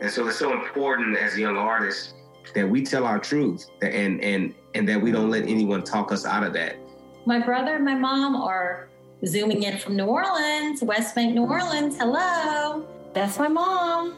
And 0.01 0.09
so 0.09 0.27
it's 0.27 0.37
so 0.37 0.53
important 0.53 1.17
as 1.17 1.37
young 1.37 1.57
artists 1.57 2.13
that 2.55 2.67
we 2.67 2.83
tell 2.83 3.05
our 3.05 3.19
truth 3.19 3.69
and 3.81 4.21
and 4.21 4.55
and 4.73 4.87
that 4.87 5.01
we 5.01 5.11
don't 5.11 5.29
let 5.29 5.43
anyone 5.43 5.83
talk 5.83 6.11
us 6.11 6.25
out 6.25 6.43
of 6.43 6.53
that. 6.53 6.77
My 7.25 7.39
brother 7.39 7.75
and 7.75 7.85
my 7.85 7.95
mom 7.95 8.35
are 8.35 8.87
zooming 9.25 9.63
in 9.63 9.77
from 9.77 9.95
New 9.95 10.05
Orleans, 10.05 10.81
West 10.81 11.15
Bank, 11.15 11.35
New 11.35 11.45
Orleans. 11.45 11.97
Hello. 11.97 12.87
That's 13.13 13.37
my 13.37 13.47
mom. 13.47 14.15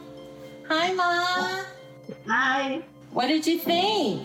Hi, 0.68 0.92
Mom. 0.92 1.64
Hi. 2.28 2.82
What 3.10 3.26
did 3.26 3.46
you 3.46 3.58
think? 3.58 4.22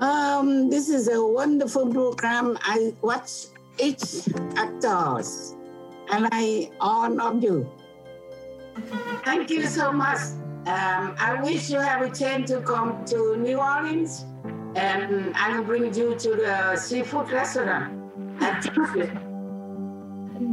Um, 0.00 0.70
this 0.70 0.88
is 0.88 1.08
a 1.08 1.22
wonderful 1.22 1.92
program. 1.92 2.58
I 2.62 2.94
watch 3.02 3.46
each 3.78 4.28
actors, 4.56 5.54
and 6.10 6.28
I 6.32 6.70
honor 6.80 7.38
you. 7.40 7.70
Thank 9.24 9.50
you 9.50 9.66
so 9.66 9.92
much. 9.92 10.18
Um, 10.66 11.14
I 11.18 11.40
wish 11.42 11.70
you 11.70 11.78
have 11.78 12.02
a 12.02 12.10
chance 12.10 12.50
to 12.50 12.60
come 12.60 13.04
to 13.06 13.36
New 13.36 13.58
Orleans, 13.58 14.24
and 14.76 15.34
I 15.34 15.56
will 15.56 15.64
bring 15.64 15.92
you 15.94 16.14
to 16.14 16.30
the 16.36 16.76
seafood 16.76 17.30
restaurant. 17.30 17.96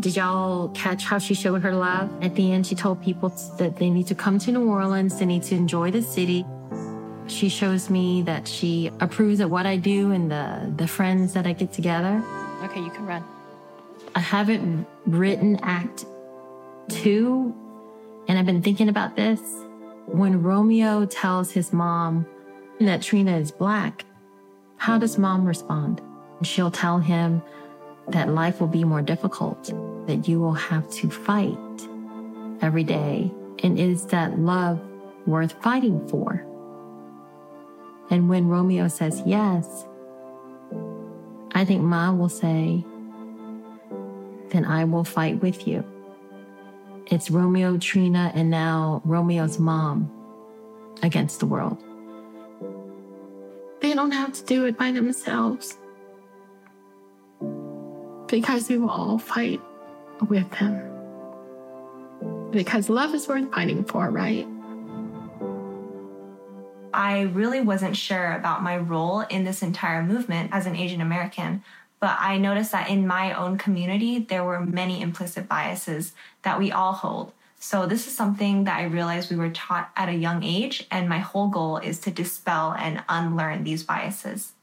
Did 0.01 0.15
y'all 0.15 0.69
catch 0.69 1.03
how 1.03 1.17
she 1.17 1.33
showed 1.33 1.61
her 1.61 1.73
love? 1.73 2.11
At 2.23 2.35
the 2.35 2.51
end, 2.51 2.67
she 2.67 2.75
told 2.75 3.01
people 3.01 3.29
that 3.57 3.77
they 3.77 3.89
need 3.89 4.07
to 4.07 4.15
come 4.15 4.37
to 4.39 4.51
New 4.51 4.69
Orleans, 4.69 5.17
they 5.19 5.25
need 5.25 5.43
to 5.43 5.55
enjoy 5.55 5.91
the 5.91 6.01
city. 6.01 6.45
She 7.27 7.49
shows 7.49 7.89
me 7.89 8.21
that 8.23 8.47
she 8.47 8.91
approves 9.01 9.39
of 9.39 9.51
what 9.51 9.65
I 9.65 9.75
do 9.75 10.11
and 10.11 10.31
the, 10.31 10.71
the 10.77 10.87
friends 10.87 11.33
that 11.33 11.45
I 11.45 11.53
get 11.53 11.73
together. 11.73 12.23
Okay, 12.63 12.79
you 12.79 12.89
can 12.89 13.05
run. 13.05 13.23
I 14.15 14.19
haven't 14.19 14.87
written 15.05 15.59
act 15.61 16.05
two, 16.89 17.53
and 18.27 18.37
I've 18.37 18.45
been 18.45 18.61
thinking 18.61 18.89
about 18.89 19.15
this. 19.15 19.39
When 20.05 20.41
Romeo 20.41 21.05
tells 21.05 21.51
his 21.51 21.73
mom 21.73 22.25
that 22.79 23.01
Trina 23.01 23.37
is 23.37 23.51
black, 23.51 24.05
how 24.77 24.97
does 24.97 25.17
mom 25.17 25.45
respond? 25.45 26.01
She'll 26.43 26.71
tell 26.71 26.99
him 26.99 27.41
that 28.09 28.29
life 28.29 28.61
will 28.61 28.67
be 28.67 28.83
more 28.83 29.01
difficult, 29.01 29.65
that 30.07 30.27
you 30.27 30.39
will 30.39 30.53
have 30.53 30.89
to 30.91 31.09
fight 31.09 31.57
every 32.61 32.83
day. 32.83 33.31
And 33.63 33.79
is 33.79 34.05
that 34.07 34.39
love 34.39 34.79
worth 35.25 35.61
fighting 35.63 36.07
for? 36.07 36.45
And 38.09 38.29
when 38.29 38.47
Romeo 38.47 38.87
says 38.87 39.21
yes, 39.25 39.85
I 41.53 41.65
think 41.65 41.81
Ma 41.81 42.13
will 42.13 42.29
say, 42.29 42.85
then 44.49 44.63
I 44.63 44.85
will 44.85 45.03
fight 45.03 45.41
with 45.41 45.67
you. 45.67 45.83
It's 47.09 47.31
Romeo, 47.31 47.77
Trina, 47.77 48.33
and 48.35 48.49
now 48.49 49.01
Romeo's 49.05 49.59
mom 49.59 50.11
against 51.01 51.39
the 51.39 51.45
world. 51.45 51.81
They 53.79 53.93
don't 53.93 54.11
have 54.11 54.33
to 54.33 54.43
do 54.43 54.65
it 54.65 54.77
by 54.77 54.91
themselves 54.91 55.77
because 58.27 58.67
we 58.67 58.77
will 58.77 58.89
all 58.89 59.17
fight 59.17 59.61
with 60.27 60.49
them. 60.59 60.83
Because 62.51 62.89
love 62.89 63.15
is 63.15 63.25
worth 63.25 63.53
fighting 63.53 63.85
for, 63.85 64.09
right? 64.09 64.45
I 66.93 67.21
really 67.21 67.61
wasn't 67.61 67.95
sure 67.95 68.33
about 68.33 68.63
my 68.63 68.77
role 68.77 69.21
in 69.21 69.45
this 69.45 69.61
entire 69.61 70.03
movement 70.03 70.49
as 70.51 70.65
an 70.65 70.75
Asian 70.75 70.99
American, 70.99 71.63
but 71.99 72.17
I 72.19 72.37
noticed 72.37 72.71
that 72.71 72.89
in 72.89 73.07
my 73.07 73.33
own 73.33 73.57
community, 73.57 74.19
there 74.19 74.43
were 74.43 74.59
many 74.59 75.01
implicit 75.01 75.47
biases 75.47 76.13
that 76.43 76.59
we 76.59 76.71
all 76.71 76.93
hold. 76.93 77.33
So, 77.59 77.87
this 77.87 78.05
is 78.05 78.15
something 78.15 78.65
that 78.65 78.77
I 78.77 78.83
realized 78.83 79.31
we 79.31 79.35
were 79.35 79.49
taught 79.49 79.89
at 79.95 80.09
a 80.09 80.13
young 80.13 80.43
age, 80.43 80.85
and 80.91 81.09
my 81.09 81.17
whole 81.17 81.47
goal 81.47 81.77
is 81.77 81.99
to 82.01 82.11
dispel 82.11 82.75
and 82.77 83.03
unlearn 83.09 83.63
these 83.63 83.81
biases. 83.81 84.53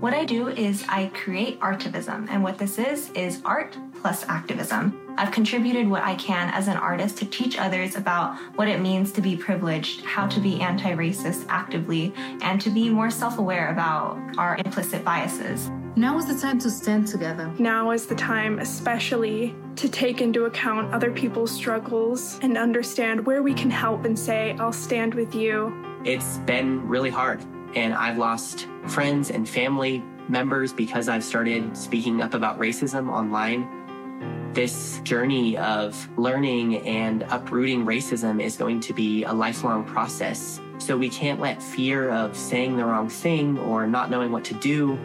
What 0.00 0.14
I 0.14 0.24
do 0.24 0.48
is 0.48 0.84
I 0.88 1.06
create 1.08 1.60
artivism, 1.60 2.26
and 2.30 2.42
what 2.42 2.56
this 2.56 2.78
is, 2.78 3.10
is 3.10 3.42
art 3.44 3.76
plus 4.00 4.24
activism. 4.28 5.14
I've 5.18 5.32
contributed 5.32 5.88
what 5.88 6.04
I 6.04 6.14
can 6.14 6.48
as 6.54 6.68
an 6.68 6.76
artist 6.76 7.18
to 7.18 7.26
teach 7.26 7.58
others 7.58 7.96
about 7.96 8.38
what 8.54 8.68
it 8.68 8.80
means 8.80 9.10
to 9.12 9.20
be 9.20 9.36
privileged, 9.36 10.04
how 10.04 10.28
to 10.28 10.38
be 10.40 10.60
anti 10.60 10.92
racist 10.92 11.44
actively, 11.48 12.14
and 12.40 12.60
to 12.60 12.70
be 12.70 12.88
more 12.88 13.10
self 13.10 13.38
aware 13.38 13.72
about 13.72 14.16
our 14.38 14.56
implicit 14.64 15.04
biases. 15.04 15.68
Now 15.98 16.16
is 16.16 16.26
the 16.26 16.38
time 16.38 16.60
to 16.60 16.70
stand 16.70 17.08
together. 17.08 17.52
Now 17.58 17.90
is 17.90 18.06
the 18.06 18.14
time, 18.14 18.60
especially, 18.60 19.52
to 19.74 19.88
take 19.88 20.20
into 20.20 20.44
account 20.44 20.94
other 20.94 21.10
people's 21.10 21.50
struggles 21.50 22.38
and 22.40 22.56
understand 22.56 23.26
where 23.26 23.42
we 23.42 23.52
can 23.52 23.68
help 23.68 24.04
and 24.04 24.16
say, 24.16 24.56
I'll 24.60 24.72
stand 24.72 25.14
with 25.14 25.34
you. 25.34 25.74
It's 26.04 26.38
been 26.38 26.86
really 26.86 27.10
hard, 27.10 27.44
and 27.74 27.94
I've 27.94 28.16
lost 28.16 28.68
friends 28.86 29.32
and 29.32 29.48
family 29.48 30.04
members 30.28 30.72
because 30.72 31.08
I've 31.08 31.24
started 31.24 31.76
speaking 31.76 32.22
up 32.22 32.32
about 32.32 32.60
racism 32.60 33.10
online. 33.10 34.52
This 34.52 35.00
journey 35.00 35.56
of 35.56 36.08
learning 36.16 36.86
and 36.86 37.24
uprooting 37.24 37.84
racism 37.84 38.40
is 38.40 38.56
going 38.56 38.78
to 38.82 38.92
be 38.92 39.24
a 39.24 39.32
lifelong 39.32 39.84
process. 39.84 40.60
So 40.78 40.96
we 40.96 41.08
can't 41.08 41.40
let 41.40 41.60
fear 41.60 42.10
of 42.10 42.36
saying 42.36 42.76
the 42.76 42.84
wrong 42.84 43.08
thing 43.08 43.58
or 43.58 43.88
not 43.88 44.10
knowing 44.10 44.30
what 44.30 44.44
to 44.44 44.54
do 44.54 44.96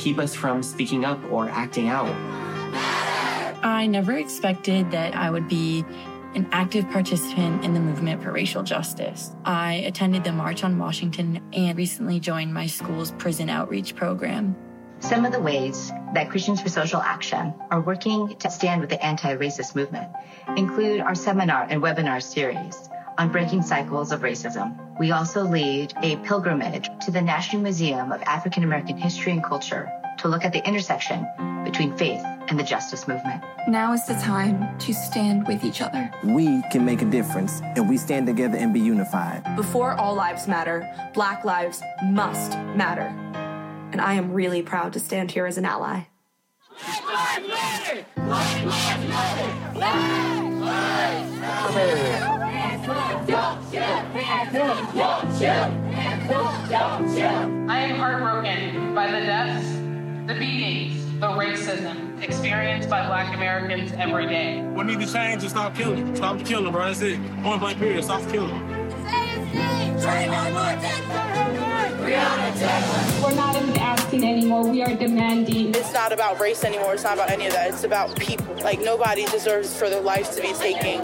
keep 0.00 0.18
us 0.18 0.34
from 0.34 0.62
speaking 0.62 1.04
up 1.04 1.18
or 1.30 1.48
acting 1.48 1.88
out. 1.88 2.08
I 3.62 3.86
never 3.86 4.16
expected 4.16 4.90
that 4.90 5.14
I 5.14 5.30
would 5.30 5.48
be 5.48 5.84
an 6.34 6.48
active 6.52 6.88
participant 6.90 7.64
in 7.64 7.74
the 7.74 7.80
movement 7.80 8.22
for 8.22 8.32
racial 8.32 8.62
justice. 8.62 9.34
I 9.44 9.74
attended 9.86 10.24
the 10.24 10.32
March 10.32 10.64
on 10.64 10.78
Washington 10.78 11.42
and 11.52 11.76
recently 11.76 12.20
joined 12.20 12.54
my 12.54 12.66
school's 12.66 13.10
prison 13.12 13.50
outreach 13.50 13.96
program. 13.96 14.56
Some 15.00 15.24
of 15.24 15.32
the 15.32 15.40
ways 15.40 15.90
that 16.14 16.30
Christians 16.30 16.60
for 16.60 16.68
Social 16.68 17.00
Action 17.00 17.54
are 17.70 17.80
working 17.80 18.36
to 18.36 18.50
stand 18.50 18.80
with 18.80 18.90
the 18.90 19.04
anti 19.04 19.34
racist 19.36 19.74
movement 19.74 20.10
include 20.56 21.00
our 21.00 21.14
seminar 21.14 21.66
and 21.68 21.82
webinar 21.82 22.22
series 22.22 22.88
on 23.20 23.30
breaking 23.30 23.60
cycles 23.60 24.12
of 24.12 24.22
racism. 24.22 24.74
We 24.98 25.10
also 25.10 25.42
lead 25.42 25.92
a 26.02 26.16
pilgrimage 26.28 26.88
to 27.04 27.10
the 27.10 27.20
National 27.20 27.60
Museum 27.60 28.12
of 28.12 28.22
African 28.22 28.64
American 28.64 28.96
History 28.96 29.32
and 29.32 29.44
Culture 29.44 29.92
to 30.20 30.28
look 30.28 30.42
at 30.42 30.54
the 30.54 30.66
intersection 30.66 31.26
between 31.62 31.94
faith 31.98 32.22
and 32.48 32.58
the 32.58 32.62
justice 32.62 33.06
movement. 33.06 33.44
Now 33.68 33.92
is 33.92 34.06
the 34.06 34.14
time 34.14 34.78
to 34.78 34.94
stand 34.94 35.46
with 35.46 35.64
each 35.64 35.82
other. 35.82 36.10
We 36.24 36.62
can 36.72 36.86
make 36.86 37.02
a 37.02 37.04
difference, 37.04 37.60
and 37.60 37.90
we 37.90 37.98
stand 37.98 38.26
together 38.26 38.56
and 38.56 38.72
be 38.72 38.80
unified. 38.80 39.54
Before 39.54 39.92
all 39.92 40.14
lives 40.14 40.48
matter, 40.48 40.90
Black 41.12 41.44
lives 41.44 41.82
must 42.02 42.52
matter. 42.74 43.12
And 43.92 44.00
I 44.00 44.14
am 44.14 44.32
really 44.32 44.62
proud 44.62 44.94
to 44.94 44.98
stand 44.98 45.30
here 45.30 45.44
as 45.44 45.58
an 45.58 45.66
ally. 45.66 46.04
I 52.82 53.46
am 57.68 57.96
heartbroken 57.96 58.94
by 58.94 59.06
the 59.06 59.20
deaths, 59.20 59.68
the 60.26 60.34
beatings, 60.38 61.04
the 61.20 61.26
racism 61.26 62.22
experienced 62.22 62.88
by 62.88 63.06
black 63.06 63.34
Americans 63.34 63.92
every 63.92 64.26
day. 64.26 64.62
What 64.62 64.86
need 64.86 65.00
to 65.00 65.12
change 65.12 65.44
is 65.44 65.50
stop 65.50 65.74
killing. 65.74 66.16
Stop 66.16 66.42
killing, 66.44 66.72
bro. 66.72 66.86
That's 66.86 67.02
it. 67.02 67.20
Point 67.42 67.60
blank 67.60 67.78
period. 67.78 68.02
Stop 68.04 68.22
killing. 68.30 68.66
We're 73.22 73.34
not 73.34 73.56
asking 73.78 74.24
anymore. 74.24 74.66
We 74.66 74.82
are 74.82 74.94
demanding. 74.94 75.74
It's 75.74 75.92
not 75.92 76.12
about 76.12 76.40
race 76.40 76.64
anymore. 76.64 76.94
It's 76.94 77.04
not 77.04 77.14
about 77.14 77.30
any 77.30 77.46
of 77.46 77.52
that. 77.52 77.68
It's 77.70 77.84
about 77.84 78.18
people. 78.18 78.54
Like 78.56 78.80
nobody 78.80 79.26
deserves 79.26 79.76
for 79.76 79.90
their 79.90 80.00
lives 80.00 80.34
to 80.36 80.42
be 80.42 80.54
taken. 80.54 81.02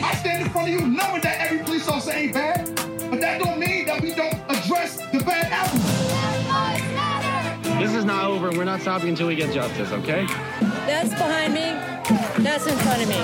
I 0.00 0.14
stand 0.18 0.42
in 0.42 0.50
front 0.50 0.68
of 0.68 0.74
you 0.74 0.80
knowing 0.80 1.20
that 1.22 1.36
every 1.40 1.58
police 1.64 1.88
officer 1.88 2.12
ain't 2.12 2.34
bad, 2.34 2.66
but 3.10 3.20
that 3.20 3.40
don't 3.40 3.60
mean 3.60 3.86
that 3.86 4.02
we 4.02 4.12
don't 4.14 4.34
address 4.48 4.96
the 5.12 5.20
bad 5.20 5.52
apples. 5.52 5.84
This 7.78 7.94
is 7.94 8.04
not 8.04 8.24
over. 8.24 8.50
We're 8.50 8.64
not 8.64 8.80
stopping 8.80 9.10
until 9.10 9.28
we 9.28 9.36
get 9.36 9.54
justice, 9.54 9.92
okay? 9.92 10.26
That's 10.86 11.10
behind 11.10 11.54
me. 11.54 11.76
That's 12.42 12.66
in 12.66 12.76
front 12.78 13.02
of 13.02 13.08
me. 13.08 13.16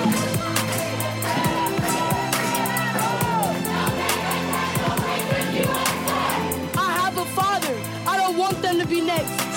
I 6.77 6.91
have 7.01 7.17
a 7.17 7.25
father. 7.25 7.75
I 8.07 8.15
don't 8.15 8.37
want 8.37 8.61
them 8.61 8.79
to 8.79 8.87
be 8.87 9.01
next. 9.01 9.54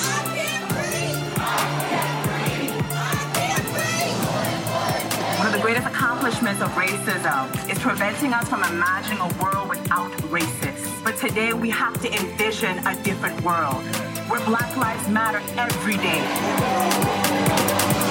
Accomplishments 6.28 6.60
of 6.60 6.68
racism 6.72 7.70
is 7.70 7.78
preventing 7.78 8.34
us 8.34 8.46
from 8.48 8.62
imagining 8.62 9.18
a 9.18 9.42
world 9.42 9.66
without 9.66 10.10
racists. 10.28 11.02
But 11.02 11.16
today 11.16 11.54
we 11.54 11.70
have 11.70 11.98
to 12.02 12.12
envision 12.12 12.86
a 12.86 12.94
different 13.02 13.40
world 13.42 13.82
where 14.28 14.44
Black 14.44 14.76
Lives 14.76 15.08
Matter 15.08 15.40
every 15.56 15.96
day. 15.96 18.07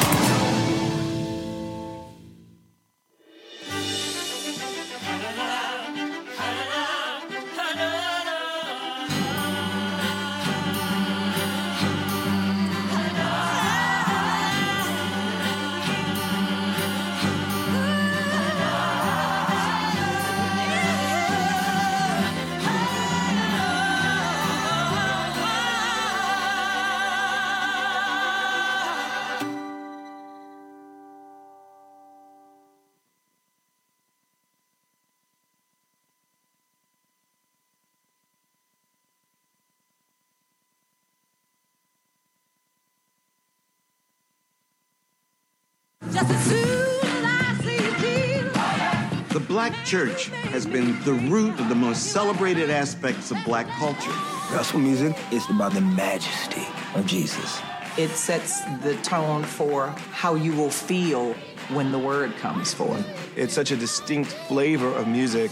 Black 49.69 49.85
church 49.85 50.27
has 50.27 50.65
been 50.65 50.99
the 51.03 51.13
root 51.13 51.59
of 51.59 51.69
the 51.69 51.75
most 51.75 52.11
celebrated 52.11 52.69
aspects 52.69 53.31
of 53.31 53.37
black 53.43 53.67
culture. 53.67 54.11
Gospel 54.51 54.79
music 54.79 55.15
is 55.31 55.43
about 55.49 55.73
the 55.73 55.81
majesty 55.81 56.65
of 56.95 57.05
Jesus. 57.05 57.61
It 57.97 58.09
sets 58.11 58.63
the 58.83 58.95
tone 59.03 59.43
for 59.43 59.87
how 60.11 60.35
you 60.35 60.55
will 60.55 60.69
feel 60.69 61.33
when 61.69 61.91
the 61.91 61.99
word 61.99 62.35
comes 62.37 62.73
forth. 62.73 63.05
It's 63.35 63.53
such 63.53 63.71
a 63.71 63.75
distinct 63.75 64.31
flavor 64.31 64.87
of 64.87 65.07
music. 65.07 65.51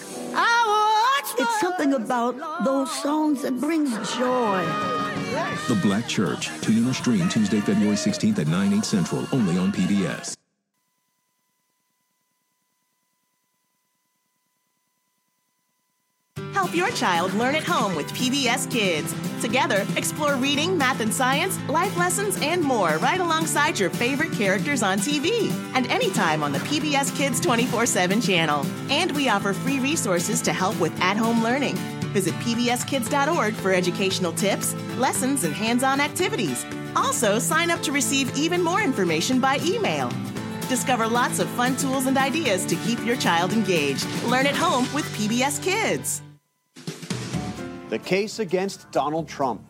It's 1.37 1.59
something 1.59 1.93
about 1.93 2.63
those 2.63 2.89
songs 3.01 3.41
that 3.41 3.59
brings 3.59 3.91
joy. 4.15 4.63
The 5.67 5.77
Black 5.81 6.07
Church. 6.07 6.49
Tune 6.61 6.77
in 6.77 6.87
or 6.87 6.93
stream 6.93 7.27
Tuesday, 7.27 7.59
February 7.59 7.97
16th 7.97 8.39
at 8.39 8.47
9, 8.47 8.73
8 8.73 8.85
central, 8.85 9.27
only 9.33 9.57
on 9.57 9.73
PBS. 9.73 10.34
Help 16.65 16.75
your 16.75 16.89
child 16.97 17.31
learn 17.35 17.53
at 17.53 17.63
home 17.63 17.93
with 17.93 18.11
PBS 18.13 18.71
Kids. 18.71 19.13
Together, 19.39 19.85
explore 19.95 20.33
reading, 20.33 20.75
math 20.75 20.99
and 20.99 21.13
science, 21.13 21.59
life 21.69 21.95
lessons, 21.95 22.39
and 22.41 22.59
more 22.59 22.97
right 22.97 23.19
alongside 23.19 23.77
your 23.77 23.91
favorite 23.91 24.31
characters 24.31 24.81
on 24.81 24.97
TV 24.97 25.51
and 25.75 25.85
anytime 25.91 26.41
on 26.41 26.51
the 26.51 26.57
PBS 26.57 27.15
Kids 27.15 27.39
24 27.39 27.85
7 27.85 28.19
channel. 28.19 28.65
And 28.89 29.11
we 29.11 29.29
offer 29.29 29.53
free 29.53 29.79
resources 29.79 30.41
to 30.41 30.53
help 30.53 30.79
with 30.79 30.99
at 30.99 31.17
home 31.17 31.43
learning. 31.43 31.75
Visit 32.15 32.33
pbskids.org 32.33 33.53
for 33.53 33.71
educational 33.71 34.33
tips, 34.33 34.73
lessons, 34.97 35.43
and 35.43 35.53
hands 35.53 35.83
on 35.83 36.01
activities. 36.01 36.65
Also, 36.95 37.37
sign 37.37 37.69
up 37.69 37.83
to 37.83 37.91
receive 37.91 38.35
even 38.35 38.63
more 38.63 38.81
information 38.81 39.39
by 39.39 39.59
email. 39.59 40.11
Discover 40.67 41.09
lots 41.09 41.37
of 41.37 41.47
fun 41.49 41.77
tools 41.77 42.07
and 42.07 42.17
ideas 42.17 42.65
to 42.65 42.75
keep 42.77 43.05
your 43.05 43.17
child 43.17 43.53
engaged. 43.53 44.07
Learn 44.23 44.47
at 44.47 44.55
home 44.55 44.91
with 44.95 45.05
PBS 45.15 45.61
Kids. 45.61 46.23
The 47.95 47.99
case 47.99 48.39
against 48.39 48.91
Donald 48.91 49.29
Trump. 49.29 49.61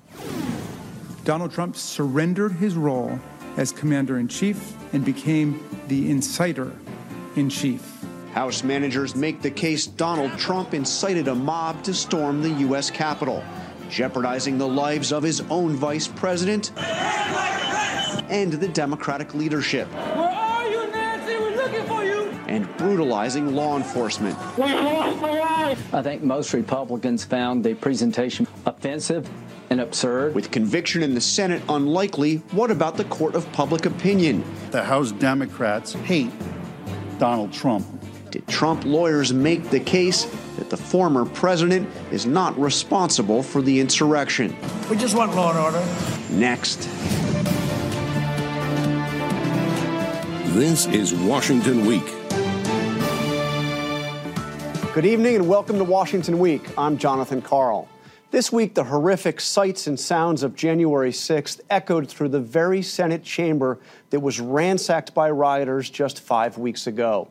Donald 1.25 1.51
Trump 1.51 1.75
surrendered 1.75 2.53
his 2.53 2.73
role 2.73 3.19
as 3.55 3.71
commander 3.71 4.17
in 4.17 4.27
chief 4.27 4.73
and 4.93 5.05
became 5.05 5.63
the 5.89 6.09
inciter 6.09 6.75
in 7.35 7.51
chief. 7.51 8.03
House 8.33 8.63
managers 8.63 9.15
make 9.15 9.43
the 9.43 9.51
case 9.51 9.85
Donald 9.85 10.35
Trump 10.39 10.73
incited 10.73 11.27
a 11.27 11.35
mob 11.35 11.83
to 11.83 11.93
storm 11.93 12.41
the 12.41 12.49
U.S. 12.61 12.89
Capitol, 12.89 13.43
jeopardizing 13.91 14.57
the 14.57 14.67
lives 14.67 15.11
of 15.11 15.21
his 15.21 15.41
own 15.51 15.75
vice 15.75 16.07
president 16.07 16.71
and 18.31 18.53
the 18.53 18.69
Democratic 18.69 19.35
leadership, 19.35 19.87
and 22.55 22.77
brutalizing 22.77 23.53
law 23.53 23.75
enforcement. 23.75 24.37
We 24.57 24.63
lost 24.63 25.19
the 25.19 25.27
life. 25.27 25.93
I 25.93 26.01
think 26.01 26.23
most 26.23 26.53
Republicans 26.53 27.25
found 27.25 27.65
the 27.65 27.73
presentation 27.73 28.47
offensive 28.65 29.29
and 29.69 29.81
absurd. 29.81 30.33
With 30.33 30.51
conviction 30.51 31.03
in 31.03 31.13
the 31.13 31.21
Senate 31.21 31.61
unlikely, 31.67 32.37
what 32.51 32.71
about 32.71 32.95
the 32.95 33.03
court 33.05 33.35
of 33.35 33.51
public 33.51 33.85
opinion? 33.85 34.43
The 34.71 34.83
House 34.83 35.11
Democrats 35.11 35.93
hate 35.93 36.31
Donald 37.19 37.51
Trump. 37.51 37.85
Did 38.31 38.47
Trump 38.47 38.85
lawyers 38.85 39.33
make 39.33 39.69
the 39.69 39.79
case 39.79 40.25
that 40.57 40.69
the 40.69 40.77
former 40.77 41.25
president 41.25 41.89
is 42.11 42.25
not 42.25 42.57
responsible 42.57 43.43
for 43.43 43.61
the 43.61 43.79
insurrection? 43.79 44.55
We 44.89 44.95
just 44.95 45.15
want 45.15 45.35
law 45.35 45.49
and 45.51 45.59
order. 45.59 45.85
Next. 46.31 46.89
This 50.53 50.85
is 50.87 51.13
Washington 51.13 51.85
Week. 51.85 52.24
Good 54.95 55.05
evening 55.05 55.35
and 55.35 55.49
welcome 55.49 55.77
to 55.77 55.83
Washington 55.83 56.39
Week. 56.39 56.65
I'm 56.77 56.97
Jonathan 56.97 57.41
Karl. 57.41 57.89
This 58.31 58.49
week, 58.49 58.75
the 58.75 58.85
horrific 58.85 59.41
sights 59.41 59.87
and 59.87 59.99
sounds 59.99 60.41
of 60.41 60.55
January 60.55 61.11
6th 61.11 61.59
echoed 61.69 62.07
through 62.07 62.29
the 62.29 62.39
very 62.39 62.81
Senate 62.81 63.21
chamber 63.21 63.77
that 64.11 64.21
was 64.21 64.39
ransacked 64.39 65.13
by 65.13 65.29
rioters 65.31 65.89
just 65.89 66.21
five 66.21 66.57
weeks 66.57 66.87
ago. 66.87 67.27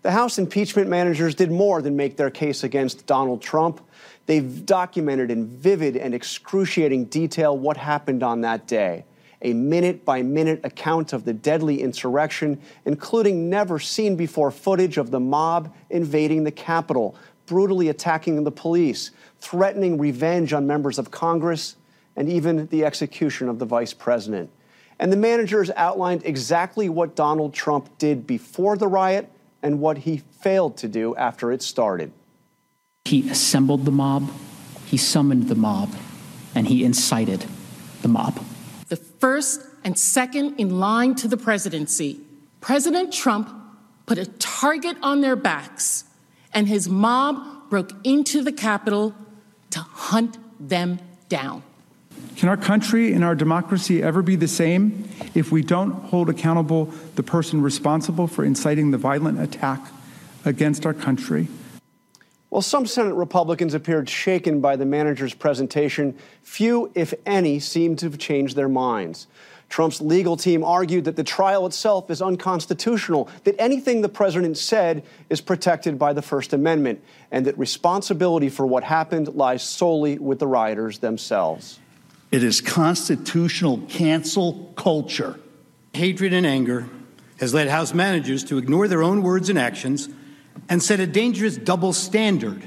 The 0.00 0.12
House 0.12 0.38
impeachment 0.38 0.88
managers 0.88 1.34
did 1.34 1.50
more 1.50 1.82
than 1.82 1.96
make 1.96 2.16
their 2.16 2.30
case 2.30 2.64
against 2.64 3.04
Donald 3.04 3.42
Trump. 3.42 3.86
They've 4.24 4.64
documented 4.64 5.30
in 5.30 5.46
vivid 5.46 5.98
and 5.98 6.14
excruciating 6.14 7.04
detail 7.04 7.54
what 7.58 7.76
happened 7.76 8.22
on 8.22 8.40
that 8.40 8.66
day. 8.66 9.04
A 9.42 9.52
minute 9.52 10.04
by 10.04 10.22
minute 10.22 10.60
account 10.64 11.12
of 11.12 11.24
the 11.24 11.32
deadly 11.32 11.82
insurrection, 11.82 12.60
including 12.84 13.50
never 13.50 13.78
seen 13.78 14.16
before 14.16 14.50
footage 14.50 14.98
of 14.98 15.10
the 15.10 15.20
mob 15.20 15.74
invading 15.90 16.44
the 16.44 16.52
Capitol, 16.52 17.16
brutally 17.46 17.88
attacking 17.88 18.42
the 18.44 18.52
police, 18.52 19.10
threatening 19.40 19.98
revenge 19.98 20.52
on 20.52 20.66
members 20.66 20.98
of 20.98 21.10
Congress, 21.10 21.76
and 22.16 22.28
even 22.28 22.66
the 22.68 22.84
execution 22.84 23.48
of 23.48 23.58
the 23.58 23.66
vice 23.66 23.92
president. 23.92 24.50
And 24.98 25.12
the 25.12 25.16
managers 25.16 25.70
outlined 25.76 26.22
exactly 26.24 26.88
what 26.88 27.16
Donald 27.16 27.52
Trump 27.52 27.98
did 27.98 28.26
before 28.26 28.76
the 28.76 28.86
riot 28.86 29.28
and 29.62 29.80
what 29.80 29.98
he 29.98 30.18
failed 30.40 30.76
to 30.78 30.88
do 30.88 31.16
after 31.16 31.50
it 31.50 31.62
started. 31.62 32.12
He 33.04 33.28
assembled 33.28 33.84
the 33.84 33.90
mob, 33.90 34.30
he 34.86 34.96
summoned 34.96 35.48
the 35.48 35.54
mob, 35.54 35.92
and 36.54 36.68
he 36.68 36.84
incited 36.84 37.46
the 38.02 38.08
mob. 38.08 38.40
First 39.22 39.64
and 39.84 39.96
second 39.96 40.58
in 40.58 40.80
line 40.80 41.14
to 41.14 41.28
the 41.28 41.36
presidency, 41.36 42.18
President 42.60 43.12
Trump 43.12 43.48
put 44.04 44.18
a 44.18 44.26
target 44.26 44.96
on 45.00 45.20
their 45.20 45.36
backs, 45.36 46.02
and 46.52 46.66
his 46.66 46.88
mob 46.88 47.70
broke 47.70 47.92
into 48.02 48.42
the 48.42 48.50
Capitol 48.50 49.14
to 49.70 49.78
hunt 49.78 50.36
them 50.58 50.98
down. 51.28 51.62
Can 52.34 52.48
our 52.48 52.56
country 52.56 53.12
and 53.12 53.22
our 53.22 53.36
democracy 53.36 54.02
ever 54.02 54.22
be 54.22 54.34
the 54.34 54.48
same 54.48 55.08
if 55.36 55.52
we 55.52 55.62
don't 55.62 55.92
hold 55.92 56.28
accountable 56.28 56.86
the 57.14 57.22
person 57.22 57.62
responsible 57.62 58.26
for 58.26 58.44
inciting 58.44 58.90
the 58.90 58.98
violent 58.98 59.40
attack 59.40 59.86
against 60.44 60.84
our 60.84 60.94
country? 60.94 61.46
While 62.52 62.60
some 62.60 62.84
Senate 62.84 63.14
Republicans 63.14 63.72
appeared 63.72 64.10
shaken 64.10 64.60
by 64.60 64.76
the 64.76 64.84
manager's 64.84 65.32
presentation, 65.32 66.18
few, 66.42 66.92
if 66.94 67.14
any, 67.24 67.58
seemed 67.58 67.98
to 68.00 68.10
have 68.10 68.18
changed 68.18 68.56
their 68.56 68.68
minds. 68.68 69.26
Trump's 69.70 70.02
legal 70.02 70.36
team 70.36 70.62
argued 70.62 71.06
that 71.06 71.16
the 71.16 71.24
trial 71.24 71.64
itself 71.64 72.10
is 72.10 72.20
unconstitutional, 72.20 73.30
that 73.44 73.58
anything 73.58 74.02
the 74.02 74.08
president 74.10 74.58
said 74.58 75.02
is 75.30 75.40
protected 75.40 75.98
by 75.98 76.12
the 76.12 76.20
First 76.20 76.52
Amendment, 76.52 77.02
and 77.30 77.46
that 77.46 77.56
responsibility 77.56 78.50
for 78.50 78.66
what 78.66 78.84
happened 78.84 79.28
lies 79.28 79.62
solely 79.62 80.18
with 80.18 80.38
the 80.38 80.46
rioters 80.46 80.98
themselves. 80.98 81.80
It 82.30 82.44
is 82.44 82.60
constitutional 82.60 83.78
cancel 83.88 84.74
culture. 84.76 85.40
Hatred 85.94 86.34
and 86.34 86.46
anger 86.46 86.86
has 87.40 87.54
led 87.54 87.68
House 87.68 87.94
managers 87.94 88.44
to 88.44 88.58
ignore 88.58 88.88
their 88.88 89.02
own 89.02 89.22
words 89.22 89.48
and 89.48 89.58
actions 89.58 90.10
and 90.68 90.82
set 90.82 91.00
a 91.00 91.06
dangerous 91.06 91.56
double 91.56 91.92
standard. 91.92 92.64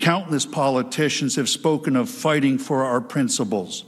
Countless 0.00 0.46
politicians 0.46 1.36
have 1.36 1.48
spoken 1.48 1.96
of 1.96 2.08
fighting 2.08 2.58
for 2.58 2.84
our 2.84 3.00
principles. 3.00 3.84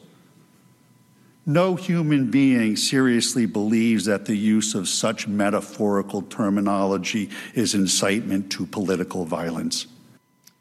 No 1.48 1.76
human 1.76 2.30
being 2.30 2.74
seriously 2.74 3.46
believes 3.46 4.06
that 4.06 4.24
the 4.24 4.36
use 4.36 4.74
of 4.74 4.88
such 4.88 5.28
metaphorical 5.28 6.22
terminology 6.22 7.30
is 7.54 7.74
incitement 7.74 8.50
to 8.52 8.66
political 8.66 9.24
violence. 9.24 9.86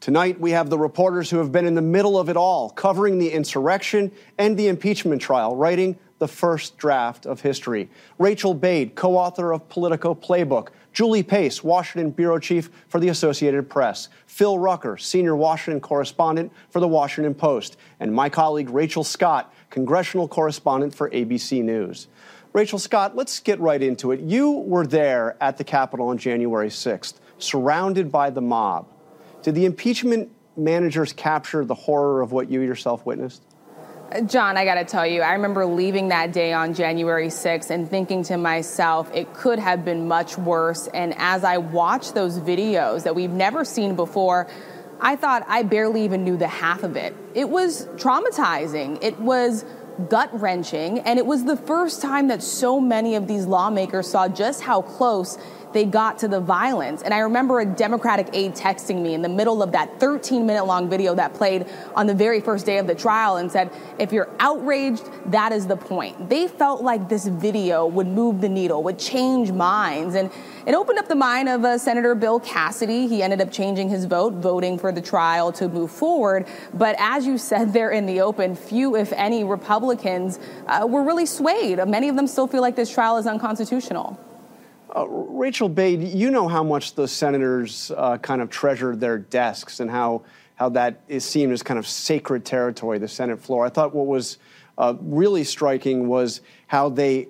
Tonight, 0.00 0.38
we 0.38 0.52
have 0.52 0.70
the 0.70 0.78
reporters 0.78 1.28
who 1.28 1.38
have 1.38 1.50
been 1.50 1.66
in 1.66 1.74
the 1.74 1.82
middle 1.82 2.16
of 2.16 2.28
it 2.28 2.36
all, 2.36 2.70
covering 2.70 3.18
the 3.18 3.32
insurrection 3.32 4.12
and 4.38 4.56
the 4.56 4.68
impeachment 4.68 5.20
trial, 5.20 5.56
writing 5.56 5.98
the 6.18 6.28
first 6.28 6.76
draft 6.78 7.26
of 7.26 7.40
history. 7.40 7.90
Rachel 8.18 8.54
Bade, 8.54 8.94
co 8.94 9.16
author 9.16 9.52
of 9.52 9.68
Politico 9.68 10.14
Playbook. 10.14 10.68
Julie 10.96 11.22
Pace, 11.22 11.62
Washington 11.62 12.10
bureau 12.10 12.38
chief 12.38 12.70
for 12.88 12.98
the 12.98 13.10
Associated 13.10 13.68
Press. 13.68 14.08
Phil 14.26 14.58
Rucker, 14.58 14.96
senior 14.96 15.36
Washington 15.36 15.78
correspondent 15.78 16.50
for 16.70 16.80
the 16.80 16.88
Washington 16.88 17.34
Post. 17.34 17.76
And 18.00 18.14
my 18.14 18.30
colleague 18.30 18.70
Rachel 18.70 19.04
Scott, 19.04 19.52
congressional 19.68 20.26
correspondent 20.26 20.94
for 20.94 21.10
ABC 21.10 21.62
News. 21.62 22.08
Rachel 22.54 22.78
Scott, 22.78 23.14
let's 23.14 23.40
get 23.40 23.60
right 23.60 23.82
into 23.82 24.10
it. 24.10 24.20
You 24.20 24.50
were 24.52 24.86
there 24.86 25.36
at 25.38 25.58
the 25.58 25.64
Capitol 25.64 26.08
on 26.08 26.16
January 26.16 26.70
6th, 26.70 27.16
surrounded 27.36 28.10
by 28.10 28.30
the 28.30 28.40
mob. 28.40 28.88
Did 29.42 29.54
the 29.54 29.66
impeachment 29.66 30.30
managers 30.56 31.12
capture 31.12 31.66
the 31.66 31.74
horror 31.74 32.22
of 32.22 32.32
what 32.32 32.48
you 32.48 32.62
yourself 32.62 33.04
witnessed? 33.04 33.42
John, 34.26 34.56
I 34.56 34.64
got 34.64 34.76
to 34.76 34.84
tell 34.84 35.06
you, 35.06 35.22
I 35.22 35.32
remember 35.32 35.66
leaving 35.66 36.08
that 36.08 36.32
day 36.32 36.52
on 36.52 36.74
January 36.74 37.26
6th 37.26 37.70
and 37.70 37.90
thinking 37.90 38.22
to 38.24 38.36
myself, 38.36 39.10
it 39.12 39.34
could 39.34 39.58
have 39.58 39.84
been 39.84 40.06
much 40.06 40.38
worse. 40.38 40.86
And 40.86 41.12
as 41.18 41.42
I 41.42 41.58
watched 41.58 42.14
those 42.14 42.38
videos 42.38 43.02
that 43.02 43.16
we've 43.16 43.30
never 43.30 43.64
seen 43.64 43.96
before, 43.96 44.46
I 45.00 45.16
thought 45.16 45.44
I 45.48 45.64
barely 45.64 46.04
even 46.04 46.24
knew 46.24 46.36
the 46.36 46.46
half 46.46 46.84
of 46.84 46.96
it. 46.96 47.16
It 47.34 47.48
was 47.48 47.86
traumatizing. 47.96 49.02
It 49.02 49.18
was 49.18 49.64
gut 50.08 50.30
wrenching. 50.40 51.00
And 51.00 51.18
it 51.18 51.26
was 51.26 51.44
the 51.44 51.56
first 51.56 52.00
time 52.00 52.28
that 52.28 52.42
so 52.42 52.80
many 52.80 53.16
of 53.16 53.26
these 53.26 53.44
lawmakers 53.44 54.08
saw 54.08 54.28
just 54.28 54.62
how 54.62 54.82
close 54.82 55.36
they 55.72 55.84
got 55.84 56.18
to 56.18 56.28
the 56.28 56.40
violence. 56.40 57.02
And 57.02 57.12
I 57.12 57.18
remember 57.18 57.60
a 57.60 57.66
Democratic 57.66 58.28
aide 58.32 58.54
texting 58.54 59.02
me 59.02 59.14
in 59.14 59.22
the 59.22 59.28
middle 59.28 59.62
of 59.62 59.72
that 59.72 60.00
13 60.00 60.46
minute 60.46 60.64
long 60.64 60.88
video 60.88 61.14
that 61.14 61.34
played 61.34 61.66
on 61.94 62.06
the 62.06 62.14
very 62.14 62.40
first 62.40 62.66
day 62.66 62.78
of 62.78 62.86
the 62.86 62.94
trial 62.94 63.36
and 63.36 63.50
said, 63.50 63.70
if 63.98 64.12
you're 64.12 64.28
outraged, 64.38 65.04
that 65.26 65.52
is 65.52 65.66
the 65.66 65.76
point. 65.76 66.28
They 66.28 66.48
felt 66.48 66.82
like 66.82 67.08
this 67.08 67.26
video 67.26 67.86
would 67.86 68.06
move 68.06 68.40
the 68.40 68.48
needle, 68.48 68.82
would 68.84 68.98
change 68.98 69.52
minds. 69.52 70.14
And 70.14 70.30
it 70.66 70.74
opened 70.74 70.98
up 70.98 71.08
the 71.08 71.14
mind 71.14 71.48
of 71.48 71.64
uh, 71.64 71.78
Senator 71.78 72.14
Bill 72.14 72.40
Cassidy. 72.40 73.06
He 73.06 73.22
ended 73.22 73.40
up 73.40 73.52
changing 73.52 73.88
his 73.88 74.04
vote, 74.04 74.34
voting 74.34 74.78
for 74.78 74.92
the 74.92 75.02
trial 75.02 75.52
to 75.52 75.68
move 75.68 75.90
forward. 75.90 76.46
But 76.74 76.96
as 76.98 77.26
you 77.26 77.38
said 77.38 77.72
there 77.72 77.90
in 77.90 78.06
the 78.06 78.20
open, 78.20 78.56
few, 78.56 78.96
if 78.96 79.12
any, 79.12 79.44
Republicans 79.44 80.38
uh, 80.66 80.86
were 80.88 81.02
really 81.02 81.26
swayed. 81.26 81.78
Many 81.86 82.08
of 82.08 82.16
them 82.16 82.26
still 82.26 82.46
feel 82.46 82.62
like 82.62 82.76
this 82.76 82.92
trial 82.92 83.16
is 83.16 83.26
unconstitutional. 83.26 84.18
Uh, 84.96 85.06
Rachel 85.08 85.68
Bade, 85.68 86.02
you 86.02 86.30
know 86.30 86.48
how 86.48 86.64
much 86.64 86.94
the 86.94 87.06
senators 87.06 87.92
uh, 87.94 88.16
kind 88.16 88.40
of 88.40 88.48
treasured 88.48 88.98
their 88.98 89.18
desks 89.18 89.80
and 89.80 89.90
how, 89.90 90.22
how 90.54 90.70
that 90.70 91.02
is 91.06 91.22
seen 91.22 91.52
as 91.52 91.62
kind 91.62 91.78
of 91.78 91.86
sacred 91.86 92.46
territory, 92.46 92.98
the 92.98 93.06
Senate 93.06 93.38
floor. 93.38 93.66
I 93.66 93.68
thought 93.68 93.94
what 93.94 94.06
was 94.06 94.38
uh, 94.78 94.94
really 95.00 95.44
striking 95.44 96.08
was 96.08 96.40
how 96.66 96.88
they 96.88 97.28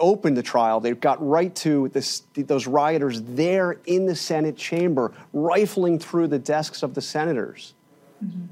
opened 0.00 0.36
the 0.36 0.42
trial. 0.42 0.80
They 0.80 0.94
got 0.94 1.24
right 1.24 1.54
to 1.56 1.88
this, 1.90 2.24
those 2.34 2.66
rioters 2.66 3.22
there 3.22 3.78
in 3.86 4.06
the 4.06 4.16
Senate 4.16 4.56
chamber, 4.56 5.12
rifling 5.32 6.00
through 6.00 6.26
the 6.26 6.40
desks 6.40 6.82
of 6.82 6.94
the 6.94 7.00
senators. 7.00 7.74
Mm-hmm. 8.24 8.46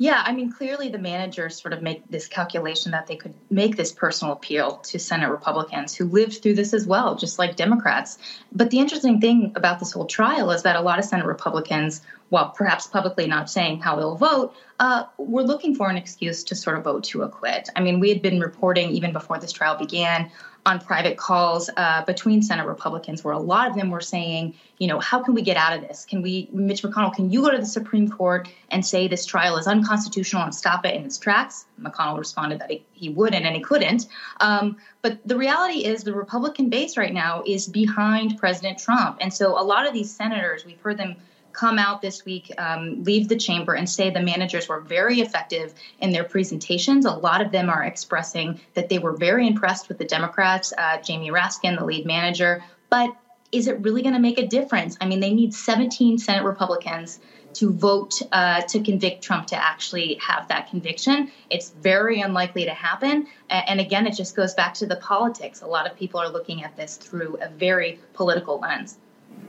Yeah, 0.00 0.22
I 0.24 0.32
mean, 0.32 0.52
clearly 0.52 0.90
the 0.90 0.98
managers 0.98 1.60
sort 1.60 1.74
of 1.74 1.82
make 1.82 2.08
this 2.08 2.28
calculation 2.28 2.92
that 2.92 3.08
they 3.08 3.16
could 3.16 3.34
make 3.50 3.76
this 3.76 3.90
personal 3.90 4.32
appeal 4.32 4.76
to 4.76 4.98
Senate 4.98 5.28
Republicans 5.28 5.92
who 5.92 6.04
lived 6.04 6.40
through 6.40 6.54
this 6.54 6.72
as 6.72 6.86
well, 6.86 7.16
just 7.16 7.36
like 7.36 7.56
Democrats. 7.56 8.16
But 8.52 8.70
the 8.70 8.78
interesting 8.78 9.20
thing 9.20 9.52
about 9.56 9.80
this 9.80 9.90
whole 9.90 10.06
trial 10.06 10.52
is 10.52 10.62
that 10.62 10.76
a 10.76 10.80
lot 10.80 11.00
of 11.00 11.04
Senate 11.04 11.26
Republicans, 11.26 12.00
while 12.28 12.50
perhaps 12.50 12.86
publicly 12.86 13.26
not 13.26 13.50
saying 13.50 13.80
how 13.80 13.96
they'll 13.96 14.16
vote, 14.16 14.54
uh, 14.78 15.04
were 15.18 15.42
looking 15.42 15.74
for 15.74 15.90
an 15.90 15.96
excuse 15.96 16.44
to 16.44 16.54
sort 16.54 16.78
of 16.78 16.84
vote 16.84 17.02
to 17.04 17.22
acquit. 17.22 17.68
I 17.74 17.80
mean, 17.80 17.98
we 17.98 18.08
had 18.08 18.22
been 18.22 18.38
reporting 18.38 18.90
even 18.90 19.12
before 19.12 19.40
this 19.40 19.50
trial 19.50 19.76
began 19.76 20.30
on 20.66 20.80
private 20.80 21.16
calls 21.16 21.70
uh, 21.76 22.04
between 22.04 22.42
Senate 22.42 22.66
Republicans, 22.66 23.24
where 23.24 23.32
a 23.32 23.38
lot 23.38 23.68
of 23.68 23.76
them 23.76 23.90
were 23.90 24.00
saying, 24.00 24.54
you 24.78 24.86
know, 24.86 25.00
how 25.00 25.22
can 25.22 25.34
we 25.34 25.42
get 25.42 25.56
out 25.56 25.72
of 25.72 25.80
this? 25.80 26.04
Can 26.04 26.20
we, 26.20 26.48
Mitch 26.52 26.82
McConnell, 26.82 27.14
can 27.14 27.30
you 27.30 27.40
go 27.42 27.50
to 27.50 27.58
the 27.58 27.66
Supreme 27.66 28.08
Court 28.10 28.48
and 28.70 28.84
say 28.84 29.08
this 29.08 29.24
trial 29.24 29.56
is 29.56 29.66
unconstitutional 29.66 30.42
and 30.42 30.54
stop 30.54 30.84
it 30.84 30.94
in 30.94 31.04
its 31.04 31.16
tracks? 31.16 31.64
McConnell 31.80 32.18
responded 32.18 32.60
that 32.60 32.70
he, 32.70 32.84
he 32.92 33.08
wouldn't 33.08 33.46
and 33.46 33.56
he 33.56 33.62
couldn't. 33.62 34.06
Um, 34.40 34.76
but 35.00 35.26
the 35.26 35.36
reality 35.36 35.84
is 35.84 36.04
the 36.04 36.12
Republican 36.12 36.68
base 36.68 36.96
right 36.96 37.14
now 37.14 37.42
is 37.46 37.66
behind 37.66 38.38
President 38.38 38.78
Trump. 38.78 39.18
And 39.20 39.32
so 39.32 39.58
a 39.58 39.64
lot 39.64 39.86
of 39.86 39.94
these 39.94 40.14
senators, 40.14 40.64
we've 40.66 40.80
heard 40.80 40.98
them 40.98 41.16
come 41.58 41.78
out 41.78 42.00
this 42.00 42.24
week, 42.24 42.52
um, 42.58 43.02
leave 43.02 43.26
the 43.28 43.36
chamber, 43.36 43.74
and 43.74 43.90
say 43.90 44.10
the 44.10 44.22
managers 44.22 44.68
were 44.68 44.80
very 44.80 45.20
effective 45.20 45.74
in 45.98 46.12
their 46.12 46.22
presentations. 46.22 47.04
A 47.04 47.10
lot 47.10 47.40
of 47.40 47.50
them 47.50 47.68
are 47.68 47.82
expressing 47.82 48.60
that 48.74 48.88
they 48.88 49.00
were 49.00 49.16
very 49.16 49.48
impressed 49.48 49.88
with 49.88 49.98
the 49.98 50.04
Democrats, 50.04 50.72
uh, 50.78 50.98
Jamie 50.98 51.30
Raskin, 51.30 51.76
the 51.76 51.84
lead 51.84 52.06
manager. 52.06 52.62
But 52.90 53.10
is 53.50 53.66
it 53.66 53.80
really 53.80 54.02
going 54.02 54.14
to 54.14 54.20
make 54.20 54.38
a 54.38 54.46
difference? 54.46 54.96
I 55.00 55.06
mean, 55.06 55.18
they 55.18 55.32
need 55.32 55.52
17 55.52 56.18
Senate 56.18 56.44
Republicans 56.44 57.18
to 57.54 57.72
vote 57.72 58.22
uh, 58.30 58.60
to 58.62 58.80
convict 58.80 59.24
Trump 59.24 59.48
to 59.48 59.56
actually 59.56 60.14
have 60.20 60.46
that 60.48 60.70
conviction. 60.70 61.28
It's 61.50 61.70
very 61.70 62.20
unlikely 62.20 62.66
to 62.66 62.74
happen. 62.74 63.26
And 63.50 63.80
again, 63.80 64.06
it 64.06 64.14
just 64.14 64.36
goes 64.36 64.54
back 64.54 64.74
to 64.74 64.86
the 64.86 64.96
politics. 64.96 65.62
A 65.62 65.66
lot 65.66 65.90
of 65.90 65.96
people 65.96 66.20
are 66.20 66.28
looking 66.28 66.62
at 66.62 66.76
this 66.76 66.96
through 66.96 67.38
a 67.40 67.48
very 67.48 67.98
political 68.12 68.60
lens. 68.60 68.98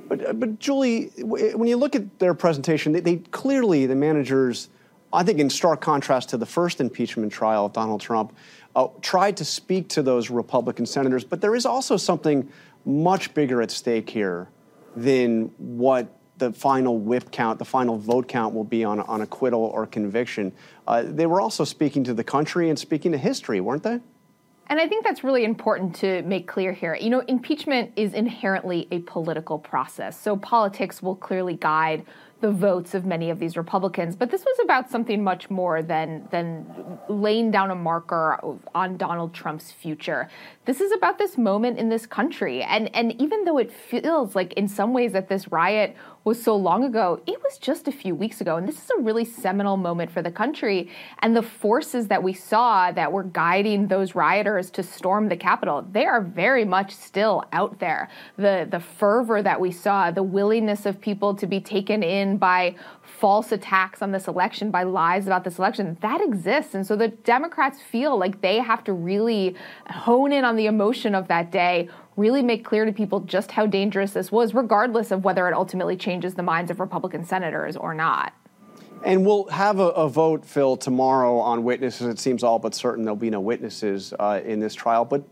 But, 0.08 0.28
uh, 0.28 0.34
but 0.34 0.60
Julie, 0.60 1.12
when 1.20 1.68
you 1.68 1.78
look 1.78 1.96
at 1.96 2.20
their 2.20 2.34
presentation, 2.34 2.92
they, 2.92 3.00
they, 3.00 3.18
clearly, 3.18 3.86
the 3.86 3.96
managers, 3.96 4.70
I 5.14 5.24
think 5.24 5.40
in 5.40 5.50
stark 5.50 5.82
contrast 5.82 6.30
to 6.30 6.38
the 6.38 6.46
first 6.46 6.82
impeachment 6.82 7.32
trial 7.32 7.68
of 7.68 7.74
Donald 7.74 8.02
Trump, 8.02 8.36
uh, 8.76 8.88
tried 9.02 9.38
to 9.38 9.46
speak 9.46 9.90
to 9.90 10.02
those 10.02 10.30
Republican 10.30 10.86
senators. 10.86 11.24
But 11.24 11.42
there 11.42 11.56
is 11.56 11.66
also 11.66 11.96
something 11.98 12.52
much 12.86 13.34
bigger 13.34 13.62
at 13.62 13.72
stake 13.72 14.10
here 14.10 14.50
than 14.96 15.52
what 15.58 16.16
the 16.38 16.54
final 16.54 16.98
whip 16.98 17.32
count, 17.32 17.60
the 17.60 17.66
final 17.66 17.98
vote 17.98 18.28
count 18.28 18.56
will 18.56 18.64
be 18.64 18.84
on, 18.84 19.02
on 19.02 19.22
acquittal 19.22 19.62
or 19.62 19.86
conviction. 19.86 20.52
Uh, 20.88 21.04
they 21.06 21.26
were 21.26 21.42
also 21.42 21.64
speaking 21.64 22.04
to 22.06 22.14
the 22.14 22.24
country 22.24 22.70
and 22.70 22.80
speaking 22.80 23.12
to 23.12 23.18
history, 23.18 23.60
weren't 23.60 23.84
they? 23.84 24.00
And 24.70 24.80
I 24.80 24.88
think 24.88 25.04
that's 25.04 25.24
really 25.24 25.44
important 25.44 25.96
to 25.96 26.22
make 26.22 26.48
clear 26.48 26.72
here. 26.72 26.96
You 26.96 27.10
know, 27.10 27.22
impeachment 27.22 27.92
is 27.96 28.14
inherently 28.14 28.88
a 28.92 29.00
political 29.00 29.58
process. 29.58 30.20
So 30.20 30.38
politics 30.38 31.02
will 31.02 31.16
clearly 31.16 31.56
guide 31.56 32.06
the 32.42 32.52
votes 32.52 32.94
of 32.94 33.06
many 33.06 33.30
of 33.30 33.40
these 33.40 33.58
Republicans. 33.58 34.16
But 34.16 34.32
this 34.32 34.46
was 34.46 34.58
about 34.64 34.90
something 34.90 35.24
much 35.24 35.50
more 35.50 35.82
than 35.82 36.28
than 36.32 36.66
laying 37.10 37.52
down 37.52 37.72
a 37.72 37.76
marker 37.76 38.40
on 38.74 38.96
Donald 38.96 39.34
Trump's 39.34 39.72
future. 39.72 40.30
This 40.66 40.80
is 40.80 40.92
about 40.92 41.18
this 41.18 41.38
moment 41.38 41.80
in 41.80 41.90
this 41.90 42.06
country. 42.06 42.64
And 42.64 42.94
and 42.96 43.20
even 43.20 43.44
though 43.44 43.58
it 43.58 43.72
feels 43.72 44.36
like 44.36 44.54
in 44.54 44.68
some 44.68 44.94
ways 44.94 45.12
that 45.14 45.28
this 45.28 45.52
riot 45.52 45.96
was 46.24 46.42
so 46.42 46.56
long 46.56 46.84
ago, 46.84 47.22
it 47.26 47.42
was 47.42 47.58
just 47.58 47.88
a 47.88 47.92
few 47.92 48.14
weeks 48.14 48.42
ago. 48.42 48.58
And 48.58 48.68
this 48.68 48.78
is 48.78 48.90
a 48.98 49.02
really 49.02 49.26
seminal 49.26 49.78
moment 49.78 50.12
for 50.12 50.22
the 50.22 50.32
country. 50.32 50.90
And 51.20 51.36
the 51.36 51.42
forces 51.42 52.08
that 52.08 52.22
we 52.22 52.34
saw 52.34 52.92
that 52.92 53.12
were 53.12 53.24
guiding 53.24 53.88
those 53.88 54.16
rioters 54.16 54.70
to 54.72 54.84
storm 54.84 55.30
the 55.30 55.38
Capitol, 55.38 55.86
they 55.92 56.06
are 56.06 56.22
very 56.22 56.66
much 56.66 56.94
still 56.94 57.46
out 57.54 57.80
there. 57.80 58.10
The, 58.38 58.68
the 58.70 58.80
fervor 58.80 59.42
that 59.42 59.60
we 59.60 59.72
saw, 59.72 60.12
the 60.12 60.24
willingness 60.24 60.86
of 60.86 61.00
people 61.00 61.36
to 61.36 61.48
be 61.48 61.62
taken 61.62 62.04
in 62.04 62.38
by 62.38 62.76
false 63.02 63.52
attacks 63.52 64.02
on 64.02 64.12
this 64.12 64.28
election, 64.28 64.72
by 64.72 64.84
lies 64.84 65.26
about 65.26 65.44
this 65.44 65.58
election, 65.58 65.98
that 66.02 66.22
exists. 66.22 66.76
And 66.76 66.86
so 66.86 66.96
the 66.96 67.08
Democrats 67.10 67.82
feel 67.82 68.18
like 68.18 68.42
they 68.42 68.58
have 68.58 68.84
to 68.86 68.94
really 68.94 69.56
hone 69.88 70.32
in 70.32 70.46
on 70.46 70.56
the 70.56 70.68
emotion 70.68 71.16
of 71.16 71.28
that 71.28 71.52
day, 71.52 71.90
really 72.20 72.44
make 72.44 72.64
clear 72.66 72.86
to 72.86 72.92
people 72.92 73.22
just 73.22 73.52
how 73.52 73.66
dangerous 73.66 74.12
this 74.12 74.32
was, 74.32 74.54
regardless 74.54 75.10
of 75.10 75.24
whether 75.24 75.48
it 75.48 75.54
ultimately 75.54 75.96
changes 75.96 76.36
the 76.36 76.44
minds 76.44 76.70
of 76.70 76.80
Republican 76.80 77.24
senators 77.24 77.78
or 77.78 77.94
not. 77.94 78.34
And 79.06 79.26
we'll 79.26 79.46
have 79.46 79.80
a, 79.80 79.88
a, 79.90 80.10
vote, 80.10 80.46
Phil, 80.46 80.76
tomorrow 80.76 81.38
on 81.38 81.64
witnesses. 81.64 82.08
It 82.08 82.20
seems 82.20 82.44
all 82.44 82.60
but 82.60 82.76
certain 82.76 83.06
there'll 83.06 83.16
be 83.16 83.30
no 83.30 83.40
witnesses 83.40 84.14
uh, 84.20 84.42
in 84.44 84.60
this 84.60 84.76
trial. 84.76 85.06
But 85.06 85.24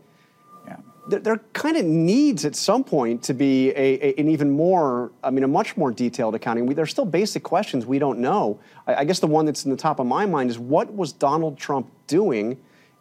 yeah. 0.66 0.76
there, 1.06 1.20
there 1.20 1.36
kind 1.52 1.76
of 1.76 1.84
needs 1.84 2.46
at 2.46 2.56
some 2.56 2.82
point 2.82 3.22
to 3.24 3.34
be 3.34 3.70
a, 3.72 3.98
a, 4.00 4.14
an 4.18 4.28
even 4.28 4.50
more, 4.50 5.12
I 5.22 5.30
mean, 5.30 5.44
a 5.44 5.48
much 5.48 5.76
more 5.76 5.92
detailed 5.92 6.34
accounting. 6.34 6.64
We, 6.64 6.72
there's 6.72 6.90
still 6.90 7.04
basic 7.04 7.42
questions 7.42 7.84
we 7.84 7.98
don't 7.98 8.20
know. 8.20 8.58
I, 8.86 8.94
I 8.94 9.04
guess 9.04 9.18
the 9.18 9.26
one 9.26 9.44
that's 9.44 9.66
in 9.66 9.70
the 9.70 9.76
top 9.76 10.00
of 10.00 10.06
my 10.06 10.24
mind 10.24 10.48
is 10.48 10.58
what 10.58 10.94
was 10.94 11.12
Donald 11.12 11.58
Trump 11.58 11.90
doing 12.06 12.58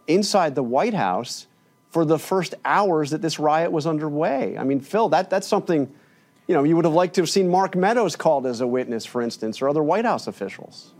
inside 0.07 0.53
the 0.53 0.63
White 0.63 0.93
House 0.93 1.47
for 1.97 2.05
the 2.05 2.19
first 2.19 2.53
hours 2.63 3.09
that 3.09 3.23
this 3.23 3.39
riot 3.39 3.71
was 3.71 3.87
underway? 3.87 4.55
I 4.55 4.63
mean, 4.63 4.81
Phil, 4.81 5.09
that, 5.09 5.31
that's 5.31 5.47
something 5.47 5.91
you 6.47 6.53
know, 6.53 6.63
you 6.63 6.75
would 6.75 6.85
have 6.85 6.93
liked 6.93 7.15
to 7.15 7.21
have 7.21 7.29
seen 7.29 7.49
Mark 7.49 7.75
Meadows 7.75 8.15
called 8.15 8.45
as 8.45 8.61
a 8.61 8.67
witness, 8.67 9.03
for 9.03 9.19
instance, 9.19 9.63
or 9.63 9.67
other 9.67 9.81
White 9.81 10.05
House 10.05 10.27
officials. 10.27 10.93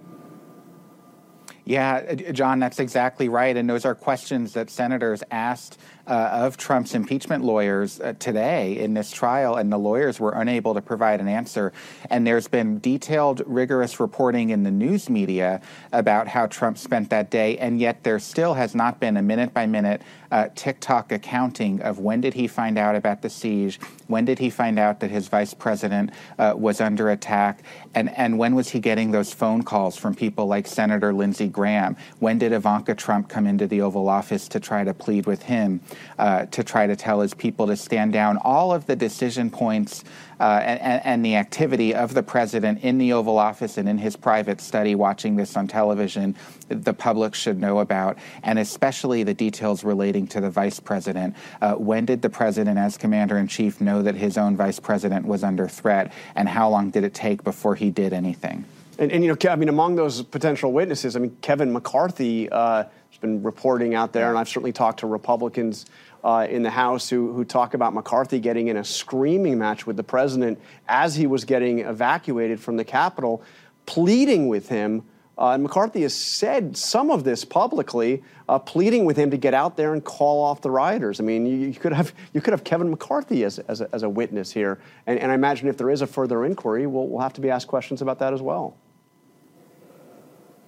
Yeah, 1.65 2.15
John, 2.15 2.57
that's 2.57 2.79
exactly 2.79 3.29
right. 3.29 3.55
And 3.55 3.69
those 3.69 3.85
are 3.85 3.93
questions 3.93 4.53
that 4.53 4.71
senators 4.71 5.21
asked 5.29 5.77
uh, 6.07 6.29
of 6.31 6.57
Trump's 6.57 6.95
impeachment 6.95 7.43
lawyers 7.43 7.99
uh, 7.99 8.13
today 8.17 8.77
in 8.79 8.93
this 8.93 9.11
trial, 9.11 9.55
and 9.55 9.71
the 9.71 9.77
lawyers 9.77 10.19
were 10.19 10.31
unable 10.31 10.73
to 10.73 10.81
provide 10.81 11.19
an 11.19 11.27
answer. 11.27 11.73
And 12.09 12.25
there's 12.25 12.47
been 12.47 12.79
detailed, 12.79 13.43
rigorous 13.45 13.99
reporting 13.99 14.49
in 14.49 14.63
the 14.63 14.71
news 14.71 15.09
media 15.09 15.61
about 15.91 16.27
how 16.27 16.47
Trump 16.47 16.77
spent 16.77 17.09
that 17.09 17.29
day, 17.29 17.57
and 17.57 17.79
yet 17.79 18.03
there 18.03 18.19
still 18.19 18.53
has 18.53 18.73
not 18.73 18.99
been 18.99 19.17
a 19.17 19.21
minute 19.21 19.53
by 19.53 19.65
minute 19.65 20.01
uh, 20.31 20.49
tick-tock 20.55 21.11
accounting 21.11 21.81
of 21.81 21.99
when 21.99 22.21
did 22.21 22.33
he 22.33 22.47
find 22.47 22.77
out 22.77 22.95
about 22.95 23.21
the 23.21 23.29
siege, 23.29 23.79
when 24.07 24.25
did 24.25 24.39
he 24.39 24.49
find 24.49 24.79
out 24.79 24.99
that 24.99 25.11
his 25.11 25.27
vice 25.27 25.53
president 25.53 26.11
uh, 26.39 26.53
was 26.55 26.81
under 26.81 27.09
attack, 27.09 27.63
and, 27.93 28.09
and 28.17 28.37
when 28.37 28.55
was 28.55 28.69
he 28.69 28.79
getting 28.79 29.11
those 29.11 29.33
phone 29.33 29.63
calls 29.63 29.97
from 29.97 30.13
people 30.15 30.45
like 30.45 30.67
Senator 30.67 31.13
Lindsey 31.13 31.47
Graham? 31.47 31.95
When 32.19 32.37
did 32.37 32.51
Ivanka 32.51 32.95
Trump 32.95 33.29
come 33.29 33.47
into 33.47 33.67
the 33.67 33.81
Oval 33.81 34.09
Office 34.09 34.47
to 34.49 34.59
try 34.59 34.83
to 34.83 34.93
plead 34.93 35.25
with 35.25 35.43
him? 35.43 35.81
Uh, 36.17 36.45
to 36.47 36.63
try 36.63 36.87
to 36.87 36.95
tell 36.95 37.21
his 37.21 37.33
people 37.33 37.67
to 37.67 37.75
stand 37.75 38.13
down. 38.13 38.37
All 38.37 38.73
of 38.73 38.85
the 38.85 38.95
decision 38.95 39.49
points 39.49 40.03
uh, 40.39 40.61
and, 40.63 41.01
and, 41.03 41.25
the 41.25 41.35
activity 41.35 41.95
of 41.95 42.13
the 42.13 42.21
president 42.21 42.83
in 42.83 42.99
the 42.99 43.11
Oval 43.13 43.39
Office 43.39 43.77
and 43.77 43.89
in 43.89 43.97
his 43.97 44.15
private 44.15 44.61
study 44.61 44.93
watching 44.93 45.35
this 45.35 45.57
on 45.57 45.67
television, 45.67 46.35
the 46.69 46.93
public 46.93 47.33
should 47.33 47.59
know 47.59 47.79
about, 47.79 48.19
and 48.43 48.59
especially 48.59 49.23
the 49.23 49.33
details 49.33 49.83
relating 49.83 50.27
to 50.27 50.39
the 50.39 50.49
vice 50.49 50.79
president. 50.79 51.35
Uh, 51.59 51.73
when 51.73 52.05
did 52.05 52.21
the 52.21 52.29
president, 52.29 52.77
as 52.77 52.97
commander 52.97 53.37
in 53.39 53.47
chief, 53.47 53.81
know 53.81 54.03
that 54.03 54.13
his 54.13 54.37
own 54.37 54.55
vice 54.55 54.79
president 54.79 55.25
was 55.25 55.43
under 55.43 55.67
threat, 55.67 56.13
and 56.35 56.47
how 56.47 56.69
long 56.69 56.91
did 56.91 57.03
it 57.03 57.15
take 57.15 57.43
before 57.43 57.73
he 57.73 57.89
did 57.89 58.13
anything? 58.13 58.63
And, 58.99 59.11
and, 59.11 59.23
you 59.23 59.31
know, 59.31 59.49
I 59.49 59.55
mean, 59.55 59.69
among 59.69 59.95
those 59.95 60.23
potential 60.23 60.71
witnesses, 60.71 61.15
I 61.15 61.19
mean, 61.19 61.37
Kevin 61.41 61.71
McCarthy 61.71 62.49
uh, 62.49 62.85
been 63.17 63.43
reporting 63.43 63.95
out 63.95 64.13
there, 64.13 64.29
and 64.29 64.37
I've 64.37 64.49
certainly 64.49 64.71
talked 64.71 64.99
to 65.01 65.07
Republicans 65.07 65.85
uh, 66.23 66.47
in 66.49 66.63
the 66.63 66.69
House 66.69 67.09
who, 67.09 67.33
who 67.33 67.45
talk 67.45 67.73
about 67.73 67.93
McCarthy 67.93 68.39
getting 68.39 68.67
in 68.67 68.77
a 68.77 68.83
screaming 68.83 69.57
match 69.57 69.85
with 69.87 69.97
the 69.97 70.03
president 70.03 70.59
as 70.87 71.15
he 71.15 71.27
was 71.27 71.45
getting 71.45 71.79
evacuated 71.79 72.59
from 72.59 72.77
the 72.77 72.83
Capitol, 72.83 73.41
pleading 73.85 74.47
with 74.47 74.69
him. 74.69 75.03
Uh, 75.37 75.51
and 75.51 75.61
McCarthy 75.61 76.01
has 76.01 76.15
said 76.15 76.75
some 76.75 77.11
of 77.11 77.23
this 77.23 77.45
publicly, 77.45 78.23
uh, 78.49 78.57
pleading 78.57 79.05
with 79.05 79.15
him 79.15 79.29
to 79.29 79.37
get 79.37 79.53
out 79.53 79.77
there 79.77 79.93
and 79.93 80.03
call 80.03 80.43
off 80.43 80.61
the 80.61 80.71
rioters. 80.71 81.19
I 81.19 81.23
mean, 81.23 81.45
you, 81.45 81.67
you 81.67 81.73
could 81.75 81.93
have 81.93 82.11
you 82.33 82.41
could 82.41 82.53
have 82.53 82.63
Kevin 82.63 82.89
McCarthy 82.89 83.43
as, 83.43 83.59
as, 83.59 83.81
a, 83.81 83.89
as 83.93 84.01
a 84.01 84.09
witness 84.09 84.51
here, 84.51 84.79
and, 85.05 85.19
and 85.19 85.31
I 85.31 85.35
imagine 85.35 85.67
if 85.67 85.77
there 85.77 85.91
is 85.91 86.01
a 86.01 86.07
further 86.07 86.43
inquiry, 86.43 86.87
we'll, 86.87 87.07
we'll 87.07 87.21
have 87.21 87.33
to 87.33 87.41
be 87.41 87.51
asked 87.51 87.67
questions 87.67 88.01
about 88.01 88.17
that 88.19 88.33
as 88.33 88.41
well. 88.41 88.75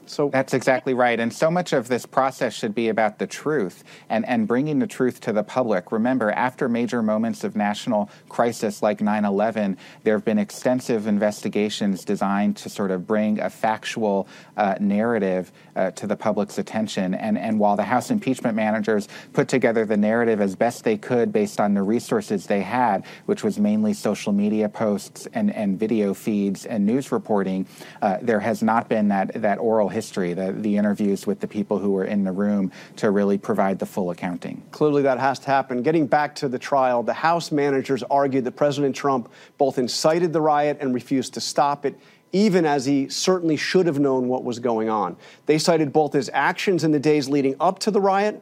So 0.10 0.30
that's 0.30 0.56
exactly 0.56 0.96
right. 0.96 1.20
And 1.20 1.32
so 1.32 1.52
much 1.52 1.72
of 1.72 1.88
this 1.88 2.08
process 2.08 2.56
should 2.56 2.74
be 2.74 2.90
about 2.90 3.20
the 3.20 3.28
truth 3.28 3.84
and, 4.10 4.26
and 4.26 4.48
bringing 4.48 4.80
the 4.80 4.88
truth 4.88 5.22
to 5.22 5.32
the 5.32 5.44
public. 5.44 5.92
Remember, 5.92 6.32
after 6.32 6.68
major 6.68 7.04
moments 7.04 7.44
of 7.44 7.56
national 7.56 8.10
crisis 8.28 8.82
like 8.82 9.02
9 9.02 9.24
11, 9.24 9.78
there 10.04 10.16
have 10.16 10.26
been 10.26 10.40
extensive 10.40 11.06
investigations 11.06 12.04
designed 12.04 12.58
to 12.58 12.70
sort 12.70 12.90
of 12.90 13.06
bring 13.06 13.40
a 13.40 13.52
factual 13.52 14.28
uh, 14.58 14.76
narrative 14.80 15.52
uh, 15.76 15.92
to 15.92 16.08
the 16.08 16.16
public's 16.16 16.58
attention. 16.58 17.14
And, 17.14 17.38
and 17.38 17.60
while 17.60 17.76
the 17.76 17.84
House 17.84 18.10
impeachment 18.10 18.56
managers 18.56 19.08
put 19.34 19.48
together 19.48 19.86
the 19.86 19.98
narrative 19.98 20.42
as 20.42 20.56
best 20.56 20.84
they 20.84 20.98
could 20.98 21.32
based 21.32 21.60
on 21.60 21.76
the 21.76 21.84
resources 21.84 22.48
they 22.48 22.62
had, 22.62 23.06
which 23.28 23.44
was 23.44 23.60
mainly 23.60 23.94
social 23.94 24.34
media 24.34 24.70
posts 24.70 25.28
and, 25.34 25.54
and 25.54 25.80
video 25.80 26.16
feeds 26.16 26.66
and 26.66 26.84
news 26.84 27.12
reporting, 27.12 27.68
uh, 28.02 28.18
there 28.24 28.40
has 28.40 28.64
not 28.64 28.90
been 28.90 29.10
that, 29.10 29.40
that 29.40 29.60
oral 29.60 29.88
history 29.88 29.99
history, 30.00 30.34
the, 30.34 30.54
the 30.54 30.78
interviews 30.78 31.28
with 31.28 31.42
the 31.42 31.48
people 31.48 31.78
who 31.78 31.92
were 31.92 32.06
in 32.06 32.24
the 32.24 32.32
room 32.32 32.72
to 32.96 33.12
really 33.12 33.38
provide 33.38 33.80
the 33.80 33.86
full 33.86 34.12
accounting. 34.12 34.64
Clearly, 34.72 35.02
that 35.02 35.20
has 35.20 35.40
to 35.40 35.48
happen. 35.48 35.84
Getting 35.84 36.08
back 36.08 36.36
to 36.36 36.48
the 36.48 36.58
trial, 36.58 37.04
the 37.04 37.14
House 37.14 37.52
managers 37.52 38.02
argued 38.04 38.46
that 38.46 38.54
President 38.54 38.96
Trump 38.96 39.30
both 39.58 39.78
incited 39.78 40.32
the 40.32 40.40
riot 40.40 40.78
and 40.80 40.94
refused 40.94 41.34
to 41.34 41.42
stop 41.42 41.86
it 41.86 42.00
even 42.32 42.66
as 42.66 42.86
he 42.86 43.10
certainly 43.10 43.58
should 43.58 43.88
have 43.88 44.00
known 44.00 44.28
what 44.28 44.44
was 44.44 44.60
going 44.60 44.88
on. 44.88 45.18
They 45.48 45.58
cited 45.58 45.92
both 45.92 46.14
his 46.14 46.30
actions 46.32 46.84
in 46.84 46.92
the 46.92 47.00
days 47.00 47.28
leading 47.28 47.56
up 47.60 47.80
to 47.80 47.92
the 47.92 48.00
riot. 48.00 48.42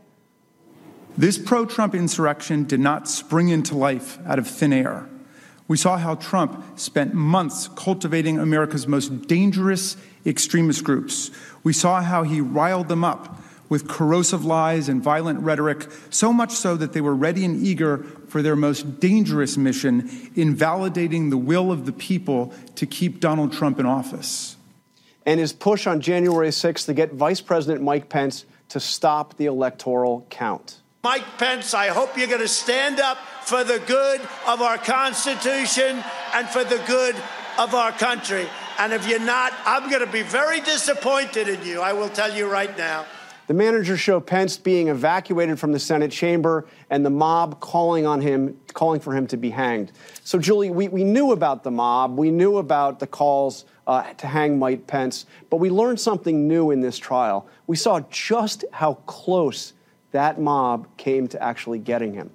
This 1.17 1.37
pro 1.37 1.65
Trump 1.65 1.95
insurrection 1.95 2.65
did 2.65 2.81
not 2.81 3.07
spring 3.07 3.49
into 3.49 3.75
life 3.75 4.19
out 4.27 4.39
of 4.39 4.47
thin 4.47 4.73
air. 4.73 5.07
We 5.67 5.75
saw 5.75 5.97
how 5.97 6.15
Trump 6.15 6.79
spent 6.79 7.13
months 7.13 7.67
cultivating 7.75 8.39
America's 8.39 8.87
most 8.87 9.27
dangerous 9.27 9.97
extremist 10.25 10.83
groups. 10.83 11.29
We 11.67 11.73
saw 11.73 12.01
how 12.01 12.23
he 12.23 12.39
riled 12.39 12.87
them 12.87 13.03
up 13.03 13.41
with 13.67 13.89
corrosive 13.89 14.45
lies 14.45 14.87
and 14.87 15.03
violent 15.03 15.41
rhetoric, 15.41 15.85
so 16.09 16.31
much 16.31 16.51
so 16.51 16.77
that 16.77 16.93
they 16.93 17.01
were 17.01 17.13
ready 17.13 17.43
and 17.43 17.61
eager 17.61 18.05
for 18.29 18.41
their 18.41 18.55
most 18.55 19.01
dangerous 19.01 19.57
mission, 19.57 20.09
invalidating 20.33 21.29
the 21.29 21.35
will 21.35 21.69
of 21.69 21.85
the 21.85 21.91
people 21.91 22.53
to 22.75 22.85
keep 22.85 23.19
Donald 23.19 23.51
Trump 23.51 23.81
in 23.81 23.85
office. 23.85 24.55
And 25.25 25.41
his 25.41 25.51
push 25.51 25.87
on 25.87 25.99
January 25.99 26.51
6th 26.51 26.85
to 26.85 26.93
get 26.93 27.11
Vice 27.11 27.41
President 27.41 27.83
Mike 27.83 28.07
Pence 28.07 28.45
to 28.69 28.79
stop 28.79 29.35
the 29.35 29.47
electoral 29.47 30.25
count. 30.29 30.77
Mike 31.03 31.25
Pence, 31.37 31.73
I 31.73 31.89
hope 31.89 32.17
you're 32.17 32.27
going 32.27 32.39
to 32.39 32.47
stand 32.47 33.01
up 33.01 33.17
for 33.43 33.65
the 33.65 33.79
good 33.85 34.21
of 34.47 34.61
our 34.61 34.77
Constitution 34.77 36.01
and 36.33 36.47
for 36.47 36.63
the 36.63 36.81
good 36.87 37.17
of 37.57 37.75
our 37.75 37.91
country. 37.91 38.47
And 38.79 38.93
if 38.93 39.07
you're 39.07 39.19
not, 39.19 39.53
I'm 39.65 39.89
going 39.89 40.05
to 40.05 40.11
be 40.11 40.21
very 40.21 40.61
disappointed 40.61 41.47
in 41.47 41.63
you. 41.63 41.81
I 41.81 41.93
will 41.93 42.09
tell 42.09 42.31
you 42.31 42.47
right 42.47 42.77
now. 42.77 43.05
The 43.47 43.53
managers 43.53 43.99
show 43.99 44.19
Pence 44.19 44.57
being 44.57 44.89
evacuated 44.89 45.57
from 45.57 45.71
the 45.71 45.79
Senate 45.79 46.11
chamber 46.11 46.67
and 46.89 47.05
the 47.05 47.09
mob 47.09 47.61
calling 47.61 48.05
on 48.05 48.19
him, 48.19 48.59
calling 48.73 48.99
for 48.99 49.15
him 49.15 49.25
to 49.27 49.37
be 49.37 49.49
hanged. 49.49 49.93
So, 50.23 50.37
Julie, 50.37 50.69
we, 50.69 50.89
we 50.89 51.05
knew 51.05 51.31
about 51.31 51.63
the 51.63 51.71
mob. 51.71 52.19
We 52.19 52.29
knew 52.29 52.57
about 52.57 52.99
the 52.99 53.07
calls 53.07 53.63
uh, 53.87 54.13
to 54.15 54.27
hang 54.27 54.59
Mike 54.59 54.85
Pence, 54.85 55.25
but 55.49 55.57
we 55.57 55.69
learned 55.69 55.99
something 55.99 56.45
new 56.45 56.71
in 56.71 56.81
this 56.81 56.97
trial. 56.97 57.47
We 57.67 57.77
saw 57.77 58.01
just 58.11 58.65
how 58.73 58.95
close 59.05 59.73
that 60.11 60.41
mob 60.41 60.85
came 60.97 61.27
to 61.29 61.41
actually 61.41 61.79
getting 61.79 62.13
him. 62.13 62.29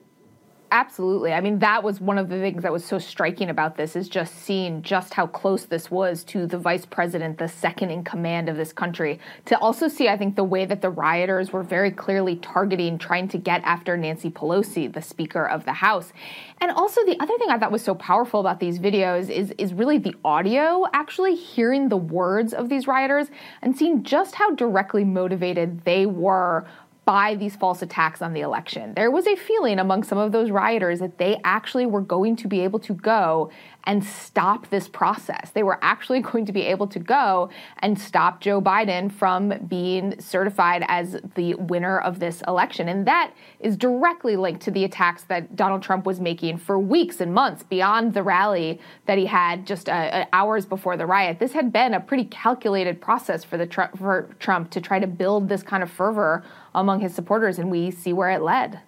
Absolutely. 0.72 1.34
I 1.34 1.42
mean, 1.42 1.58
that 1.58 1.84
was 1.84 2.00
one 2.00 2.16
of 2.16 2.30
the 2.30 2.38
things 2.38 2.62
that 2.62 2.72
was 2.72 2.82
so 2.82 2.98
striking 2.98 3.50
about 3.50 3.76
this 3.76 3.94
is 3.94 4.08
just 4.08 4.34
seeing 4.38 4.80
just 4.80 5.12
how 5.12 5.26
close 5.26 5.66
this 5.66 5.90
was 5.90 6.24
to 6.24 6.46
the 6.46 6.56
vice 6.56 6.86
president, 6.86 7.36
the 7.36 7.46
second 7.46 7.90
in 7.90 8.02
command 8.02 8.48
of 8.48 8.56
this 8.56 8.72
country. 8.72 9.20
To 9.44 9.58
also 9.58 9.86
see, 9.86 10.08
I 10.08 10.16
think, 10.16 10.34
the 10.34 10.44
way 10.44 10.64
that 10.64 10.80
the 10.80 10.88
rioters 10.88 11.52
were 11.52 11.62
very 11.62 11.90
clearly 11.90 12.36
targeting, 12.36 12.96
trying 12.96 13.28
to 13.28 13.38
get 13.38 13.60
after 13.64 13.98
Nancy 13.98 14.30
Pelosi, 14.30 14.90
the 14.90 15.02
Speaker 15.02 15.46
of 15.46 15.66
the 15.66 15.74
House. 15.74 16.14
And 16.62 16.70
also, 16.70 17.04
the 17.04 17.20
other 17.20 17.36
thing 17.36 17.50
I 17.50 17.58
thought 17.58 17.70
was 17.70 17.84
so 17.84 17.94
powerful 17.94 18.40
about 18.40 18.58
these 18.58 18.78
videos 18.78 19.28
is, 19.28 19.50
is 19.58 19.74
really 19.74 19.98
the 19.98 20.14
audio, 20.24 20.86
actually 20.94 21.34
hearing 21.34 21.90
the 21.90 21.98
words 21.98 22.54
of 22.54 22.70
these 22.70 22.86
rioters 22.86 23.26
and 23.60 23.76
seeing 23.76 24.04
just 24.04 24.36
how 24.36 24.54
directly 24.54 25.04
motivated 25.04 25.84
they 25.84 26.06
were 26.06 26.66
by 27.04 27.34
these 27.34 27.56
false 27.56 27.82
attacks 27.82 28.22
on 28.22 28.32
the 28.32 28.40
election. 28.40 28.94
There 28.94 29.10
was 29.10 29.26
a 29.26 29.34
feeling 29.34 29.78
among 29.78 30.04
some 30.04 30.18
of 30.18 30.30
those 30.30 30.50
rioters 30.50 31.00
that 31.00 31.18
they 31.18 31.40
actually 31.44 31.86
were 31.86 32.00
going 32.00 32.36
to 32.36 32.48
be 32.48 32.60
able 32.60 32.78
to 32.80 32.94
go 32.94 33.50
and 33.84 34.04
stop 34.04 34.68
this 34.70 34.88
process. 34.88 35.50
They 35.50 35.62
were 35.62 35.78
actually 35.82 36.20
going 36.32 36.46
to 36.46 36.52
be 36.52 36.62
able 36.62 36.86
to 36.88 36.98
go 36.98 37.50
and 37.78 37.98
stop 37.98 38.40
Joe 38.40 38.60
Biden 38.60 39.10
from 39.10 39.54
being 39.68 40.18
certified 40.20 40.84
as 40.88 41.20
the 41.34 41.54
winner 41.54 41.98
of 41.98 42.18
this 42.18 42.42
election. 42.46 42.88
And 42.88 43.06
that 43.06 43.32
is 43.60 43.76
directly 43.76 44.36
linked 44.36 44.62
to 44.62 44.70
the 44.70 44.84
attacks 44.84 45.24
that 45.24 45.56
Donald 45.56 45.82
Trump 45.82 46.06
was 46.06 46.20
making 46.20 46.58
for 46.58 46.78
weeks 46.78 47.20
and 47.20 47.32
months 47.32 47.62
beyond 47.62 48.14
the 48.14 48.22
rally 48.22 48.80
that 49.06 49.18
he 49.18 49.26
had 49.26 49.66
just 49.66 49.88
uh, 49.88 49.92
uh 49.92 50.24
hours 50.32 50.66
before 50.66 50.96
the 50.96 51.06
riot. 51.06 51.38
This 51.38 51.52
had 51.52 51.72
been 51.72 51.94
a 51.94 52.00
pretty 52.00 52.24
calculated 52.24 53.00
process 53.00 53.44
for 53.44 53.56
the 53.56 53.66
for 53.96 54.28
Trump 54.38 54.70
to 54.70 54.80
try 54.80 54.98
to 54.98 55.06
build 55.06 55.48
this 55.48 55.62
kind 55.62 55.82
of 55.82 55.90
fervor 55.90 56.44
among 56.74 57.00
his 57.00 57.14
supporters, 57.14 57.58
and 57.58 57.70
we 57.70 57.90
see 57.90 58.12
where 58.12 58.30
it 58.30 58.42
led. 58.42 58.80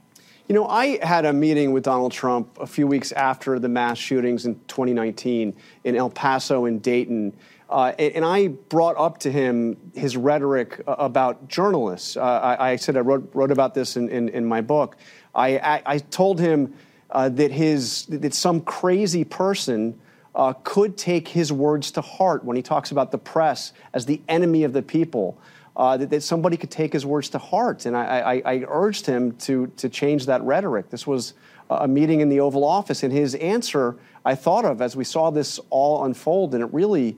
You 0.46 0.54
know, 0.54 0.66
I 0.66 1.02
had 1.02 1.24
a 1.24 1.32
meeting 1.32 1.72
with 1.72 1.84
Donald 1.84 2.12
Trump 2.12 2.58
a 2.60 2.66
few 2.66 2.86
weeks 2.86 3.12
after 3.12 3.58
the 3.58 3.68
mass 3.68 3.96
shootings 3.96 4.44
in 4.44 4.56
2019 4.68 5.56
in 5.84 5.96
El 5.96 6.10
Paso 6.10 6.66
and 6.66 6.82
Dayton. 6.82 7.34
Uh, 7.70 7.92
and, 7.98 8.26
I 8.26 8.48
brought 8.48 8.98
up 8.98 9.16
to 9.20 9.32
him 9.32 9.78
his 9.94 10.18
rhetoric 10.18 10.82
about 10.86 11.48
journalists. 11.48 12.18
Uh, 12.18 12.20
I, 12.20 12.72
I, 12.72 12.76
said 12.76 12.98
I 12.98 13.00
wrote, 13.00 13.30
wrote 13.32 13.50
about 13.50 13.72
this 13.72 13.96
in, 13.96 14.10
in, 14.10 14.28
in 14.28 14.44
my 14.44 14.60
book. 14.60 14.98
I, 15.34 15.56
I, 15.56 15.82
I 15.86 15.98
told 15.98 16.38
him 16.38 16.74
uh, 17.10 17.30
that 17.30 17.50
his 17.50 18.04
that 18.06 18.34
some 18.34 18.60
crazy 18.60 19.24
person 19.24 19.98
uh, 20.34 20.52
could 20.62 20.98
take 20.98 21.28
his 21.28 21.52
words 21.52 21.90
to 21.92 22.02
heart 22.02 22.44
when 22.44 22.54
he 22.54 22.62
talks 22.62 22.90
about 22.90 23.12
the 23.12 23.18
press 23.18 23.72
as 23.94 24.04
the 24.04 24.20
enemy 24.28 24.64
of 24.64 24.74
the 24.74 24.82
people 24.82 25.38
uh, 25.76 25.96
that, 25.96 26.10
that, 26.10 26.22
somebody 26.22 26.56
could 26.56 26.70
take 26.70 26.92
his 26.92 27.04
words 27.04 27.28
to 27.30 27.38
heart. 27.38 27.86
And 27.86 27.96
I, 27.96 28.04
I, 28.04 28.42
I, 28.44 28.64
urged 28.68 29.06
him 29.06 29.32
to, 29.38 29.66
to 29.76 29.88
change 29.88 30.26
that 30.26 30.40
rhetoric. 30.42 30.88
This 30.88 31.04
was 31.04 31.34
a 31.68 31.88
meeting 31.88 32.20
in 32.20 32.28
the 32.28 32.40
Oval 32.40 32.64
Office, 32.64 33.02
and 33.02 33.12
his 33.12 33.34
answer 33.36 33.96
I 34.24 34.34
thought 34.34 34.64
of 34.64 34.80
as 34.80 34.96
we 34.96 35.04
saw 35.04 35.30
this 35.30 35.60
all 35.70 36.04
unfold, 36.04 36.54
and 36.54 36.62
it 36.62 36.72
really 36.72 37.16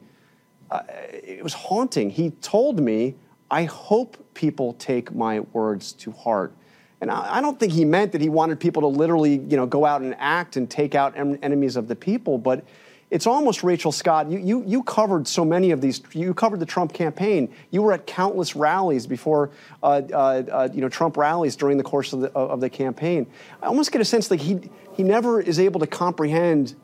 uh, 0.70 0.82
it 0.88 1.42
was 1.42 1.54
haunting. 1.54 2.10
He 2.10 2.30
told 2.30 2.80
me, 2.80 3.14
"I 3.50 3.64
hope 3.64 4.16
people 4.34 4.72
take 4.74 5.14
my 5.14 5.40
words 5.40 5.92
to 5.94 6.10
heart." 6.12 6.52
And 7.00 7.10
I, 7.10 7.42
don't 7.42 7.60
think 7.60 7.72
he 7.72 7.84
meant 7.84 8.12
that 8.12 8.22
he 8.22 8.30
wanted 8.30 8.58
people 8.58 8.80
to 8.80 8.88
literally, 8.88 9.34
you 9.34 9.56
know, 9.58 9.66
go 9.66 9.84
out 9.84 10.00
and 10.00 10.16
act 10.18 10.56
and 10.56 10.68
take 10.68 10.94
out 10.94 11.14
en- 11.14 11.38
enemies 11.42 11.76
of 11.76 11.88
the 11.88 11.94
people, 11.94 12.38
but 12.38 12.64
it's 13.10 13.26
almost 13.26 13.62
Rachel 13.62 13.92
Scott. 13.92 14.30
You, 14.30 14.38
you, 14.38 14.64
you 14.66 14.82
covered 14.82 15.28
so 15.28 15.44
many 15.44 15.70
of 15.70 15.80
these. 15.80 16.02
You 16.12 16.34
covered 16.34 16.58
the 16.58 16.66
Trump 16.66 16.92
campaign. 16.92 17.52
You 17.70 17.82
were 17.82 17.92
at 17.92 18.06
countless 18.06 18.56
rallies 18.56 19.06
before, 19.06 19.50
uh, 19.82 20.02
uh, 20.12 20.16
uh, 20.16 20.68
you 20.72 20.80
know, 20.80 20.88
Trump 20.88 21.16
rallies 21.16 21.54
during 21.54 21.76
the 21.76 21.84
course 21.84 22.12
of 22.12 22.20
the, 22.20 22.32
of 22.32 22.60
the 22.60 22.68
campaign. 22.68 23.26
I 23.62 23.66
almost 23.66 23.92
get 23.92 24.00
a 24.00 24.04
sense 24.04 24.30
like 24.30 24.40
he, 24.40 24.58
he 24.94 25.04
never 25.04 25.40
is 25.40 25.60
able 25.60 25.78
to 25.80 25.86
comprehend 25.86 26.74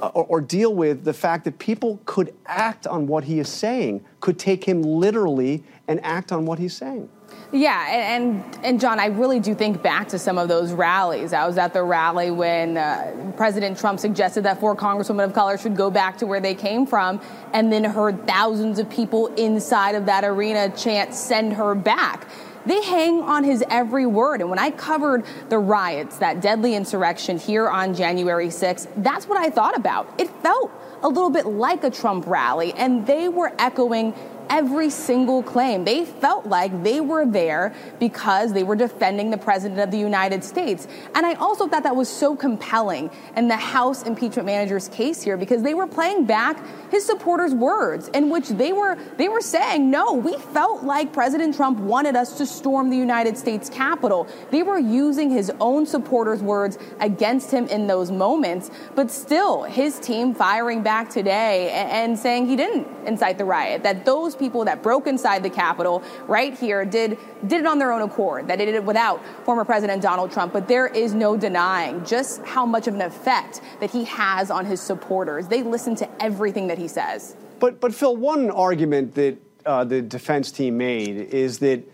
uh, 0.00 0.06
or, 0.14 0.24
or, 0.24 0.40
deal 0.40 0.74
with 0.74 1.04
the 1.04 1.12
fact 1.12 1.44
that 1.44 1.58
people 1.58 2.00
could 2.06 2.32
act 2.46 2.86
on 2.86 3.06
what 3.06 3.24
he 3.24 3.38
is 3.38 3.50
saying, 3.50 4.02
could 4.20 4.38
take 4.38 4.64
him 4.64 4.80
literally 4.80 5.62
and 5.88 6.02
act 6.02 6.32
on 6.32 6.46
what 6.46 6.58
he's 6.58 6.74
saying. 6.74 7.06
Yeah, 7.52 8.14
and, 8.14 8.44
and 8.62 8.78
John, 8.78 9.00
I 9.00 9.06
really 9.06 9.40
do 9.40 9.56
think 9.56 9.82
back 9.82 10.08
to 10.08 10.20
some 10.20 10.38
of 10.38 10.46
those 10.46 10.72
rallies. 10.72 11.32
I 11.32 11.48
was 11.48 11.58
at 11.58 11.72
the 11.72 11.82
rally 11.82 12.30
when 12.30 12.76
uh, 12.76 13.32
President 13.36 13.76
Trump 13.76 13.98
suggested 13.98 14.44
that 14.44 14.60
four 14.60 14.76
congresswomen 14.76 15.24
of 15.24 15.32
color 15.32 15.58
should 15.58 15.74
go 15.74 15.90
back 15.90 16.18
to 16.18 16.26
where 16.26 16.38
they 16.38 16.54
came 16.54 16.86
from, 16.86 17.20
and 17.52 17.72
then 17.72 17.82
heard 17.82 18.24
thousands 18.24 18.78
of 18.78 18.88
people 18.88 19.26
inside 19.34 19.96
of 19.96 20.06
that 20.06 20.22
arena 20.22 20.70
chant, 20.76 21.12
"Send 21.12 21.54
her 21.54 21.74
back." 21.74 22.28
They 22.66 22.82
hang 22.84 23.22
on 23.22 23.42
his 23.42 23.64
every 23.68 24.06
word. 24.06 24.42
And 24.42 24.50
when 24.50 24.58
I 24.58 24.70
covered 24.70 25.24
the 25.48 25.58
riots, 25.58 26.18
that 26.18 26.40
deadly 26.40 26.74
insurrection 26.74 27.38
here 27.38 27.68
on 27.68 27.94
January 27.94 28.48
6th, 28.48 28.86
that's 28.98 29.26
what 29.26 29.38
I 29.38 29.48
thought 29.48 29.76
about. 29.76 30.08
It 30.18 30.28
felt 30.42 30.70
a 31.02 31.08
little 31.08 31.30
bit 31.30 31.46
like 31.46 31.84
a 31.84 31.90
Trump 31.90 32.26
rally, 32.26 32.72
and 32.74 33.06
they 33.06 33.28
were 33.28 33.52
echoing 33.58 34.14
every 34.50 34.90
single 34.90 35.42
claim. 35.42 35.84
They 35.84 36.04
felt 36.04 36.46
like 36.46 36.82
they 36.82 37.00
were 37.00 37.24
there 37.24 37.72
because 37.98 38.52
they 38.52 38.64
were 38.64 38.76
defending 38.76 39.30
the 39.30 39.38
president 39.38 39.80
of 39.80 39.90
the 39.90 39.98
United 39.98 40.42
States. 40.44 40.86
And 41.14 41.24
I 41.24 41.34
also 41.34 41.68
thought 41.68 41.84
that 41.84 41.96
was 41.96 42.08
so 42.08 42.36
compelling 42.36 43.10
in 43.36 43.48
the 43.48 43.56
House 43.56 44.02
impeachment 44.02 44.46
manager's 44.46 44.88
case 44.88 45.22
here 45.22 45.36
because 45.36 45.62
they 45.62 45.74
were 45.74 45.86
playing 45.86 46.26
back 46.26 46.62
his 46.90 47.06
supporters' 47.06 47.54
words 47.54 48.08
in 48.08 48.28
which 48.28 48.48
they 48.48 48.72
were 48.72 48.96
they 49.16 49.28
were 49.28 49.40
saying, 49.40 49.90
"No, 49.90 50.14
we 50.14 50.36
felt 50.36 50.82
like 50.82 51.12
President 51.12 51.54
Trump 51.54 51.78
wanted 51.78 52.16
us 52.16 52.36
to 52.38 52.46
storm 52.46 52.90
the 52.90 52.96
United 52.96 53.38
States 53.38 53.70
Capitol." 53.70 54.26
They 54.50 54.64
were 54.64 54.78
using 54.78 55.30
his 55.30 55.52
own 55.60 55.86
supporters' 55.86 56.42
words 56.42 56.78
against 56.98 57.52
him 57.52 57.66
in 57.66 57.86
those 57.86 58.10
moments, 58.10 58.70
but 58.96 59.10
still 59.10 59.62
his 59.62 60.00
team 60.00 60.34
firing 60.34 60.82
back 60.82 61.10
today 61.10 61.70
and 61.70 62.18
saying 62.18 62.46
he 62.46 62.56
didn't 62.56 62.88
incite 63.06 63.38
the 63.38 63.44
riot, 63.44 63.84
that 63.84 64.04
those 64.04 64.34
people 64.40 64.64
that 64.64 64.82
broke 64.82 65.06
inside 65.06 65.44
the 65.44 65.50
Capitol 65.50 66.02
right 66.26 66.58
here 66.58 66.84
did 66.84 67.18
did 67.46 67.60
it 67.60 67.66
on 67.66 67.78
their 67.78 67.92
own 67.92 68.02
accord, 68.02 68.48
that 68.48 68.58
they 68.58 68.64
did 68.64 68.74
it 68.74 68.84
without 68.84 69.22
former 69.44 69.64
President 69.64 70.02
Donald 70.02 70.32
Trump. 70.32 70.52
But 70.52 70.66
there 70.66 70.88
is 70.88 71.14
no 71.14 71.36
denying 71.36 72.04
just 72.04 72.42
how 72.44 72.66
much 72.66 72.88
of 72.88 72.94
an 72.94 73.02
effect 73.02 73.60
that 73.78 73.90
he 73.90 74.04
has 74.04 74.50
on 74.50 74.66
his 74.66 74.80
supporters. 74.80 75.46
They 75.46 75.62
listen 75.62 75.94
to 75.96 76.22
everything 76.22 76.66
that 76.66 76.78
he 76.78 76.88
says. 76.88 77.36
But 77.60 77.80
but 77.80 77.94
Phil, 77.94 78.16
one 78.16 78.50
argument 78.50 79.14
that 79.14 79.38
uh, 79.64 79.84
the 79.84 80.02
defense 80.02 80.50
team 80.50 80.78
made 80.78 81.16
is 81.16 81.58
that 81.60 81.84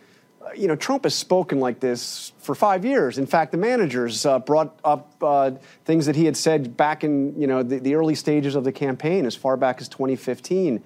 uh, 0.47 0.51
you 0.55 0.69
know, 0.69 0.77
Trump 0.77 1.05
has 1.05 1.15
spoken 1.15 1.59
like 1.59 1.81
this 1.81 2.33
for 2.39 2.55
five 2.55 2.85
years. 2.85 3.19
In 3.19 3.27
fact, 3.27 3.51
the 3.51 3.59
managers 3.59 4.25
uh, 4.25 4.39
brought 4.39 4.79
up 4.85 5.13
uh, 5.21 5.53
things 5.85 6.07
that 6.07 6.15
he 6.15 6.25
had 6.25 6.37
said 6.37 6.77
back 6.77 7.03
in, 7.03 7.39
you 7.41 7.47
know, 7.47 7.63
the, 7.63 7.79
the, 7.79 7.95
early 7.95 8.15
stages 8.15 8.55
of 8.55 8.63
the 8.63 8.71
campaign, 8.71 9.27
as 9.27 9.35
far 9.35 9.57
back 9.57 9.81
as 9.81 9.89
2015. 9.89 10.83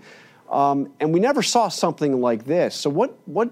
Um, 0.50 0.92
and 0.98 1.14
we 1.14 1.20
never 1.20 1.42
saw 1.42 1.68
something 1.68 2.20
like 2.20 2.44
this. 2.44 2.74
So 2.74 2.90
what? 2.90 3.16
What? 3.26 3.50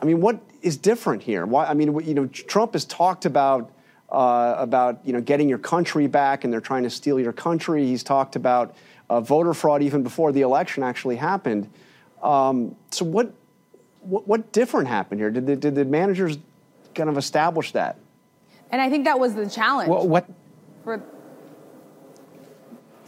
I 0.00 0.04
mean, 0.04 0.20
what 0.20 0.40
is 0.62 0.76
different 0.76 1.22
here? 1.22 1.44
Why? 1.46 1.66
I 1.66 1.74
mean, 1.74 1.98
you 2.00 2.14
know, 2.14 2.26
Trump 2.26 2.74
has 2.74 2.84
talked 2.84 3.26
about 3.26 3.72
uh, 4.10 4.54
about 4.58 5.00
you 5.04 5.12
know 5.12 5.20
getting 5.20 5.48
your 5.48 5.58
country 5.58 6.06
back, 6.06 6.44
and 6.44 6.52
they're 6.52 6.60
trying 6.60 6.84
to 6.84 6.90
steal 6.90 7.18
your 7.18 7.32
country. 7.32 7.86
He's 7.86 8.04
talked 8.04 8.36
about 8.36 8.76
uh, 9.10 9.20
voter 9.20 9.52
fraud 9.52 9.82
even 9.82 10.02
before 10.02 10.30
the 10.30 10.42
election 10.42 10.82
actually 10.82 11.16
happened. 11.16 11.68
Um, 12.22 12.76
so 12.90 13.04
what, 13.04 13.32
what? 14.00 14.28
What 14.28 14.52
different 14.52 14.88
happened 14.88 15.20
here? 15.20 15.30
Did 15.30 15.46
the, 15.46 15.56
did 15.56 15.74
the 15.74 15.84
managers 15.84 16.38
kind 16.94 17.10
of 17.10 17.18
establish 17.18 17.72
that? 17.72 17.98
And 18.70 18.80
I 18.80 18.88
think 18.88 19.04
that 19.06 19.18
was 19.18 19.34
the 19.34 19.48
challenge. 19.48 19.88
Well, 19.88 20.06
what? 20.06 20.28
For 20.84 21.02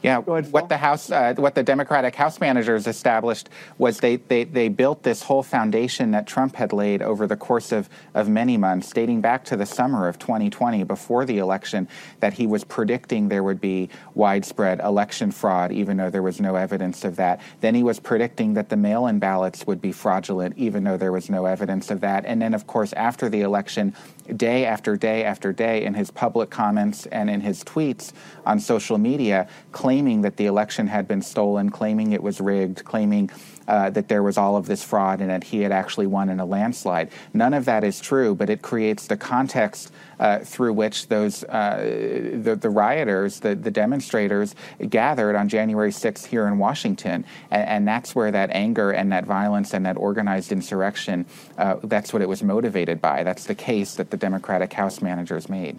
yeah, 0.02 0.18
what 0.18 0.68
the 0.68 0.76
House, 0.76 1.10
uh, 1.10 1.34
what 1.36 1.54
the 1.54 1.62
Democratic 1.62 2.14
House 2.14 2.38
managers 2.38 2.86
established 2.86 3.48
was 3.78 4.00
they, 4.00 4.16
they, 4.16 4.44
they 4.44 4.68
built 4.68 5.02
this 5.02 5.22
whole 5.22 5.42
foundation 5.42 6.10
that 6.10 6.26
Trump 6.26 6.54
had 6.56 6.72
laid 6.72 7.02
over 7.02 7.26
the 7.26 7.36
course 7.36 7.72
of, 7.72 7.88
of 8.14 8.28
many 8.28 8.56
months, 8.56 8.92
dating 8.92 9.20
back 9.20 9.44
to 9.46 9.56
the 9.56 9.66
summer 9.66 10.06
of 10.06 10.18
2020, 10.18 10.84
before 10.84 11.24
the 11.24 11.38
election, 11.38 11.88
that 12.20 12.34
he 12.34 12.46
was 12.46 12.62
predicting 12.62 13.28
there 13.28 13.42
would 13.42 13.60
be 13.60 13.88
widespread 14.14 14.80
election 14.80 15.30
fraud, 15.30 15.72
even 15.72 15.96
though 15.96 16.10
there 16.10 16.22
was 16.22 16.40
no 16.40 16.56
evidence 16.56 17.04
of 17.04 17.16
that. 17.16 17.40
Then 17.60 17.74
he 17.74 17.82
was 17.82 17.98
predicting 17.98 18.54
that 18.54 18.68
the 18.68 18.76
mail 18.76 19.06
in 19.06 19.18
ballots 19.18 19.66
would 19.66 19.80
be 19.80 19.92
fraudulent, 19.92 20.56
even 20.58 20.84
though 20.84 20.96
there 20.96 21.12
was 21.12 21.30
no 21.30 21.46
evidence 21.46 21.90
of 21.90 22.00
that. 22.02 22.24
And 22.26 22.40
then, 22.40 22.54
of 22.54 22.66
course, 22.66 22.92
after 22.92 23.28
the 23.28 23.40
election, 23.40 23.94
day 24.36 24.64
after 24.64 24.96
day 24.96 25.24
after 25.24 25.52
day, 25.52 25.84
in 25.84 25.94
his 25.94 26.10
public 26.10 26.50
comments 26.50 27.06
and 27.06 27.28
in 27.28 27.40
his 27.40 27.62
tweets 27.64 28.12
on 28.44 28.60
social 28.60 28.98
media, 28.98 29.48
claiming 29.72 30.22
that 30.22 30.36
the 30.36 30.46
election 30.46 30.86
had 30.86 31.06
been 31.06 31.22
stolen, 31.22 31.70
claiming 31.70 32.12
it 32.12 32.22
was 32.22 32.40
rigged, 32.40 32.84
claiming 32.84 33.30
uh, 33.68 33.90
that 33.90 34.08
there 34.08 34.22
was 34.22 34.38
all 34.38 34.56
of 34.56 34.66
this 34.66 34.82
fraud 34.82 35.20
and 35.20 35.30
that 35.30 35.44
he 35.44 35.60
had 35.60 35.72
actually 35.72 36.06
won 36.06 36.28
in 36.28 36.40
a 36.40 36.44
landslide. 36.44 37.10
None 37.34 37.54
of 37.54 37.64
that 37.64 37.84
is 37.84 38.00
true, 38.00 38.34
but 38.34 38.50
it 38.50 38.62
creates 38.62 39.06
the 39.06 39.16
context 39.16 39.92
uh, 40.18 40.38
through 40.38 40.72
which 40.72 41.08
those 41.08 41.44
uh, 41.44 42.40
the, 42.42 42.56
the, 42.56 42.70
rioters, 42.70 43.40
the, 43.40 43.54
the, 43.54 43.70
demonstrators, 43.70 44.54
gathered 44.88 45.36
on 45.36 45.48
January 45.48 45.90
6th 45.90 46.26
here 46.26 46.46
in 46.46 46.58
Washington, 46.58 47.24
and, 47.50 47.68
and, 47.68 47.86
that's 47.86 48.14
where 48.14 48.30
that 48.30 48.50
anger 48.50 48.90
and 48.90 49.12
that 49.12 49.24
violence 49.26 49.74
and 49.74 49.84
that 49.86 49.96
organized 49.96 50.50
insurrection. 50.52 51.26
Uh, 51.58 51.76
that's 51.84 52.12
what 52.12 52.22
it 52.22 52.28
was 52.28 52.42
motivated 52.42 53.00
by. 53.00 53.22
That's 53.22 53.44
the 53.44 53.54
case 53.54 53.94
that 53.96 54.10
the 54.10 54.16
Democratic 54.16 54.72
House 54.72 55.02
managers 55.02 55.48
made. 55.48 55.78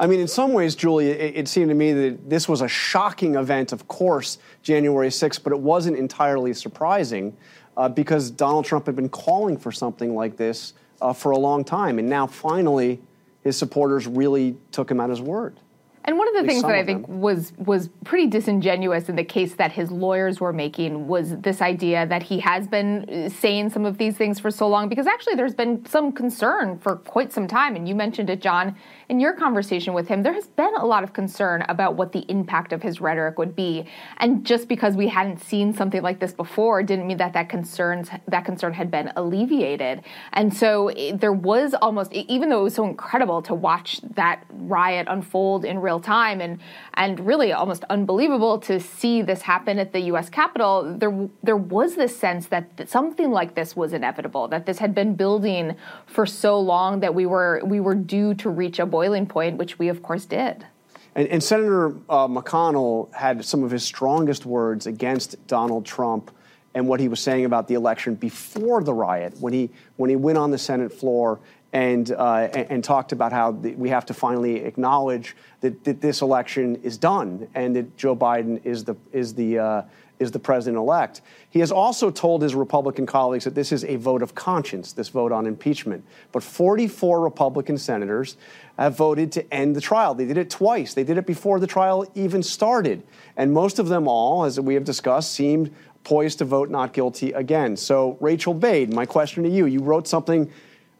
I 0.00 0.06
mean, 0.06 0.18
in 0.18 0.28
some 0.28 0.54
ways, 0.54 0.74
Julie, 0.74 1.10
it, 1.10 1.36
it, 1.36 1.46
seemed 1.46 1.68
to 1.68 1.74
me 1.74 1.92
that 1.92 2.30
this 2.30 2.48
was 2.48 2.62
a 2.62 2.68
shocking 2.68 3.34
event, 3.34 3.70
of 3.70 3.86
course, 3.86 4.38
January 4.62 5.10
6th, 5.10 5.42
but 5.44 5.52
it 5.52 5.58
wasn't 5.60 5.98
entirely 5.98 6.54
surprising 6.54 7.36
uh, 7.76 7.86
because 7.86 8.30
Donald 8.30 8.64
Trump 8.64 8.86
had 8.86 8.96
been 8.96 9.10
calling 9.10 9.58
for 9.58 9.70
something 9.70 10.14
like 10.14 10.38
this 10.38 10.72
uh, 11.02 11.12
for 11.12 11.32
a 11.32 11.38
long 11.38 11.64
time. 11.64 11.98
And 11.98 12.08
now, 12.08 12.26
finally, 12.26 12.98
his 13.44 13.58
supporters 13.58 14.06
really 14.06 14.56
took 14.72 14.90
him 14.90 15.00
at 15.00 15.10
his 15.10 15.20
word. 15.20 15.60
And 16.04 16.16
one 16.16 16.28
of 16.28 16.34
the 16.34 16.48
things 16.48 16.62
that 16.62 16.74
I 16.74 16.84
think 16.84 17.06
was 17.08 17.52
was 17.58 17.90
pretty 18.04 18.26
disingenuous 18.26 19.10
in 19.10 19.16
the 19.16 19.24
case 19.24 19.54
that 19.56 19.70
his 19.70 19.90
lawyers 19.90 20.40
were 20.40 20.52
making 20.52 21.06
was 21.06 21.36
this 21.36 21.60
idea 21.60 22.06
that 22.06 22.22
he 22.22 22.40
has 22.40 22.66
been 22.66 23.08
uh, 23.08 23.28
saying 23.28 23.68
some 23.70 23.84
of 23.84 23.98
these 23.98 24.16
things 24.16 24.40
for 24.40 24.50
so 24.50 24.66
long 24.66 24.88
because 24.88 25.06
actually 25.06 25.34
there's 25.34 25.54
been 25.54 25.84
some 25.84 26.10
concern 26.10 26.78
for 26.78 26.96
quite 26.96 27.32
some 27.32 27.46
time 27.46 27.76
and 27.76 27.86
you 27.86 27.94
mentioned 27.94 28.30
it 28.30 28.40
John 28.40 28.74
in 29.10 29.18
your 29.18 29.32
conversation 29.32 29.92
with 29.92 30.06
him, 30.06 30.22
there 30.22 30.32
has 30.32 30.46
been 30.46 30.72
a 30.76 30.86
lot 30.86 31.02
of 31.02 31.12
concern 31.12 31.62
about 31.68 31.96
what 31.96 32.12
the 32.12 32.24
impact 32.28 32.72
of 32.72 32.80
his 32.80 33.00
rhetoric 33.00 33.38
would 33.38 33.56
be. 33.56 33.84
And 34.18 34.46
just 34.46 34.68
because 34.68 34.94
we 34.94 35.08
hadn't 35.08 35.42
seen 35.42 35.74
something 35.74 36.00
like 36.00 36.20
this 36.20 36.32
before 36.32 36.84
didn't 36.84 37.08
mean 37.08 37.16
that 37.16 37.32
that 37.32 37.48
concerns 37.48 38.08
that 38.28 38.44
concern 38.44 38.72
had 38.72 38.88
been 38.88 39.12
alleviated. 39.16 40.02
And 40.32 40.56
so 40.56 40.88
it, 40.88 41.20
there 41.20 41.32
was 41.32 41.74
almost, 41.82 42.12
even 42.12 42.50
though 42.50 42.60
it 42.60 42.62
was 42.62 42.74
so 42.76 42.86
incredible 42.86 43.42
to 43.42 43.52
watch 43.52 44.00
that 44.14 44.44
riot 44.48 45.08
unfold 45.10 45.64
in 45.64 45.80
real 45.80 45.98
time, 45.98 46.40
and 46.40 46.60
and 46.94 47.18
really 47.26 47.52
almost 47.52 47.82
unbelievable 47.90 48.58
to 48.60 48.78
see 48.78 49.22
this 49.22 49.42
happen 49.42 49.80
at 49.80 49.92
the 49.92 50.00
U.S. 50.02 50.30
Capitol, 50.30 50.96
there 50.96 51.28
there 51.42 51.56
was 51.56 51.96
this 51.96 52.16
sense 52.16 52.46
that 52.46 52.88
something 52.88 53.32
like 53.32 53.56
this 53.56 53.74
was 53.74 53.92
inevitable, 53.92 54.46
that 54.46 54.66
this 54.66 54.78
had 54.78 54.94
been 54.94 55.16
building 55.16 55.74
for 56.06 56.26
so 56.26 56.60
long 56.60 57.00
that 57.00 57.12
we 57.12 57.26
were 57.26 57.60
we 57.64 57.80
were 57.80 57.96
due 57.96 58.34
to 58.34 58.48
reach 58.48 58.78
a 58.78 58.86
boiling 58.86 58.99
point, 59.26 59.56
which 59.56 59.78
we, 59.78 59.88
of 59.88 60.02
course, 60.02 60.24
did. 60.24 60.66
And, 61.14 61.28
and 61.28 61.42
Senator 61.42 61.88
uh, 62.08 62.28
McConnell 62.28 63.12
had 63.12 63.44
some 63.44 63.64
of 63.64 63.70
his 63.70 63.82
strongest 63.82 64.46
words 64.46 64.86
against 64.86 65.44
Donald 65.46 65.84
Trump 65.84 66.30
and 66.74 66.86
what 66.86 67.00
he 67.00 67.08
was 67.08 67.20
saying 67.20 67.44
about 67.44 67.66
the 67.66 67.74
election 67.74 68.14
before 68.14 68.82
the 68.82 68.94
riot, 68.94 69.34
when 69.40 69.52
he 69.52 69.70
when 69.96 70.08
he 70.08 70.16
went 70.16 70.38
on 70.38 70.50
the 70.50 70.58
Senate 70.58 70.92
floor 70.92 71.40
and 71.72 72.12
uh, 72.12 72.48
and, 72.52 72.70
and, 72.70 72.84
talked 72.84 73.12
about 73.12 73.32
how 73.32 73.52
the, 73.52 73.74
we 73.74 73.88
have 73.88 74.06
to 74.06 74.14
finally 74.14 74.56
acknowledge 74.56 75.36
that, 75.60 75.82
that, 75.84 76.00
this 76.00 76.22
election 76.22 76.76
is 76.76 76.96
done 76.96 77.48
and 77.54 77.74
that 77.74 77.96
Joe 77.96 78.14
Biden 78.14 78.64
is 78.64 78.84
the 78.84 78.96
is 79.12 79.34
the 79.34 79.58
uh, 79.58 79.82
is 80.20 80.30
the 80.30 80.38
president 80.38 80.78
elect. 80.78 81.22
He 81.48 81.60
has 81.60 81.72
also 81.72 82.10
told 82.10 82.42
his 82.42 82.54
Republican 82.54 83.06
colleagues 83.06 83.44
that 83.44 83.54
this 83.54 83.72
is 83.72 83.84
a 83.84 83.96
vote 83.96 84.22
of 84.22 84.34
conscience, 84.34 84.92
this 84.92 85.08
vote 85.08 85.32
on 85.32 85.46
impeachment. 85.46 86.04
But 86.30 86.42
44 86.42 87.20
Republican 87.20 87.78
senators 87.78 88.36
have 88.80 88.96
voted 88.96 89.30
to 89.32 89.54
end 89.54 89.76
the 89.76 89.80
trial. 89.80 90.14
They 90.14 90.24
did 90.24 90.38
it 90.38 90.48
twice. 90.48 90.94
They 90.94 91.04
did 91.04 91.18
it 91.18 91.26
before 91.26 91.60
the 91.60 91.66
trial 91.66 92.10
even 92.14 92.42
started. 92.42 93.02
And 93.36 93.52
most 93.52 93.78
of 93.78 93.88
them 93.88 94.08
all, 94.08 94.44
as 94.44 94.58
we 94.58 94.72
have 94.72 94.84
discussed, 94.84 95.32
seemed 95.32 95.74
poised 96.02 96.38
to 96.38 96.46
vote 96.46 96.70
not 96.70 96.94
guilty 96.94 97.32
again. 97.32 97.76
So, 97.76 98.16
Rachel 98.20 98.54
Bade, 98.54 98.90
my 98.92 99.04
question 99.04 99.42
to 99.42 99.50
you 99.50 99.66
you 99.66 99.80
wrote 99.80 100.08
something 100.08 100.50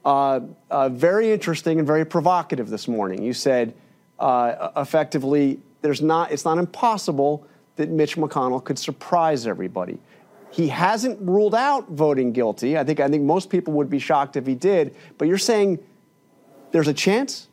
uh, 0.05 0.41
uh, 0.71 0.91
very 0.91 1.33
interesting 1.33 1.79
and 1.79 1.87
very 1.87 2.05
provocative 2.05 2.69
this 2.69 2.87
morning. 2.87 3.23
You 3.23 3.33
said, 3.33 3.75
uh, 4.19 4.71
effectively, 4.77 5.59
there's 5.81 6.03
not, 6.03 6.33
it's 6.33 6.45
not 6.45 6.59
impossible 6.59 7.47
that 7.77 7.89
Mitch 7.89 8.17
McConnell 8.17 8.63
could 8.63 8.79
surprise 8.79 9.47
everybody. 9.47 9.99
He 10.51 10.69
hasn't 10.69 11.19
ruled 11.21 11.55
out 11.55 11.89
voting 11.89 12.33
guilty. 12.33 12.77
I 12.77 12.85
think 12.85 13.01
I 13.01 13.09
think 13.09 13.23
most 13.23 13.49
people 13.49 13.73
would 13.75 13.89
be 13.89 14.01
shocked 14.01 14.37
if 14.37 14.47
he 14.47 14.55
did. 14.55 14.95
But 15.17 15.29
you're 15.29 15.39
saying 15.39 15.79
there's 16.73 16.89
a 16.89 16.95
chance. 16.95 17.47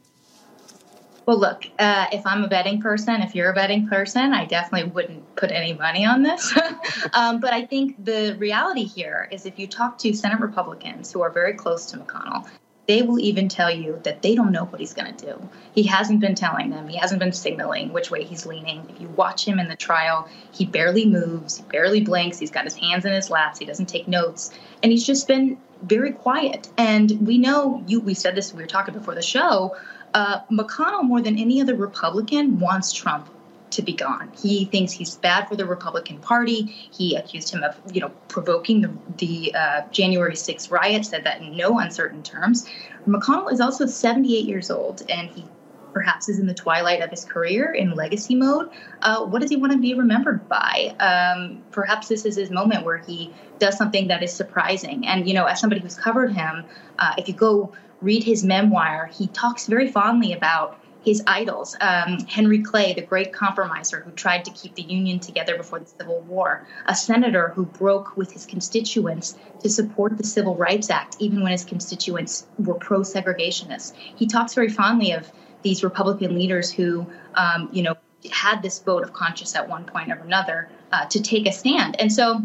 Well, 1.27 1.39
look, 1.39 1.65
uh, 1.77 2.07
if 2.13 2.25
I'm 2.25 2.45
a 2.45 2.47
betting 2.47 2.81
person, 2.81 3.21
if 3.21 3.35
you're 3.35 3.51
a 3.51 3.53
betting 3.53 3.89
person, 3.89 4.31
I 4.33 4.45
definitely 4.45 4.89
wouldn't 4.91 5.35
put 5.35 5.51
any 5.51 5.73
money 5.73 6.05
on 6.05 6.23
this. 6.23 6.57
um, 7.13 7.41
but 7.41 7.51
I 7.51 7.65
think 7.65 8.03
the 8.03 8.37
reality 8.39 8.85
here 8.85 9.27
is 9.29 9.45
if 9.45 9.59
you 9.59 9.67
talk 9.67 9.97
to 9.99 10.13
Senate 10.13 10.39
Republicans 10.39 11.11
who 11.11 11.21
are 11.21 11.29
very 11.29 11.53
close 11.53 11.87
to 11.87 11.97
McConnell, 11.97 12.47
they 12.87 13.01
will 13.01 13.19
even 13.19 13.49
tell 13.49 13.69
you 13.69 13.99
that 14.03 14.21
they 14.21 14.35
don't 14.35 14.53
know 14.53 14.63
what 14.63 14.79
he's 14.79 14.93
going 14.93 15.13
to 15.13 15.25
do. 15.25 15.49
He 15.75 15.83
hasn't 15.83 16.21
been 16.21 16.35
telling 16.35 16.69
them, 16.69 16.87
he 16.87 16.95
hasn't 16.95 17.19
been 17.19 17.33
signaling 17.33 17.91
which 17.91 18.09
way 18.09 18.23
he's 18.23 18.45
leaning. 18.45 18.85
If 18.89 19.01
you 19.01 19.09
watch 19.09 19.45
him 19.45 19.59
in 19.59 19.67
the 19.67 19.75
trial, 19.75 20.29
he 20.53 20.65
barely 20.65 21.05
moves, 21.05 21.57
he 21.57 21.63
barely 21.63 21.99
blinks, 21.99 22.39
he's 22.39 22.51
got 22.51 22.63
his 22.63 22.75
hands 22.75 23.03
in 23.03 23.11
his 23.11 23.29
laps, 23.29 23.59
he 23.59 23.65
doesn't 23.65 23.87
take 23.87 24.07
notes, 24.07 24.53
and 24.81 24.93
he's 24.93 25.05
just 25.05 25.27
been 25.27 25.57
very 25.81 26.13
quiet. 26.13 26.69
And 26.77 27.27
we 27.27 27.37
know 27.37 27.83
you 27.85 27.99
we 27.99 28.13
said 28.13 28.35
this 28.35 28.53
we 28.53 28.63
were 28.63 28.67
talking 28.67 28.93
before 28.93 29.15
the 29.15 29.21
show, 29.21 29.75
uh, 30.13 30.41
McConnell 30.51 31.03
more 31.03 31.21
than 31.21 31.37
any 31.37 31.61
other 31.61 31.75
Republican 31.75 32.59
wants 32.59 32.91
Trump 32.93 33.29
to 33.71 33.81
be 33.81 33.93
gone. 33.93 34.31
He 34.41 34.65
thinks 34.65 34.91
he's 34.91 35.15
bad 35.15 35.47
for 35.47 35.55
the 35.55 35.65
Republican 35.65 36.19
Party. 36.19 36.63
He 36.63 37.15
accused 37.15 37.53
him 37.53 37.63
of, 37.63 37.75
you 37.93 38.01
know, 38.01 38.09
provoking 38.27 38.81
the, 38.81 38.91
the 39.17 39.55
uh, 39.55 39.81
January 39.91 40.33
6th 40.33 40.71
riot, 40.71 41.05
said 41.05 41.25
that 41.25 41.41
in 41.41 41.55
no 41.55 41.79
uncertain 41.79 42.23
terms. 42.23 42.67
McConnell 43.05 43.51
is 43.51 43.59
also 43.59 43.85
78 43.85 44.45
years 44.45 44.71
old, 44.71 45.03
and 45.09 45.29
he 45.29 45.45
perhaps 45.93 46.29
is 46.29 46.37
in 46.37 46.45
the 46.45 46.53
twilight 46.53 47.01
of 47.01 47.09
his 47.09 47.25
career 47.25 47.71
in 47.71 47.91
legacy 47.91 48.35
mode. 48.35 48.69
Uh, 49.01 49.25
what 49.25 49.41
does 49.41 49.49
he 49.49 49.55
want 49.55 49.73
to 49.73 49.79
be 49.79 49.95
remembered 49.95 50.47
by? 50.47 50.95
Um, 50.99 51.63
perhaps 51.71 52.07
this 52.07 52.23
is 52.23 52.35
his 52.35 52.51
moment 52.51 52.85
where 52.85 52.99
he 52.99 53.33
does 53.57 53.77
something 53.77 54.07
that 54.09 54.21
is 54.21 54.31
surprising. 54.31 55.07
And, 55.07 55.27
you 55.27 55.33
know, 55.33 55.45
as 55.45 55.59
somebody 55.59 55.81
who's 55.81 55.95
covered 55.95 56.33
him, 56.33 56.65
uh, 56.99 57.15
if 57.17 57.27
you 57.27 57.33
go 57.33 57.73
read 58.01 58.23
his 58.23 58.43
memoir, 58.43 59.09
he 59.11 59.27
talks 59.27 59.67
very 59.67 59.91
fondly 59.91 60.33
about 60.33 60.79
his 61.03 61.23
idols. 61.25 61.75
Um, 61.79 62.19
Henry 62.27 62.61
Clay, 62.61 62.93
the 62.93 63.01
great 63.01 63.31
compromiser 63.31 64.01
who 64.01 64.11
tried 64.11 64.43
to 64.43 64.51
keep 64.51 64.75
the 64.75 64.81
Union 64.81 65.19
together 65.19 65.55
before 65.55 65.79
the 65.79 65.85
Civil 65.85 66.19
War, 66.21 66.67
a 66.85 66.93
senator 66.93 67.49
who 67.49 67.65
broke 67.65 68.17
with 68.17 68.33
his 68.33 68.45
constituents 68.45 69.37
to 69.61 69.69
support 69.69 70.17
the 70.17 70.25
Civil 70.25 70.55
Rights 70.55 70.89
Act, 70.89 71.15
even 71.19 71.41
when 71.41 71.53
his 71.53 71.63
constituents 71.63 72.45
were 72.59 72.73
pro 72.73 72.99
segregationists. 73.01 73.93
He 73.95 74.27
talks 74.27 74.53
very 74.53 74.69
fondly 74.69 75.13
of 75.13 75.31
these 75.61 75.81
Republican 75.83 76.35
leaders 76.35 76.71
who, 76.71 77.07
um, 77.35 77.69
you 77.71 77.83
know, 77.83 77.95
had 78.29 78.61
this 78.61 78.79
vote 78.79 79.03
of 79.03 79.13
conscience 79.13 79.55
at 79.55 79.69
one 79.69 79.85
point 79.85 80.11
or 80.11 80.15
another 80.15 80.69
uh, 80.91 81.05
to 81.05 81.21
take 81.21 81.47
a 81.47 81.53
stand. 81.53 81.99
And 82.01 82.11
so 82.11 82.41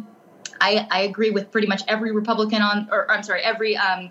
I, 0.60 0.86
I, 0.90 1.00
agree 1.00 1.30
with 1.30 1.50
pretty 1.50 1.66
much 1.66 1.82
every 1.88 2.12
Republican 2.12 2.62
on, 2.62 2.88
or 2.92 3.10
I'm 3.10 3.22
sorry, 3.22 3.42
every 3.42 3.76
um, 3.76 4.08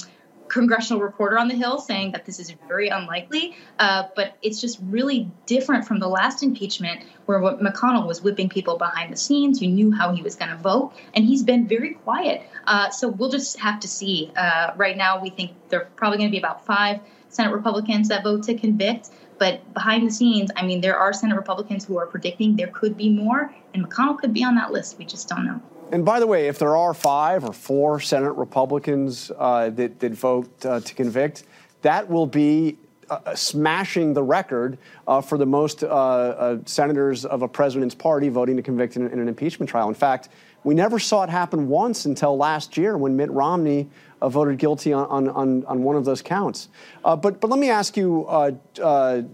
congressional 0.52 1.02
reporter 1.02 1.40
on 1.40 1.48
the 1.48 1.56
Hill 1.56 1.80
saying 1.80 2.12
that 2.12 2.26
this 2.26 2.40
is 2.40 2.54
very 2.68 2.90
unlikely. 2.90 3.56
Uh, 3.80 4.04
but 4.16 4.38
it's 4.42 4.60
just 4.60 4.80
really 4.84 5.32
different 5.46 5.86
from 5.86 6.00
the 6.00 6.08
last 6.08 6.44
impeachment 6.44 7.04
where 7.26 7.40
McConnell 7.40 8.06
was 8.06 8.22
whipping 8.22 8.50
people 8.50 8.78
behind 8.78 9.14
the 9.14 9.18
scenes. 9.18 9.62
You 9.62 9.70
knew 9.70 9.92
how 9.92 10.14
he 10.14 10.22
was 10.22 10.36
going 10.36 10.52
to 10.52 10.58
vote, 10.58 10.94
and 11.16 11.24
he's 11.24 11.44
been 11.44 11.68
very 11.68 11.94
quiet. 11.94 12.42
Uh, 12.68 12.90
so 12.90 13.08
we'll 13.08 13.32
just 13.32 13.58
have 13.60 13.80
to 13.80 13.88
see. 13.88 14.32
Uh, 14.36 14.74
right 14.76 14.98
now, 14.98 15.22
we 15.22 15.30
think 15.30 15.52
there 15.70 15.82
are 15.82 15.90
probably 15.96 16.18
going 16.18 16.30
to 16.30 16.32
be 16.32 16.40
about 16.40 16.66
five 16.66 17.00
Senate 17.30 17.54
Republicans 17.54 18.10
that 18.10 18.24
vote 18.24 18.44
to 18.44 18.56
convict. 18.56 19.10
But 19.38 19.74
behind 19.74 20.06
the 20.06 20.12
scenes, 20.12 20.52
I 20.56 20.66
mean, 20.66 20.82
there 20.82 20.98
are 20.98 21.14
Senate 21.14 21.36
Republicans 21.36 21.86
who 21.86 21.98
are 21.98 22.06
predicting 22.06 22.58
there 22.58 22.68
could 22.68 22.96
be 22.98 23.10
more, 23.10 23.52
and 23.74 23.90
McConnell 23.90 24.20
could 24.20 24.34
be 24.34 24.44
on 24.44 24.56
that 24.56 24.72
list. 24.72 25.00
We 25.00 25.06
just 25.06 25.28
don't 25.30 25.46
know. 25.46 25.62
And 25.92 26.06
by 26.06 26.22
the 26.22 26.28
way, 26.28 26.48
if 26.48 26.58
there 26.58 26.78
are 26.78 26.94
five 26.94 27.44
or 27.44 27.52
four 27.52 28.00
Senate 28.00 28.32
Republicans 28.32 29.30
uh, 29.38 29.70
that, 29.72 30.00
that, 30.00 30.14
vote 30.14 30.66
uh, 30.66 30.80
to 30.80 30.94
convict, 30.94 31.44
that 31.82 32.10
will 32.10 32.26
be 32.26 32.78
uh, 33.10 33.20
uh 33.26 33.36
smashing 33.36 34.14
the 34.14 34.24
record 34.24 34.78
uh, 35.06 35.20
for 35.20 35.38
the 35.38 35.46
most 35.46 35.84
uh, 35.84 36.58
senators 36.66 37.26
of 37.26 37.42
a 37.42 37.48
president's 37.48 37.94
party 37.94 38.30
voting 38.30 38.56
to 38.56 38.64
convict 38.64 38.96
in, 38.96 39.06
in, 39.12 39.20
an 39.20 39.28
impeachment 39.28 39.70
trial. 39.70 39.90
In 39.90 39.94
fact, 39.94 40.30
we 40.64 40.74
never 40.74 40.98
saw 40.98 41.24
it 41.24 41.30
happen 41.30 41.68
once 41.68 42.06
until 42.06 42.38
last 42.38 42.78
year 42.78 42.98
when 42.98 43.18
Mitt 43.18 43.30
Romney 43.30 43.90
voted 44.22 44.60
guilty 44.60 44.94
on, 44.94 45.28
on, 45.28 45.66
on, 45.66 45.84
one 45.84 45.96
of 45.96 46.06
those 46.06 46.22
counts. 46.22 46.70
but, 47.04 47.42
but 47.42 47.50
let 47.50 47.60
me 47.60 47.72
ask 47.72 47.98
you, 47.98 48.30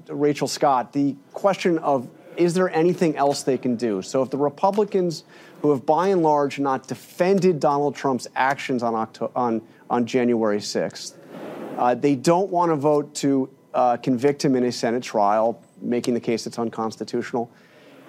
Rachel 0.08 0.48
Scott, 0.48 0.94
the 0.94 1.18
question 1.34 1.78
of 1.80 2.08
is 2.38 2.54
there 2.54 2.70
anything 2.70 3.16
else 3.18 3.44
they 3.44 3.58
can 3.58 3.76
do? 3.76 4.02
So 4.02 4.22
if 4.22 4.30
the 4.30 4.38
Republicans 4.38 5.24
who 5.62 5.72
have 5.72 5.86
by 5.86 6.10
and 6.10 6.22
large 6.22 6.60
not 6.60 6.88
defended 6.88 7.60
Donald 7.60 7.96
Trump's 7.96 8.28
actions 8.36 8.84
on, 8.84 8.96
October, 8.96 9.32
on, 9.36 9.62
on 9.90 10.06
January 10.06 10.60
6th. 10.60 11.14
Uh, 11.78 11.96
they 11.96 12.16
don't 12.16 12.50
want 12.50 12.72
to 12.72 12.76
vote 12.76 13.14
to 13.16 13.50
uh, 13.74 13.98
convict 13.98 14.44
him 14.44 14.56
in 14.56 14.64
a 14.64 14.72
Senate 14.72 15.04
trial, 15.04 15.62
making 15.82 16.14
the 16.14 16.20
case 16.20 16.48
it's 16.48 16.60
unconstitutional. 16.60 17.50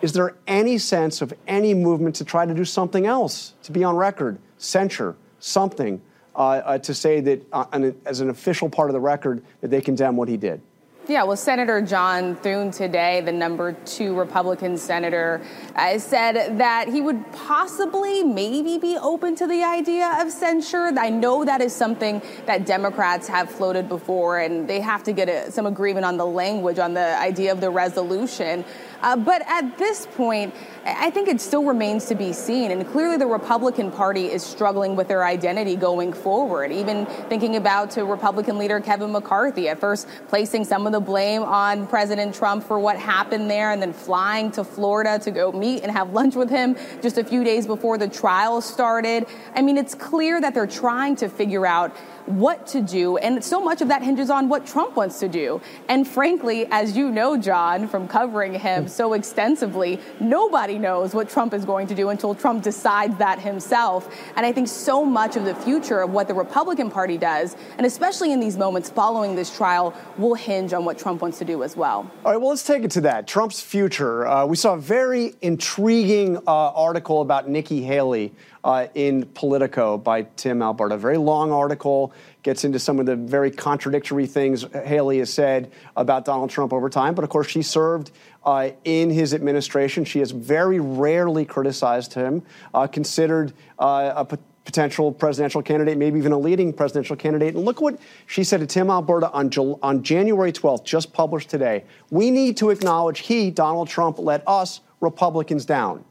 Is 0.01 0.13
there 0.13 0.37
any 0.47 0.79
sense 0.79 1.21
of 1.23 1.35
any 1.47 1.75
movement 1.75 2.17
to 2.17 2.25
try 2.25 2.47
to 2.47 2.55
do 2.55 2.65
something 2.65 3.07
else, 3.07 3.55
to 3.65 3.73
be 3.73 3.83
on 3.83 3.97
record, 3.97 4.39
censure, 4.59 5.17
something, 5.41 6.01
uh, 6.37 6.39
uh 6.39 6.79
to 6.79 6.95
say 6.95 7.21
that, 7.21 7.47
uh, 7.53 7.91
as 8.07 8.21
an 8.21 8.31
official 8.31 8.69
part 8.69 8.89
of 8.91 8.95
the 8.95 9.01
record, 9.01 9.43
that 9.61 9.69
they 9.69 9.81
condemn 9.81 10.17
what 10.17 10.29
he 10.29 10.37
did? 10.37 10.61
Yeah, 11.09 11.25
well, 11.25 11.39
Senator 11.39 11.81
John 11.81 12.37
Thune 12.37 12.71
today, 12.71 13.23
the 13.23 13.33
number 13.33 13.73
two 13.73 14.15
Republican 14.15 14.77
senator, 14.77 15.41
uh, 15.75 15.99
said 15.99 16.59
that 16.59 16.89
he 16.89 17.01
would 17.01 17.33
possibly, 17.33 18.23
maybe 18.23 18.77
be 18.77 18.99
open 18.99 19.35
to 19.37 19.47
the 19.47 19.65
idea 19.65 20.19
of 20.21 20.31
censure. 20.31 20.93
I 20.99 21.09
know 21.09 21.47
that 21.47 21.63
is 21.63 21.75
something 21.75 22.21
that 22.45 22.67
Democrats 22.67 23.27
have 23.27 23.51
floated 23.51 23.89
before, 23.89 24.39
and 24.39 24.69
they 24.69 24.81
have 24.81 25.03
to 25.05 25.13
get 25.13 25.31
a, 25.31 25.51
some 25.51 25.65
agreement 25.65 26.05
on 26.05 26.19
the 26.19 26.27
language, 26.27 26.79
on 26.79 26.93
the 26.93 27.19
idea 27.19 27.53
of 27.53 27.63
the 27.63 27.71
resolution. 27.71 28.67
Uh, 29.01 29.17
but 29.17 29.43
at 29.47 29.79
this 29.79 30.07
point, 30.07 30.55
I 30.85 31.11
think 31.11 31.29
it 31.29 31.41
still 31.41 31.65
remains 31.65 32.07
to 32.07 32.15
be 32.15 32.33
seen. 32.33 32.71
And 32.71 32.87
clearly, 32.89 33.17
the 33.17 33.27
Republican 33.27 33.91
Party 33.91 34.27
is 34.27 34.43
struggling 34.43 34.97
with 34.97 35.09
their 35.09 35.25
identity 35.25 35.77
going 35.77 36.13
forward. 36.13 36.73
Even 36.73 37.07
thinking 37.29 37.57
about 37.57 37.91
to 37.93 38.05
Republican 38.05 38.59
leader 38.59 38.81
Kevin 38.81 39.13
McCarthy, 39.13 39.69
at 39.69 39.79
first 39.79 40.09
placing 40.29 40.65
some 40.65 40.87
of 40.87 40.93
the 40.93 41.01
blame 41.01 41.43
on 41.43 41.87
President 41.87 42.35
Trump 42.35 42.65
for 42.65 42.79
what 42.79 42.99
happened 42.99 43.51
there 43.51 43.71
and 43.71 43.81
then 43.81 43.93
flying 43.93 44.51
to 44.53 44.65
Florida 44.65 45.19
to 45.21 45.31
go 45.31 45.53
meet 45.53 45.83
and 45.83 45.93
have 45.93 46.13
lunch 46.13 46.35
with 46.35 46.51
him 46.51 46.77
just 47.03 47.19
a 47.19 47.25
few 47.25 47.45
days 47.45 47.67
before 47.67 47.99
the 47.99 48.09
trial 48.09 48.61
started. 48.61 49.27
I 49.55 49.63
mean, 49.63 49.79
it's 49.79 49.95
clear 49.95 50.41
that 50.41 50.55
they're 50.55 50.67
trying 50.67 51.17
to 51.17 51.29
figure 51.29 51.67
out 51.67 51.95
what 52.29 52.67
to 52.69 52.81
do. 52.81 53.17
And 53.17 53.43
so 53.43 53.61
much 53.63 53.81
of 53.81 53.89
that 53.89 54.03
hinges 54.03 54.31
on 54.31 54.49
what 54.49 54.67
Trump 54.67 54.97
wants 54.97 55.19
to 55.21 55.29
do. 55.29 55.61
And 55.89 56.07
frankly, 56.07 56.67
as 56.71 56.97
you 56.97 57.11
know, 57.11 57.37
John, 57.37 57.89
from 57.89 58.09
covering 58.09 58.55
him 58.55 58.89
so 58.89 59.15
extensively, 59.15 60.01
nobody 60.21 60.79
knows 60.79 61.15
what 61.15 61.29
Trump 61.29 61.55
is 61.55 61.65
going 61.65 61.87
to 61.89 61.95
do 61.95 62.11
until 62.11 62.35
Trump 62.35 62.63
decides 62.63 63.17
that 63.19 63.39
himself. 63.39 64.15
And 64.37 64.45
I 64.45 64.53
think 64.53 64.69
so 64.69 65.05
much 65.05 65.37
of 65.37 65.45
the 65.45 65.55
future 65.55 66.01
of 66.01 66.11
what 66.11 66.29
the 66.29 66.35
Republican 66.35 66.91
Party 66.91 67.17
does, 67.19 67.57
and 67.77 67.87
especially 67.87 68.33
in 68.33 68.41
these 68.41 68.57
moments 68.57 68.91
following 68.91 69.35
this 69.35 69.55
trial, 69.55 69.95
will 70.17 70.35
hinge 70.35 70.73
on 70.73 70.85
what 70.85 70.99
Trump 70.99 71.23
wants 71.23 71.39
to 71.39 71.45
do 71.45 71.63
as 71.63 71.77
well. 71.77 72.11
All 72.25 72.33
right, 72.33 72.39
well, 72.39 72.51
let's 72.51 72.65
take 72.65 72.85
it 72.85 72.91
to 72.93 73.01
that. 73.03 73.27
Trump's 73.27 73.61
future. 73.61 74.27
Uh, 74.27 74.47
we 74.47 74.57
saw 74.57 74.75
a 74.75 74.79
very 74.79 75.35
intriguing 75.41 76.37
uh, 76.37 76.41
article 76.47 77.21
about 77.21 77.49
Nikki 77.49 77.83
Haley 77.83 78.33
uh, 78.65 78.87
in 78.95 79.27
Politico 79.27 79.99
by 79.99 80.23
Tim 80.23 80.63
Alberta. 80.63 80.97
Very 80.97 81.19
long 81.19 81.53
article, 81.53 82.13
gets 82.49 82.65
into 82.65 82.79
some 82.79 82.99
of 82.99 83.05
the 83.05 83.15
very 83.15 83.51
contradictory 83.51 84.27
things 84.27 84.65
Haley 84.73 85.19
has 85.19 85.31
said 85.31 85.71
about 85.97 86.25
Donald 86.25 86.49
Trump 86.49 86.73
over 86.73 86.89
time. 86.89 87.15
But 87.15 87.25
of 87.25 87.31
course, 87.31 87.47
she 87.47 87.61
served 87.61 88.11
uh, 88.43 88.71
in 88.85 89.11
his 89.11 89.35
administration. 89.35 90.05
She 90.05 90.21
has 90.21 90.31
very 90.31 90.81
rarely 90.81 91.45
criticized 91.45 92.15
him, 92.15 92.43
uh, 92.73 92.87
considered 92.87 93.53
uh, 93.79 94.15
a 94.17 94.25
p- 94.25 94.43
potential 94.65 95.13
presidential 95.13 95.63
candidate, 95.63 95.99
maybe 95.99 96.19
even 96.19 96.33
a 96.33 96.39
leading 96.39 96.73
presidential 96.73 97.17
candidate. 97.17 97.55
And 97.55 97.65
look 97.67 97.83
what 97.83 98.01
she 98.27 98.45
said 98.45 98.61
to 98.61 98.67
Tim 98.67 98.89
Alberta 98.89 99.31
on, 99.31 99.51
on 99.83 100.03
January 100.03 100.53
12th, 100.53 100.85
just 100.85 101.13
published 101.13 101.51
today. 101.51 101.85
We 102.11 102.31
need 102.31 102.57
to 102.59 102.71
acknowledge 102.71 103.21
he, 103.21 103.51
Donald 103.51 103.89
Trump, 103.89 104.19
let 104.19 104.43
us, 104.47 104.81
Republicans, 105.01 105.67
down. 105.67 106.05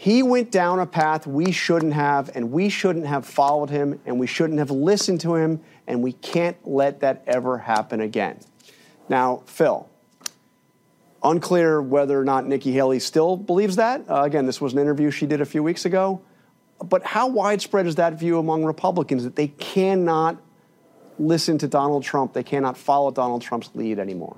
He 0.00 0.22
went 0.22 0.52
down 0.52 0.78
a 0.78 0.86
path 0.86 1.26
we 1.26 1.50
shouldn't 1.50 1.92
have, 1.92 2.30
and 2.36 2.52
we 2.52 2.68
shouldn't 2.68 3.06
have 3.06 3.26
followed 3.26 3.68
him, 3.68 3.98
and 4.06 4.20
we 4.20 4.28
shouldn't 4.28 4.60
have 4.60 4.70
listened 4.70 5.20
to 5.22 5.34
him, 5.34 5.60
and 5.88 6.04
we 6.04 6.12
can't 6.12 6.56
let 6.64 7.00
that 7.00 7.24
ever 7.26 7.58
happen 7.58 8.00
again. 8.00 8.38
Now, 9.08 9.42
Phil, 9.46 9.88
unclear 11.20 11.82
whether 11.82 12.16
or 12.16 12.24
not 12.24 12.46
Nikki 12.46 12.70
Haley 12.70 13.00
still 13.00 13.36
believes 13.36 13.74
that. 13.74 14.08
Uh, 14.08 14.22
again, 14.22 14.46
this 14.46 14.60
was 14.60 14.72
an 14.72 14.78
interview 14.78 15.10
she 15.10 15.26
did 15.26 15.40
a 15.40 15.44
few 15.44 15.64
weeks 15.64 15.84
ago. 15.84 16.20
But 16.78 17.02
how 17.02 17.26
widespread 17.26 17.88
is 17.88 17.96
that 17.96 18.14
view 18.20 18.38
among 18.38 18.64
Republicans 18.64 19.24
that 19.24 19.34
they 19.34 19.48
cannot 19.48 20.40
listen 21.18 21.58
to 21.58 21.66
Donald 21.66 22.04
Trump, 22.04 22.34
they 22.34 22.44
cannot 22.44 22.78
follow 22.78 23.10
Donald 23.10 23.42
Trump's 23.42 23.70
lead 23.74 23.98
anymore? 23.98 24.36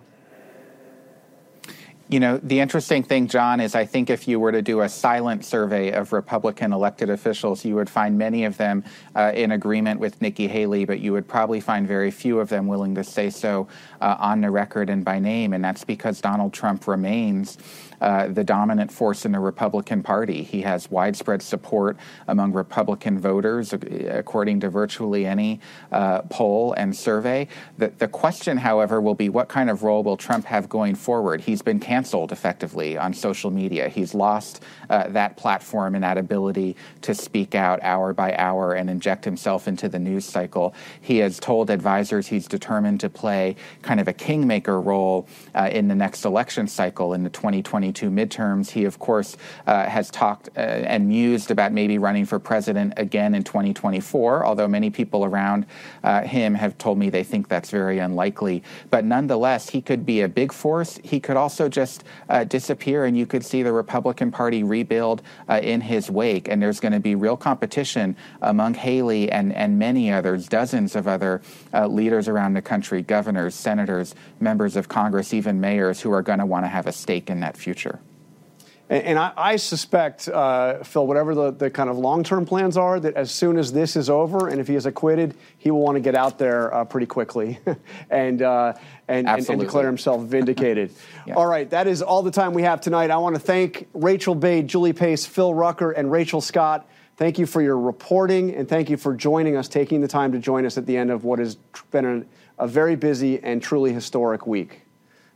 You 2.11 2.19
know, 2.19 2.39
the 2.39 2.59
interesting 2.59 3.05
thing, 3.05 3.29
John, 3.29 3.61
is 3.61 3.77
I 3.77 3.87
think 3.87 4.11
if 4.11 4.27
you 4.27 4.41
were 4.41 4.51
to 4.51 4.63
do 4.63 4.81
a 4.81 4.89
silent 4.89 5.45
survey 5.45 5.93
of 5.93 6.13
Republican 6.13 6.73
elected 6.73 7.09
officials, 7.09 7.65
you 7.65 7.77
would 7.77 7.89
find 7.89 8.19
many 8.19 8.45
of 8.45 8.57
them 8.57 8.83
uh, 9.15 9.31
in 9.33 9.53
agreement 9.53 10.01
with 10.01 10.21
Nikki 10.21 10.49
Haley, 10.49 10.85
but 10.85 10.99
you 10.99 11.13
would 11.13 11.29
probably 11.29 11.61
find 11.61 11.87
very 11.87 12.11
few 12.11 12.41
of 12.41 12.49
them 12.49 12.67
willing 12.67 12.97
to 12.97 13.05
say 13.05 13.31
so 13.31 13.69
uh, 14.01 14.17
on 14.19 14.41
the 14.41 14.51
record 14.51 14.91
and 14.91 15.05
by 15.05 15.21
name. 15.21 15.53
And 15.53 15.65
that's 15.65 15.85
because 15.85 16.21
Donald 16.21 16.53
Trump 16.53 16.89
remains 16.89 17.59
uh, 18.01 18.29
the 18.29 18.45
dominant 18.45 18.91
force 18.93 19.25
in 19.25 19.33
the 19.33 19.39
Republican 19.39 20.03
Party. 20.03 20.43
He 20.43 20.63
has 20.63 20.91
widespread 20.91 21.43
support 21.43 21.97
among 22.29 22.53
Republican 22.53 23.19
voters, 23.19 23.73
according 23.73 24.61
to 24.61 24.71
virtually 24.71 25.27
any 25.27 25.61
uh, 25.93 26.23
poll 26.23 26.73
and 26.73 26.95
survey. 26.95 27.49
The, 27.79 27.89
the 27.99 28.09
question, 28.09 28.59
however, 28.59 29.01
will 29.01 29.15
be 29.15 29.29
what 29.29 29.49
kind 29.49 29.71
of 29.71 29.83
role 29.83 30.03
will 30.03 30.17
Trump 30.17 30.47
have 30.47 30.69
going 30.69 30.95
forward? 30.95 31.43
He's 31.43 31.63
been 31.63 31.81
canceled 31.81 32.33
effectively 32.33 32.97
on 32.97 33.13
social 33.13 33.51
media. 33.51 33.89
He's 33.89 34.15
lost 34.15 34.63
uh, 34.91 35.09
that 35.09 35.37
platform 35.37 35.95
and 35.95 36.05
that 36.05 36.19
ability 36.19 36.77
to 37.01 37.15
speak 37.15 37.55
out 37.55 37.83
hour 37.83 38.13
by 38.13 38.37
hour 38.37 38.75
and 38.75 38.91
inject 38.91 39.25
himself 39.25 39.67
into 39.67 39.89
the 39.89 39.99
news 39.99 40.25
cycle. 40.25 40.75
He 41.01 41.19
has 41.19 41.39
told 41.41 41.71
advisors 41.71 42.27
he's 42.27 42.47
determined 42.47 43.01
to 43.01 43.09
play 43.09 43.57
kind 43.83 44.01
of 44.01 44.09
a 44.09 44.13
kingmaker 44.13 44.81
role 44.81 45.27
uh, 45.55 45.71
in 45.73 45.89
the 45.89 45.95
next 45.95 46.25
election 46.25 46.69
cycle 46.69 47.15
in 47.15 47.23
the 47.23 47.31
2022 47.31 48.11
midterms. 48.11 48.71
He, 48.71 48.85
of 48.85 48.99
course, 48.99 49.37
uh, 49.67 49.87
has 49.87 50.11
talked 50.11 50.49
uh, 50.57 50.61
and 50.61 51.09
mused 51.09 51.51
about 51.51 51.73
maybe 51.73 51.99
running 51.99 52.27
for 52.27 52.39
president 52.39 52.95
again 52.97 53.35
in 53.35 53.45
2024, 53.45 54.45
although 54.45 54.69
many 54.69 54.91
people 54.91 55.25
around 55.25 55.67
uh, 56.03 56.23
him 56.23 56.55
have 56.55 56.77
told 56.79 56.99
me 56.99 57.11
they 57.11 57.25
think 57.25 57.49
that's 57.49 57.71
very 57.71 57.99
unlikely. 57.99 58.63
But 58.91 59.05
nonetheless, 59.05 59.71
he 59.71 59.81
could 59.81 60.05
be 60.05 60.23
a 60.23 60.29
big 60.29 60.53
force. 60.53 60.99
He 61.05 61.21
could 61.21 61.37
also 61.37 61.69
just 61.69 62.05
uh, 62.29 62.45
disappear, 62.45 63.05
and 63.05 63.17
you 63.17 63.27
could 63.27 63.45
see 63.45 63.63
the 63.63 63.73
Republican 63.73 64.31
Party 64.31 64.63
rebuild 64.81 65.23
uh, 65.49 65.61
in 65.63 65.81
his 65.81 66.11
wake. 66.11 66.49
And 66.49 66.61
there's 66.61 66.81
going 66.81 66.93
to 66.93 67.01
be 67.01 67.15
real 67.15 67.37
competition 67.37 68.17
among 68.43 68.75
Haley 68.75 69.31
and, 69.31 69.55
and 69.55 69.79
many 69.79 70.13
others, 70.13 70.49
dozens 70.49 70.97
of 70.97 71.09
other 71.09 71.41
uh, 71.73 71.87
leaders 71.87 72.29
around 72.29 72.55
the 72.55 72.63
country, 72.63 73.03
governors, 73.03 73.55
senators, 73.55 74.15
members 74.39 74.77
of 74.77 74.89
Congress, 74.89 75.33
even 75.33 75.61
mayors, 75.61 76.01
who 76.01 76.13
are 76.13 76.23
going 76.23 76.39
to 76.39 76.47
want 76.47 76.65
to 76.65 76.69
have 76.69 76.87
a 76.87 76.93
stake 76.93 77.31
in 77.31 77.41
that 77.41 77.57
future 77.57 77.71
future. 77.71 78.01
And, 78.91 79.05
and 79.05 79.19
I, 79.19 79.33
I, 79.37 79.57
suspect, 79.57 80.29
uh, 80.29 80.83
Phil, 80.83 81.07
whatever 81.07 81.35
the, 81.35 81.53
the 81.53 81.71
kind 81.71 81.89
of 81.89 81.97
long 81.97 82.25
term 82.25 82.45
plans 82.45 82.77
are, 82.77 82.99
that 82.99 83.15
as 83.15 83.31
soon 83.31 83.57
as 83.57 83.73
this 83.73 83.95
is 83.95 84.11
over 84.11 84.49
and 84.49 84.61
if 84.61 84.67
he 84.67 84.75
is 84.75 84.85
acquitted, 84.85 85.35
he 85.59 85.71
will 85.71 85.81
want 85.81 85.95
to 85.95 86.01
get 86.01 86.17
out 86.17 86.39
there 86.39 86.75
uh, 86.75 86.85
pretty 86.85 87.07
quickly 87.07 87.61
and, 88.11 88.43
uh, 88.43 88.75
and, 89.07 89.29
and, 89.29 89.49
and, 89.49 89.61
declare 89.61 89.87
himself 89.87 90.23
vindicated. 90.23 90.93
yeah. 91.27 91.35
All 91.35 91.47
right, 91.47 91.71
that 91.71 91.87
is 91.87 92.03
all 92.03 92.23
the 92.23 92.33
time 92.33 92.53
we 92.53 92.63
have 92.63 92.81
tonight. 92.81 93.11
I 93.11 93.17
want 93.19 93.37
to 93.37 93.41
thank 93.41 93.89
Rachel 93.95 94.35
Bade, 94.35 94.67
Julie 94.67 94.93
Pace, 94.93 95.25
Phil 95.25 95.55
Rucker, 95.55 95.93
and 95.93 96.11
Rachel 96.11 96.41
Scott. 96.41 96.89
Thank 97.17 97.39
you 97.39 97.47
for 97.47 97.63
your 97.63 97.79
reporting 97.79 98.55
and 98.57 98.69
thank 98.69 98.91
you 98.91 98.97
for 98.97 99.15
joining 99.15 99.57
us, 99.57 99.69
taking 99.69 100.01
the 100.01 100.09
time 100.09 100.33
to 100.33 100.39
join 100.39 100.67
us 100.67 100.77
at 100.77 100.87
the 100.87 100.97
end 100.97 101.11
of 101.11 101.23
what 101.23 101.39
has 101.39 101.55
been 101.91 102.27
a, 102.59 102.65
a 102.65 102.67
very 102.67 102.97
busy 102.97 103.39
and 103.41 103.63
truly 103.63 103.93
historic 103.93 104.47
week. 104.47 104.83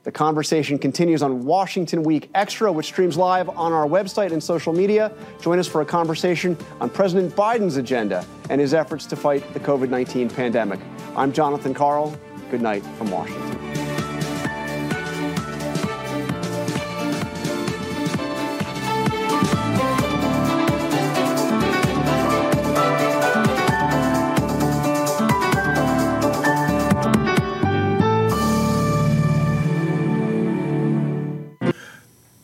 The 0.05 0.12
conversation 0.12 0.78
continues 0.78 1.22
on 1.22 1.47
Washington 1.47 2.02
Week 2.02 2.28
Extra, 2.35 2.70
which 2.70 2.86
streams 2.86 3.16
live 3.16 3.48
on 3.48 3.72
our 3.72 3.86
website 3.86 4.32
and 4.32 4.43
social 4.43 4.74
media. 4.74 5.10
Join 5.40 5.59
us 5.59 5.66
for 5.66 5.81
a 5.81 5.86
conversation 5.86 6.59
on 6.78 6.90
President 6.90 7.35
Biden's 7.35 7.78
agenda 7.78 8.24
and 8.51 8.60
his 8.60 8.74
efforts 8.74 9.06
to 9.06 9.16
fight 9.16 9.51
the 9.55 9.60
COVID 9.60 9.89
19 9.89 10.28
pandemic. 10.28 10.78
I'm 11.16 11.32
Jonathan 11.32 11.72
Karl. 11.72 12.14
Good 12.51 12.60
night 12.60 12.85
from 12.98 13.10
Washington. 13.10 13.84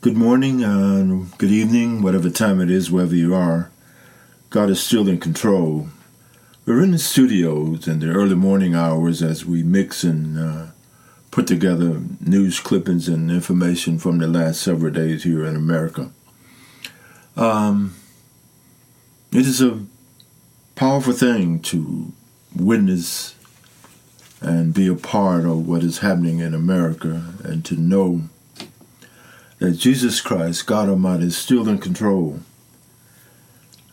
Good 0.02 0.16
morning 0.16 0.64
and 0.64 1.36
good 1.36 1.50
evening, 1.50 2.00
whatever 2.00 2.30
time 2.30 2.58
it 2.58 2.70
is, 2.70 2.90
wherever 2.90 3.14
you 3.14 3.34
are. 3.34 3.70
God 4.48 4.70
is 4.70 4.82
still 4.82 5.06
in 5.06 5.20
control. 5.20 5.88
We're 6.64 6.82
in 6.82 6.92
the 6.92 6.98
studios 6.98 7.86
in 7.86 8.00
the 8.00 8.06
early 8.06 8.34
morning 8.34 8.74
hours 8.74 9.22
as 9.22 9.44
we 9.44 9.62
mix 9.62 10.02
and 10.02 10.38
uh, 10.38 10.66
put 11.30 11.46
together 11.46 12.00
news 12.18 12.60
clippings 12.60 13.08
and 13.08 13.30
information 13.30 13.98
from 13.98 14.16
the 14.16 14.26
last 14.26 14.62
several 14.62 14.90
days 14.90 15.24
here 15.24 15.44
in 15.44 15.54
America. 15.54 16.10
Um, 17.36 17.94
it 19.32 19.46
is 19.46 19.60
a 19.60 19.84
powerful 20.76 21.12
thing 21.12 21.60
to 21.60 22.10
witness 22.56 23.34
and 24.40 24.72
be 24.72 24.86
a 24.86 24.94
part 24.94 25.44
of 25.44 25.68
what 25.68 25.82
is 25.82 25.98
happening 25.98 26.38
in 26.38 26.54
America 26.54 27.34
and 27.44 27.66
to 27.66 27.76
know 27.76 28.22
that 29.60 29.72
Jesus 29.72 30.22
Christ, 30.22 30.66
God 30.66 30.88
Almighty, 30.88 31.26
is 31.26 31.36
still 31.36 31.68
in 31.68 31.78
control, 31.78 32.40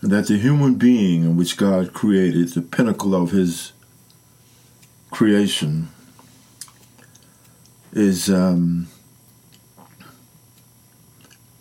and 0.02 0.12
that 0.12 0.28
the 0.28 0.38
human 0.38 0.76
being 0.76 1.24
in 1.24 1.36
which 1.36 1.58
God 1.58 1.94
created, 1.94 2.50
the 2.50 2.62
pinnacle 2.62 3.14
of 3.14 3.32
his 3.32 3.74
creation, 5.12 5.90
is 7.92 8.30
um, 8.30 8.88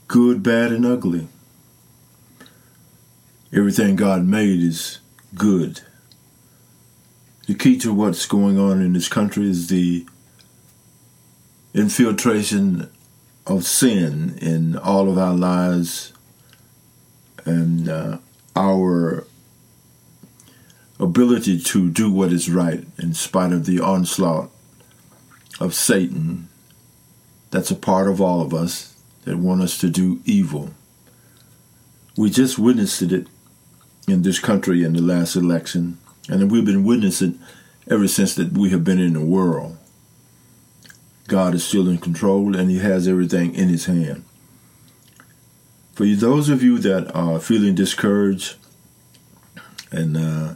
good, 0.06 0.40
bad, 0.42 0.70
and 0.70 0.86
ugly. 0.86 1.26
Everything 3.52 3.96
God 3.96 4.24
made 4.24 4.60
is 4.60 5.00
good. 5.34 5.80
The 7.48 7.54
key 7.54 7.76
to 7.78 7.92
what's 7.92 8.26
going 8.26 8.58
on 8.58 8.80
in 8.80 8.92
this 8.92 9.08
country 9.08 9.48
is 9.48 9.66
the 9.66 10.06
infiltration 11.74 12.90
of 13.47 13.64
sin 13.64 14.36
in 14.40 14.77
all 14.77 15.09
of 15.09 15.18
our 15.18 15.35
lives 15.35 16.12
and 17.44 17.89
uh, 17.89 18.18
our 18.55 19.27
ability 20.98 21.60
to 21.60 21.90
do 21.90 22.10
what 22.10 22.32
is 22.32 22.51
right 22.51 22.86
in 22.98 23.14
spite 23.14 23.52
of 23.52 23.66
the 23.66 23.81
onslaught 23.81 24.51
of 25.60 25.74
Satan 25.74 26.48
that's 27.51 27.70
a 27.70 27.77
part 27.77 28.09
of 28.09 28.20
all 28.20 28.43
of 28.43 28.52
us 28.52 28.94
that 29.24 29.39
want 29.39 29.62
us 29.62 29.78
to 29.78 29.89
do 29.89 30.20
evil. 30.24 30.70
We 32.16 32.31
just 32.31 32.59
witnessed 32.59 33.02
it 33.02 33.28
in 34.09 34.23
this 34.23 34.39
country 34.39 34.82
in 34.85 34.93
the 34.93 35.02
last 35.02 35.36
election, 35.36 35.98
and 36.28 36.51
we've 36.51 36.64
been 36.64 36.85
witnessing 36.85 37.40
it 37.86 37.93
ever 37.93 38.09
since 38.09 38.35
that 38.35 38.52
we 38.52 38.70
have 38.70 38.85
been 38.85 39.01
in 39.01 39.14
the 39.14 39.24
world. 39.24 39.75
God 41.26 41.54
is 41.54 41.64
still 41.64 41.88
in 41.88 41.98
control 41.98 42.56
and 42.56 42.70
He 42.70 42.78
has 42.78 43.08
everything 43.08 43.54
in 43.54 43.68
His 43.68 43.86
hand. 43.86 44.24
For 45.92 46.06
those 46.06 46.48
of 46.48 46.62
you 46.62 46.78
that 46.78 47.10
are 47.14 47.40
feeling 47.40 47.74
discouraged 47.74 48.56
and 49.90 50.16
uh, 50.16 50.54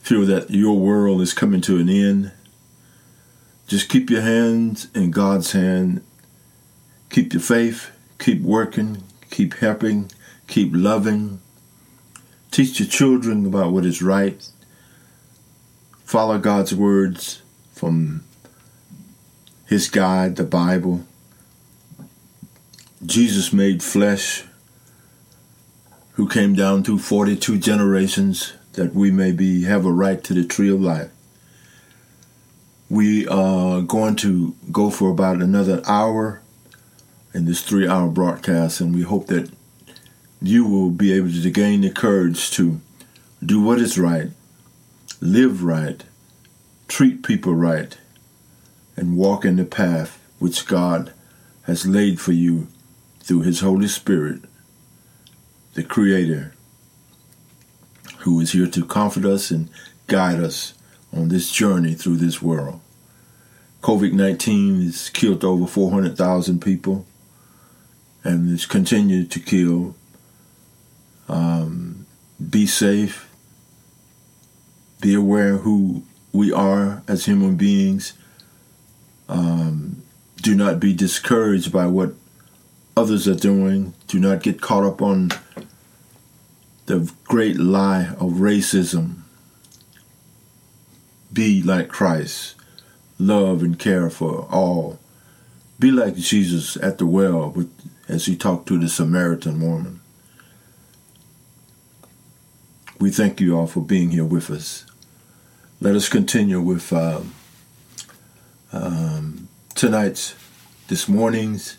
feel 0.00 0.24
that 0.26 0.50
your 0.50 0.78
world 0.78 1.20
is 1.20 1.34
coming 1.34 1.60
to 1.62 1.78
an 1.78 1.88
end, 1.88 2.32
just 3.66 3.88
keep 3.88 4.08
your 4.08 4.22
hands 4.22 4.88
in 4.94 5.10
God's 5.10 5.52
hand. 5.52 6.02
Keep 7.10 7.34
your 7.34 7.42
faith. 7.42 7.90
Keep 8.18 8.42
working. 8.42 9.02
Keep 9.30 9.54
helping. 9.54 10.10
Keep 10.46 10.70
loving. 10.72 11.40
Teach 12.50 12.80
your 12.80 12.88
children 12.88 13.44
about 13.44 13.72
what 13.72 13.84
is 13.84 14.00
right. 14.00 14.48
Follow 16.04 16.38
God's 16.38 16.74
words 16.74 17.42
from 17.72 18.24
His 19.68 19.90
guide, 19.90 20.36
the 20.36 20.44
Bible. 20.44 21.04
Jesus 23.04 23.52
made 23.52 23.82
flesh 23.82 24.44
who 26.12 26.26
came 26.26 26.54
down 26.54 26.82
through 26.82 27.00
42 27.00 27.58
generations 27.58 28.54
that 28.72 28.94
we 28.94 29.10
may 29.10 29.30
be 29.30 29.64
have 29.64 29.84
a 29.84 29.92
right 29.92 30.24
to 30.24 30.32
the 30.32 30.46
tree 30.46 30.70
of 30.70 30.80
life. 30.80 31.10
We 32.88 33.28
are 33.28 33.82
going 33.82 34.16
to 34.16 34.56
go 34.72 34.88
for 34.88 35.10
about 35.10 35.42
another 35.42 35.82
hour 35.86 36.40
in 37.34 37.44
this 37.44 37.62
three 37.62 37.86
hour 37.86 38.08
broadcast, 38.08 38.80
and 38.80 38.94
we 38.94 39.02
hope 39.02 39.26
that 39.26 39.50
you 40.40 40.64
will 40.64 40.90
be 40.90 41.12
able 41.12 41.30
to 41.30 41.50
gain 41.50 41.82
the 41.82 41.90
courage 41.90 42.50
to 42.52 42.80
do 43.44 43.60
what 43.60 43.80
is 43.80 43.98
right, 43.98 44.30
live 45.20 45.62
right, 45.62 46.04
treat 46.88 47.22
people 47.22 47.54
right, 47.54 47.98
and 48.98 49.16
walk 49.16 49.44
in 49.44 49.56
the 49.56 49.64
path 49.64 50.18
which 50.38 50.66
God 50.66 51.12
has 51.62 51.86
laid 51.86 52.20
for 52.20 52.32
you 52.32 52.68
through 53.20 53.42
His 53.42 53.60
Holy 53.60 53.88
Spirit 53.88 54.42
the 55.74 55.84
Creator, 55.84 56.52
who 58.20 58.40
is 58.40 58.50
here 58.50 58.66
to 58.66 58.84
comfort 58.84 59.24
us 59.24 59.52
and 59.52 59.70
guide 60.08 60.40
us 60.40 60.74
on 61.12 61.28
this 61.28 61.52
journey 61.52 61.94
through 61.94 62.16
this 62.16 62.42
world. 62.42 62.80
COVID 63.82 64.12
19 64.12 64.82
has 64.82 65.08
killed 65.10 65.44
over 65.44 65.68
400,000 65.68 66.60
people 66.60 67.06
and 68.24 68.52
it's 68.52 68.66
continued 68.66 69.30
to 69.30 69.40
kill. 69.40 69.94
Um, 71.28 72.06
be 72.50 72.66
safe. 72.66 73.30
Be 75.00 75.14
aware 75.14 75.58
who 75.58 76.02
we 76.32 76.52
are 76.52 77.02
as 77.06 77.26
human 77.26 77.54
beings. 77.54 78.14
Um, 79.28 80.02
do 80.40 80.54
not 80.54 80.80
be 80.80 80.94
discouraged 80.94 81.72
by 81.72 81.86
what 81.86 82.14
others 82.96 83.28
are 83.28 83.34
doing. 83.34 83.94
Do 84.06 84.18
not 84.18 84.42
get 84.42 84.60
caught 84.60 84.84
up 84.84 85.02
on 85.02 85.30
the 86.86 87.12
great 87.24 87.58
lie 87.58 88.08
of 88.18 88.40
racism. 88.40 89.18
Be 91.32 91.62
like 91.62 91.88
Christ. 91.88 92.54
Love 93.18 93.62
and 93.62 93.78
care 93.78 94.08
for 94.08 94.48
all. 94.50 94.98
Be 95.78 95.90
like 95.90 96.16
Jesus 96.16 96.76
at 96.78 96.98
the 96.98 97.06
well 97.06 97.50
with, 97.50 97.70
as 98.08 98.26
he 98.26 98.36
talked 98.36 98.66
to 98.68 98.78
the 98.78 98.88
Samaritan 98.88 99.60
woman. 99.60 100.00
We 102.98 103.10
thank 103.10 103.40
you 103.40 103.56
all 103.56 103.66
for 103.66 103.80
being 103.80 104.10
here 104.10 104.24
with 104.24 104.50
us. 104.50 104.84
Let 105.80 105.94
us 105.94 106.08
continue 106.08 106.60
with 106.60 106.92
um, 106.92 107.32
um, 108.72 109.48
tonight's, 109.74 110.34
this 110.88 111.08
morning's, 111.08 111.78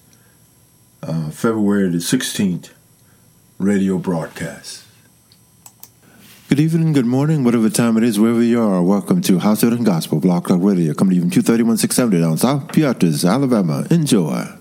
uh, 1.04 1.30
February 1.30 1.90
the 1.90 1.98
16th 1.98 2.72
radio 3.58 3.98
broadcast. 3.98 4.86
Good 6.50 6.60
evening, 6.60 6.94
good 6.94 7.06
morning, 7.06 7.44
whatever 7.44 7.70
time 7.70 7.96
it 7.98 8.04
is, 8.04 8.20
wherever 8.20 8.42
you 8.42 8.62
are. 8.62 8.82
Welcome 8.82 9.22
to 9.22 9.38
House 9.40 9.62
and 9.62 9.86
Gospel 9.86 10.20
Block 10.20 10.48
Talk 10.48 10.62
Radio, 10.64 10.94
coming 10.94 11.12
to 11.12 11.16
you 11.16 11.22
from 11.22 11.30
231 11.30 11.78
670 11.78 12.24
down 12.24 12.38
South 12.38 12.74
Beatrice, 12.74 13.24
Alabama. 13.24 13.86
Enjoy. 13.92 14.59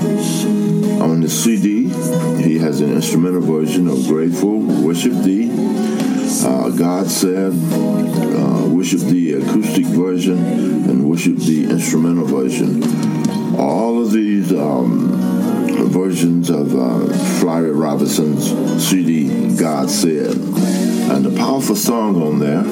on 1.00 1.20
the 1.20 1.28
CD, 1.28 1.88
he 2.42 2.58
has 2.58 2.80
an 2.80 2.92
instrumental 2.92 3.40
version 3.40 3.86
of 3.86 4.06
Grateful, 4.08 4.58
Worship 4.58 5.12
Thee. 5.22 5.50
Uh, 6.44 6.70
God 6.70 7.06
said, 7.06 7.52
uh, 7.52 8.68
worship 8.68 9.00
the 9.00 9.34
acoustic 9.34 9.86
version 9.86 10.38
and 10.38 11.08
worship 11.08 11.36
the 11.36 11.70
instrumental 11.70 12.24
version. 12.24 12.82
All 13.56 14.02
of 14.02 14.10
these 14.12 14.52
um, 14.52 15.08
versions 15.88 16.50
of 16.50 16.74
uh, 16.74 17.12
Flowery 17.40 17.70
Robinson's 17.70 18.48
CD, 18.84 19.56
God 19.56 19.90
Said. 19.90 20.87
And 21.10 21.24
the 21.24 21.36
powerful 21.36 21.74
song 21.74 22.22
on 22.22 22.38
there 22.38 22.64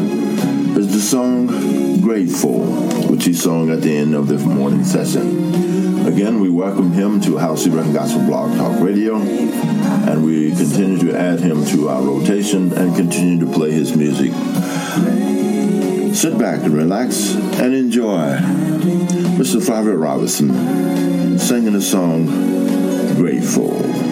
is 0.79 0.93
the 0.93 1.01
song 1.01 2.01
Grateful, 2.01 2.65
which 3.11 3.25
he 3.25 3.33
sung 3.33 3.71
at 3.71 3.83
the 3.83 3.97
end 3.97 4.15
of 4.15 4.29
the 4.29 4.39
morning 4.39 4.85
session. 4.85 6.07
Again, 6.07 6.41
we 6.41 6.51
welcome 6.51 6.93
him 6.93 7.21
to 7.23 7.39
House 7.39 7.67
Ibrahim 7.67 7.93
Gospel 7.93 8.25
Blog 8.27 8.57
Talk 8.57 8.81
Radio, 8.81 9.17
and 9.17 10.25
we 10.25 10.51
continue 10.51 10.99
to 10.99 11.19
add 11.19 11.41
him 11.41 11.65
to 11.67 11.89
our 11.89 12.03
rotation 12.03 12.73
and 12.75 12.95
continue 12.95 13.45
to 13.45 13.53
play 13.53 13.73
his 13.73 13.97
music. 13.97 14.33
Sit 16.15 16.39
back 16.39 16.63
and 16.63 16.75
relax 16.75 17.35
and 17.35 17.75
enjoy 17.75 18.37
Mr. 19.37 19.65
Flowery 19.65 19.97
Robinson 19.97 21.39
singing 21.39 21.73
the 21.73 21.83
song 21.83 22.27
grateful 23.17 24.06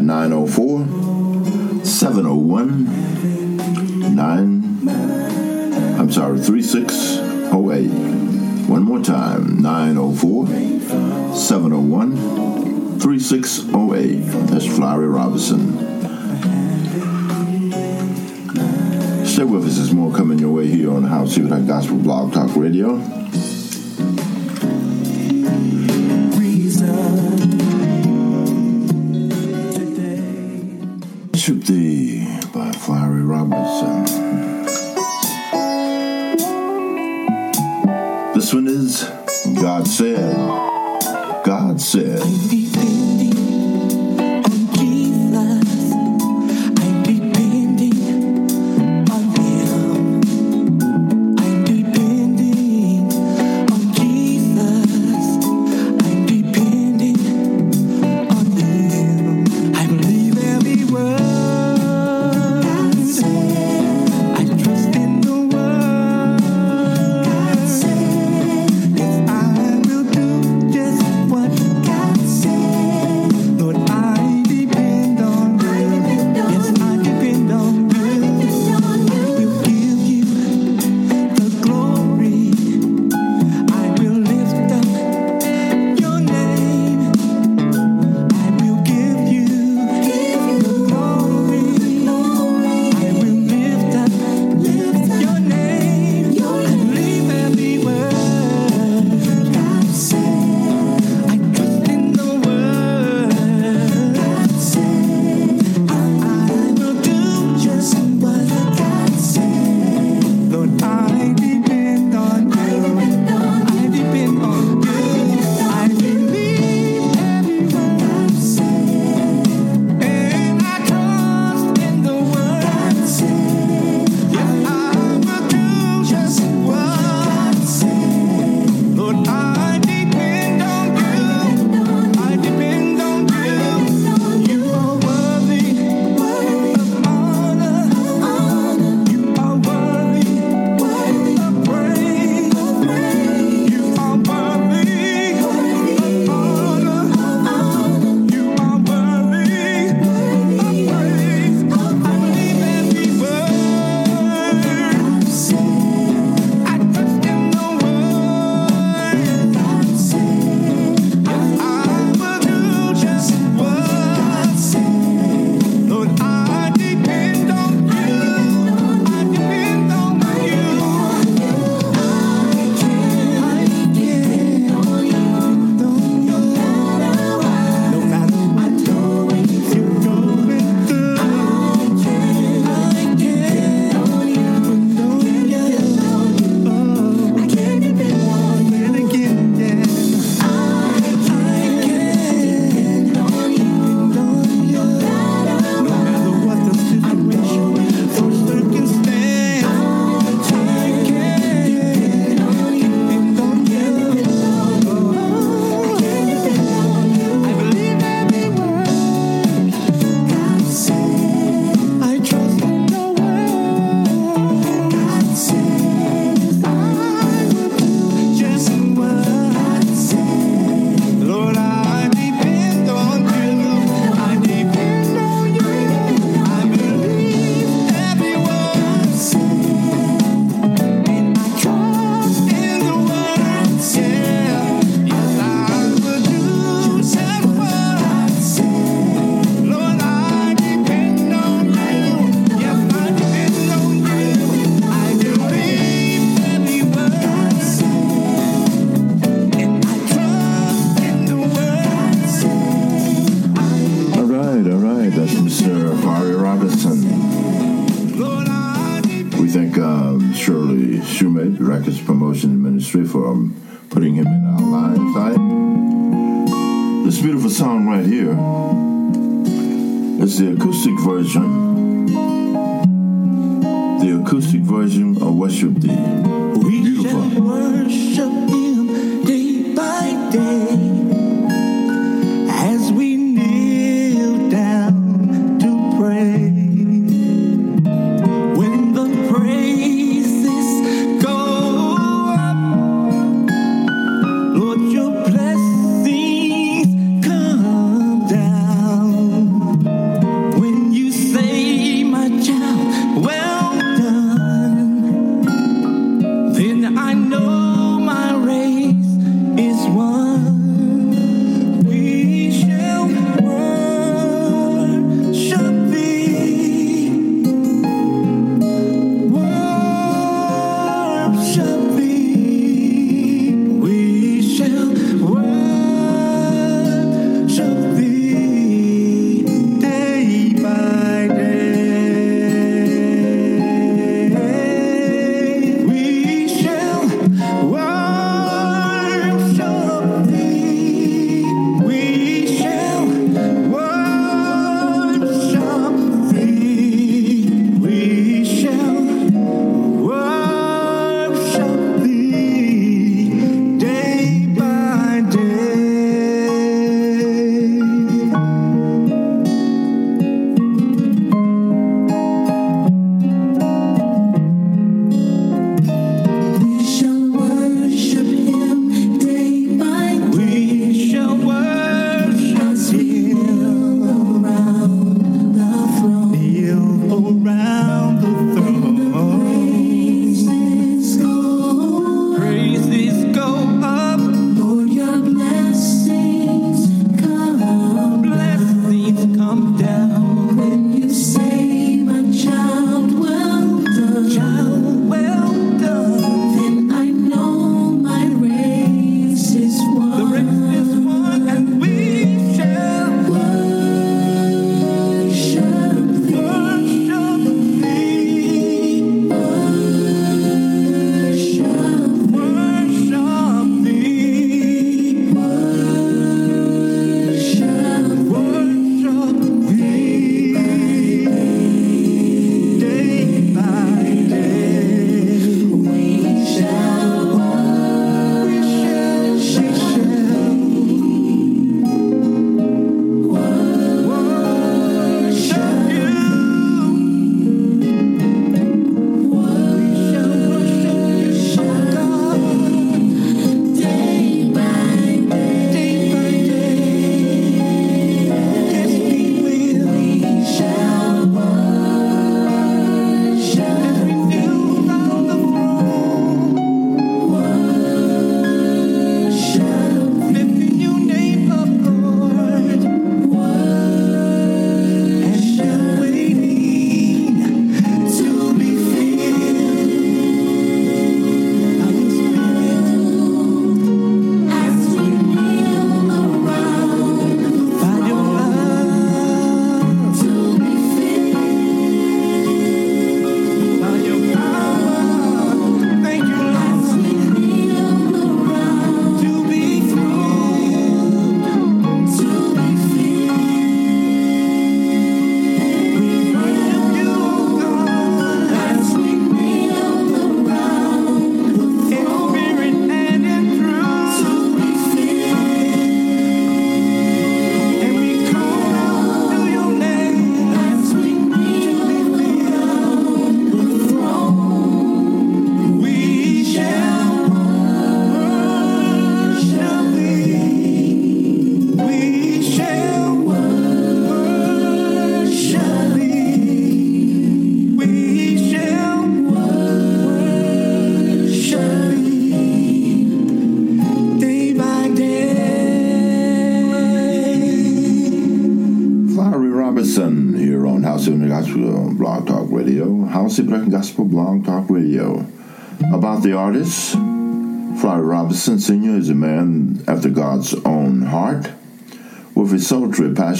at 0.00 0.06
904 0.06 1.84
701 1.84 4.14
9 4.14 4.88
I'm 5.98 6.10
sorry 6.10 6.38
3608 6.38 7.88
one 8.68 8.82
more 8.82 9.02
time 9.02 9.60
904 9.60 10.46
701 11.36 12.98
3608 12.98 14.16
that's 14.48 14.64
Flowery 14.66 15.08
Robinson 15.08 15.88
Stay 19.26 19.44
with 19.44 19.66
us. 19.66 19.76
There's 19.76 19.92
more 19.92 20.10
coming 20.12 20.38
your 20.38 20.52
way 20.52 20.66
here 20.66 20.90
on 20.92 21.04
House 21.04 21.36
Here 21.36 21.52
at 21.54 21.66
Gospel 21.66 21.98
Blog 21.98 22.32
Talk 22.32 22.56
Radio. 22.56 23.19
worship 31.40 31.64
thee. 31.64 31.89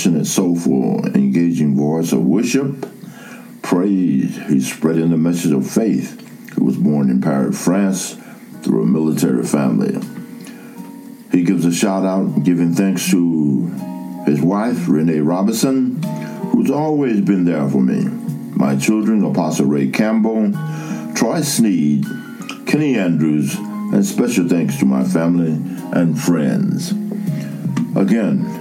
Passionate, 0.00 0.24
soulful, 0.24 1.04
engaging 1.08 1.76
voice 1.76 2.10
of 2.12 2.24
worship, 2.24 2.86
praise, 3.60 4.34
he's 4.48 4.72
spreading 4.72 5.10
the 5.10 5.16
message 5.18 5.52
of 5.52 5.70
faith. 5.70 6.18
He 6.54 6.62
was 6.62 6.78
born 6.78 7.10
in 7.10 7.20
Paris, 7.20 7.62
France, 7.62 8.16
through 8.62 8.84
a 8.84 8.86
military 8.86 9.44
family. 9.44 10.00
He 11.30 11.44
gives 11.44 11.66
a 11.66 11.70
shout 11.70 12.06
out, 12.06 12.44
giving 12.44 12.72
thanks 12.72 13.10
to 13.10 13.66
his 14.24 14.40
wife, 14.40 14.88
Renee 14.88 15.20
Robinson, 15.20 16.02
who's 16.50 16.70
always 16.70 17.20
been 17.20 17.44
there 17.44 17.68
for 17.68 17.82
me. 17.82 18.04
My 18.56 18.76
children, 18.76 19.22
Apostle 19.22 19.66
Ray 19.66 19.90
Campbell, 19.90 20.50
Troy 21.14 21.42
Sneed, 21.42 22.06
Kenny 22.66 22.96
Andrews, 22.96 23.54
and 23.54 24.02
special 24.06 24.48
thanks 24.48 24.78
to 24.78 24.86
my 24.86 25.04
family 25.04 25.52
and 25.92 26.18
friends. 26.18 26.92
Again, 27.94 28.59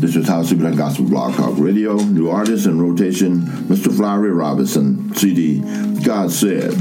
this 0.00 0.16
is 0.16 0.26
House 0.26 0.50
of 0.50 0.58
Black 0.58 0.74
Gospel 0.76 1.04
Blog 1.04 1.34
Talk 1.34 1.58
Radio. 1.58 1.96
New 1.96 2.30
artist 2.30 2.64
in 2.64 2.80
rotation, 2.80 3.40
Mr. 3.68 3.94
Flowery 3.94 4.30
Robinson, 4.30 5.14
CD. 5.14 5.60
God 6.02 6.30
said. 6.30 6.72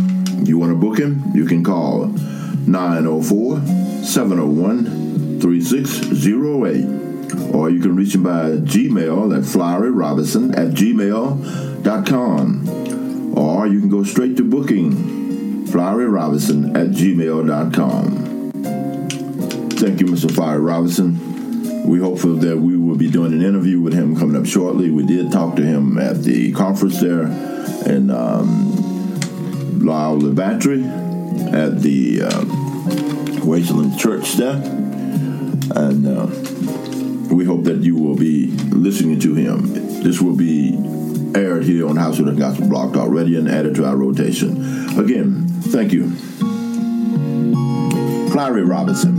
You 0.47 0.57
want 0.57 0.71
to 0.71 0.77
book 0.77 0.97
him? 0.97 1.21
You 1.35 1.43
can 1.45 1.61
call 1.61 2.05
904 2.07 3.59
701 4.05 5.41
3608. 5.41 7.53
Or 7.53 7.69
you 7.69 7.81
can 7.81 7.97
reach 7.97 8.15
him 8.15 8.23
by 8.23 8.51
Gmail 8.51 9.35
at 9.37 9.43
floweryrobinson 9.43 10.57
at 10.57 10.69
gmail.com. 10.73 12.69
Or 13.37 13.67
you 13.67 13.81
can 13.81 13.89
go 13.89 14.05
straight 14.05 14.37
to 14.37 14.43
booking 14.43 15.65
floweryrobinson 15.67 16.73
at 16.75 16.91
gmail.com. 16.91 18.29
Thank 19.71 19.99
you, 19.99 20.05
Mr. 20.07 20.31
Flowery 20.33 20.61
Robinson. 20.61 21.28
We 21.85 21.99
hope 21.99 22.19
that 22.19 22.57
we 22.57 22.77
will 22.77 22.95
be 22.95 23.09
doing 23.09 23.33
an 23.33 23.41
interview 23.41 23.79
with 23.81 23.93
him 23.93 24.15
coming 24.15 24.35
up 24.39 24.45
shortly. 24.45 24.91
We 24.91 25.05
did 25.05 25.31
talk 25.31 25.55
to 25.55 25.63
him 25.63 25.97
at 25.97 26.23
the 26.23 26.51
conference 26.51 26.99
there 26.99 27.23
in 27.85 28.11
um, 28.11 29.79
Lyle 29.79 30.31
Battery 30.33 30.83
at 30.83 31.81
the 31.81 32.21
Wasteland 33.43 33.97
Church 33.97 34.33
there. 34.33 34.61
And 35.75 36.05
uh, 36.07 36.27
we 37.33 37.45
hope 37.45 37.63
that 37.63 37.79
you 37.81 37.95
will 37.95 38.15
be 38.15 38.47
listening 38.69 39.19
to 39.21 39.35
him. 39.35 39.73
This 40.03 40.21
will 40.21 40.35
be 40.35 40.77
aired 41.35 41.63
here 41.63 41.87
on 41.87 41.95
House 41.95 42.19
of 42.19 42.25
the 42.25 42.33
Gospel 42.33 42.69
Talk 42.69 43.09
Radio 43.09 43.39
and 43.39 43.49
added 43.49 43.75
to 43.75 43.85
our 43.85 43.95
rotation. 43.95 44.97
Again, 44.99 45.47
thank 45.47 45.91
you. 45.91 46.11
Clary 48.31 48.63
Robinson. 48.63 49.18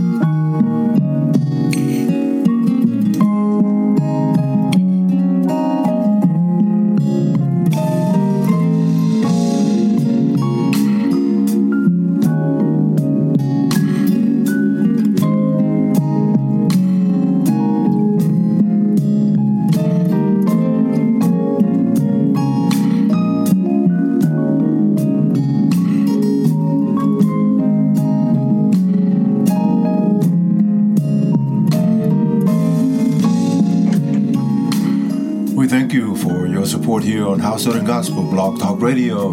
Here 37.21 37.29
on 37.29 37.37
House 37.37 37.65
Southern 37.65 37.85
Gospel 37.85 38.23
Blog 38.23 38.59
Talk 38.59 38.81
Radio. 38.81 39.31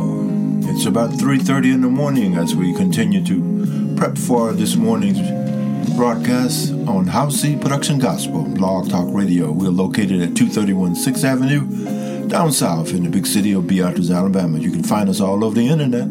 It's 0.64 0.84
about 0.84 1.10
3:30 1.12 1.72
in 1.72 1.80
the 1.80 1.88
morning 1.88 2.34
as 2.34 2.54
we 2.54 2.74
continue 2.74 3.24
to 3.24 3.94
prep 3.96 4.18
for 4.18 4.52
this 4.52 4.76
morning's 4.76 5.18
broadcast 5.96 6.72
on 6.86 7.06
HOWCEE 7.06 7.58
Production 7.62 7.98
Gospel 7.98 8.42
Blog 8.42 8.90
Talk 8.90 9.08
Radio. 9.10 9.50
We're 9.50 9.70
located 9.70 10.20
at 10.20 10.34
231 10.34 10.96
6th 10.96 11.24
Avenue, 11.24 12.28
down 12.28 12.52
south 12.52 12.92
in 12.92 13.04
the 13.04 13.08
big 13.08 13.26
city 13.26 13.52
of 13.52 13.66
Beatrice, 13.66 14.10
Alabama. 14.10 14.58
You 14.58 14.70
can 14.70 14.82
find 14.82 15.08
us 15.08 15.22
all 15.22 15.42
over 15.42 15.54
the 15.54 15.66
internet. 15.66 16.08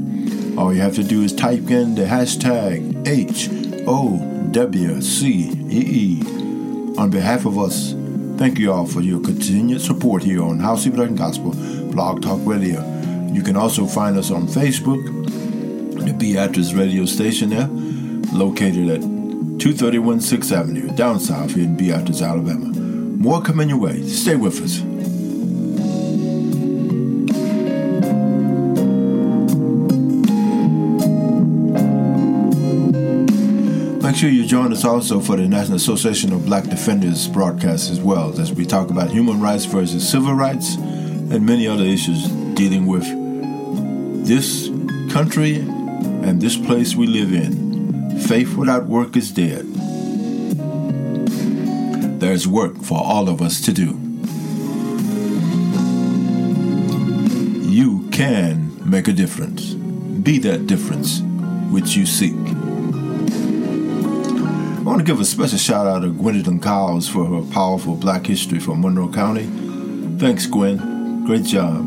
All 0.57 0.73
you 0.73 0.81
have 0.81 0.95
to 0.95 1.03
do 1.03 1.21
is 1.21 1.31
type 1.31 1.69
in 1.69 1.93
the 1.93 2.05
hashtag 2.05 3.07
H 3.07 3.51
O 3.85 4.17
W 4.49 4.99
C 4.99 5.51
E 5.69 5.81
E. 6.03 6.23
On 6.97 7.11
behalf 7.11 7.45
of 7.45 7.59
us, 7.59 7.93
thank 8.37 8.57
you 8.57 8.71
all 8.71 8.87
for 8.87 9.01
your 9.01 9.19
continued 9.19 9.81
support 9.81 10.23
here 10.23 10.41
on 10.41 10.57
House 10.57 10.87
of 10.87 11.15
Gospel 11.15 11.53
Blog 11.97 12.21
Talk 12.21 12.41
Radio. 12.43 12.79
You 13.33 13.41
can 13.41 13.57
also 13.57 13.87
find 13.87 14.19
us 14.19 14.29
on 14.29 14.45
Facebook, 14.45 15.03
the 16.05 16.13
Beatrice 16.13 16.73
radio 16.73 17.05
station 17.07 17.49
there, 17.49 17.67
located 18.37 18.87
at 18.89 19.01
231 19.01 20.19
6th 20.19 20.55
Avenue, 20.55 20.95
down 20.95 21.19
south 21.19 21.55
here 21.55 21.63
in 21.63 21.75
Beatrice, 21.75 22.21
Alabama. 22.21 22.67
More 22.67 23.41
coming 23.41 23.69
your 23.69 23.79
way. 23.79 24.03
Stay 24.03 24.35
with 24.35 24.61
us. 24.61 24.81
Make 34.03 34.15
sure 34.15 34.29
you 34.29 34.45
join 34.45 34.71
us 34.71 34.85
also 34.85 35.19
for 35.19 35.35
the 35.35 35.47
National 35.47 35.77
Association 35.77 36.31
of 36.31 36.45
Black 36.45 36.65
Defenders 36.65 37.27
broadcast 37.27 37.89
as 37.89 37.99
well, 37.99 38.39
as 38.39 38.53
we 38.53 38.67
talk 38.67 38.91
about 38.91 39.09
human 39.09 39.41
rights 39.41 39.65
versus 39.65 40.07
civil 40.07 40.35
rights 40.35 40.77
and 41.29 41.45
many 41.45 41.67
other 41.67 41.83
issues 41.83 42.27
dealing 42.55 42.85
with 42.85 43.05
this 44.25 44.69
country 45.11 45.57
and 45.57 46.41
this 46.41 46.57
place 46.57 46.95
we 46.95 47.07
live 47.07 47.33
in. 47.33 48.19
Faith 48.21 48.55
without 48.55 48.87
work 48.87 49.15
is 49.15 49.31
dead. 49.31 49.65
There's 52.19 52.47
work 52.47 52.77
for 52.81 52.97
all 52.97 53.29
of 53.29 53.41
us 53.41 53.61
to 53.61 53.73
do. 53.73 53.97
You 57.69 58.07
can 58.11 58.89
make 58.89 59.07
a 59.07 59.13
difference. 59.13 59.73
Be 59.73 60.39
that 60.39 60.67
difference 60.67 61.21
which 61.71 61.95
you 61.95 62.05
seek. 62.05 62.33
I 64.77 64.89
want 64.89 64.99
to 64.99 65.05
give 65.05 65.19
a 65.19 65.25
special 65.25 65.57
shout 65.57 65.85
out 65.85 65.99
to 65.99 66.11
Gwendolyn 66.11 66.59
Cowles 66.59 67.07
for 67.07 67.25
her 67.25 67.41
powerful 67.53 67.95
black 67.95 68.25
history 68.25 68.59
from 68.59 68.81
Monroe 68.81 69.11
County. 69.11 69.47
Thanks, 70.17 70.45
Gwen. 70.47 70.96
Great 71.27 71.43
job. 71.43 71.83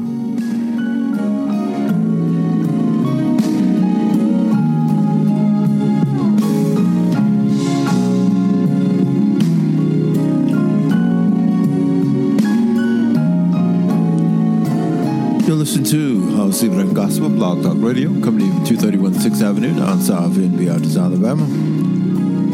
You're 15.47 15.57
listening 15.57 15.85
to 15.87 16.37
House 16.37 16.63
Black 16.65 16.93
Gospel 16.93 17.31
Blog 17.31 17.63
Talk 17.63 17.77
Radio, 17.79 18.11
coming 18.21 18.41
to 18.41 18.45
you 18.45 18.53
from 18.53 18.67
231 18.67 19.15
6th 19.15 19.43
Avenue, 19.43 19.75
down 19.75 20.03
south 20.03 20.37
in 20.37 20.55
Beatrice, 20.55 20.99
Alabama. 20.99 21.47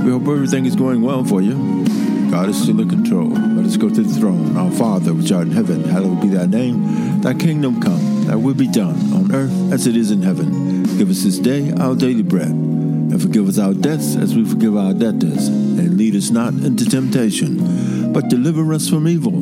We 0.04 0.12
hope 0.12 0.28
everything 0.28 0.66
is 0.66 0.76
going 0.76 1.02
well 1.02 1.24
for 1.24 1.42
you. 1.42 1.84
God 2.30 2.48
is 2.48 2.62
still 2.62 2.80
in 2.80 2.88
control. 2.88 3.55
Let 3.66 3.72
us 3.72 3.82
go 3.82 3.88
to 3.88 4.00
the 4.00 4.20
throne. 4.20 4.56
Our 4.56 4.70
Father, 4.70 5.12
which 5.12 5.32
art 5.32 5.48
in 5.48 5.52
heaven, 5.52 5.82
hallowed 5.82 6.20
be 6.20 6.28
thy 6.28 6.46
name. 6.46 7.20
Thy 7.20 7.34
kingdom 7.34 7.82
come, 7.82 8.26
thy 8.26 8.36
will 8.36 8.54
be 8.54 8.68
done, 8.68 8.94
on 9.12 9.34
earth 9.34 9.72
as 9.72 9.88
it 9.88 9.96
is 9.96 10.12
in 10.12 10.22
heaven. 10.22 10.84
Give 10.96 11.10
us 11.10 11.24
this 11.24 11.40
day 11.40 11.72
our 11.72 11.96
daily 11.96 12.22
bread, 12.22 12.50
and 12.50 13.20
forgive 13.20 13.48
us 13.48 13.58
our 13.58 13.74
debts 13.74 14.14
as 14.14 14.36
we 14.36 14.44
forgive 14.44 14.76
our 14.76 14.94
debtors. 14.94 15.48
And 15.48 15.98
lead 15.98 16.14
us 16.14 16.30
not 16.30 16.52
into 16.54 16.88
temptation, 16.88 18.12
but 18.12 18.28
deliver 18.28 18.72
us 18.72 18.88
from 18.88 19.08
evil. 19.08 19.32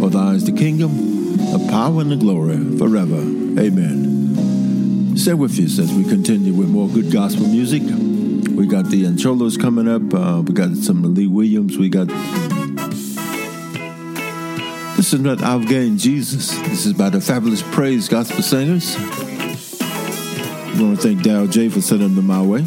For 0.00 0.08
thine 0.08 0.36
is 0.36 0.46
the 0.46 0.52
kingdom, 0.52 1.36
the 1.36 1.68
power, 1.68 2.00
and 2.00 2.10
the 2.10 2.16
glory 2.16 2.56
forever. 2.78 3.20
Amen. 3.60 5.14
Stay 5.18 5.34
with 5.34 5.60
us 5.60 5.78
as 5.78 5.92
we 5.92 6.04
continue 6.04 6.54
with 6.54 6.70
more 6.70 6.88
good 6.88 7.12
gospel 7.12 7.46
music. 7.46 7.82
We 7.82 8.66
got 8.66 8.86
the 8.86 9.04
Ancholos 9.04 9.58
coming 9.60 9.86
up. 9.86 10.14
Uh, 10.14 10.40
we 10.40 10.54
got 10.54 10.74
some 10.74 11.14
Lee 11.14 11.26
Williams. 11.26 11.76
We 11.76 11.90
got. 11.90 12.08
Is 15.12 15.20
not 15.20 15.42
I've 15.42 15.66
gained 15.66 16.00
Jesus. 16.00 16.50
This 16.68 16.84
is 16.84 16.92
by 16.92 17.08
the 17.08 17.18
fabulous 17.18 17.62
praise 17.62 18.10
gospel 18.10 18.42
singers. 18.42 18.94
I 18.96 20.82
want 20.82 20.96
to 20.96 21.02
thank 21.02 21.20
Daryl 21.20 21.50
J 21.50 21.70
for 21.70 21.80
sending 21.80 22.14
them 22.14 22.26
my 22.26 22.42
way. 22.42 22.66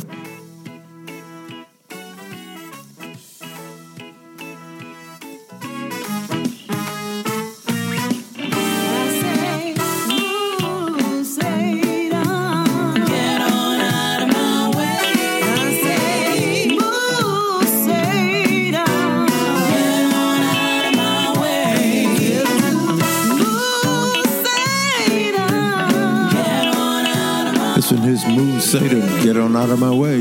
Out 29.61 29.69
of 29.69 29.80
my 29.80 29.93
way. 29.93 30.20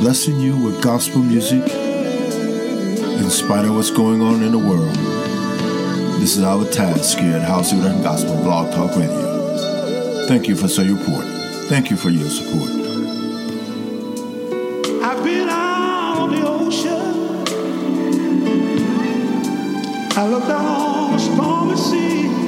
Blessing 0.00 0.38
you 0.40 0.56
with 0.56 0.82
gospel 0.82 1.20
music 1.20 1.62
in 1.70 3.30
spite 3.30 3.64
of 3.64 3.74
what's 3.74 3.90
going 3.90 4.22
on 4.22 4.42
in 4.42 4.52
the 4.52 4.58
world. 4.58 4.94
This 6.20 6.36
is 6.36 6.42
our 6.42 6.64
task 6.64 7.18
here 7.18 7.36
at 7.36 7.42
House 7.42 7.72
of 7.72 7.84
and 7.84 8.02
Gospel 8.02 8.36
Blog 8.42 8.72
Talk 8.72 8.96
Radio. 8.96 10.26
Thank 10.26 10.48
you 10.48 10.56
for 10.56 10.66
your 10.66 10.96
support. 10.98 11.24
Thank 11.68 11.90
you 11.90 11.96
for 11.96 12.10
your 12.10 12.28
support. 12.28 12.70
I've 15.02 15.24
been 15.24 15.48
out 15.48 16.18
on 16.18 16.30
the 16.30 16.46
ocean. 16.46 17.46
I 20.16 20.28
looked 20.28 20.46
out 20.46 20.64
on 20.64 21.12
the 21.12 21.18
stormy 21.18 21.76
sea. 21.76 22.47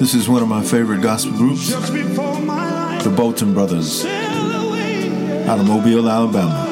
This 0.00 0.14
is 0.14 0.30
one 0.30 0.42
of 0.42 0.48
my 0.48 0.64
favorite 0.64 1.02
gospel 1.02 1.36
groups, 1.36 1.68
the 1.68 3.12
Bolton 3.14 3.52
Brothers, 3.52 4.06
out 4.06 5.58
of 5.58 5.66
Mobile, 5.68 6.08
Alabama. 6.08 6.66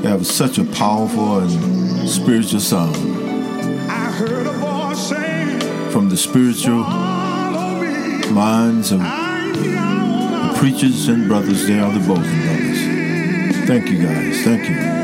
They 0.00 0.08
have 0.08 0.24
such 0.24 0.58
a 0.58 0.64
powerful 0.64 1.40
and 1.40 2.08
spiritual 2.08 2.60
song 2.60 2.94
from 5.90 6.08
the 6.08 6.16
spiritual 6.16 6.84
minds 8.32 8.92
of 8.92 9.00
preachers 10.56 11.08
and 11.08 11.26
brothers. 11.26 11.66
They 11.66 11.80
are 11.80 11.90
the 11.90 12.06
Bolton 12.06 12.42
Brothers. 12.42 13.66
Thank 13.66 13.90
you 13.90 14.06
guys. 14.06 14.44
Thank 14.44 14.68
you. 14.68 14.97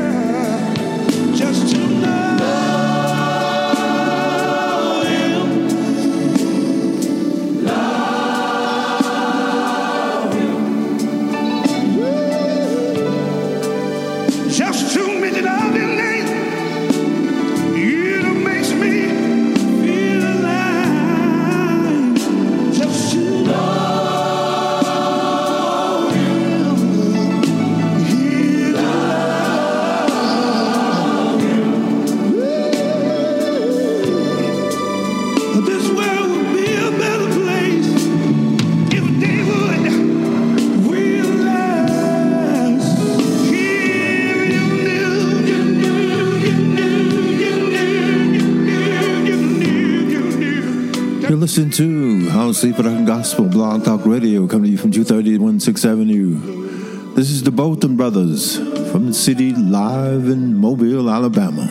Sleep 52.65 53.05
Gospel 53.05 53.45
Blog 53.45 53.85
Talk 53.85 54.07
Radio 54.07 54.47
coming 54.47 54.63
to 54.63 54.69
you 54.71 54.77
from 54.79 54.89
230 54.89 55.37
16th 55.37 55.85
Avenue. 55.85 57.13
This 57.13 57.29
is 57.29 57.43
the 57.43 57.51
Bolton 57.51 57.95
Brothers 57.95 58.57
from 58.91 59.05
the 59.05 59.13
city 59.13 59.53
live 59.53 60.27
in 60.27 60.57
Mobile, 60.57 61.07
Alabama. 61.07 61.67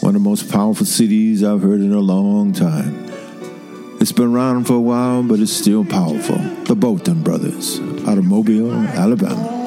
One 0.00 0.16
of 0.16 0.20
the 0.20 0.28
most 0.28 0.50
powerful 0.50 0.86
cities 0.86 1.44
I've 1.44 1.62
heard 1.62 1.82
in 1.82 1.92
a 1.92 2.00
long 2.00 2.52
time. 2.52 3.06
It's 4.00 4.10
been 4.10 4.34
around 4.34 4.64
for 4.64 4.72
a 4.72 4.80
while, 4.80 5.22
but 5.22 5.38
it's 5.38 5.52
still 5.52 5.84
powerful. 5.84 6.38
The 6.64 6.74
Bolton 6.74 7.22
Brothers 7.22 7.78
out 8.08 8.18
of 8.18 8.24
Mobile, 8.24 8.72
Alabama. 8.72 9.57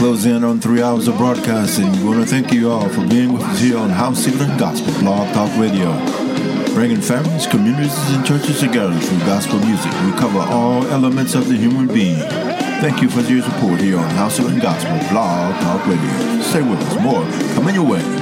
Close 0.00 0.24
in 0.24 0.44
on 0.44 0.62
three 0.62 0.80
hours 0.80 1.08
of 1.08 1.18
broadcasting, 1.18 1.92
we 1.92 2.04
want 2.04 2.20
to 2.20 2.26
thank 2.26 2.54
you 2.54 2.70
all 2.70 2.88
for 2.88 3.06
being 3.06 3.34
with 3.34 3.42
us 3.42 3.60
here 3.60 3.76
on 3.76 3.90
House 3.90 4.24
Healing 4.24 4.56
Gospel 4.56 4.98
Blog 4.98 5.30
Talk 5.34 5.54
Radio. 5.60 5.92
Bringing 6.72 7.02
families, 7.02 7.46
communities, 7.46 7.92
and 8.12 8.24
churches 8.24 8.60
together 8.60 8.98
through 8.98 9.18
gospel 9.18 9.58
music. 9.58 9.92
We 10.06 10.12
cover 10.12 10.38
all 10.38 10.86
elements 10.86 11.34
of 11.34 11.48
the 11.48 11.54
human 11.54 11.86
being. 11.86 12.16
Thank 12.80 13.02
you 13.02 13.10
for 13.10 13.20
your 13.20 13.42
support 13.42 13.78
here 13.82 13.98
on 13.98 14.08
House 14.12 14.38
Healing 14.38 14.60
Gospel 14.60 14.96
Blog 15.10 15.54
Talk 15.60 15.86
Radio. 15.86 16.40
Stay 16.44 16.62
with 16.62 16.80
us. 16.80 17.02
More 17.02 17.22
coming 17.54 17.74
your 17.74 17.84
way. 17.84 18.19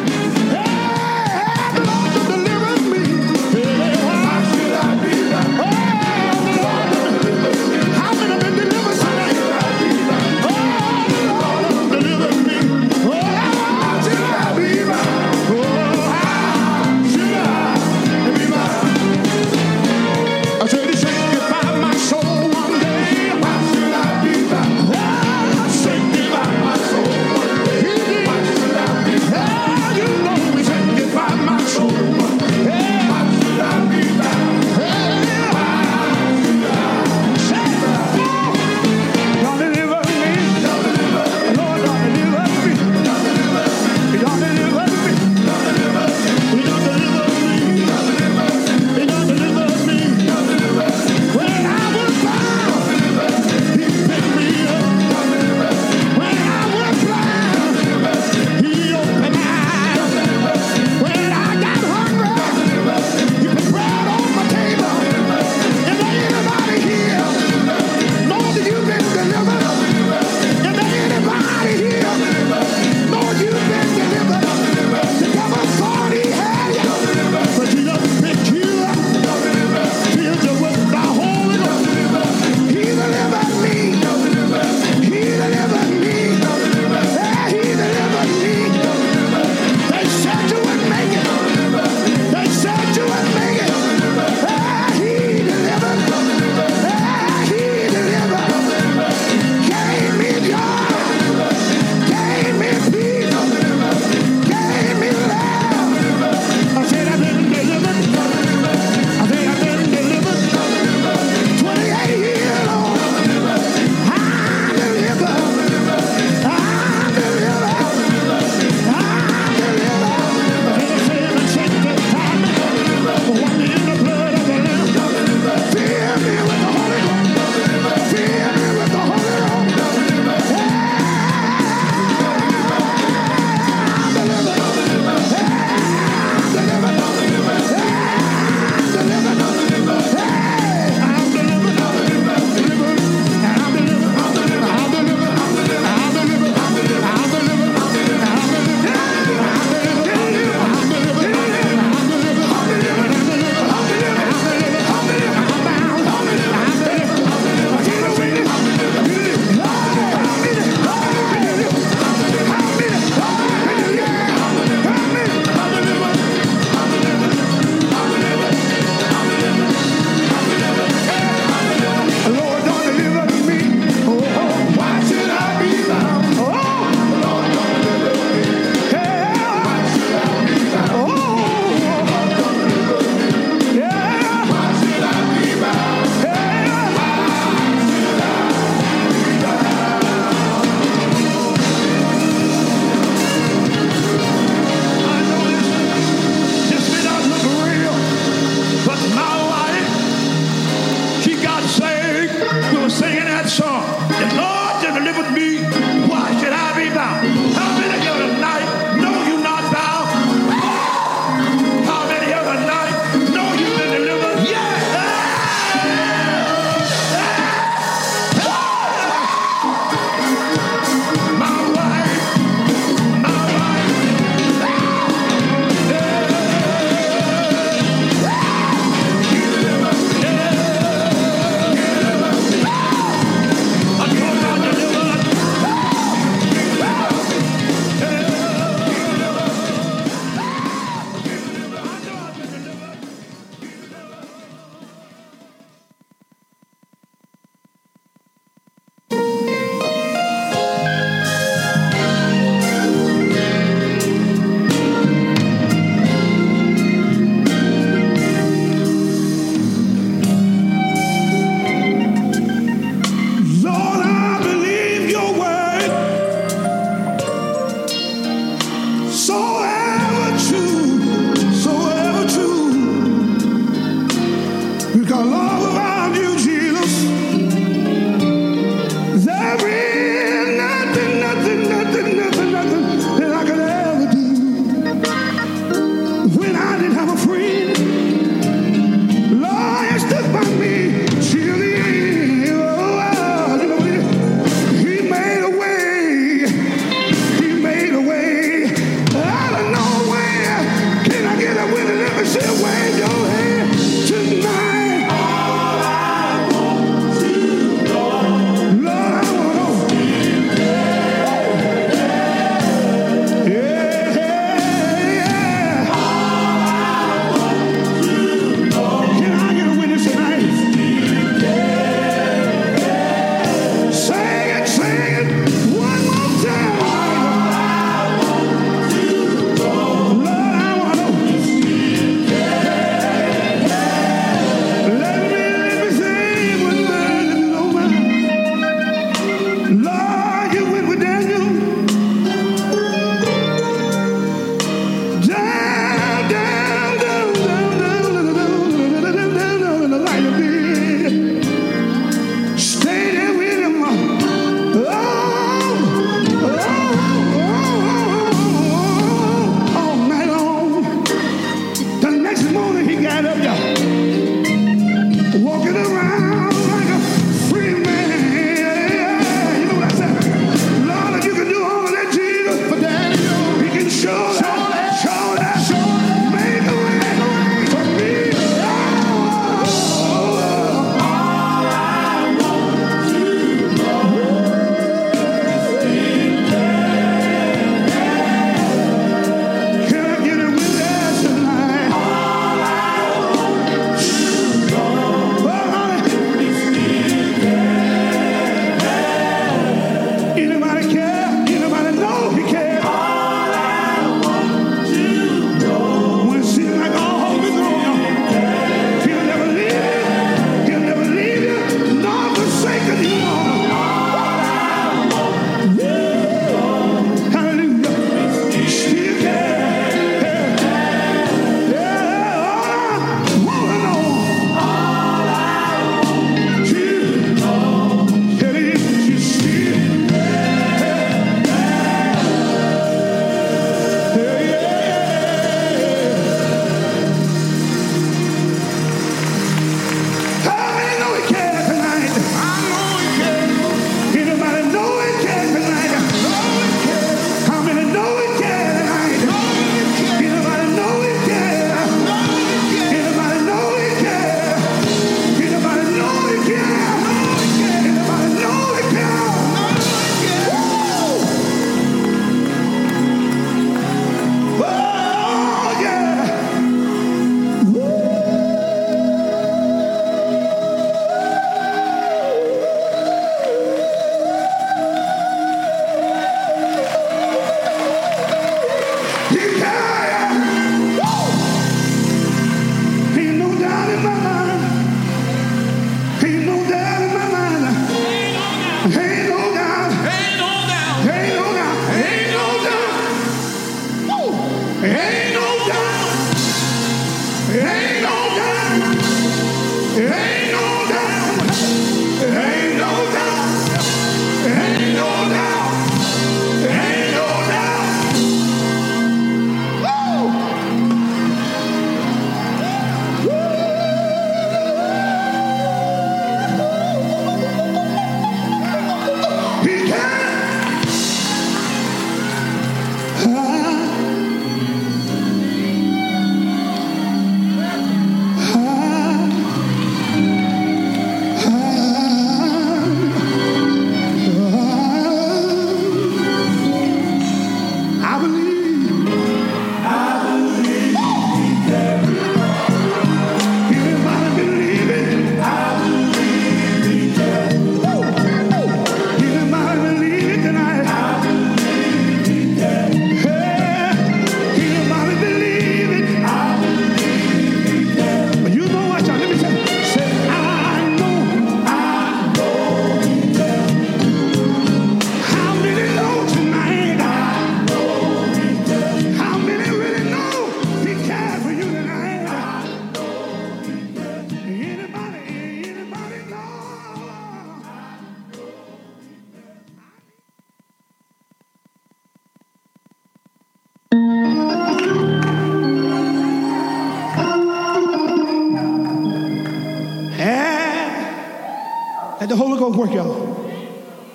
Work, 592.78 592.92
y'all. 592.92 593.34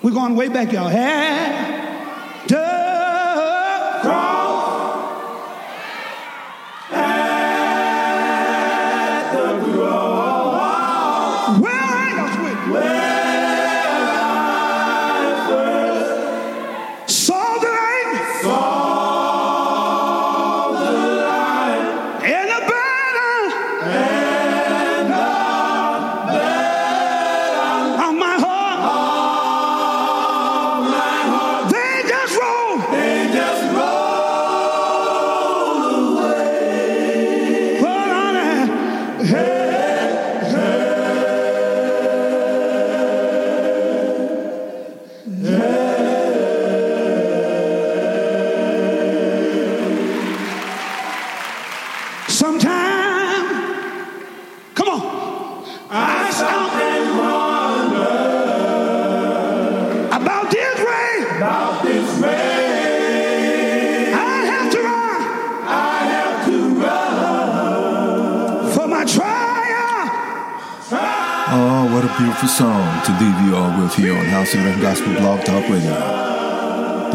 We're 0.02 0.10
going 0.10 0.34
way 0.36 0.48
back, 0.48 0.72
y'all. 0.72 0.88
At 0.88 0.94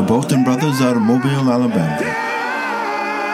Bolton 0.09 0.43
Brothers 0.43 0.81
out 0.81 0.95
of 0.95 1.03
Mobile, 1.03 1.51
Alabama. 1.51 1.99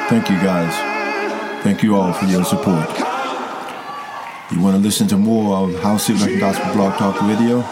Thank 0.09 0.29
you 0.29 0.35
guys. 0.35 1.63
Thank 1.63 1.81
you 1.81 1.95
all 1.95 2.11
for 2.11 2.25
your 2.25 2.43
support. 2.43 2.89
You 4.51 4.59
want 4.59 4.75
to 4.75 4.81
listen 4.81 5.07
to 5.07 5.17
more 5.17 5.55
of 5.55 5.79
House 5.79 6.09
Rhythm 6.09 6.37
Gospel 6.37 6.73
Blog 6.73 6.97
Talk 6.97 7.21
Radio? 7.21 7.63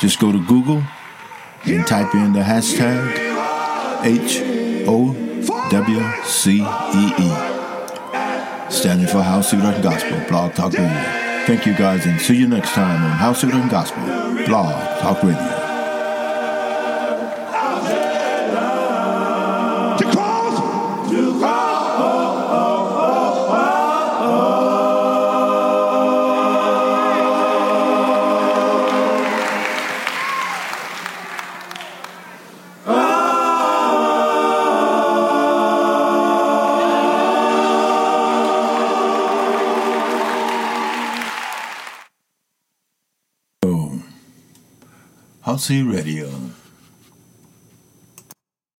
Just 0.00 0.18
go 0.20 0.32
to 0.32 0.42
Google 0.46 0.82
and 1.66 1.86
type 1.86 2.14
in 2.14 2.32
the 2.32 2.40
hashtag 2.40 3.12
H 4.02 4.40
O 4.88 5.12
W 5.68 6.24
C 6.24 6.62
E 6.62 7.12
E, 7.18 8.70
standing 8.70 9.06
for 9.06 9.20
House 9.20 9.52
Rhythm 9.52 9.82
Gospel 9.82 10.18
Blog 10.30 10.54
Talk 10.54 10.72
Radio. 10.72 11.44
Thank 11.44 11.66
you 11.66 11.74
guys 11.74 12.06
and 12.06 12.18
see 12.18 12.36
you 12.36 12.48
next 12.48 12.70
time 12.70 13.04
on 13.04 13.10
House 13.10 13.44
Rhythm 13.44 13.68
Gospel 13.68 14.02
Blog 14.46 14.72
Talk 15.02 15.22
Radio. 15.22 15.53
House 45.64 45.82
Radio. 45.82 46.23